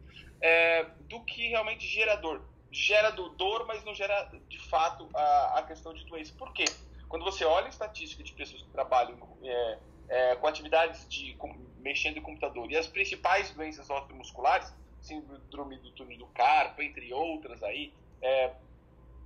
É, 0.41 0.83
do 1.09 1.23
que 1.25 1.49
realmente 1.49 1.85
gerador. 1.85 2.41
Gera 2.71 3.11
dor, 3.11 3.65
mas 3.65 3.83
não 3.83 3.93
gera, 3.93 4.29
de 4.47 4.59
fato, 4.69 5.09
a, 5.15 5.59
a 5.59 5.63
questão 5.63 5.93
de 5.93 6.05
doença. 6.05 6.33
Por 6.37 6.53
quê? 6.53 6.65
Quando 7.07 7.25
você 7.25 7.43
olha 7.43 7.65
a 7.65 7.69
estatística 7.69 8.23
de 8.23 8.33
pessoas 8.33 8.61
que 8.61 8.69
trabalham 8.69 9.17
é, 9.43 9.79
é, 10.09 10.35
com 10.35 10.47
atividades 10.47 11.07
de 11.09 11.33
com, 11.35 11.51
mexendo 11.77 12.17
em 12.17 12.21
computador 12.21 12.71
e 12.71 12.77
as 12.77 12.87
principais 12.87 13.51
doenças 13.51 13.89
osteomusculares, 13.89 14.71
síndrome 15.01 15.77
do 15.77 15.91
túnel 15.91 16.17
do 16.17 16.27
carpo, 16.27 16.81
entre 16.81 17.11
outras 17.13 17.63
aí, 17.63 17.93
é, 18.21 18.53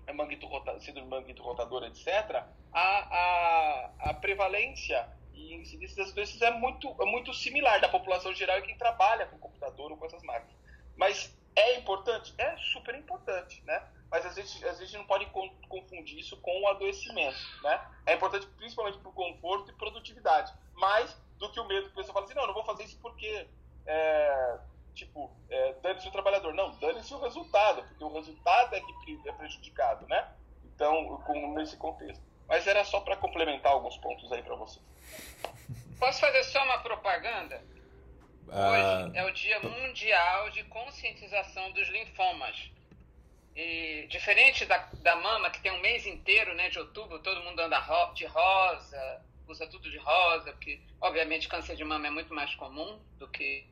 é 0.07 0.13
manguito 0.13 0.45
rota, 0.45 0.79
síndrome 0.79 1.09
manguito 1.09 1.41
rotador, 1.41 1.83
etc., 1.83 2.43
a, 2.71 2.79
a, 2.81 3.91
a 3.99 4.13
prevalência 4.15 5.07
e 5.33 5.53
incidência 5.53 6.03
das 6.03 6.13
doenças 6.13 6.41
é 6.41 6.51
muito, 6.51 6.95
é 7.01 7.05
muito 7.05 7.33
similar 7.33 7.79
da 7.79 7.89
população 7.89 8.33
geral 8.33 8.59
e 8.59 8.63
quem 8.63 8.77
trabalha 8.77 9.25
com 9.27 9.37
computador 9.37 9.91
ou 9.91 9.97
com 9.97 10.05
essas 10.05 10.23
máquinas. 10.23 10.55
Mas 10.95 11.35
é 11.55 11.77
importante? 11.77 12.33
É 12.37 12.55
super 12.57 12.95
importante, 12.95 13.61
né? 13.65 13.87
Mas 14.09 14.25
às 14.25 14.35
vezes, 14.35 14.55
às 14.57 14.77
vezes 14.77 14.81
a 14.81 14.85
gente 14.85 14.97
não 14.97 15.07
pode 15.07 15.25
confundir 15.67 16.19
isso 16.19 16.37
com 16.37 16.61
o 16.61 16.67
adoecimento, 16.67 17.37
né? 17.63 17.83
É 18.05 18.13
importante 18.13 18.45
principalmente 18.57 18.99
para 18.99 19.09
o 19.09 19.13
conforto 19.13 19.71
e 19.71 19.73
produtividade, 19.73 20.53
mais 20.75 21.15
do 21.37 21.51
que 21.51 21.59
o 21.59 21.65
medo 21.65 21.87
que 21.87 21.93
a 21.93 21.95
pessoa 21.95 22.13
fala 22.13 22.25
assim, 22.25 22.35
não, 22.35 22.47
não 22.47 22.53
vou 22.53 22.63
fazer 22.63 22.83
isso 22.83 22.97
porque, 23.01 23.47
é, 23.85 24.59
tipo, 24.93 25.31
é, 25.49 25.73
dane-se 25.81 26.07
o 26.07 26.11
trabalhador. 26.11 26.53
Não, 26.53 26.71
dane-se 26.77 27.13
o 27.13 27.19
resultado, 27.19 27.83
porque 27.83 28.03
o 28.03 28.13
resultado 28.13 28.75
é 28.75 28.81
que 28.81 29.21
é 29.25 29.31
prejudicado, 29.31 30.07
né? 30.07 30.31
Então, 30.63 31.17
com, 31.25 31.53
nesse 31.53 31.75
contexto. 31.77 32.23
Mas 32.47 32.67
era 32.67 32.83
só 32.83 32.99
para 32.99 33.17
complementar 33.17 33.71
alguns 33.71 33.97
pontos 33.97 34.31
aí 34.31 34.43
para 34.43 34.55
vocês. 34.55 34.83
Posso 35.99 36.19
fazer 36.19 36.43
só 36.43 36.63
uma 36.63 36.79
propaganda? 36.79 37.63
Ah, 38.49 39.05
Hoje 39.05 39.17
é 39.17 39.25
o 39.25 39.31
Dia 39.31 39.59
Mundial 39.61 40.49
de 40.49 40.63
Conscientização 40.65 41.71
dos 41.71 41.87
Linfomas. 41.89 42.71
E 43.55 44.07
diferente 44.09 44.65
da, 44.65 44.77
da 45.01 45.15
mama, 45.15 45.49
que 45.49 45.61
tem 45.61 45.71
um 45.71 45.81
mês 45.81 46.05
inteiro, 46.05 46.55
né, 46.55 46.69
de 46.69 46.79
outubro, 46.79 47.19
todo 47.19 47.43
mundo 47.43 47.59
anda 47.59 47.79
de 48.13 48.25
rosa, 48.25 49.21
usa 49.47 49.67
tudo 49.67 49.89
de 49.89 49.97
rosa, 49.97 50.51
porque, 50.53 50.81
obviamente, 50.99 51.47
câncer 51.47 51.75
de 51.75 51.83
mama 51.83 52.07
é 52.07 52.09
muito 52.09 52.33
mais 52.33 52.53
comum 52.55 52.99
do 53.17 53.27
que. 53.27 53.65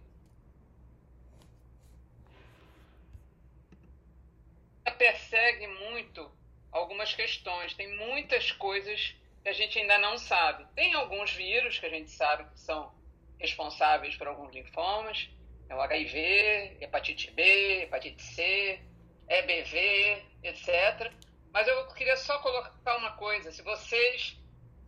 Persegue 4.98 5.66
muito 5.66 6.32
algumas 6.72 7.12
questões, 7.16 7.74
tem 7.74 7.98
muitas 7.98 8.52
coisas 8.52 9.16
que 9.42 9.50
a 9.50 9.54
gente 9.54 9.80
ainda 9.80 9.98
não 9.98 10.16
sabe. 10.16 10.64
Tem 10.76 10.94
alguns 10.94 11.32
vírus 11.32 11.80
que 11.80 11.88
a 11.88 11.90
gente 11.90 12.12
sabe 12.12 12.48
que 12.52 12.60
são 12.60 12.94
responsáveis 13.42 14.16
por 14.16 14.28
alguns 14.28 14.54
linfomas, 14.54 15.30
é 15.68 15.76
o 15.76 15.82
HIV, 15.82 16.78
hepatite 16.82 17.32
B, 17.32 17.84
hepatite 17.84 18.22
C, 18.22 18.80
EBV, 19.28 20.26
etc. 20.44 21.12
Mas 21.52 21.68
eu 21.68 21.88
queria 21.94 22.16
só 22.16 22.40
colocar 22.40 22.98
uma 22.98 23.14
coisa: 23.14 23.52
se 23.52 23.62
vocês 23.62 24.38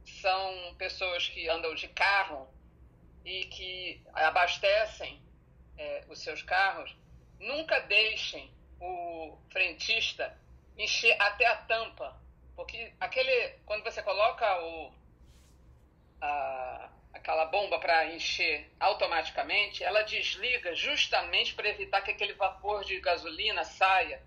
são 0.06 0.76
pessoas 0.78 1.28
que 1.28 1.50
andam 1.50 1.74
de 1.76 1.88
carro 1.90 2.48
e 3.26 3.46
que 3.46 4.02
abastecem 4.14 5.22
é, 5.78 6.06
os 6.10 6.20
seus 6.20 6.42
carros, 6.42 6.96
nunca 7.40 7.80
deixem 7.82 8.54
o 8.80 9.38
frentista 9.52 10.38
encher 10.78 11.16
até 11.22 11.46
a 11.46 11.56
tampa 11.58 12.24
porque 12.56 12.94
aquele, 13.00 13.50
quando 13.66 13.84
você 13.84 14.02
coloca 14.02 14.64
o, 14.64 14.94
a, 16.22 16.90
aquela 17.14 17.46
bomba 17.46 17.80
para 17.80 18.08
encher 18.14 18.70
automaticamente, 18.80 19.84
ela 19.84 20.02
desliga 20.02 20.76
justamente 20.76 21.54
para 21.54 21.70
evitar 21.70 22.02
que 22.02 22.12
aquele 22.12 22.34
vapor 22.34 22.84
de 22.84 23.00
gasolina 23.00 23.64
saia. 23.64 24.22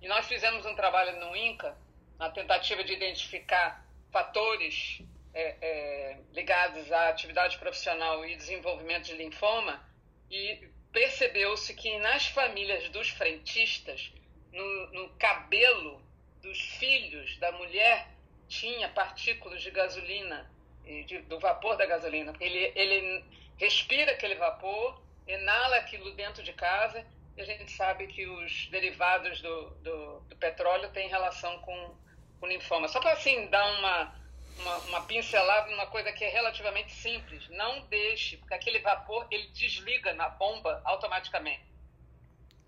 E 0.00 0.06
nós 0.06 0.26
fizemos 0.26 0.64
um 0.66 0.74
trabalho 0.74 1.18
no 1.18 1.34
INCA, 1.34 1.76
na 2.18 2.30
tentativa 2.30 2.84
de 2.84 2.92
identificar 2.92 3.84
fatores 4.12 5.02
é, 5.34 5.56
é, 5.60 6.18
ligados 6.32 6.90
à 6.92 7.08
atividade 7.08 7.58
profissional 7.58 8.24
e 8.24 8.36
desenvolvimento 8.36 9.04
de 9.04 9.14
linfoma 9.14 9.84
e 10.30 10.68
percebeu-se 10.92 11.74
que 11.74 11.98
nas 11.98 12.26
famílias 12.26 12.88
dos 12.88 13.10
frentistas, 13.10 14.12
no, 14.52 14.86
no 14.92 15.08
cabelo 15.18 16.02
dos 16.40 16.58
filhos 16.58 17.36
da 17.38 17.52
mulher 17.52 18.08
tinha 18.48 18.88
partículas 18.88 19.60
de 19.60 19.70
gasolina, 19.70 20.50
de, 20.86 21.18
do 21.22 21.38
vapor 21.38 21.76
da 21.76 21.86
gasolina. 21.86 22.32
Ele, 22.40 22.72
ele 22.74 23.24
respira 23.56 24.12
aquele 24.12 24.34
vapor, 24.36 25.00
inala 25.26 25.76
aquilo 25.76 26.12
dentro 26.12 26.42
de 26.42 26.52
casa 26.52 27.04
e 27.36 27.40
a 27.40 27.44
gente 27.44 27.70
sabe 27.72 28.06
que 28.06 28.26
os 28.26 28.68
derivados 28.68 29.40
do, 29.42 29.70
do, 29.82 30.20
do 30.20 30.36
petróleo 30.36 30.88
têm 30.90 31.08
relação 31.08 31.58
com, 31.58 31.94
com 32.40 32.46
linfoma. 32.46 32.88
Só 32.88 33.00
para 33.00 33.12
assim 33.12 33.46
dar 33.48 33.78
uma, 33.78 34.14
uma, 34.58 34.76
uma, 34.78 35.00
pincelada 35.02 35.70
numa 35.70 35.86
coisa 35.86 36.12
que 36.12 36.24
é 36.24 36.30
relativamente 36.30 36.92
simples. 36.92 37.46
Não 37.50 37.80
deixe, 37.88 38.38
porque 38.38 38.54
aquele 38.54 38.78
vapor 38.80 39.26
ele 39.30 39.48
desliga 39.48 40.14
na 40.14 40.30
bomba 40.30 40.80
automaticamente. 40.84 41.66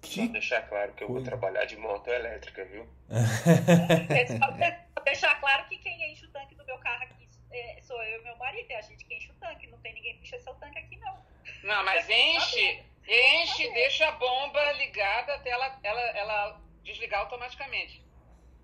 Só 0.02 0.26
deixar 0.26 0.62
claro 0.68 0.92
que 0.92 1.02
eu 1.02 1.08
vou 1.08 1.22
trabalhar 1.22 1.64
de 1.64 1.76
moto 1.76 2.08
elétrica, 2.08 2.64
viu? 2.66 2.88
é 3.10 4.26
só 4.26 5.02
deixar 5.02 5.40
claro 5.40 5.66
que 5.66 5.76
quem 5.78 6.12
enche 6.12 6.24
o 6.26 6.30
tanque 6.30 6.54
do 6.54 6.64
meu 6.64 6.78
carro 6.78 7.02
aqui 7.02 7.17
é, 7.58 7.80
sou 7.82 8.02
eu 8.02 8.20
e 8.20 8.24
meu 8.24 8.36
marido. 8.36 8.70
É 8.70 8.76
a 8.76 8.82
gente 8.82 9.04
que 9.04 9.14
enche 9.14 9.30
o 9.30 9.34
tanque. 9.34 9.66
Não 9.66 9.78
tem 9.78 9.94
ninguém 9.94 10.16
que 10.16 10.22
enche 10.22 10.38
seu 10.40 10.54
tanque 10.54 10.78
aqui, 10.78 10.96
não. 10.96 11.24
Não, 11.62 11.84
mas 11.84 12.08
enche, 12.08 12.82
enche, 13.06 13.70
deixa 13.72 14.08
a 14.08 14.12
bomba 14.12 14.72
ligada 14.72 15.34
até 15.34 15.50
ela, 15.50 15.78
ela, 15.82 16.00
ela 16.00 16.60
desligar 16.82 17.20
automaticamente. 17.20 18.02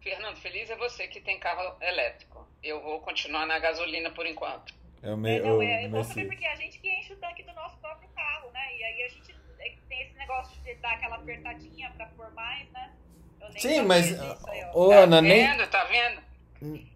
Fernando, 0.01 0.37
feliz 0.37 0.69
é 0.69 0.77
você 0.77 1.09
que 1.09 1.21
tem 1.21 1.39
carro 1.39 1.77
elétrico. 1.83 2.47
Eu 2.63 2.83
vou 2.83 3.01
continuar 3.01 3.47
na 3.47 3.59
gasolina 3.59 4.11
por 4.11 4.27
enquanto. 4.27 4.75
É, 5.03 5.15
me, 5.17 5.37
é, 5.37 5.41
não, 5.41 5.63
é, 5.63 5.85
é 5.85 5.89
bom 5.89 6.03
também 6.03 6.27
porque 6.27 6.47
a 6.47 6.55
gente 6.57 6.79
que 6.79 6.89
enche 6.89 7.13
o 7.13 7.17
tanque 7.17 7.43
do 7.43 7.53
nosso 7.55 7.77
próprio 7.79 8.09
carro, 8.11 8.51
né? 8.51 8.77
E 8.77 8.85
aí 8.85 9.03
a 9.03 9.09
gente 9.09 9.35
é 9.59 9.75
tem 9.89 10.03
esse 10.03 10.15
negócio 10.15 10.61
de 10.63 10.75
dar 10.77 10.93
aquela 10.93 11.17
apertadinha 11.17 11.91
pra 11.97 12.07
pôr 12.07 12.31
mais, 12.33 12.69
né? 12.71 12.93
Sim, 13.59 13.83
mas. 13.83 14.13
Ô, 14.73 14.89
tá 14.89 14.97
Ana, 15.01 15.21
vendo, 15.21 15.29
nem. 15.29 15.67
Tá 15.69 15.85
vendo? 15.85 16.23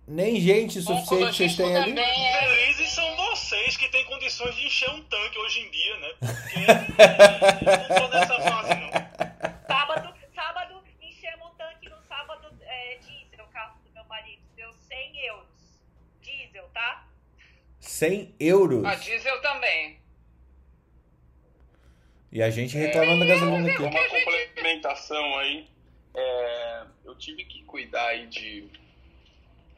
Nem 0.06 0.40
gente 0.40 0.80
suficiente 0.80 1.36
vocês 1.36 1.56
têm 1.56 1.76
ali. 1.76 1.98
É... 1.98 2.40
Felizes 2.40 2.90
são 2.90 3.16
vocês 3.16 3.76
que 3.76 3.88
têm 3.88 4.04
condições 4.06 4.54
de 4.54 4.66
encher 4.66 4.90
um 4.90 5.02
tanque 5.02 5.38
hoje 5.38 5.60
em 5.60 5.70
dia, 5.70 5.96
né? 5.98 6.08
Porque 6.18 6.58
eu 7.70 7.96
não 7.96 8.08
tô 8.08 8.08
nessa 8.08 8.40
fase, 8.40 8.74
não. 8.74 8.90
Sábado, 9.66 10.14
sábado 10.34 10.82
enchemos 11.02 11.46
um 11.46 11.54
tanque 11.56 11.88
no 11.88 11.96
sábado 12.08 12.48
é, 12.62 12.98
diesel, 12.98 13.44
o 13.44 13.48
carro 13.48 13.78
do 13.84 13.92
meu 13.92 14.04
marido. 14.04 14.42
Deu 14.56 14.72
100 14.72 15.26
euros. 15.26 15.48
Diesel, 16.22 16.68
tá? 16.72 17.06
100 17.80 18.34
euros? 18.40 18.84
A 18.84 18.94
diesel 18.94 19.40
também. 19.42 19.98
E 22.30 22.42
a 22.42 22.50
gente 22.50 22.76
reclamando 22.76 23.20
da 23.20 23.26
gasolina 23.26 23.70
aqui. 23.70 23.82
Uma 23.82 23.90
complementação 23.90 25.38
aí. 25.38 25.66
É, 26.14 26.82
eu 27.04 27.14
tive 27.14 27.44
que 27.44 27.62
cuidar 27.64 28.06
aí 28.08 28.26
de. 28.26 28.68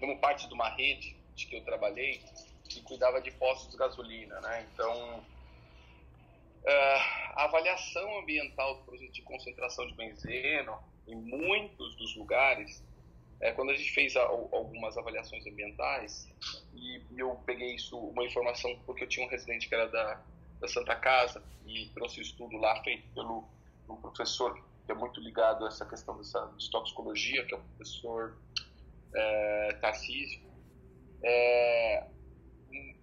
Como 0.01 0.19
parte 0.19 0.49
de 0.49 0.55
uma 0.55 0.69
rede 0.71 1.17
de 1.37 1.47
que 1.47 1.57
eu 1.57 1.65
trabalhei, 1.65 2.21
que 2.69 2.83
cuidava 2.83 3.21
de 3.21 3.31
postos 3.33 3.71
de 3.71 3.77
gasolina, 3.77 4.41
né? 4.41 4.67
Então. 4.73 5.23
É, 6.63 6.97
a 7.37 7.45
avaliação 7.45 8.19
ambiental 8.19 8.77
do 8.77 8.85
projeto 8.85 9.13
de 9.13 9.23
concentração 9.23 9.87
de 9.87 9.95
benzeno, 9.95 10.77
em 11.07 11.15
muitos 11.15 11.97
dos 11.97 12.15
lugares, 12.17 12.85
é, 13.41 13.53
quando 13.53 13.71
a 13.71 13.75
gente 13.75 13.91
fez 13.93 14.15
a, 14.17 14.23
algumas 14.23 14.97
avaliações 14.99 15.47
ambientais, 15.47 16.29
e 16.75 17.03
eu 17.17 17.35
peguei 17.47 17.75
isso, 17.75 17.99
uma 17.99 18.25
informação, 18.25 18.79
porque 18.85 19.05
eu 19.05 19.09
tinha 19.09 19.27
um 19.27 19.31
residente 19.31 19.69
que 19.69 19.75
era 19.75 19.89
da, 19.89 20.23
da 20.61 20.69
Santa 20.69 20.95
Casa 20.95 21.43
e 21.67 21.87
trouxe 21.95 22.21
o 22.21 22.23
estudo 22.23 22.57
lá 22.59 22.83
feito 22.83 23.09
pelo 23.15 23.49
um 23.89 23.97
professor 23.97 24.63
que 24.85 24.93
é 24.93 24.95
muito 24.95 25.21
ligado 25.21 25.65
a 25.65 25.69
essa 25.69 25.85
questão 25.85 26.17
dessa, 26.17 26.47
de 26.57 26.71
toxicologia, 26.71 27.45
que 27.45 27.55
é 27.55 27.57
o 27.57 27.61
professor 27.61 28.37
é, 29.15 29.73
Tarcísio. 29.81 30.41
É, 31.23 32.05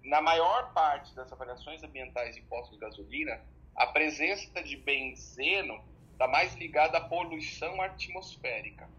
na 0.03 0.21
maior 0.21 0.73
parte 0.73 1.13
das 1.15 1.31
avaliações 1.31 1.83
ambientais 1.83 2.37
em 2.37 2.43
postos 2.43 2.77
de 2.77 2.79
gasolina, 2.79 3.41
a 3.75 3.87
presença 3.87 4.63
de 4.63 4.77
benzeno 4.77 5.83
está 6.13 6.27
mais 6.27 6.55
ligada 6.55 6.97
à 6.97 7.01
poluição 7.01 7.81
atmosférica. 7.81 8.89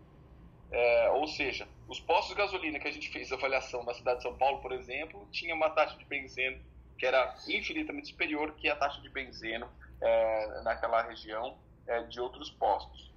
É, 0.71 1.11
ou 1.11 1.27
seja, 1.27 1.67
os 1.89 1.99
postos 1.99 2.37
de 2.37 2.43
gasolina 2.43 2.79
que 2.79 2.87
a 2.87 2.93
gente 2.93 3.09
fez 3.09 3.33
avaliação 3.33 3.83
na 3.85 3.95
cidade 3.95 4.19
de 4.19 4.25
São 4.25 4.37
Paulo, 4.37 4.61
por 4.61 4.73
exemplo, 4.73 5.27
tinha 5.33 5.55
uma 5.55 5.71
taxa 5.71 5.97
de 5.97 6.05
benzeno 6.05 6.63
que 6.99 7.07
era 7.07 7.35
infinitamente 7.49 8.09
superior 8.09 8.55
que 8.55 8.69
a 8.69 8.77
taxa 8.77 9.01
de 9.01 9.09
benzeno 9.09 9.69
é, 10.01 10.63
naquela 10.63 11.03
região 11.03 11.57
é, 11.87 12.03
de 12.03 12.21
outros 12.21 12.51
postos. 12.51 13.11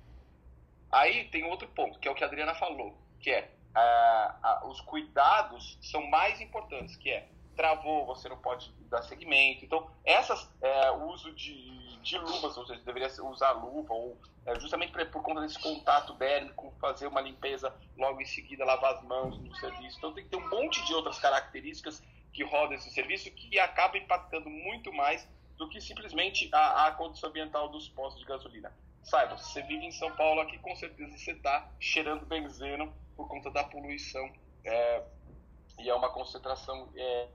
Aí 0.92 1.26
tem 1.26 1.44
outro 1.44 1.68
ponto, 1.70 2.00
que 2.00 2.08
é 2.08 2.12
o 2.12 2.16
que 2.16 2.24
a 2.24 2.28
Adriana 2.28 2.56
falou, 2.56 2.98
que 3.20 3.32
é 3.32 3.52
os 4.64 4.82
cuidados 4.82 5.78
são 5.82 6.06
mais 6.08 6.40
importantes, 6.42 6.96
que 6.96 7.10
é 7.10 7.28
travou, 7.56 8.06
você 8.06 8.28
não 8.30 8.38
pode 8.38 8.72
dar 8.90 9.02
segmento. 9.04 9.64
Então, 9.64 9.90
essas, 10.04 10.50
é, 10.62 10.92
o 10.92 11.10
uso 11.10 11.32
de, 11.34 11.98
de 11.98 12.18
luvas, 12.18 12.58
ou 12.58 12.66
seja, 12.66 12.82
deveria 12.82 13.08
usar 13.24 13.52
luva, 13.52 13.94
ou 13.94 14.18
é, 14.46 14.60
justamente 14.60 14.92
por, 14.92 15.06
por 15.08 15.22
conta 15.22 15.42
desse 15.42 15.60
contato 15.60 16.14
dérmico, 16.14 16.74
fazer 16.80 17.08
uma 17.08 17.22
limpeza 17.22 17.74
logo 17.98 18.22
em 18.22 18.26
seguida, 18.26 18.66
lavar 18.66 18.96
as 18.96 19.04
mãos 19.04 19.38
no 19.40 19.54
serviço. 19.56 19.98
Então, 19.98 20.14
tem 20.14 20.24
que 20.24 20.30
ter 20.30 20.38
um 20.38 20.50
monte 20.50 20.84
de 20.86 20.94
outras 20.94 21.20
características 21.20 22.02
que 22.34 22.44
roda 22.44 22.76
esse 22.76 22.90
serviço 22.92 23.30
que 23.32 23.60
acaba 23.60 23.98
impactando 23.98 24.50
muito 24.50 24.92
mais 24.94 25.28
do 25.58 25.70
que 25.70 25.80
simplesmente 25.80 26.50
a, 26.52 26.88
a 26.88 26.92
condição 26.94 27.30
ambiental 27.30 27.70
dos 27.70 27.90
postos 27.90 28.22
de 28.22 28.28
gasolina. 28.28 28.74
Saiba, 29.04 29.38
se 29.38 29.52
você 29.52 29.62
vive 29.64 29.86
em 29.86 29.92
São 29.92 30.12
Paulo 30.16 30.42
aqui, 30.42 30.58
com 30.60 30.76
certeza 30.76 31.18
você 31.18 31.32
está 31.32 31.70
cheirando 31.80 32.26
benzeno 32.26 32.94
por 33.22 33.28
conta 33.28 33.52
da 33.52 33.64
poluição 33.64 34.32
é, 34.64 35.04
e 35.78 35.90
é 35.90 35.94
uma 35.94 36.10
concentração 36.10 36.90
é, 36.96 37.28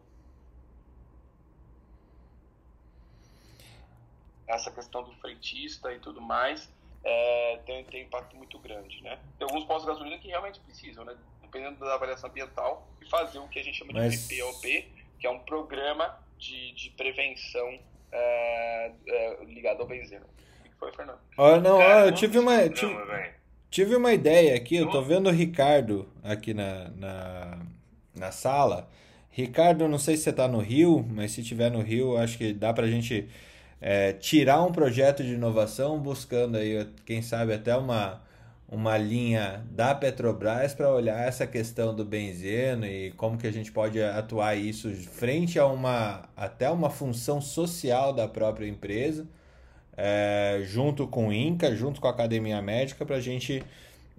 essa 4.49 4.71
questão 4.71 5.05
do 5.05 5.13
frentista 5.17 5.93
e 5.93 6.01
tudo 6.01 6.21
mais 6.21 6.69
é, 7.05 7.61
tem, 7.65 7.85
tem 7.85 8.03
impacto 8.03 8.35
muito 8.37 8.59
grande, 8.59 9.01
né? 9.03 9.21
Tem 9.39 9.47
alguns 9.47 9.65
postos 9.65 9.85
de 9.85 9.93
gasolina 9.93 10.19
que 10.21 10.27
realmente 10.27 10.59
precisam, 10.61 11.05
né? 11.05 11.17
dependendo 11.41 11.79
da 11.79 11.95
avaliação 11.95 12.29
ambiental, 12.29 12.89
e 13.01 13.09
fazer 13.09 13.39
o 13.39 13.47
que 13.47 13.61
a 13.61 13.63
gente 13.63 13.79
chama 13.79 13.93
Mas... 13.95 14.27
de 14.27 14.35
PPOP, 14.35 14.93
que 15.21 15.27
é 15.27 15.31
um 15.31 15.39
programa 15.39 16.19
de, 16.37 16.73
de 16.73 16.91
prevenção 16.91 17.79
é, 18.11 18.93
é, 19.07 19.45
ligado 19.45 19.83
ao 19.83 19.87
benzeno. 19.87 20.27
O 20.61 20.63
que 20.65 20.75
foi, 20.77 20.93
Fernando? 20.93 21.21
Oh, 21.39 21.57
não, 21.57 21.79
Cara, 21.79 22.07
eu 22.07 22.15
tive 22.15 22.41
uma. 22.41 22.69
Tive, 22.69 22.93
tive 23.71 23.97
uma 23.97 24.13
ideia 24.13 24.57
aqui, 24.57 24.77
eu 24.77 24.91
tô 24.91 25.03
vendo 25.03 25.29
o 25.29 25.33
Ricardo 25.33 26.09
aqui 26.23 26.55
na, 26.55 26.91
na, 26.97 27.59
na 28.15 28.33
sala. 28.33 28.89
Ricardo, 29.31 29.89
não 29.89 29.99
sei 29.99 30.17
se 30.17 30.25
você 30.25 30.33
tá 30.33 30.49
no 30.49 30.61
Rio, 30.61 31.05
mas 31.11 31.33
se 31.33 31.43
tiver 31.43 31.71
no 31.71 31.83
Rio, 31.83 32.17
acho 32.17 32.39
que 32.39 32.53
dá 32.53 32.73
pra 32.73 32.87
gente 32.87 33.29
é, 33.81 34.13
tirar 34.13 34.63
um 34.63 34.73
projeto 34.73 35.23
de 35.23 35.35
inovação 35.35 35.99
buscando 35.99 36.57
aí, 36.57 36.87
quem 37.05 37.23
sabe, 37.23 37.53
até 37.53 37.77
uma 37.77 38.23
uma 38.69 38.97
linha 38.99 39.65
da 39.71 39.95
Petrobras 39.95 40.75
para 40.75 40.93
olhar 40.93 41.27
essa 41.27 41.47
questão 41.47 41.95
do 41.95 42.05
benzeno 42.05 42.85
e 42.85 43.13
como 43.13 43.39
que 43.39 43.47
a 43.47 43.53
gente 43.53 43.71
pode 43.71 44.03
atuar 44.03 44.57
isso 44.57 44.93
frente 44.93 45.59
a 45.59 45.67
uma 45.67 46.29
até 46.37 46.69
uma 46.71 46.91
função 46.91 47.41
social 47.41 48.13
da 48.13 48.27
própria 48.27 48.67
empresa, 48.67 49.27
é, 49.97 50.60
junto 50.64 51.06
com 51.06 51.28
o 51.28 51.32
INCA, 51.32 51.74
junto 51.74 52.01
com 52.01 52.06
a 52.06 52.10
Academia 52.10 52.60
Médica, 52.60 53.06
para 53.06 53.16
a 53.16 53.20
gente 53.20 53.64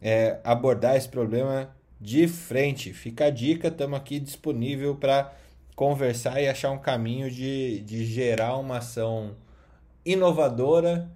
é, 0.01 0.39
abordar 0.43 0.95
esse 0.95 1.07
problema 1.07 1.69
de 1.99 2.27
frente. 2.27 2.93
Fica 2.93 3.25
a 3.25 3.29
dica, 3.29 3.67
estamos 3.67 3.97
aqui 3.97 4.19
disponível 4.19 4.95
para 4.95 5.33
conversar 5.75 6.41
e 6.41 6.47
achar 6.47 6.71
um 6.71 6.79
caminho 6.79 7.29
de, 7.29 7.81
de 7.81 8.05
gerar 8.05 8.57
uma 8.57 8.77
ação 8.77 9.35
inovadora 10.05 11.09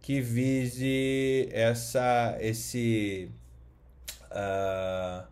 que 0.00 0.20
vise 0.20 1.48
essa 1.50 2.36
esse 2.40 3.28
uh, 4.30 5.26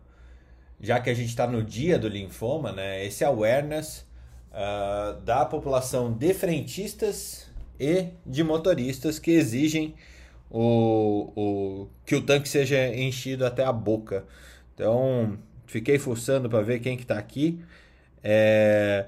já 0.79 0.99
que 0.99 1.09
a 1.09 1.13
gente 1.13 1.29
está 1.29 1.47
no 1.47 1.63
dia 1.63 1.97
do 1.97 2.07
linfoma, 2.07 2.71
né? 2.71 3.05
Esse 3.05 3.23
awareness 3.23 4.05
uh, 4.51 5.19
da 5.21 5.45
população 5.45 6.11
de 6.11 6.33
frentistas 6.33 7.44
e 7.79 8.07
de 8.25 8.43
motoristas 8.43 9.19
que 9.19 9.31
exigem 9.31 9.95
o, 10.49 11.31
o 11.35 11.89
que 12.05 12.15
o 12.15 12.21
tanque 12.21 12.47
seja 12.47 12.87
enchido 12.95 13.45
até 13.45 13.63
a 13.63 13.71
boca. 13.71 14.25
Então, 14.73 15.37
fiquei 15.65 15.97
forçando 15.97 16.49
para 16.49 16.61
ver 16.61 16.79
quem 16.79 16.97
que 16.97 17.03
está 17.03 17.17
aqui. 17.17 17.63
É, 18.23 19.07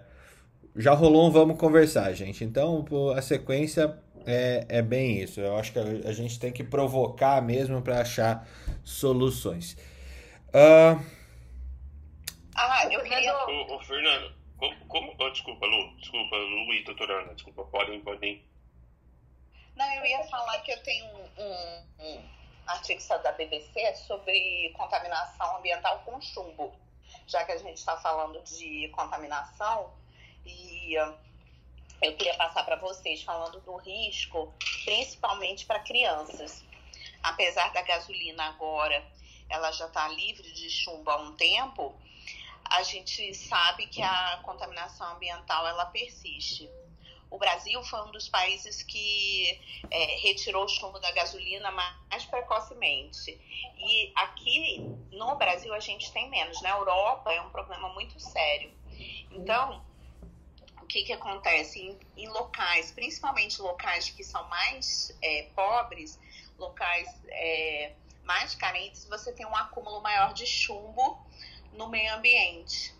já 0.76 0.94
rolou 0.94 1.28
um 1.28 1.32
vamos 1.32 1.58
conversar, 1.58 2.14
gente. 2.14 2.44
Então, 2.44 2.86
a 3.16 3.22
sequência 3.22 3.98
é, 4.26 4.66
é 4.68 4.82
bem 4.82 5.22
isso. 5.22 5.40
Eu 5.40 5.58
acho 5.58 5.72
que 5.72 5.80
a, 5.80 5.84
a 5.84 6.12
gente 6.12 6.40
tem 6.40 6.52
que 6.52 6.64
provocar 6.64 7.42
mesmo 7.42 7.82
para 7.82 8.02
achar 8.02 8.48
soluções. 8.84 9.78
Uh... 10.50 11.02
Ah, 12.56 12.88
eu 12.92 13.02
queria. 13.04 13.34
Ô, 13.34 13.76
ô, 13.76 13.80
Fernando. 13.82 14.34
Como, 14.58 14.76
como 14.88 15.16
oh, 15.20 15.30
desculpa, 15.30 15.66
Lu, 15.68 15.96
desculpa, 15.98 16.36
Lu 16.36 16.74
e 16.74 16.84
doutora 16.84 17.22
Ana, 17.22 17.34
desculpa, 17.36 17.64
podem, 17.66 18.02
podem. 18.02 18.44
Não, 19.78 19.94
eu 19.94 20.06
ia 20.08 20.24
falar 20.24 20.60
que 20.62 20.72
eu 20.72 20.82
tenho 20.82 21.06
um, 21.06 21.86
um, 22.00 22.30
artigo 22.66 23.00
da 23.22 23.32
BBC 23.32 23.96
sobre 24.08 24.74
contaminação 24.76 25.58
ambiental 25.58 26.00
com 26.00 26.20
chumbo, 26.20 26.76
já 27.28 27.46
que 27.46 27.52
a 27.52 27.58
gente 27.58 27.78
está 27.78 27.96
falando 27.98 28.42
de 28.42 28.90
contaminação 28.90 29.94
e 30.44 30.96
eu 30.96 32.16
queria 32.18 32.34
passar 32.38 32.64
para 32.64 32.78
vocês 32.78 33.22
falando 33.22 33.62
do 33.62 33.76
risco, 33.76 34.52
principalmente 34.84 35.64
para 35.68 35.80
crianças. 35.82 36.66
Apesar 37.22 37.72
da 37.72 37.84
gasolina 37.84 38.46
agora, 38.46 39.06
ela 39.48 39.72
já 39.72 39.86
está 39.86 40.08
livre 40.08 40.52
de 40.54 40.72
chumbo 40.72 41.12
há 41.12 41.18
um 41.18 41.36
tempo, 41.36 41.96
a 42.68 42.82
gente 42.82 43.32
sabe 43.36 43.86
que 43.86 44.02
a 44.02 44.40
contaminação 44.42 45.14
ambiental 45.14 45.68
ela 45.68 45.86
persiste. 45.86 46.68
O 47.30 47.38
Brasil 47.38 47.84
foi 47.84 48.02
um 48.04 48.12
dos 48.12 48.30
países 48.30 48.82
que 48.84 49.60
é, 49.92 50.18
retirou 50.18 50.64
o 50.64 50.68
chumbo 50.68 51.00
da 51.00 51.12
gasolina 51.12 51.70
mais 51.72 52.26
precocemente. 52.26 53.32
E 53.78 54.12
aqui 54.16 54.80
no 55.12 55.36
Brasil 55.36 55.74
a 55.74 55.80
gente 55.80 56.12
tem 56.12 56.30
menos. 56.30 56.62
Na 56.62 56.70
Europa 56.70 57.32
é 57.32 57.42
um 57.42 57.50
problema 57.50 57.90
muito 57.94 58.20
sério. 58.20 58.72
Então, 59.32 59.86
o 60.82 60.86
que, 60.86 61.04
que 61.04 61.12
acontece 61.12 61.80
em, 61.80 62.00
em 62.16 62.28
locais, 62.30 62.92
principalmente 62.92 63.62
locais 63.62 64.10
que 64.10 64.24
são 64.24 64.48
mais 64.48 65.16
é, 65.22 65.44
pobres, 65.54 66.18
locais 66.58 67.10
é, 67.28 67.94
mais 68.24 68.56
carentes, 68.56 69.06
você 69.06 69.34
tem 69.34 69.46
um 69.46 69.56
acúmulo 69.56 70.02
maior 70.02 70.34
de 70.34 70.46
chumbo 70.46 71.20
no 71.74 71.90
meio 71.90 72.14
ambiente. 72.16 72.96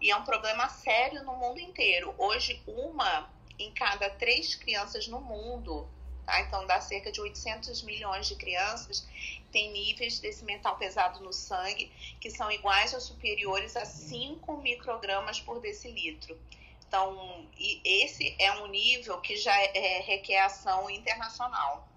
E 0.00 0.10
é 0.10 0.16
um 0.16 0.24
problema 0.24 0.68
sério 0.68 1.22
no 1.24 1.36
mundo 1.36 1.60
inteiro. 1.60 2.14
Hoje, 2.18 2.60
uma 2.66 3.30
em 3.62 3.72
cada 3.72 4.10
três 4.10 4.54
crianças 4.54 5.06
no 5.08 5.20
mundo, 5.20 5.88
tá? 6.26 6.40
então 6.40 6.66
dá 6.66 6.80
cerca 6.80 7.10
de 7.12 7.20
800 7.20 7.82
milhões 7.82 8.26
de 8.26 8.36
crianças, 8.36 9.06
tem 9.50 9.72
níveis 9.72 10.18
desse 10.18 10.44
metal 10.44 10.76
pesado 10.76 11.20
no 11.20 11.32
sangue 11.32 11.92
que 12.20 12.30
são 12.30 12.50
iguais 12.50 12.94
ou 12.94 13.00
superiores 13.00 13.76
a 13.76 13.84
5 13.84 14.56
microgramas 14.58 15.40
por 15.40 15.60
decilitro. 15.60 16.38
Então, 16.86 17.46
esse 17.82 18.36
é 18.38 18.52
um 18.52 18.66
nível 18.66 19.18
que 19.20 19.34
já 19.36 19.58
é, 19.58 20.02
requer 20.02 20.40
ação 20.40 20.90
internacional. 20.90 21.88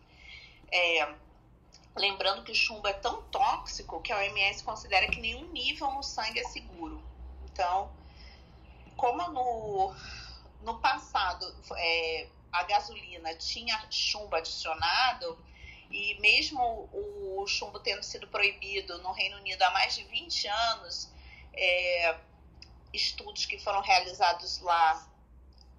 É, 0.71 1.13
lembrando 1.97 2.43
que 2.43 2.51
o 2.51 2.55
chumbo 2.55 2.87
é 2.87 2.93
tão 2.93 3.21
tóxico 3.23 4.01
que 4.01 4.13
a 4.13 4.17
OMS 4.17 4.63
considera 4.63 5.07
que 5.07 5.19
nenhum 5.19 5.51
nível 5.51 5.91
no 5.91 6.01
sangue 6.01 6.39
é 6.39 6.43
seguro. 6.45 7.03
Então, 7.51 7.91
como 8.95 9.21
no, 9.31 9.93
no 10.61 10.80
passado 10.80 11.56
é, 11.77 12.27
a 12.52 12.64
gasolina 12.64 13.36
tinha 13.36 13.86
chumbo 13.90 14.36
adicionado, 14.36 15.38
e 15.90 16.19
mesmo 16.19 16.90
o 16.91 17.45
chumbo 17.48 17.80
tendo 17.80 18.03
sido 18.03 18.27
proibido 18.27 18.98
no 18.99 19.11
Reino 19.11 19.38
Unido 19.38 19.61
há 19.61 19.72
mais 19.72 19.95
de 19.95 20.03
20 20.03 20.48
anos, 20.48 21.10
é, 21.53 22.18
estudos 22.94 23.45
que 23.45 23.60
foram 23.60 23.82
realizados 23.82 24.60
lá 24.61 25.07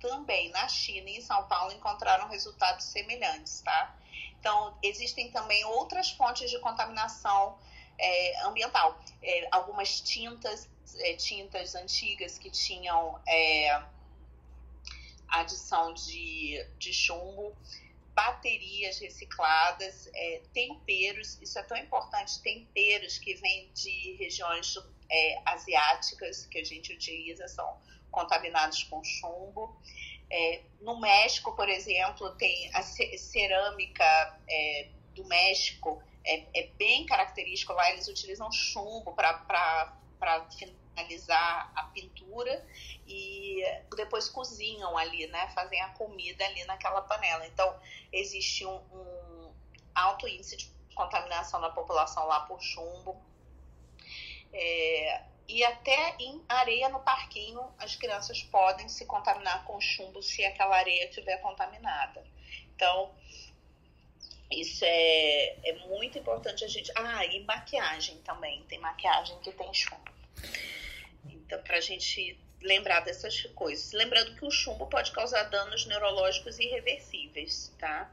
também 0.01 0.51
na 0.51 0.69
China 0.69 1.09
e 1.09 1.19
em 1.19 1.20
São 1.20 1.47
Paulo 1.48 1.73
encontraram 1.73 2.28
resultados 2.28 2.85
semelhantes, 2.85 3.61
tá? 3.62 3.97
Então, 4.39 4.77
existem 4.82 5.31
também 5.31 5.65
outras 5.65 6.11
fontes 6.11 6.51
de 6.51 6.59
contaminação 6.61 7.59
é, 7.98 8.43
ambiental. 8.44 8.98
É, 9.23 9.48
algumas 9.51 10.01
tintas, 10.01 10.69
é, 11.01 11.15
tintas 11.15 11.74
antigas 11.74 12.39
que 12.39 12.51
tinham 12.51 13.20
adição 15.28 15.93
de, 15.94 16.65
de 16.78 16.93
chumbo, 16.93 17.57
baterias 18.15 18.98
recicladas, 18.98 20.09
é, 20.15 20.43
temperos, 20.53 21.39
isso 21.43 21.59
é 21.59 21.62
tão 21.62 21.77
importante, 21.77 22.40
temperos 22.40 23.19
que 23.19 23.35
vêm 23.35 23.70
de 23.74 24.16
regiões 24.19 24.74
é, 25.11 25.43
asiáticas 25.44 26.47
que 26.47 26.59
a 26.59 26.65
gente 26.65 26.93
utiliza 26.93 27.47
são 27.48 27.78
contaminados 28.11 28.82
com 28.85 29.05
chumbo. 29.05 29.77
É, 30.31 30.62
no 30.81 30.98
México, 30.98 31.55
por 31.55 31.69
exemplo, 31.69 32.35
tem 32.36 32.74
a 32.74 32.82
cerâmica 32.82 34.40
é, 34.48 34.89
do 35.15 35.24
México, 35.27 36.03
é, 36.24 36.44
é, 36.55 36.66
bem 36.78 37.07
característico 37.07 37.73
lá, 37.73 37.90
eles 37.90 38.09
utilizam 38.09 38.51
chumbo 38.51 39.12
para 39.15 40.48
finalizar 40.97 41.70
a 41.74 41.85
pintura 41.85 42.66
e 43.06 43.62
depois 43.94 44.28
cozinham 44.28 44.97
ali, 44.97 45.27
né? 45.27 45.48
Fazem 45.55 45.81
a 45.82 45.90
comida 45.90 46.44
ali 46.44 46.64
naquela 46.64 47.02
panela. 47.02 47.47
Então, 47.47 47.78
existe 48.12 48.64
um, 48.64 48.77
um 48.93 49.55
alto 49.94 50.27
índice 50.27 50.56
de 50.56 50.70
contaminação 50.94 51.60
da 51.60 51.70
população 51.70 52.27
lá 52.27 52.40
por 52.40 52.60
chumbo. 52.60 53.20
É, 54.52 55.23
e 55.47 55.62
até 55.62 56.16
em 56.18 56.43
areia 56.48 56.89
no 56.89 57.01
parquinho, 57.01 57.62
as 57.78 57.94
crianças 57.94 58.43
podem 58.44 58.89
se 58.89 59.05
contaminar 59.05 59.64
com 59.64 59.81
chumbo 59.81 60.23
se 60.23 60.44
aquela 60.44 60.77
areia 60.77 61.09
estiver 61.09 61.36
contaminada. 61.39 62.24
Então, 62.74 63.14
isso 64.51 64.85
é, 64.85 65.68
é 65.68 65.73
muito 65.86 66.18
importante 66.18 66.64
a 66.64 66.68
gente. 66.68 66.90
Ah, 66.94 67.24
e 67.27 67.44
maquiagem 67.44 68.16
também. 68.23 68.62
Tem 68.64 68.78
maquiagem 68.78 69.39
que 69.40 69.52
tem 69.52 69.73
chumbo. 69.74 70.16
Então, 71.47 71.62
para 71.62 71.78
a 71.78 71.81
gente 71.81 72.39
lembrar 72.62 73.01
dessas 73.01 73.43
coisas. 73.55 73.93
Lembrando 73.93 74.35
que 74.35 74.44
o 74.44 74.51
chumbo 74.51 74.86
pode 74.86 75.12
causar 75.12 75.44
danos 75.44 75.86
neurológicos 75.86 76.59
irreversíveis, 76.59 77.73
tá? 77.78 78.10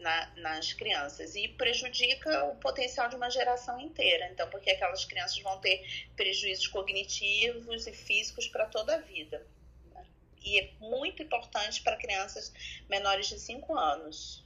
na, 0.00 0.28
nas 0.36 0.72
crianças 0.72 1.36
e 1.36 1.46
prejudica 1.46 2.44
o 2.44 2.56
potencial 2.56 3.08
de 3.08 3.16
uma 3.16 3.30
geração 3.30 3.78
inteira. 3.78 4.28
Então, 4.32 4.48
porque 4.48 4.70
aquelas 4.70 5.04
crianças 5.04 5.38
vão 5.40 5.58
ter 5.58 6.08
prejuízos 6.16 6.66
cognitivos 6.66 7.86
e 7.86 7.92
físicos 7.92 8.48
para 8.48 8.66
toda 8.66 8.94
a 8.94 8.98
vida. 8.98 9.46
Né? 9.94 10.04
E 10.42 10.58
é 10.58 10.70
muito 10.80 11.22
importante 11.22 11.82
para 11.82 11.96
crianças 11.96 12.52
menores 12.88 13.28
de 13.28 13.38
5 13.38 13.76
anos. 13.76 14.42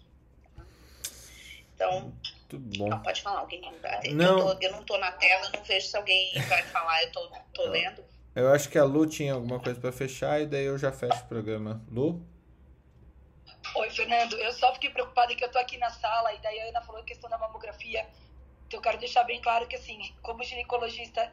Então, 1.74 2.12
não, 2.52 3.02
pode 3.02 3.22
falar 3.22 3.40
alguém. 3.40 3.60
Não. 4.12 4.38
Eu, 4.38 4.56
tô, 4.56 4.62
eu 4.62 4.72
não 4.72 4.80
estou 4.82 4.98
na 4.98 5.10
tela, 5.12 5.50
não 5.50 5.62
vejo 5.64 5.88
se 5.88 5.96
alguém 5.96 6.32
vai 6.48 6.62
falar, 6.64 7.02
eu 7.02 7.08
estou 7.08 7.68
lendo. 7.68 8.04
Eu 8.34 8.52
acho 8.52 8.68
que 8.68 8.76
a 8.76 8.84
Lu 8.84 9.06
tinha 9.06 9.34
alguma 9.34 9.60
coisa 9.60 9.80
para 9.80 9.92
fechar 9.92 10.40
e 10.40 10.46
daí 10.46 10.64
eu 10.64 10.76
já 10.76 10.90
fecho 10.90 11.22
o 11.22 11.26
programa. 11.28 11.80
Lu? 11.88 12.20
Oi, 13.76 13.90
Fernando. 13.90 14.36
Eu 14.36 14.52
só 14.52 14.72
fiquei 14.74 14.90
preocupada 14.90 15.34
que 15.36 15.44
eu 15.44 15.50
tô 15.50 15.58
aqui 15.58 15.78
na 15.78 15.88
sala 15.90 16.32
e 16.34 16.38
daí 16.38 16.58
a 16.60 16.68
Ana 16.68 16.80
falou 16.82 17.00
a 17.00 17.04
questão 17.04 17.30
da 17.30 17.38
mamografia. 17.38 18.04
Então 18.66 18.78
eu 18.78 18.82
quero 18.82 18.98
deixar 18.98 19.22
bem 19.22 19.40
claro 19.40 19.68
que, 19.68 19.76
assim, 19.76 20.12
como 20.20 20.42
ginecologista, 20.42 21.32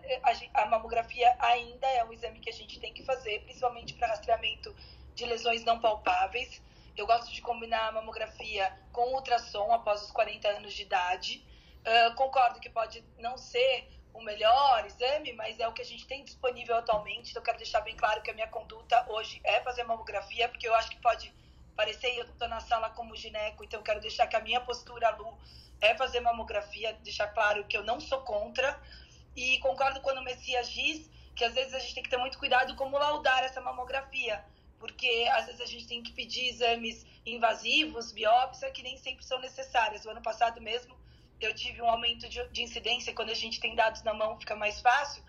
a, 0.53 0.65
mamografia 0.67 1.35
ainda 1.39 1.87
é 1.87 2.03
um 2.03 2.13
exame 2.13 2.39
que 2.39 2.51
a 2.51 2.53
gente 2.53 2.79
tem 2.79 2.93
que 2.93 3.03
fazer, 3.03 3.41
principalmente 3.45 3.95
para 3.95 4.09
rastreamento 4.09 4.75
de 5.15 5.25
lesões 5.25 5.63
não 5.63 5.79
palpáveis. 5.79 6.61
Eu 6.95 7.07
gosto 7.07 7.31
de 7.31 7.41
combinar 7.41 7.87
a 7.87 7.91
mamografia 7.93 8.71
com 8.91 9.15
ultrassom 9.15 9.71
após 9.71 10.03
os 10.03 10.11
40 10.11 10.47
anos 10.49 10.73
de 10.73 10.83
idade. 10.83 11.43
Uh, 11.79 12.13
concordo 12.13 12.59
que 12.59 12.69
pode 12.69 13.03
não 13.17 13.37
ser 13.37 13.87
o 14.13 14.21
melhor 14.21 14.85
exame, 14.85 15.33
mas 15.33 15.59
é 15.59 15.67
o 15.67 15.73
que 15.73 15.81
a 15.81 15.85
gente 15.85 16.05
tem 16.05 16.23
disponível 16.23 16.75
atualmente. 16.75 17.31
Então, 17.31 17.43
quero 17.43 17.57
deixar 17.57 17.81
bem 17.81 17.95
claro 17.95 18.21
que 18.21 18.31
a 18.31 18.33
minha 18.33 18.47
conduta 18.47 19.05
hoje 19.09 19.41
é 19.43 19.61
fazer 19.61 19.83
mamografia, 19.83 20.49
porque 20.49 20.67
eu 20.67 20.75
acho 20.75 20.89
que 20.89 20.97
pode 20.97 21.33
parecer, 21.75 22.15
eu 22.17 22.25
estou 22.25 22.47
na 22.47 22.59
sala 22.59 22.89
como 22.91 23.15
gineco, 23.15 23.63
então 23.63 23.81
quero 23.81 23.99
deixar 23.99 24.27
que 24.27 24.35
a 24.35 24.41
minha 24.41 24.61
postura, 24.61 25.09
Lu, 25.11 25.37
é 25.79 25.95
fazer 25.95 26.19
mamografia, 26.19 26.93
deixar 27.01 27.27
claro 27.29 27.65
que 27.65 27.75
eu 27.75 27.83
não 27.83 27.99
sou 27.99 28.21
contra. 28.21 28.79
E 29.35 29.57
concordo 29.59 30.01
quando 30.01 30.19
o 30.19 30.23
Messias 30.23 30.69
diz 30.69 31.09
que 31.35 31.43
às 31.43 31.53
vezes 31.53 31.73
a 31.73 31.79
gente 31.79 31.95
tem 31.95 32.03
que 32.03 32.09
ter 32.09 32.17
muito 32.17 32.37
cuidado 32.37 32.75
como 32.75 32.97
laudar 32.97 33.43
essa 33.43 33.61
mamografia, 33.61 34.43
porque 34.77 35.27
às 35.33 35.45
vezes 35.45 35.61
a 35.61 35.65
gente 35.65 35.87
tem 35.87 36.03
que 36.03 36.11
pedir 36.11 36.49
exames 36.49 37.05
invasivos, 37.25 38.11
biópsia, 38.11 38.69
que 38.71 38.83
nem 38.83 38.97
sempre 38.97 39.23
são 39.23 39.39
necessárias. 39.39 40.05
O 40.05 40.09
ano 40.09 40.21
passado 40.21 40.59
mesmo 40.61 40.95
eu 41.45 41.53
tive 41.53 41.81
um 41.81 41.89
aumento 41.89 42.27
de, 42.29 42.47
de 42.49 42.61
incidência, 42.61 43.13
quando 43.13 43.29
a 43.29 43.35
gente 43.35 43.59
tem 43.59 43.75
dados 43.75 44.03
na 44.03 44.13
mão 44.13 44.39
fica 44.39 44.55
mais 44.55 44.79
fácil, 44.81 45.23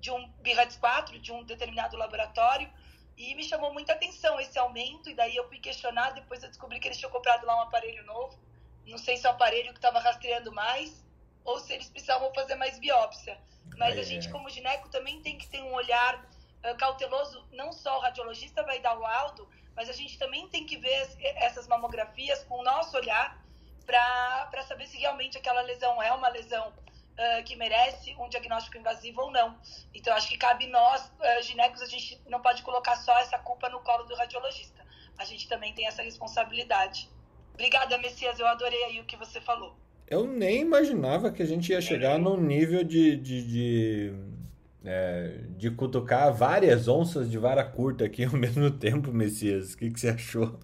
de 0.00 0.10
um 0.10 0.28
BIRATS 0.40 0.76
4, 0.76 1.18
de 1.18 1.32
um 1.32 1.44
determinado 1.44 1.96
laboratório, 1.96 2.70
e 3.16 3.34
me 3.34 3.42
chamou 3.42 3.72
muita 3.72 3.92
atenção 3.94 4.38
esse 4.38 4.58
aumento, 4.58 5.10
e 5.10 5.14
daí 5.14 5.34
eu 5.34 5.48
fui 5.48 5.58
questionar, 5.58 6.10
depois 6.10 6.42
eu 6.42 6.48
descobri 6.48 6.78
que 6.78 6.86
eles 6.86 6.98
tinham 6.98 7.10
comprado 7.10 7.44
lá 7.44 7.56
um 7.56 7.62
aparelho 7.62 8.04
novo. 8.04 8.38
Não 8.86 8.96
sei 8.96 9.16
se 9.16 9.26
é 9.26 9.30
o 9.30 9.32
aparelho 9.32 9.72
que 9.72 9.78
estava 9.78 9.98
rastreando 9.98 10.52
mais, 10.52 11.04
ou 11.44 11.58
se 11.58 11.72
eles 11.72 11.90
precisavam 11.90 12.32
fazer 12.32 12.54
mais 12.54 12.78
biópsia. 12.78 13.36
Mas 13.76 13.96
é, 13.96 14.00
a 14.00 14.02
gente, 14.04 14.28
como 14.30 14.48
gineco, 14.48 14.88
também 14.88 15.20
tem 15.20 15.36
que 15.36 15.48
ter 15.48 15.60
um 15.62 15.74
olhar 15.74 16.14
uh, 16.16 16.76
cauteloso. 16.76 17.44
Não 17.52 17.72
só 17.72 17.96
o 17.96 18.00
radiologista 18.00 18.62
vai 18.62 18.78
dar 18.78 18.96
o 18.96 19.00
laudo, 19.00 19.48
mas 19.74 19.88
a 19.88 19.92
gente 19.92 20.16
também 20.16 20.48
tem 20.48 20.64
que 20.64 20.76
ver 20.76 21.08
essas 21.36 21.66
mamografias 21.66 22.44
com 22.44 22.60
o 22.60 22.64
nosso 22.64 22.96
olhar 22.96 23.36
para 23.88 24.62
saber 24.68 24.86
se 24.86 24.98
realmente 24.98 25.38
aquela 25.38 25.62
lesão 25.62 26.02
é 26.02 26.12
uma 26.12 26.28
lesão 26.28 26.68
uh, 26.68 27.42
que 27.44 27.56
merece 27.56 28.14
um 28.20 28.28
diagnóstico 28.28 28.76
invasivo 28.76 29.22
ou 29.22 29.30
não. 29.30 29.56
Então, 29.94 30.14
acho 30.14 30.28
que 30.28 30.36
cabe 30.36 30.66
nós, 30.66 31.06
uh, 31.06 31.42
ginecos, 31.42 31.80
a 31.80 31.86
gente 31.86 32.20
não 32.28 32.40
pode 32.42 32.62
colocar 32.62 32.96
só 32.96 33.18
essa 33.18 33.38
culpa 33.38 33.70
no 33.70 33.80
colo 33.80 34.04
do 34.04 34.14
radiologista. 34.14 34.84
A 35.18 35.24
gente 35.24 35.48
também 35.48 35.72
tem 35.72 35.86
essa 35.86 36.02
responsabilidade. 36.02 37.08
Obrigada, 37.54 37.96
Messias. 37.96 38.38
Eu 38.38 38.46
adorei 38.46 38.84
aí 38.84 39.00
o 39.00 39.04
que 39.04 39.16
você 39.16 39.40
falou. 39.40 39.74
Eu 40.06 40.26
nem 40.26 40.60
imaginava 40.60 41.32
que 41.32 41.42
a 41.42 41.46
gente 41.46 41.72
ia 41.72 41.80
chegar 41.80 42.18
num 42.18 42.36
nível 42.36 42.84
de, 42.84 43.16
de, 43.16 43.42
de, 43.42 44.14
é, 44.84 45.40
de 45.56 45.70
cutucar 45.70 46.32
várias 46.32 46.88
onças 46.88 47.30
de 47.30 47.38
vara 47.38 47.64
curta 47.64 48.04
aqui 48.04 48.24
ao 48.24 48.32
mesmo 48.36 48.70
tempo, 48.70 49.10
Messias. 49.12 49.72
O 49.72 49.78
que, 49.78 49.90
que 49.90 49.98
você 49.98 50.10
achou? 50.10 50.58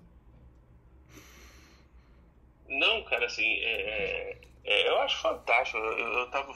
Não, 2.85 3.03
cara, 3.05 3.25
assim, 3.25 3.47
é, 3.61 3.81
é, 3.81 4.39
é 4.65 4.89
eu 4.89 4.99
acho 5.01 5.17
fantástico. 5.23 5.79
Eu, 5.79 6.13
eu 6.19 6.31
tava. 6.31 6.55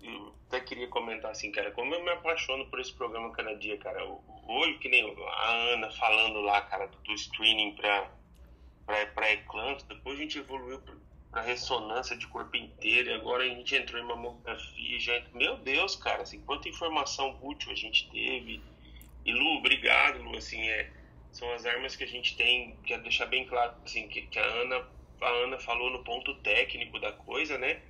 Eu 0.00 0.34
até 0.46 0.60
queria 0.60 0.88
comentar 0.88 1.30
assim, 1.30 1.52
cara, 1.52 1.70
como 1.72 1.94
eu 1.94 2.02
me 2.02 2.10
apaixono 2.10 2.66
por 2.70 2.80
esse 2.80 2.92
programa 2.92 3.30
cada 3.32 3.54
dia, 3.54 3.76
cara. 3.76 4.02
Hoje, 4.46 4.78
que 4.78 4.88
nem 4.88 5.14
a 5.26 5.52
Ana 5.74 5.90
falando 5.90 6.40
lá, 6.40 6.62
cara, 6.62 6.86
do, 6.86 6.96
do 6.98 7.18
screening 7.18 7.74
pra, 7.74 8.10
pra, 8.86 9.06
pra 9.08 9.74
depois 9.88 10.18
a 10.18 10.22
gente 10.22 10.38
evoluiu 10.38 10.80
para 11.30 11.42
ressonância 11.42 12.16
de 12.16 12.26
corpo 12.28 12.56
inteiro, 12.56 13.14
agora 13.14 13.44
a 13.44 13.48
gente 13.48 13.76
entrou 13.76 14.00
em 14.00 14.06
mamografia, 14.06 14.98
já 14.98 15.22
meu 15.34 15.58
Deus, 15.58 15.96
cara, 15.96 16.22
assim, 16.22 16.40
quanta 16.40 16.70
informação 16.70 17.38
útil 17.42 17.70
a 17.70 17.74
gente 17.74 18.10
teve. 18.10 18.62
E 19.26 19.32
Lu, 19.34 19.58
obrigado, 19.58 20.22
Lu, 20.22 20.34
assim, 20.38 20.66
é, 20.66 20.90
são 21.30 21.52
as 21.52 21.66
armas 21.66 21.94
que 21.94 22.04
a 22.04 22.08
gente 22.08 22.34
tem, 22.34 22.78
quero 22.86 23.02
deixar 23.02 23.26
bem 23.26 23.46
claro, 23.46 23.74
assim, 23.84 24.08
que, 24.08 24.22
que 24.22 24.38
a 24.38 24.44
Ana 24.44 24.97
a 25.20 25.28
Ana 25.28 25.58
falou 25.58 25.90
no 25.90 26.04
ponto 26.04 26.34
técnico 26.36 26.98
da 26.98 27.12
coisa, 27.12 27.58
né? 27.58 27.80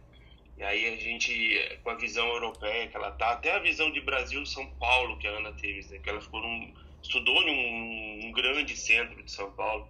E 0.56 0.62
aí 0.62 0.92
a 0.92 0.96
gente, 0.96 1.78
com 1.84 1.90
a 1.90 1.94
visão 1.94 2.26
europeia 2.26 2.88
que 2.88 2.96
ela 2.96 3.12
tá, 3.12 3.30
até 3.30 3.52
a 3.52 3.60
visão 3.60 3.92
de 3.92 4.00
Brasil 4.00 4.44
São 4.44 4.68
Paulo 4.72 5.16
que 5.18 5.28
a 5.28 5.30
Ana 5.30 5.52
teve, 5.52 5.88
né? 5.92 6.00
que 6.00 6.10
ela 6.10 6.20
ficou 6.20 6.40
num, 6.40 6.74
estudou 7.00 7.40
em 7.42 8.26
um, 8.26 8.32
grande 8.32 8.76
centro 8.76 9.22
de 9.22 9.30
São 9.30 9.52
Paulo. 9.52 9.88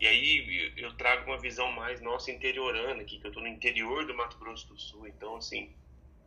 E 0.00 0.06
aí 0.06 0.72
eu 0.76 0.96
trago 0.96 1.30
uma 1.30 1.38
visão 1.38 1.72
mais 1.72 2.00
nossa 2.00 2.30
interiorana 2.30 3.02
aqui, 3.02 3.18
que 3.18 3.26
eu 3.26 3.30
estou 3.30 3.42
no 3.42 3.48
interior 3.48 4.06
do 4.06 4.14
Mato 4.14 4.38
Grosso 4.38 4.68
do 4.68 4.78
Sul. 4.78 5.08
Então, 5.08 5.36
assim, 5.36 5.72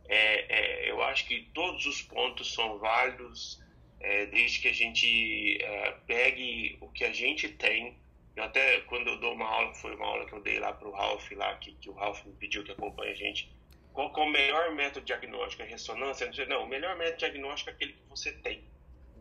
é, 0.06 0.86
é, 0.86 0.90
eu 0.90 1.02
acho 1.02 1.26
que 1.26 1.48
todos 1.54 1.86
os 1.86 2.02
pontos 2.02 2.52
são 2.52 2.78
válidos, 2.78 3.62
é, 4.00 4.26
desde 4.26 4.60
que 4.60 4.68
a 4.68 4.72
gente 4.72 5.62
é, 5.62 5.92
pegue 6.06 6.76
o 6.80 6.88
que 6.88 7.04
a 7.04 7.12
gente 7.12 7.48
tem 7.48 7.96
eu 8.38 8.44
até, 8.44 8.80
quando 8.82 9.08
eu 9.08 9.18
dou 9.18 9.34
uma 9.34 9.48
aula, 9.48 9.74
foi 9.74 9.94
uma 9.96 10.06
aula 10.06 10.24
que 10.24 10.32
eu 10.32 10.40
dei 10.40 10.60
lá 10.60 10.72
para 10.72 10.86
o 10.86 10.92
Ralph, 10.92 11.28
lá, 11.32 11.56
que, 11.56 11.72
que 11.72 11.90
o 11.90 11.92
Ralph 11.92 12.24
me 12.24 12.32
pediu 12.34 12.62
que 12.62 12.70
acompanhe 12.70 13.10
a 13.10 13.16
gente, 13.16 13.52
qual 13.92 14.12
é 14.16 14.20
o 14.20 14.30
melhor 14.30 14.70
método 14.76 15.04
diagnóstico? 15.04 15.62
É 15.62 15.66
ressonância? 15.66 16.30
Não, 16.46 16.62
o 16.62 16.68
melhor 16.68 16.96
método 16.96 17.18
diagnóstico 17.18 17.70
é 17.70 17.72
aquele 17.72 17.94
que 17.94 18.08
você 18.08 18.30
tem, 18.30 18.62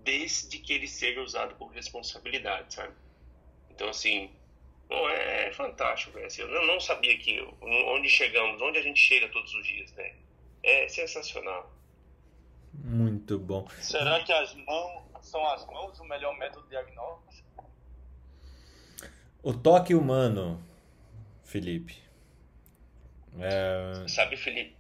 desde 0.03 0.59
que 0.59 0.71
ele 0.71 0.87
seja 0.87 1.19
usado 1.19 1.55
com 1.55 1.65
responsabilidade, 1.65 2.75
sabe? 2.75 2.93
Então, 3.71 3.89
assim, 3.89 4.29
bom, 4.87 5.09
é, 5.09 5.47
é 5.47 5.51
fantástico, 5.51 6.11
velho. 6.11 6.27
Assim, 6.27 6.43
eu 6.43 6.67
não 6.67 6.79
sabia 6.79 7.17
que 7.17 7.41
onde 7.61 8.07
chegamos, 8.09 8.61
onde 8.61 8.77
a 8.77 8.83
gente 8.83 8.99
chega 8.99 9.27
todos 9.29 9.51
os 9.51 9.65
dias, 9.65 9.91
né? 9.93 10.15
É 10.61 10.87
sensacional. 10.87 11.73
Muito 12.71 13.39
bom. 13.39 13.67
Será 13.81 14.23
que 14.23 14.31
as 14.31 14.53
mãos 14.53 15.03
são 15.21 15.43
as 15.47 15.65
mãos 15.65 15.99
o 15.99 16.05
melhor 16.05 16.37
método 16.37 16.67
diagnóstico? 16.69 17.46
O 19.47 19.53
toque 19.53 19.95
humano, 19.95 20.61
Felipe. 21.45 21.95
É... 23.39 24.05
Sabe, 24.05 24.35
Felipe? 24.35 24.75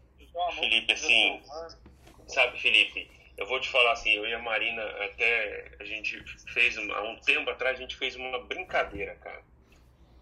Felipe, 0.59 0.91
assim. 0.91 1.41
Sabe, 2.27 2.59
Felipe? 2.59 3.09
Eu 3.37 3.47
vou 3.47 3.61
te 3.61 3.69
falar 3.69 3.93
assim, 3.93 4.09
eu 4.09 4.27
e 4.27 4.33
a 4.33 4.39
Marina, 4.39 4.83
até 5.05 5.71
a 5.79 5.85
gente 5.85 6.21
fez, 6.51 6.77
há 6.77 7.01
um 7.01 7.15
tempo 7.21 7.49
atrás, 7.49 7.77
a 7.77 7.81
gente 7.81 7.95
fez 7.95 8.17
uma 8.17 8.39
brincadeira, 8.43 9.15
cara. 9.15 9.41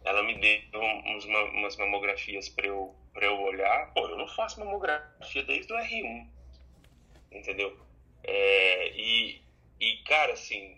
Ela 0.03 0.21
me 0.21 0.39
deu 0.39 0.79
uns, 0.79 1.25
umas 1.25 1.75
mamografias 1.77 2.47
pra 2.47 2.67
eu, 2.67 2.95
pra 3.15 3.25
eu 3.25 3.41
olhar. 3.41 3.91
Pô, 3.95 4.07
eu 4.07 4.15
não 4.15 4.27
faço 4.27 4.59
mamografia 4.59 5.41
desde 5.41 5.73
o 5.73 5.75
R1. 5.75 6.27
Entendeu? 7.31 7.75
É, 8.23 8.91
e, 8.95 9.41
e, 9.79 9.97
cara, 10.03 10.33
assim, 10.33 10.77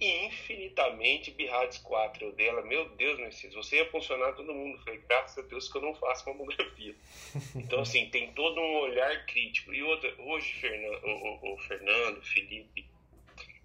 infinitamente 0.00 1.30
Birrades 1.30 1.78
4. 1.78 2.24
Eu 2.24 2.32
dela, 2.32 2.62
meu 2.62 2.88
Deus, 2.90 3.18
Messias, 3.18 3.54
você 3.54 3.76
ia 3.76 3.90
funcionar 3.90 4.32
todo 4.32 4.54
mundo. 4.54 4.76
Eu 4.76 4.82
falei, 4.82 5.00
graças 5.06 5.44
a 5.44 5.46
Deus 5.46 5.70
que 5.70 5.76
eu 5.76 5.82
não 5.82 5.94
faço 5.94 6.28
mamografia. 6.28 6.94
Então, 7.54 7.80
assim, 7.80 8.08
tem 8.10 8.32
todo 8.32 8.60
um 8.60 8.76
olhar 8.78 9.26
crítico. 9.26 9.72
E 9.72 9.82
outra, 9.82 10.12
hoje, 10.18 10.52
Fernando, 10.54 11.04
o, 11.04 11.10
o, 11.10 11.54
o 11.54 11.58
Fernando, 11.58 12.22
Felipe, 12.22 12.86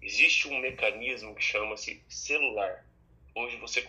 existe 0.02 0.48
um 0.48 0.58
mecanismo 0.58 1.34
que 1.34 1.42
chama-se 1.42 2.02
celular. 2.08 2.86
Hoje 3.34 3.56
você 3.56 3.88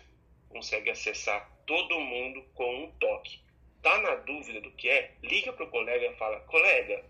consegue 0.50 0.90
acessar 0.90 1.52
todo 1.66 2.00
mundo 2.00 2.44
com 2.54 2.84
um 2.84 2.92
toque. 2.94 3.40
Tá 3.82 3.98
na 4.00 4.16
dúvida 4.16 4.62
do 4.62 4.72
que 4.72 4.90
é? 4.90 5.14
Liga 5.22 5.54
pro 5.54 5.70
colega 5.70 6.06
e 6.08 6.16
fala, 6.16 6.40
colega, 6.42 7.04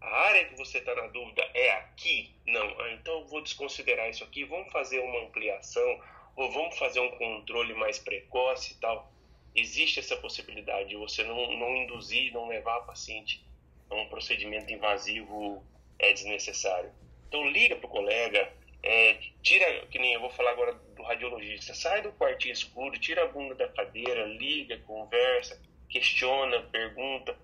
a 0.00 0.08
área 0.08 0.46
que 0.46 0.56
você 0.56 0.78
está 0.78 0.94
na 0.94 1.08
dúvida 1.08 1.42
é 1.54 1.72
aqui? 1.72 2.34
Não. 2.46 2.80
Ah, 2.80 2.92
então 2.92 3.20
eu 3.20 3.26
vou 3.26 3.42
desconsiderar 3.42 4.08
isso 4.08 4.24
aqui. 4.24 4.44
Vamos 4.44 4.72
fazer 4.72 4.98
uma 5.00 5.24
ampliação 5.24 6.00
ou 6.36 6.50
vamos 6.50 6.78
fazer 6.78 7.00
um 7.00 7.10
controle 7.16 7.74
mais 7.74 7.98
precoce 7.98 8.72
e 8.72 8.76
tal. 8.76 9.12
Existe 9.54 10.00
essa 10.00 10.16
possibilidade 10.16 10.90
de 10.90 10.96
você 10.96 11.22
não, 11.24 11.56
não 11.58 11.76
induzir, 11.76 12.32
não 12.32 12.48
levar 12.48 12.78
a 12.78 12.82
paciente 12.82 13.44
a 13.90 13.94
um 13.94 14.08
procedimento 14.08 14.72
invasivo 14.72 15.62
é 15.98 16.12
desnecessário. 16.12 16.90
Então 17.28 17.48
liga 17.48 17.76
para 17.76 17.86
o 17.86 17.90
colega, 17.90 18.52
é, 18.82 19.18
tira, 19.42 19.86
que 19.86 19.98
nem 19.98 20.14
eu 20.14 20.20
vou 20.20 20.30
falar 20.30 20.52
agora 20.52 20.72
do 20.72 21.02
radiologista, 21.02 21.74
sai 21.74 22.00
do 22.00 22.12
quartinho 22.12 22.52
escuro, 22.52 22.98
tira 22.98 23.24
a 23.24 23.28
bunda 23.28 23.54
da 23.54 23.68
cadeira, 23.68 24.24
liga, 24.24 24.78
conversa, 24.86 25.60
questiona, 25.88 26.62
pergunta 26.62 27.36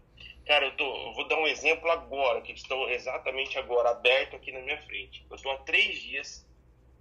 Cara, 0.46 0.66
eu, 0.66 0.76
tô, 0.76 0.84
eu 1.08 1.12
vou 1.12 1.26
dar 1.26 1.38
um 1.38 1.46
exemplo 1.46 1.90
agora, 1.90 2.40
que 2.40 2.52
estou 2.52 2.88
exatamente 2.88 3.58
agora 3.58 3.90
aberto 3.90 4.36
aqui 4.36 4.52
na 4.52 4.60
minha 4.60 4.80
frente. 4.82 5.26
Eu 5.28 5.36
estou 5.36 5.52
há 5.52 5.58
três 5.58 5.98
dias 5.98 6.48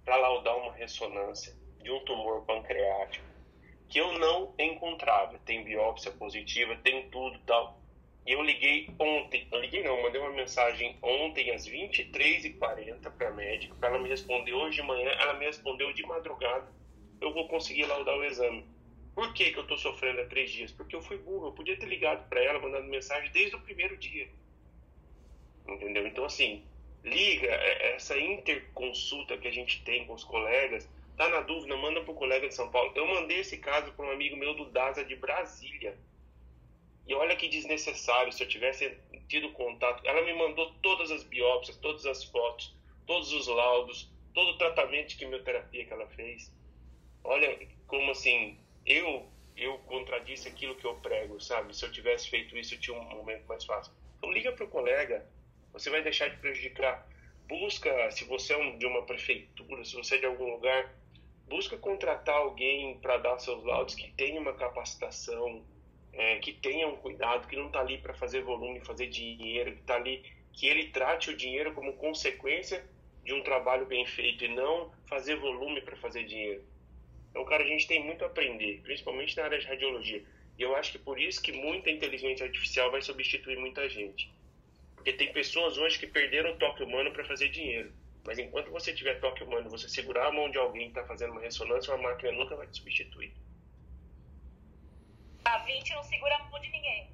para 0.04 0.16
laudar 0.16 0.56
uma 0.56 0.74
ressonância 0.74 1.56
de 1.80 1.90
um 1.90 2.04
tumor 2.04 2.44
pancreático 2.44 3.24
que 3.88 3.98
eu 4.00 4.12
não 4.18 4.54
encontrava. 4.58 5.38
Tem 5.40 5.64
biópsia 5.64 6.10
positiva, 6.12 6.76
tem 6.78 7.08
tudo 7.10 7.38
tal. 7.46 7.82
E 8.26 8.32
eu 8.32 8.42
liguei 8.42 8.88
ontem, 8.98 9.48
eu 9.52 9.60
liguei 9.60 9.84
não, 9.84 10.02
mandei 10.02 10.20
uma 10.20 10.32
mensagem 10.32 10.98
ontem 11.02 11.52
às 11.52 11.66
23h40 11.66 13.10
para 13.12 13.28
a 13.28 13.32
médica, 13.32 13.76
para 13.76 13.90
ela 13.90 14.00
me 14.00 14.08
responder 14.08 14.52
hoje 14.52 14.80
de 14.80 14.82
manhã, 14.82 15.08
ela 15.20 15.34
me 15.34 15.46
respondeu 15.46 15.92
de 15.92 16.02
madrugada, 16.04 16.74
eu 17.20 17.32
vou 17.32 17.46
conseguir 17.48 17.86
laudar 17.86 18.16
o 18.16 18.24
exame. 18.24 18.75
Por 19.16 19.32
que, 19.32 19.50
que 19.50 19.58
eu 19.58 19.62
estou 19.62 19.78
sofrendo 19.78 20.20
há 20.20 20.26
três 20.26 20.50
dias? 20.50 20.70
Porque 20.70 20.94
eu 20.94 21.00
fui 21.00 21.16
burro. 21.16 21.46
Eu 21.46 21.52
podia 21.52 21.74
ter 21.78 21.86
ligado 21.86 22.28
para 22.28 22.38
ela, 22.44 22.60
mandando 22.60 22.86
mensagem 22.86 23.32
desde 23.32 23.56
o 23.56 23.60
primeiro 23.62 23.96
dia. 23.96 24.28
Entendeu? 25.66 26.06
Então, 26.06 26.26
assim, 26.26 26.62
liga 27.02 27.46
é, 27.46 27.94
essa 27.94 28.18
interconsulta 28.18 29.38
que 29.38 29.48
a 29.48 29.50
gente 29.50 29.82
tem 29.84 30.04
com 30.04 30.12
os 30.12 30.22
colegas. 30.22 30.86
Tá 31.16 31.30
na 31.30 31.40
dúvida, 31.40 31.74
manda 31.78 32.02
para 32.02 32.12
o 32.12 32.14
colega 32.14 32.46
de 32.46 32.54
São 32.54 32.70
Paulo. 32.70 32.92
Eu 32.94 33.06
mandei 33.06 33.38
esse 33.38 33.56
caso 33.56 33.90
para 33.92 34.04
um 34.04 34.10
amigo 34.10 34.36
meu 34.36 34.52
do 34.52 34.66
DASA 34.66 35.02
de 35.02 35.16
Brasília. 35.16 35.96
E 37.06 37.14
olha 37.14 37.34
que 37.36 37.48
desnecessário, 37.48 38.30
se 38.34 38.42
eu 38.42 38.48
tivesse 38.48 38.98
tido 39.28 39.50
contato. 39.52 40.06
Ela 40.06 40.26
me 40.26 40.34
mandou 40.34 40.74
todas 40.82 41.10
as 41.10 41.24
biópsias, 41.24 41.78
todas 41.78 42.04
as 42.04 42.22
fotos, 42.22 42.76
todos 43.06 43.32
os 43.32 43.46
laudos, 43.46 44.12
todo 44.34 44.50
o 44.50 44.58
tratamento 44.58 45.08
de 45.08 45.16
quimioterapia 45.16 45.86
que 45.86 45.92
ela 45.94 46.06
fez. 46.08 46.54
Olha 47.24 47.66
como 47.86 48.10
assim, 48.10 48.58
eu 48.86 49.28
eu 49.56 49.78
contradisse 49.78 50.46
aquilo 50.46 50.74
que 50.74 50.84
eu 50.84 50.94
prego, 50.96 51.40
sabe? 51.40 51.74
Se 51.74 51.84
eu 51.84 51.90
tivesse 51.90 52.28
feito 52.28 52.56
isso, 52.58 52.74
eu 52.74 52.80
tinha 52.80 52.96
um 52.96 53.04
momento 53.04 53.46
mais 53.46 53.64
fácil. 53.64 53.92
Então 54.18 54.30
liga 54.30 54.52
para 54.52 54.64
o 54.64 54.68
colega, 54.68 55.26
você 55.72 55.88
vai 55.88 56.02
deixar 56.02 56.28
de 56.28 56.36
prejudicar. 56.36 57.08
Busca, 57.48 58.10
se 58.10 58.24
você 58.24 58.52
é 58.52 58.58
um, 58.58 58.76
de 58.76 58.84
uma 58.84 59.02
prefeitura, 59.02 59.84
se 59.84 59.94
você 59.94 60.16
é 60.16 60.18
de 60.18 60.26
algum 60.26 60.50
lugar, 60.50 60.94
busca 61.48 61.76
contratar 61.78 62.34
alguém 62.34 62.98
para 62.98 63.16
dar 63.16 63.38
seus 63.38 63.64
laudos 63.64 63.94
que 63.94 64.10
tenha 64.12 64.40
uma 64.40 64.52
capacitação, 64.52 65.64
é, 66.12 66.38
que 66.38 66.52
tenha 66.52 66.88
um 66.88 66.96
cuidado, 66.96 67.46
que 67.46 67.56
não 67.56 67.68
está 67.68 67.80
ali 67.80 67.98
para 67.98 68.14
fazer 68.14 68.42
volume, 68.42 68.80
fazer 68.80 69.06
dinheiro, 69.06 69.72
que 69.72 69.80
está 69.80 69.94
ali, 69.94 70.24
que 70.52 70.66
ele 70.66 70.88
trate 70.88 71.30
o 71.30 71.36
dinheiro 71.36 71.72
como 71.72 71.94
consequência 71.94 72.84
de 73.22 73.32
um 73.32 73.42
trabalho 73.42 73.86
bem 73.86 74.04
feito 74.06 74.44
e 74.44 74.48
não 74.48 74.92
fazer 75.06 75.36
volume 75.36 75.80
para 75.80 75.96
fazer 75.96 76.24
dinheiro. 76.24 76.62
Então, 77.36 77.44
cara, 77.44 77.64
a 77.64 77.66
gente 77.66 77.86
tem 77.86 78.02
muito 78.02 78.24
a 78.24 78.28
aprender, 78.28 78.80
principalmente 78.80 79.36
na 79.36 79.44
área 79.44 79.58
de 79.58 79.66
radiologia. 79.66 80.24
E 80.58 80.62
eu 80.62 80.74
acho 80.74 80.92
que 80.92 80.98
por 80.98 81.20
isso 81.20 81.42
que 81.42 81.52
muita 81.52 81.90
inteligência 81.90 82.46
artificial 82.46 82.90
vai 82.90 83.02
substituir 83.02 83.58
muita 83.58 83.86
gente. 83.90 84.32
Porque 84.94 85.12
tem 85.12 85.30
pessoas 85.34 85.76
hoje 85.76 85.98
que 85.98 86.06
perderam 86.06 86.52
o 86.52 86.56
toque 86.56 86.82
humano 86.82 87.12
para 87.12 87.26
fazer 87.26 87.50
dinheiro. 87.50 87.92
Mas 88.24 88.38
enquanto 88.38 88.70
você 88.70 88.94
tiver 88.94 89.20
toque 89.20 89.44
humano, 89.44 89.68
você 89.68 89.86
segurar 89.86 90.28
a 90.28 90.32
mão 90.32 90.50
de 90.50 90.56
alguém 90.56 90.84
que 90.90 90.98
está 90.98 91.04
fazendo 91.04 91.32
uma 91.32 91.42
ressonância, 91.42 91.94
uma 91.94 92.08
máquina 92.08 92.32
nunca 92.32 92.56
vai 92.56 92.66
te 92.68 92.78
substituir. 92.78 93.34
A 95.44 95.58
20 95.58 95.90
não 95.90 96.04
segura 96.04 96.36
a 96.36 96.44
mão 96.44 96.58
de 96.58 96.70
ninguém. 96.70 97.10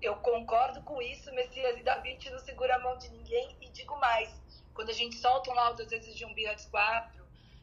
Eu 0.00 0.16
concordo 0.16 0.82
com 0.84 1.02
isso, 1.02 1.30
Messias 1.34 1.76
e 1.76 1.82
David 1.82 2.30
não 2.30 2.38
segura 2.38 2.76
a 2.76 2.78
mão 2.78 2.96
de 2.96 3.10
ninguém. 3.10 3.54
E 3.60 3.68
digo 3.68 3.94
mais, 4.00 4.34
quando 4.72 4.88
a 4.88 4.94
gente 4.94 5.16
solta 5.16 5.50
um 5.50 5.54
laudo, 5.54 5.82
às 5.82 5.90
vezes, 5.90 6.16
de 6.16 6.24
um 6.24 6.32
BIRADS 6.32 6.64
4, 6.64 7.19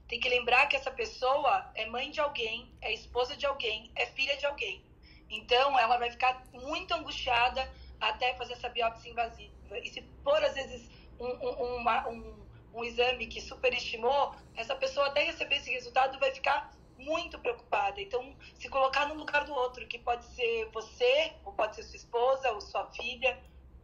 tem 0.07 0.19
que 0.19 0.29
lembrar 0.29 0.67
que 0.67 0.75
essa 0.75 0.91
pessoa 0.91 1.69
é 1.75 1.85
mãe 1.85 2.09
de 2.11 2.19
alguém, 2.19 2.71
é 2.81 2.93
esposa 2.93 3.35
de 3.35 3.45
alguém, 3.45 3.91
é 3.95 4.05
filha 4.05 4.37
de 4.37 4.45
alguém. 4.45 4.85
Então, 5.29 5.77
ela 5.77 5.97
vai 5.97 6.09
ficar 6.09 6.43
muito 6.53 6.93
angustiada 6.93 7.69
até 7.99 8.33
fazer 8.35 8.53
essa 8.53 8.69
biópsia 8.69 9.09
invasiva. 9.09 9.53
E 9.83 9.89
se 9.89 10.01
for, 10.23 10.41
às 10.43 10.53
vezes, 10.53 10.89
um, 11.19 11.27
um, 11.27 11.75
uma, 11.77 12.07
um, 12.07 12.47
um 12.73 12.83
exame 12.83 13.27
que 13.27 13.41
superestimou, 13.41 14.33
essa 14.55 14.75
pessoa 14.75 15.07
até 15.07 15.23
receber 15.23 15.57
esse 15.57 15.71
resultado 15.71 16.17
vai 16.19 16.31
ficar 16.31 16.71
muito 16.97 17.37
preocupada. 17.39 18.01
Então, 18.01 18.35
se 18.55 18.69
colocar 18.69 19.07
no 19.07 19.15
lugar 19.15 19.43
do 19.43 19.53
outro, 19.53 19.85
que 19.87 19.99
pode 19.99 20.25
ser 20.25 20.69
você, 20.71 21.33
ou 21.43 21.53
pode 21.53 21.75
ser 21.75 21.83
sua 21.83 21.97
esposa, 21.97 22.51
ou 22.53 22.61
sua 22.61 22.87
filha, 22.91 23.37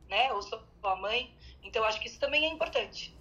né, 0.07 0.31
ou 0.31 0.41
sua 0.41 0.95
mãe. 1.01 1.35
Então, 1.61 1.83
acho 1.83 1.99
que 1.99 2.07
isso 2.07 2.19
também 2.19 2.45
é 2.45 2.49
importante. 2.49 3.15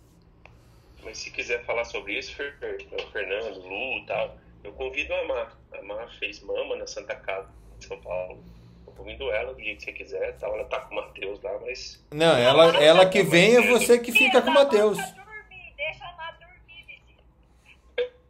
Mas 1.02 1.18
se 1.18 1.30
quiser 1.30 1.64
falar 1.64 1.84
sobre 1.84 2.18
isso, 2.18 2.34
Fernando, 2.34 3.58
Lu 3.60 3.98
e 3.98 4.06
tal, 4.06 4.38
eu 4.62 4.72
convido 4.72 5.12
a 5.14 5.24
Mar. 5.24 5.58
A 5.72 5.82
Mar 5.82 6.08
fez 6.18 6.40
mama 6.40 6.76
na 6.76 6.86
Santa 6.86 7.14
Casa 7.16 7.48
de 7.78 7.86
São 7.86 8.00
Paulo. 8.00 8.42
Eu 8.86 8.92
convido 8.92 9.30
ela 9.30 9.52
do 9.52 9.60
jeito 9.60 9.78
que 9.78 9.84
você 9.84 9.92
quiser, 9.92 10.38
tal. 10.38 10.54
Ela 10.54 10.64
tá 10.66 10.80
com 10.80 10.94
o 10.94 10.96
Matheus 10.96 11.40
lá, 11.42 11.58
mas. 11.60 12.04
Não, 12.12 12.36
ela, 12.36 12.76
ela 12.82 13.08
que 13.08 13.22
vem 13.22 13.56
é 13.56 13.60
você 13.62 13.98
que 13.98 14.12
fica 14.12 14.40
com 14.40 14.50
o 14.50 14.54
Matheus. 14.54 14.98
Deixa 14.98 16.04
ela 16.04 16.32
dormir, 16.32 17.02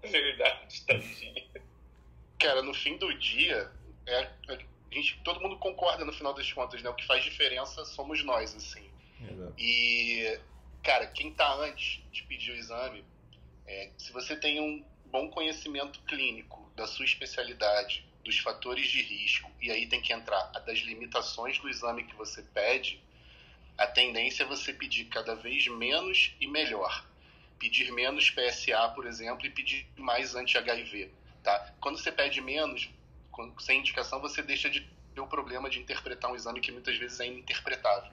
Verdade, 0.10 0.82
tadinha. 0.86 1.42
Cara, 2.38 2.62
no 2.62 2.74
fim 2.74 2.96
do 2.96 3.12
dia, 3.18 3.70
é, 4.06 4.28
a 4.48 4.58
gente, 4.90 5.20
todo 5.22 5.40
mundo 5.40 5.58
concorda 5.58 6.04
no 6.04 6.12
final 6.12 6.34
das 6.34 6.50
contas, 6.52 6.82
né? 6.82 6.90
O 6.90 6.94
que 6.94 7.06
faz 7.06 7.22
diferença 7.22 7.84
somos 7.84 8.24
nós, 8.24 8.54
assim. 8.56 8.90
Exato. 9.20 9.54
E 9.58 10.38
cara, 10.82 11.06
quem 11.06 11.32
tá 11.32 11.54
antes 11.54 12.02
de 12.10 12.22
pedir 12.24 12.52
o 12.52 12.56
exame, 12.56 13.04
é, 13.66 13.90
se 13.96 14.12
você 14.12 14.36
tem 14.36 14.60
um 14.60 14.84
bom 15.06 15.28
conhecimento 15.28 16.00
clínico 16.00 16.70
da 16.74 16.86
sua 16.86 17.04
especialidade, 17.04 18.04
dos 18.24 18.38
fatores 18.38 18.86
de 18.88 19.02
risco, 19.02 19.50
e 19.60 19.70
aí 19.70 19.86
tem 19.86 20.00
que 20.00 20.12
entrar 20.12 20.42
das 20.64 20.78
limitações 20.78 21.58
do 21.58 21.68
exame 21.68 22.04
que 22.04 22.14
você 22.14 22.42
pede, 22.42 23.02
a 23.76 23.86
tendência 23.86 24.44
é 24.44 24.46
você 24.46 24.72
pedir 24.72 25.06
cada 25.06 25.34
vez 25.34 25.66
menos 25.66 26.34
e 26.40 26.46
melhor. 26.46 27.06
Pedir 27.58 27.90
menos 27.92 28.30
PSA, 28.30 28.88
por 28.94 29.06
exemplo, 29.06 29.46
e 29.46 29.50
pedir 29.50 29.86
mais 29.96 30.34
anti-HIV. 30.34 31.10
Tá? 31.42 31.74
Quando 31.80 31.98
você 31.98 32.12
pede 32.12 32.40
menos, 32.40 32.88
sem 33.60 33.80
indicação, 33.80 34.20
você 34.20 34.42
deixa 34.42 34.70
de 34.70 34.80
ter 35.14 35.20
o 35.20 35.26
problema 35.26 35.68
de 35.68 35.78
interpretar 35.78 36.30
um 36.30 36.36
exame 36.36 36.60
que 36.60 36.70
muitas 36.70 36.96
vezes 36.96 37.18
é 37.20 37.26
ininterpretável. 37.26 38.10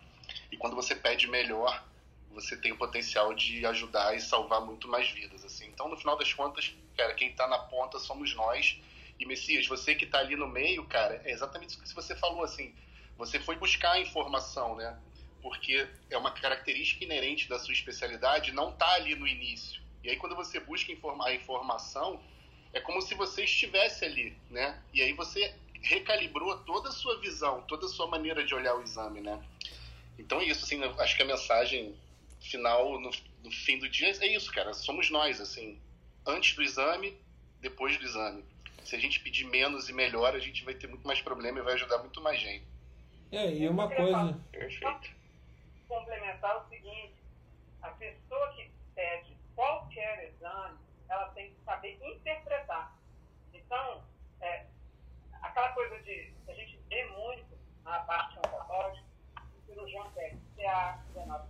E 0.52 0.58
quando 0.58 0.76
você 0.76 0.96
pede 0.96 1.28
melhor, 1.28 1.84
você 2.40 2.56
tem 2.56 2.72
o 2.72 2.78
potencial 2.78 3.34
de 3.34 3.66
ajudar 3.66 4.16
e 4.16 4.22
salvar 4.22 4.62
muito 4.62 4.88
mais 4.88 5.10
vidas. 5.10 5.44
assim. 5.44 5.68
Então, 5.68 5.90
no 5.90 5.98
final 5.98 6.18
das 6.18 6.34
contas, 6.34 6.74
cara, 6.96 7.14
quem 7.14 7.30
está 7.30 7.48
na 7.48 7.60
ponta 7.60 8.00
somos 8.00 8.34
nós. 8.36 8.80
E 9.20 9.26
Messias, 9.26 9.68
você 9.68 9.96
que 9.96 10.06
está 10.06 10.20
ali 10.20 10.36
no 10.36 10.48
meio, 10.48 10.86
cara, 10.86 11.22
é 11.26 11.32
exatamente 11.32 11.72
isso 11.72 11.84
que 11.84 11.94
você 11.94 12.16
falou, 12.16 12.44
assim. 12.44 12.74
Você 13.18 13.40
foi 13.40 13.58
buscar 13.58 13.92
a 13.92 14.00
informação, 14.00 14.76
né? 14.76 14.98
Porque 15.42 15.88
é 16.10 16.18
uma 16.18 16.32
característica 16.32 17.04
inerente 17.04 17.50
da 17.50 17.60
sua 17.60 17.74
especialidade, 17.74 18.52
não 18.52 18.72
tá 18.72 18.90
ali 18.94 19.16
no 19.16 19.28
início. 19.28 19.82
E 20.04 20.10
aí, 20.10 20.16
quando 20.16 20.36
você 20.36 20.60
busca 20.60 20.92
a 20.92 21.34
informação, 21.34 22.22
é 22.72 22.80
como 22.80 23.02
se 23.02 23.14
você 23.16 23.44
estivesse 23.44 24.06
ali, 24.06 24.38
né? 24.50 24.82
E 24.94 25.02
aí 25.02 25.14
você 25.14 25.54
recalibrou 25.82 26.58
toda 26.60 26.90
a 26.90 26.92
sua 26.92 27.20
visão, 27.20 27.62
toda 27.64 27.86
a 27.86 27.90
sua 27.90 28.08
maneira 28.08 28.44
de 28.46 28.54
olhar 28.54 28.76
o 28.76 28.82
exame, 28.82 29.22
né? 29.22 29.42
Então 30.18 30.42
é 30.42 30.46
isso, 30.46 30.66
assim, 30.66 30.82
acho 30.84 31.16
que 31.16 31.24
a 31.24 31.26
mensagem 31.26 31.96
final, 32.40 33.00
no, 33.00 33.12
no, 33.44 33.52
fim 33.52 33.78
do 33.78 33.90
dia, 33.90 34.12
é 34.22 34.28
isso, 34.28 34.52
cara. 34.52 34.74
Somos 34.74 35.10
nós, 35.10 35.40
assim. 35.40 35.80
Antes 36.26 36.56
do 36.56 36.64
exame, 36.64 37.18
depois 37.60 37.98
do 37.98 38.06
exame. 38.06 38.44
Se 38.84 38.96
a 38.96 39.00
gente 39.00 39.20
pedir 39.20 39.46
menos 39.46 39.90
e 39.90 39.94
melhor, 39.94 40.36
a 40.36 40.40
gente 40.40 40.64
vai 40.64 40.74
ter 40.74 40.88
muito 40.88 41.06
mais 41.06 41.22
problema 41.22 41.60
e 41.60 41.62
vai 41.62 41.74
ajudar 41.74 42.00
muito 42.00 42.22
mais 42.22 42.40
gente. 42.40 42.66
É, 43.32 43.52
e 43.52 43.68
uma 43.68 43.88
coisa. 43.88 44.40
Perfeito. 44.52 45.12
Complementar 45.88 46.58
o 46.58 46.70
seguinte: 46.70 47.14
a 47.82 47.90
pessoa 47.90 48.54
que 48.54 48.70
pede 48.96 49.36
qualquer 49.56 50.32
exame, 50.34 50.78
ela 51.08 51.30
tem 51.30 51.52
que 51.52 51.64
saber 51.64 52.00
interpretar. 52.02 52.96
Então, 53.54 54.04
é, 54.42 54.66
aquela 55.42 55.70
coisa 55.74 56.00
de. 56.00 56.32
A 56.48 56.54
gente 56.54 56.80
vê 56.90 57.06
muito 57.06 57.46
na 57.84 58.00
parte 58.00 58.40
oncológica, 58.40 59.06
o 59.38 59.66
cirurgião 59.68 60.10
técnico, 60.12 60.46
CA, 60.56 61.00
19 61.14 61.50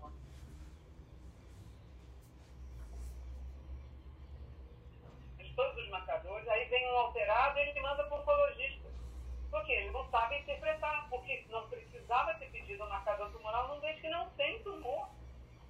todos 5.60 5.84
os 5.84 5.90
marcadores, 5.90 6.48
aí 6.48 6.70
vem 6.70 6.79
um 6.92 6.98
alterado 6.98 7.60
ele 7.60 7.80
manda 7.82 8.04
para 8.04 8.18
o 8.18 8.22
oncologista. 8.22 8.90
Porque 9.50 9.72
ele 9.72 9.92
não 9.92 10.08
sabe 10.10 10.38
interpretar, 10.40 11.10
porque 11.10 11.46
não 11.50 11.68
precisava 11.70 12.34
ter 12.36 12.50
pedido 12.52 12.84
um 12.84 12.90
marcador 12.90 13.32
tumoral 13.32 13.68
num 13.68 13.80
doente 13.80 14.02
que 14.02 14.10
não 14.10 14.30
tem 14.32 14.62
tumor. 14.64 15.10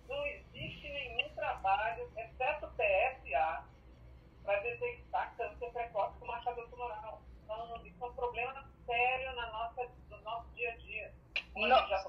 Não 0.08 0.26
existe 0.26 0.90
nenhum 0.90 1.30
trabalho, 1.36 2.12
exceto 2.18 2.68
PSA, 2.68 3.64
para 4.44 4.60
detectar 4.62 5.36
câncer 5.38 5.72
precoce 5.72 6.18
com 6.20 6.26
marcador 6.26 6.68
tumoral. 6.70 7.22
Então, 7.44 7.86
isso 7.86 8.04
é 8.04 8.08
um 8.08 8.14
problema 8.14 8.70
sério 8.86 9.36
na 9.36 9.52
nossa, 9.52 9.90
no 10.10 10.22
nosso 10.22 10.50
dia 10.56 10.72
a 10.72 10.76
dia. 10.78 11.14
Não. 11.56 11.88
Já 11.88 12.04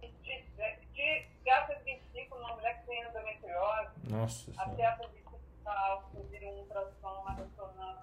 de, 0.00 0.08
de, 0.22 0.42
de, 0.52 1.26
de 1.28 1.84
25 1.84 2.36
numa 2.36 2.54
mulher 2.56 2.80
que 2.80 2.86
tem 2.86 3.02
endometriose, 3.02 3.90
Nossa 4.04 4.52
até 4.56 4.86
a 4.86 4.96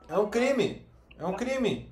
é 0.09 0.17
um 0.17 0.29
crime. 0.29 0.85
É 1.17 1.25
um 1.25 1.35
crime. 1.35 1.91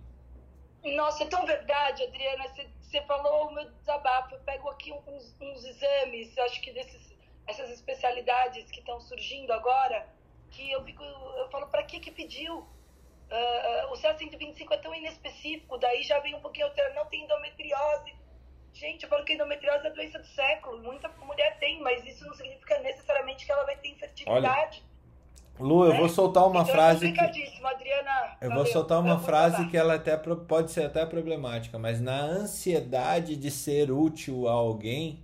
Nossa, 0.83 1.23
é 1.23 1.27
tão 1.27 1.45
verdade, 1.45 2.03
Adriana. 2.03 2.45
Você 2.81 3.01
falou 3.01 3.47
o 3.47 3.53
meu 3.53 3.69
desabafo. 3.71 4.35
Eu 4.35 4.39
pego 4.41 4.69
aqui 4.69 4.91
uns, 4.91 5.35
uns 5.41 5.65
exames, 5.65 6.37
acho 6.37 6.61
que 6.61 6.71
desses, 6.71 7.15
essas 7.47 7.69
especialidades 7.71 8.69
que 8.71 8.79
estão 8.79 8.99
surgindo 9.01 9.51
agora, 9.51 10.07
que 10.51 10.71
eu 10.71 10.83
fico, 10.83 11.03
eu 11.03 11.49
falo, 11.49 11.67
para 11.67 11.83
que 11.83 11.99
que 11.99 12.11
pediu? 12.11 12.59
Uh, 12.59 13.91
o 13.91 13.93
CA125 13.93 14.71
é 14.71 14.77
tão 14.77 14.93
inespecífico, 14.93 15.79
daí 15.79 16.03
já 16.03 16.19
vem 16.19 16.35
um 16.35 16.41
pouquinho 16.41 16.67
alterando, 16.67 16.95
não 16.95 17.05
tem 17.07 17.23
endometriose. 17.23 18.13
Gente, 18.71 19.03
eu 19.03 19.09
falo 19.09 19.25
que 19.25 19.33
endometriose 19.33 19.85
é 19.85 19.89
a 19.89 19.93
doença 19.93 20.19
do 20.19 20.27
século, 20.27 20.81
muita 20.83 21.09
mulher 21.09 21.57
tem, 21.57 21.81
mas 21.81 22.05
isso 22.05 22.25
não 22.25 22.33
significa 22.35 22.77
necessariamente 22.79 23.45
que 23.45 23.51
ela 23.51 23.63
vai 23.63 23.77
ter 23.77 23.89
infertilidade. 23.89 24.83
Olha. 24.83 24.94
Lu, 25.59 25.85
eu 25.85 25.95
vou 25.95 26.09
soltar 26.09 26.43
uma 26.43 26.61
então, 26.61 26.73
é 26.73 26.75
frase 26.75 27.11
que 27.13 27.19
Adriana, 27.65 28.37
eu 28.41 28.51
vou 28.51 28.65
soltar 28.65 28.99
uma 28.99 29.19
frase 29.19 29.67
que 29.67 29.77
ela 29.77 29.95
até 29.95 30.17
pode 30.17 30.71
ser 30.71 30.85
até 30.85 31.05
problemática, 31.05 31.79
mas 31.79 32.01
na 32.01 32.19
ansiedade 32.19 33.37
de 33.37 33.49
ser 33.49 33.89
útil 33.89 34.49
a 34.49 34.51
alguém, 34.51 35.23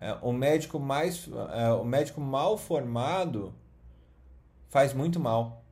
é, 0.00 0.16
o 0.22 0.32
médico 0.32 0.78
mais 0.78 1.28
é, 1.52 1.72
o 1.72 1.84
médico 1.84 2.20
mal 2.20 2.56
formado 2.56 3.52
faz 4.68 4.94
muito 4.94 5.18
mal. 5.18 5.64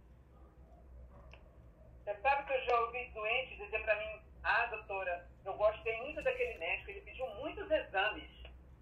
Você 2.05 2.17
sabe 2.21 2.47
que 2.47 2.53
eu 2.53 2.65
já 2.65 2.81
ouvi 2.81 3.11
doentes 3.15 3.57
dizer 3.59 3.79
para 3.85 3.97
mim, 3.97 4.21
ah, 4.43 4.67
doutora, 4.67 5.25
eu 5.45 5.55
gostei 5.55 5.97
muito 6.03 6.21
daquele 6.21 6.59
médico, 6.59 6.91
ele 6.91 7.01
pediu 7.03 7.27
muitos 7.41 7.71
exames. 7.71 8.31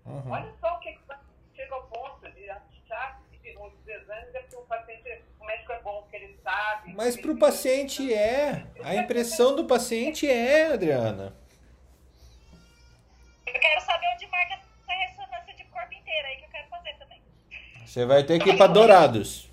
Uhum. 0.07 0.31
Olha 0.31 0.53
só 0.59 0.75
o 0.75 0.81
que 0.81 0.99
chega 1.55 1.75
ao 1.75 1.83
ponto 1.85 2.31
de 2.33 2.49
achar 2.49 3.25
exames, 4.15 4.35
é 4.35 4.41
porque 4.41 4.57
o 4.57 4.63
paciente, 4.63 5.23
o 5.41 5.45
médico 5.45 5.73
é 5.73 5.81
bom, 5.81 6.03
porque 6.03 6.17
ele 6.17 6.37
sabe. 6.43 6.95
Mas 6.95 7.17
para 7.17 7.33
o 7.33 7.39
paciente 7.39 8.13
é. 8.13 8.67
A 8.83 8.95
impressão 8.95 9.55
do 9.57 9.65
paciente 9.65 10.29
é, 10.29 10.73
Adriana. 10.73 11.35
Eu 13.47 13.61
quero 13.61 13.81
saber 13.83 14.07
onde 14.15 14.27
marca 14.29 14.55
essa 14.55 14.93
ressonância 14.93 15.55
de 15.55 15.65
corpo 15.65 15.95
inteiro 15.95 16.29
aí 16.29 16.37
que 16.37 16.45
eu 16.45 16.51
quero 16.51 16.69
fazer 16.69 16.95
também. 16.99 17.23
Você 17.85 18.05
vai 18.07 18.25
ter 18.25 18.39
que 18.43 18.51
ir 18.51 18.57
para 18.57 18.73
Dourados. 18.73 19.51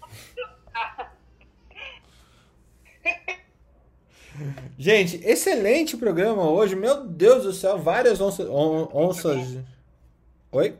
Gente, 4.77 5.17
excelente 5.23 5.95
programa 5.97 6.49
hoje. 6.49 6.75
Meu 6.75 7.05
Deus 7.05 7.43
do 7.43 7.53
céu, 7.53 7.77
várias 7.77 8.19
onças. 8.19 8.49
On, 8.49 8.89
onças... 8.93 9.59
Oi? 10.51 10.77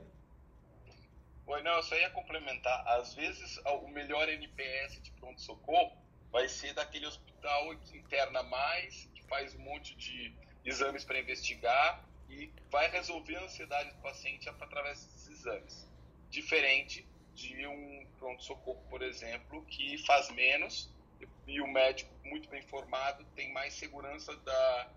Oi, 1.52 1.61
não, 1.64 1.73
eu 1.73 1.84
só 1.84 1.98
ia 1.98 2.10
complementar. 2.11 2.88
Às 2.88 3.14
vezes, 3.14 3.57
o 3.65 3.88
melhor 3.90 4.30
NPS 4.30 5.02
de 5.02 5.11
pronto-socorro 5.11 5.91
vai 6.32 6.48
ser 6.48 6.73
daquele 6.73 7.06
hospital 7.06 7.78
que 7.80 7.98
interna 7.98 8.41
mais, 8.44 9.10
que 9.14 9.22
faz 9.23 9.53
um 9.56 9.60
monte 9.60 9.94
de 9.98 10.34
exames 10.64 11.03
para 11.03 11.19
investigar 11.19 12.07
e 12.30 12.53
vai 12.69 12.90
resolver 12.90 13.36
a 13.36 13.44
ansiedade 13.44 13.91
do 13.91 14.02
paciente 14.02 14.48
através 14.48 15.03
desses 15.03 15.28
exames. 15.28 15.91
Diferente 16.30 17.06
de 17.34 17.68
um 17.68 18.07
pronto-socorro, 18.18 18.82
por 18.90 19.02
exemplo, 19.02 19.65
que 19.65 19.98
faz 20.06 20.30
menos 20.30 20.90
e 21.45 21.60
o 21.60 21.68
médico 21.68 22.15
muito 22.23 22.49
bem 22.49 22.61
formado 22.61 23.26
tem 23.36 23.52
mais 23.52 23.73
segurança 23.73 24.34
da, 24.38 24.90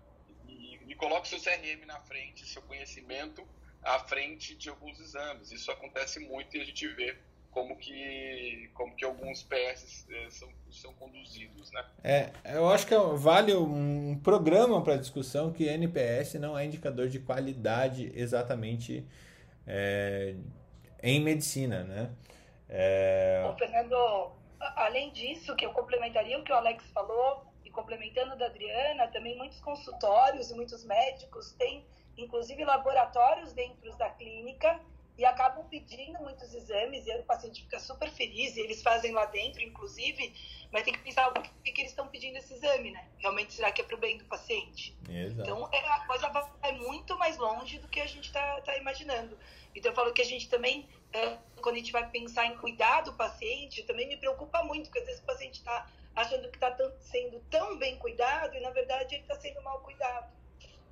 e, 0.47 0.79
e 0.87 0.95
coloca 0.95 1.25
seu 1.25 1.41
CRM 1.41 1.85
na 1.85 1.99
frente, 1.99 2.45
seu 2.45 2.61
conhecimento 2.61 3.45
à 3.85 3.99
frente 3.99 4.55
de 4.55 4.69
alguns 4.69 4.99
exames. 4.99 5.51
Isso 5.51 5.71
acontece 5.71 6.19
muito 6.19 6.57
e 6.57 6.61
a 6.61 6.65
gente 6.65 6.87
vê 6.89 7.15
como 7.51 7.77
que, 7.77 8.69
como 8.73 8.93
que 8.95 9.05
alguns 9.05 9.41
PS 9.41 10.05
eh, 10.09 10.29
são, 10.29 10.49
são 10.69 10.93
conduzidos, 10.95 11.71
né? 11.71 11.85
É, 12.03 12.31
eu 12.53 12.67
acho 12.69 12.85
que 12.85 12.93
é 12.93 12.99
vale 13.15 13.55
um 13.55 14.19
programa 14.21 14.83
para 14.83 14.97
discussão 14.97 15.53
que 15.53 15.65
NPS 15.65 16.33
não 16.33 16.59
é 16.59 16.65
indicador 16.65 17.07
de 17.07 17.19
qualidade 17.19 18.11
exatamente 18.13 19.07
é, 19.65 20.35
em 21.01 21.21
medicina, 21.21 21.85
né? 21.85 22.11
É... 22.67 23.47
Ô, 23.49 23.57
Fernando, 23.57 24.31
além 24.59 25.11
disso, 25.13 25.55
que 25.55 25.65
eu 25.65 25.71
complementaria 25.71 26.37
o 26.37 26.43
que 26.43 26.51
o 26.51 26.55
Alex 26.55 26.83
falou, 26.91 27.45
e 27.63 27.69
complementando 27.69 28.35
da 28.35 28.47
Adriana, 28.47 29.07
também 29.07 29.37
muitos 29.37 29.61
consultórios 29.61 30.51
e 30.51 30.55
muitos 30.55 30.83
médicos 30.83 31.53
têm, 31.53 31.85
inclusive, 32.17 32.63
laboratórios 32.63 33.53
dentro 33.53 33.95
da 33.97 34.09
clínica 34.09 34.79
e 35.17 35.23
acabam 35.23 35.65
pedindo 35.69 36.19
muitos 36.19 36.53
exames 36.53 37.05
e 37.05 37.11
aí 37.11 37.21
o 37.21 37.23
paciente 37.23 37.61
fica 37.61 37.79
super 37.79 38.09
feliz 38.11 38.55
e 38.57 38.59
eles 38.59 38.81
fazem 38.81 39.13
lá 39.13 39.25
dentro, 39.25 39.61
inclusive, 39.61 40.33
mas 40.71 40.83
tem 40.83 40.93
que 40.93 40.99
pensar 40.99 41.29
o 41.29 41.41
que, 41.41 41.71
que 41.71 41.81
eles 41.81 41.91
estão 41.91 42.07
pedindo 42.07 42.37
esse 42.37 42.53
exame, 42.53 42.91
né? 42.91 43.07
Realmente 43.19 43.53
será 43.53 43.71
que 43.71 43.81
é 43.81 43.85
para 43.85 43.95
o 43.95 43.99
bem 43.99 44.17
do 44.17 44.25
paciente? 44.25 44.95
Exato. 45.09 45.41
Então 45.41 45.69
é, 45.71 45.79
a 45.79 46.05
coisa 46.05 46.27
vai 46.29 46.71
muito 46.73 47.17
mais 47.17 47.37
longe 47.37 47.79
do 47.79 47.87
que 47.87 48.01
a 48.01 48.05
gente 48.05 48.25
está 48.25 48.61
tá 48.61 48.77
imaginando. 48.77 49.37
Então 49.73 49.91
eu 49.91 49.95
falo 49.95 50.11
que 50.11 50.21
a 50.21 50.25
gente 50.25 50.49
também, 50.49 50.87
é, 51.13 51.37
quando 51.61 51.75
a 51.75 51.79
gente 51.79 51.93
vai 51.93 52.09
pensar 52.09 52.47
em 52.47 52.57
cuidar 52.57 53.01
do 53.01 53.13
paciente, 53.13 53.83
também 53.83 54.07
me 54.07 54.17
preocupa 54.17 54.63
muito, 54.63 54.85
porque 54.85 54.99
às 54.99 55.05
vezes 55.05 55.21
o 55.21 55.25
paciente 55.25 55.59
está 55.59 55.89
achando 56.13 56.49
que 56.49 56.57
está 56.57 56.75
sendo 56.99 57.39
tão 57.49 57.77
bem 57.77 57.97
cuidado 57.97 58.55
e 58.55 58.59
na 58.59 58.69
verdade 58.69 59.15
ele 59.15 59.23
está 59.23 59.35
sendo 59.35 59.61
mal 59.61 59.79
cuidado. 59.79 60.33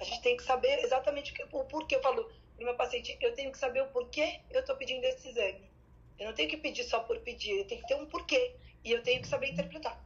A 0.03 0.05
gente 0.05 0.21
tem 0.21 0.35
que 0.35 0.43
saber 0.43 0.79
exatamente 0.79 1.33
o 1.53 1.63
porquê. 1.63 1.95
Eu 1.95 2.01
falo, 2.01 2.29
para 2.57 2.65
meu 2.65 2.75
paciente, 2.75 3.17
eu 3.21 3.33
tenho 3.33 3.53
que 3.53 3.57
saber 3.57 3.81
o 3.81 3.87
porquê 3.87 4.41
eu 4.51 4.59
estou 4.59 4.75
pedindo 4.75 5.01
esse 5.05 5.29
exame. 5.29 5.71
Eu 6.19 6.27
não 6.27 6.33
tenho 6.33 6.49
que 6.49 6.57
pedir 6.57 6.83
só 6.83 6.99
por 6.99 7.17
pedir, 7.19 7.59
eu 7.59 7.65
tenho 7.65 7.81
que 7.81 7.87
ter 7.87 7.95
um 7.95 8.05
porquê. 8.05 8.53
E 8.83 8.91
eu 8.91 9.01
tenho 9.01 9.21
que 9.21 9.29
saber 9.29 9.51
interpretar. 9.51 9.97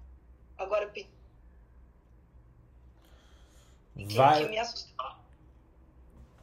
Agora, 0.55 0.85
pedir. 0.87 1.09
Vai... 4.13 4.43
Que 4.43 4.49
me 4.49 4.57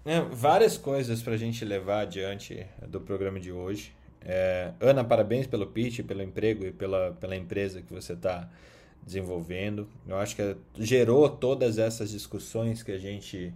É, 0.05 0.21
várias 0.21 0.77
coisas 0.77 1.23
para 1.23 1.35
a 1.35 1.37
gente 1.37 1.65
levar 1.65 2.01
adiante 2.01 2.67
do 2.89 3.01
programa 3.01 3.39
de 3.39 3.53
hoje. 3.53 3.95
É, 4.21 4.73
Ana, 4.81 5.05
parabéns 5.05 5.47
pelo 5.47 5.69
pitch, 5.69 6.05
pelo 6.05 6.23
emprego 6.23 6.67
e 6.67 6.73
pela, 6.73 7.13
pela 7.21 7.37
empresa 7.37 7.81
que 7.81 7.93
você 7.93 8.15
está 8.15 8.51
desenvolvendo. 9.05 9.89
Eu 10.07 10.17
acho 10.17 10.35
que 10.37 10.57
gerou 10.79 11.29
todas 11.29 11.79
essas 11.79 12.11
discussões 12.11 12.83
que 12.83 12.93
a 12.93 12.99
gente 12.99 13.53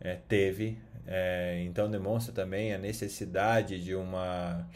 é, 0.00 0.16
teve. 0.28 0.78
É, 1.06 1.62
então 1.64 1.90
demonstra 1.90 2.32
também 2.32 2.72
a 2.72 2.78
necessidade 2.78 3.82
de 3.82 3.94
uma 3.94 4.66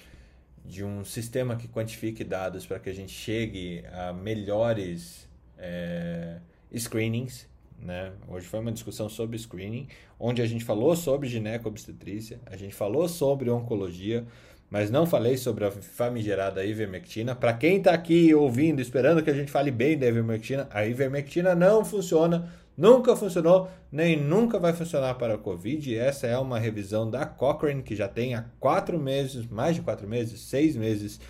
de 0.64 0.84
um 0.84 1.04
sistema 1.04 1.56
que 1.56 1.66
quantifique 1.66 2.22
dados 2.22 2.64
para 2.64 2.78
que 2.78 2.88
a 2.88 2.94
gente 2.94 3.12
chegue 3.12 3.84
a 3.92 4.12
melhores 4.12 5.28
é, 5.58 6.38
screenings. 6.76 7.48
Né? 7.80 8.12
Hoje 8.28 8.46
foi 8.46 8.60
uma 8.60 8.70
discussão 8.70 9.08
sobre 9.08 9.36
screening, 9.36 9.88
onde 10.20 10.40
a 10.40 10.46
gente 10.46 10.64
falou 10.64 10.94
sobre 10.94 11.28
gineco-obstetrícia, 11.28 12.40
a 12.46 12.56
gente 12.56 12.74
falou 12.74 13.08
sobre 13.08 13.50
oncologia, 13.50 14.24
mas 14.72 14.90
não 14.90 15.04
falei 15.04 15.36
sobre 15.36 15.66
a 15.66 15.70
famigerada 15.70 16.64
ivermectina. 16.64 17.34
Para 17.34 17.52
quem 17.52 17.76
está 17.76 17.92
aqui 17.92 18.34
ouvindo, 18.34 18.80
esperando 18.80 19.22
que 19.22 19.28
a 19.28 19.34
gente 19.34 19.52
fale 19.52 19.70
bem 19.70 19.98
da 19.98 20.06
ivermectina, 20.06 20.66
a 20.70 20.86
ivermectina 20.86 21.54
não 21.54 21.84
funciona 21.84 22.50
Nunca 22.74 23.14
funcionou, 23.14 23.70
nem 23.92 24.16
nunca 24.16 24.58
vai 24.58 24.72
funcionar 24.72 25.14
para 25.16 25.34
a 25.34 25.38
Covid. 25.38 25.94
Essa 25.94 26.26
é 26.26 26.38
uma 26.38 26.58
revisão 26.58 27.08
da 27.08 27.26
Cochrane, 27.26 27.82
que 27.82 27.94
já 27.94 28.08
tem 28.08 28.34
há 28.34 28.46
quatro 28.58 28.98
meses, 28.98 29.46
mais 29.46 29.76
de 29.76 29.82
quatro 29.82 30.08
meses, 30.08 30.40
seis 30.40 30.74
meses, 30.74 31.20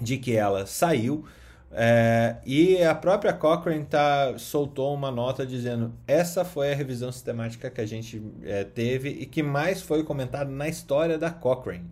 de 0.00 0.16
que 0.16 0.34
ela 0.34 0.64
saiu. 0.64 1.26
É, 1.70 2.36
e 2.46 2.82
a 2.82 2.94
própria 2.94 3.34
Cochrane 3.34 3.84
tá, 3.84 4.38
soltou 4.38 4.94
uma 4.94 5.10
nota 5.10 5.44
dizendo 5.44 5.92
essa 6.06 6.42
foi 6.42 6.72
a 6.72 6.74
revisão 6.74 7.12
sistemática 7.12 7.68
que 7.68 7.82
a 7.82 7.86
gente 7.86 8.22
é, 8.42 8.64
teve 8.64 9.10
e 9.10 9.26
que 9.26 9.42
mais 9.42 9.82
foi 9.82 10.02
comentada 10.04 10.50
na 10.50 10.68
história 10.68 11.18
da 11.18 11.30
Cochrane. 11.30 11.84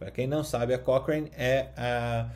Para 0.00 0.10
quem 0.10 0.26
não 0.26 0.42
sabe, 0.42 0.72
a 0.72 0.78
Cochrane 0.78 1.30
é 1.36 1.68
a 1.76 2.30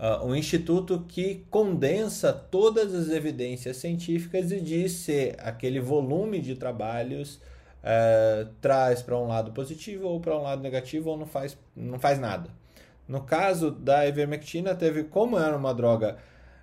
uh, 0.00 0.26
um 0.26 0.34
instituto 0.34 1.04
que 1.06 1.46
condensa 1.48 2.32
todas 2.32 2.92
as 2.92 3.08
evidências 3.08 3.76
científicas 3.76 4.50
e 4.50 4.60
diz 4.60 4.90
se 4.90 5.32
aquele 5.38 5.78
volume 5.78 6.40
de 6.40 6.56
trabalhos 6.56 7.36
uh, 7.36 8.48
traz 8.60 9.00
para 9.00 9.16
um 9.16 9.28
lado 9.28 9.52
positivo 9.52 10.08
ou 10.08 10.18
para 10.18 10.36
um 10.36 10.42
lado 10.42 10.60
negativo 10.60 11.10
ou 11.10 11.16
não 11.16 11.24
faz, 11.24 11.56
não 11.76 12.00
faz 12.00 12.18
nada. 12.18 12.50
No 13.06 13.20
caso 13.22 13.70
da 13.70 14.04
ivermectina, 14.08 14.74
teve 14.74 15.04
como 15.04 15.38
era 15.38 15.56
uma 15.56 15.72
droga 15.72 16.16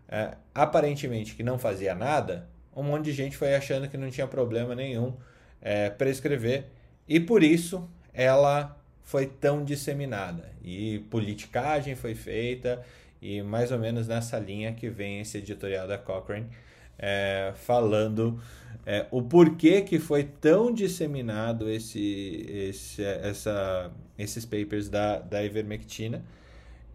uh, 0.10 0.36
aparentemente 0.54 1.34
que 1.34 1.44
não 1.44 1.58
fazia 1.58 1.96
nada, 1.96 2.46
um 2.76 2.84
monte 2.84 3.06
de 3.06 3.14
gente 3.14 3.38
foi 3.38 3.56
achando 3.56 3.88
que 3.88 3.96
não 3.96 4.10
tinha 4.10 4.28
problema 4.28 4.76
nenhum 4.76 5.14
é, 5.62 5.90
prescrever 5.90 6.66
e 7.08 7.22
por 7.22 7.42
isso 7.42 7.90
ela 8.14 8.81
foi 9.04 9.28
tão 9.28 9.64
disseminada 9.64 10.52
e 10.64 11.00
politicagem 11.10 11.96
foi 11.96 12.16
feita 12.16 12.84
e 13.22 13.42
mais 13.42 13.72
ou 13.72 13.78
menos 13.78 14.08
nessa 14.08 14.40
linha 14.40 14.74
que 14.74 14.90
vem 14.90 15.20
esse 15.20 15.38
editorial 15.38 15.88
da 15.88 15.98
Cochrane, 15.98 16.50
é, 16.98 17.54
falando 17.56 18.42
é, 18.86 19.06
o 19.12 19.22
porquê 19.22 19.82
que 19.82 20.00
foi 20.00 20.24
tão 20.24 20.74
disseminado 20.74 21.70
esse, 21.70 22.46
esse, 22.50 23.04
essa, 23.04 23.92
esses 24.18 24.44
papers 24.44 24.90
da, 24.90 25.20
da 25.20 25.44
ivermectina. 25.44 26.24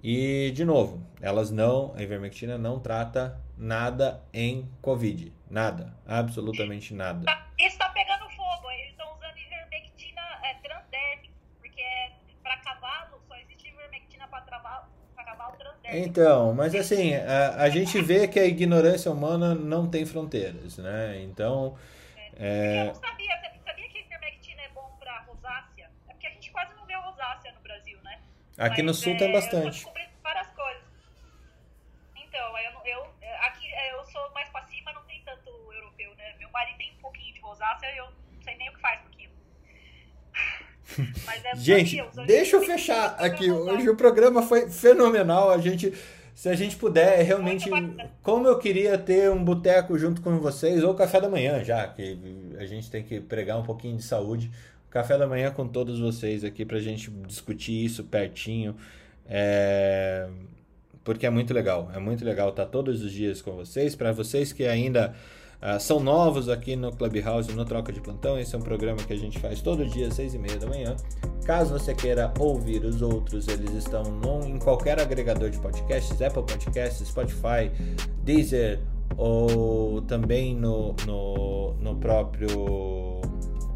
E, 0.03 0.51
de 0.53 0.65
novo, 0.65 1.05
elas 1.21 1.51
não, 1.51 1.95
a 1.97 2.03
ivermectina 2.03 2.59
não 2.59 2.79
trata 2.79 3.41
nada 3.57 4.23
em 4.33 4.69
Covid. 4.83 5.33
Nada, 5.49 5.95
absolutamente 6.07 6.93
nada. 6.93 7.25
Está 7.59 7.89
pegando 7.91 8.29
fogo, 8.31 8.71
eles 8.73 8.91
estão 8.91 9.07
usando 9.17 9.39
ivermectina 9.39 10.23
é, 10.43 10.55
transdérmica, 10.55 11.35
porque 11.61 11.81
é, 11.81 12.13
para 12.43 12.57
cavalo 12.59 13.21
só 13.27 13.37
existe 13.37 13.69
ivermectina 13.69 14.29
para 14.29 14.43
então, 15.93 16.53
mas 16.55 16.75
assim, 16.75 17.15
a, 17.15 17.63
a 17.63 17.69
gente 17.69 18.01
vê 18.03 18.27
que 18.27 18.39
a 18.39 18.45
ignorância 18.45 19.11
humana 19.11 19.55
não 19.55 19.89
tem 19.89 20.05
fronteiras, 20.05 20.79
né? 20.79 21.21
Então. 21.23 21.77
É... 22.37 22.83
Eu 22.83 22.87
não 22.87 22.95
sabia, 22.95 23.39
você 23.39 23.59
sabia 23.65 23.89
que 23.89 24.01
ivermectina 24.01 24.63
é 24.63 24.69
bom 24.71 24.97
para 24.99 25.21
rosácea? 25.21 25.91
É 26.09 26.13
porque 26.13 26.27
a 26.27 26.31
gente 26.31 26.51
quase 26.51 26.75
não 26.75 26.87
vê 26.87 26.95
rosácea 26.95 27.53
no 27.53 27.61
Brasil, 27.61 27.99
né? 28.03 28.19
Aqui 28.59 28.83
mas, 28.83 28.87
no 28.87 28.95
sul 28.95 29.13
é, 29.13 29.17
tem 29.17 29.33
bastante. 29.33 29.87
Eu 29.87 29.93
várias 30.23 30.49
coisas. 30.49 30.83
Então, 32.17 32.59
eu, 32.59 32.73
eu, 32.85 33.07
aqui 33.43 33.67
eu 33.93 34.05
sou 34.07 34.31
mais 34.33 34.49
pra 34.51 34.63
cima, 34.67 34.93
não 34.93 35.03
tem 35.05 35.23
tanto 35.25 35.49
europeu, 35.73 36.15
né? 36.17 36.35
Meu 36.39 36.51
marido 36.51 36.77
tem 36.79 36.93
um 36.93 37.01
pouquinho 37.01 37.33
de 37.33 37.41
rosácea, 37.41 37.95
eu 37.97 38.07
não 38.07 38.43
sei 38.43 38.57
nem 38.57 38.69
o 38.69 38.73
que 38.73 38.81
faz 38.81 39.01
com 39.01 39.09
aquilo. 39.09 39.33
É 40.99 41.57
gente, 41.57 42.03
deixa 42.27 42.57
eu 42.57 42.63
fechar 42.63 43.17
aqui. 43.19 43.51
Hoje 43.51 43.89
o 43.89 43.97
programa 43.97 44.43
foi 44.43 44.69
fenomenal. 44.69 45.51
A 45.51 45.59
gente, 45.59 45.93
se 46.35 46.49
a 46.49 46.55
gente 46.55 46.77
puder, 46.77 47.23
realmente, 47.23 47.71
como 48.23 48.47
eu 48.47 48.59
queria 48.59 48.97
ter 48.99 49.31
um 49.31 49.43
boteco 49.43 49.99
junto 49.99 50.21
com 50.21 50.39
vocês, 50.39 50.83
ou 50.83 50.95
café 50.95 51.21
da 51.21 51.29
manhã 51.29 51.63
já, 51.65 51.87
que 51.89 52.19
a 52.59 52.67
gente 52.67 52.91
tem 52.91 53.03
que 53.03 53.21
pregar 53.21 53.59
um 53.59 53.63
pouquinho 53.63 53.97
de 53.97 54.05
saúde. 54.05 54.51
Café 54.91 55.19
da 55.19 55.27
manhã 55.27 55.51
com 55.51 55.69
todos 55.69 56.01
vocês 56.01 56.43
aqui 56.43 56.65
para 56.65 56.79
a 56.79 56.81
gente 56.81 57.11
discutir 57.27 57.85
isso 57.85 58.05
pertinho. 58.05 58.75
É... 59.29 60.29
Porque 61.05 61.27
é 61.27 61.31
muito 61.31 61.53
legal, 61.53 61.91
é 61.95 61.99
muito 61.99 62.25
legal 62.25 62.49
estar 62.49 62.67
todos 62.67 63.03
os 63.03 63.13
dias 63.13 63.43
com 63.43 63.53
vocês. 63.53 63.95
Para 63.95 64.11
vocês 64.13 64.53
que 64.53 64.65
ainda 64.65 65.15
Uh, 65.57 65.81
são 65.81 65.99
novos 65.99 66.49
aqui 66.49 66.77
no 66.77 66.93
Clubhouse, 66.93 67.51
no 67.53 67.65
Troca 67.65 67.93
de 67.93 68.01
Plantão. 68.01 68.39
Esse 68.39 68.55
é 68.55 68.59
um 68.59 68.63
programa 68.63 68.99
que 68.99 69.13
a 69.13 69.17
gente 69.17 69.39
faz 69.39 69.61
todo 69.63 69.85
dia, 69.87 70.09
às 70.09 70.15
seis 70.15 70.35
e 70.35 70.39
meia 70.39 70.59
da 70.59 70.67
manhã. 70.67 70.95
Caso 71.45 71.79
você 71.79 71.95
queira 71.95 72.33
ouvir 72.39 72.85
os 72.85 73.01
outros, 73.03 73.49
eles 73.49 73.73
estão 73.73 74.05
em 74.47 74.59
qualquer 74.59 75.01
agregador 75.01 75.49
de 75.49 75.59
podcasts, 75.59 76.21
Apple 76.21 76.43
Podcasts, 76.43 77.07
Spotify, 77.09 77.71
Deezer, 78.23 78.81
ou 79.17 80.03
também 80.03 80.55
no, 80.55 80.95
no, 81.07 81.75
no 81.75 81.97
próprio... 81.97 83.21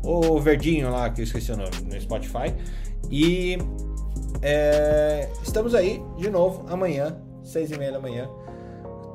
O 0.02 0.40
verdinho 0.40 0.90
lá, 0.90 1.10
que 1.10 1.20
eu 1.20 1.24
esqueci 1.24 1.52
o 1.52 1.56
nome, 1.56 1.70
no 1.84 2.00
Spotify. 2.00 2.54
E 3.10 3.58
é, 4.42 5.28
estamos 5.42 5.74
aí 5.74 6.02
de 6.18 6.30
novo 6.30 6.64
amanhã, 6.68 7.16
seis 7.42 7.70
e 7.70 7.78
meia 7.78 7.92
da 7.92 8.00
manhã, 8.00 8.28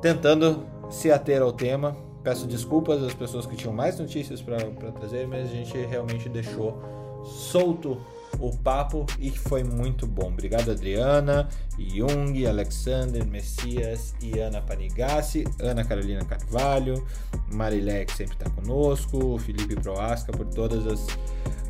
tentando 0.00 0.64
se 0.88 1.10
ater 1.10 1.42
ao 1.42 1.52
tema 1.52 1.96
Peço 2.26 2.44
desculpas 2.44 3.00
às 3.04 3.14
pessoas 3.14 3.46
que 3.46 3.54
tinham 3.54 3.72
mais 3.72 4.00
notícias 4.00 4.42
para 4.42 4.58
trazer, 4.90 5.28
mas 5.28 5.48
a 5.48 5.52
gente 5.52 5.78
realmente 5.78 6.28
deixou 6.28 6.76
solto 7.24 8.04
o 8.40 8.50
papo 8.50 9.06
e 9.20 9.30
foi 9.30 9.62
muito 9.62 10.08
bom. 10.08 10.26
Obrigado, 10.26 10.72
Adriana, 10.72 11.48
Jung, 11.78 12.44
Alexander, 12.44 13.24
Messias 13.24 14.12
e 14.20 14.40
Ana 14.40 14.60
Panigassi, 14.60 15.44
Ana 15.60 15.84
Carolina 15.84 16.24
Carvalho, 16.24 17.06
Marilé, 17.52 18.04
que 18.04 18.16
sempre 18.16 18.34
está 18.34 18.50
conosco, 18.50 19.38
Felipe 19.38 19.76
Proasca, 19.76 20.32
por 20.32 20.46
todas 20.46 20.84
as, 20.84 21.06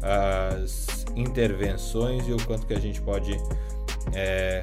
as 0.03 1.05
intervenções 1.15 2.27
e 2.27 2.33
o 2.33 2.43
quanto 2.47 2.67
que 2.67 2.73
a 2.73 2.81
gente 2.81 3.03
pode 3.03 3.39
é, 4.15 4.63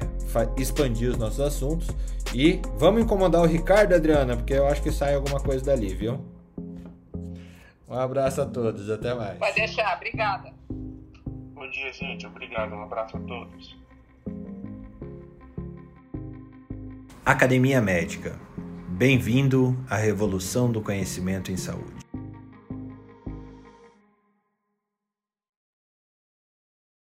expandir 0.56 1.10
os 1.10 1.16
nossos 1.16 1.40
assuntos. 1.40 1.88
E 2.34 2.60
vamos 2.76 3.02
incomodar 3.02 3.42
o 3.42 3.46
Ricardo, 3.46 3.94
Adriana, 3.94 4.36
porque 4.36 4.54
eu 4.54 4.66
acho 4.66 4.82
que 4.82 4.90
sai 4.90 5.14
alguma 5.14 5.40
coisa 5.40 5.64
dali, 5.64 5.94
viu? 5.94 6.20
Um 7.88 7.94
abraço 7.94 8.42
a 8.42 8.46
todos, 8.46 8.90
até 8.90 9.14
mais. 9.14 9.38
Pode 9.38 9.54
deixar, 9.54 9.96
obrigada. 9.96 10.52
Bom 10.68 11.70
dia, 11.70 11.92
gente. 11.92 12.26
Obrigado. 12.26 12.74
Um 12.74 12.82
abraço 12.82 13.16
a 13.16 13.20
todos. 13.20 13.76
Academia 17.24 17.80
Médica. 17.80 18.38
Bem-vindo 18.88 19.76
à 19.88 19.96
revolução 19.96 20.70
do 20.70 20.82
conhecimento 20.82 21.50
em 21.52 21.56
saúde. 21.56 21.93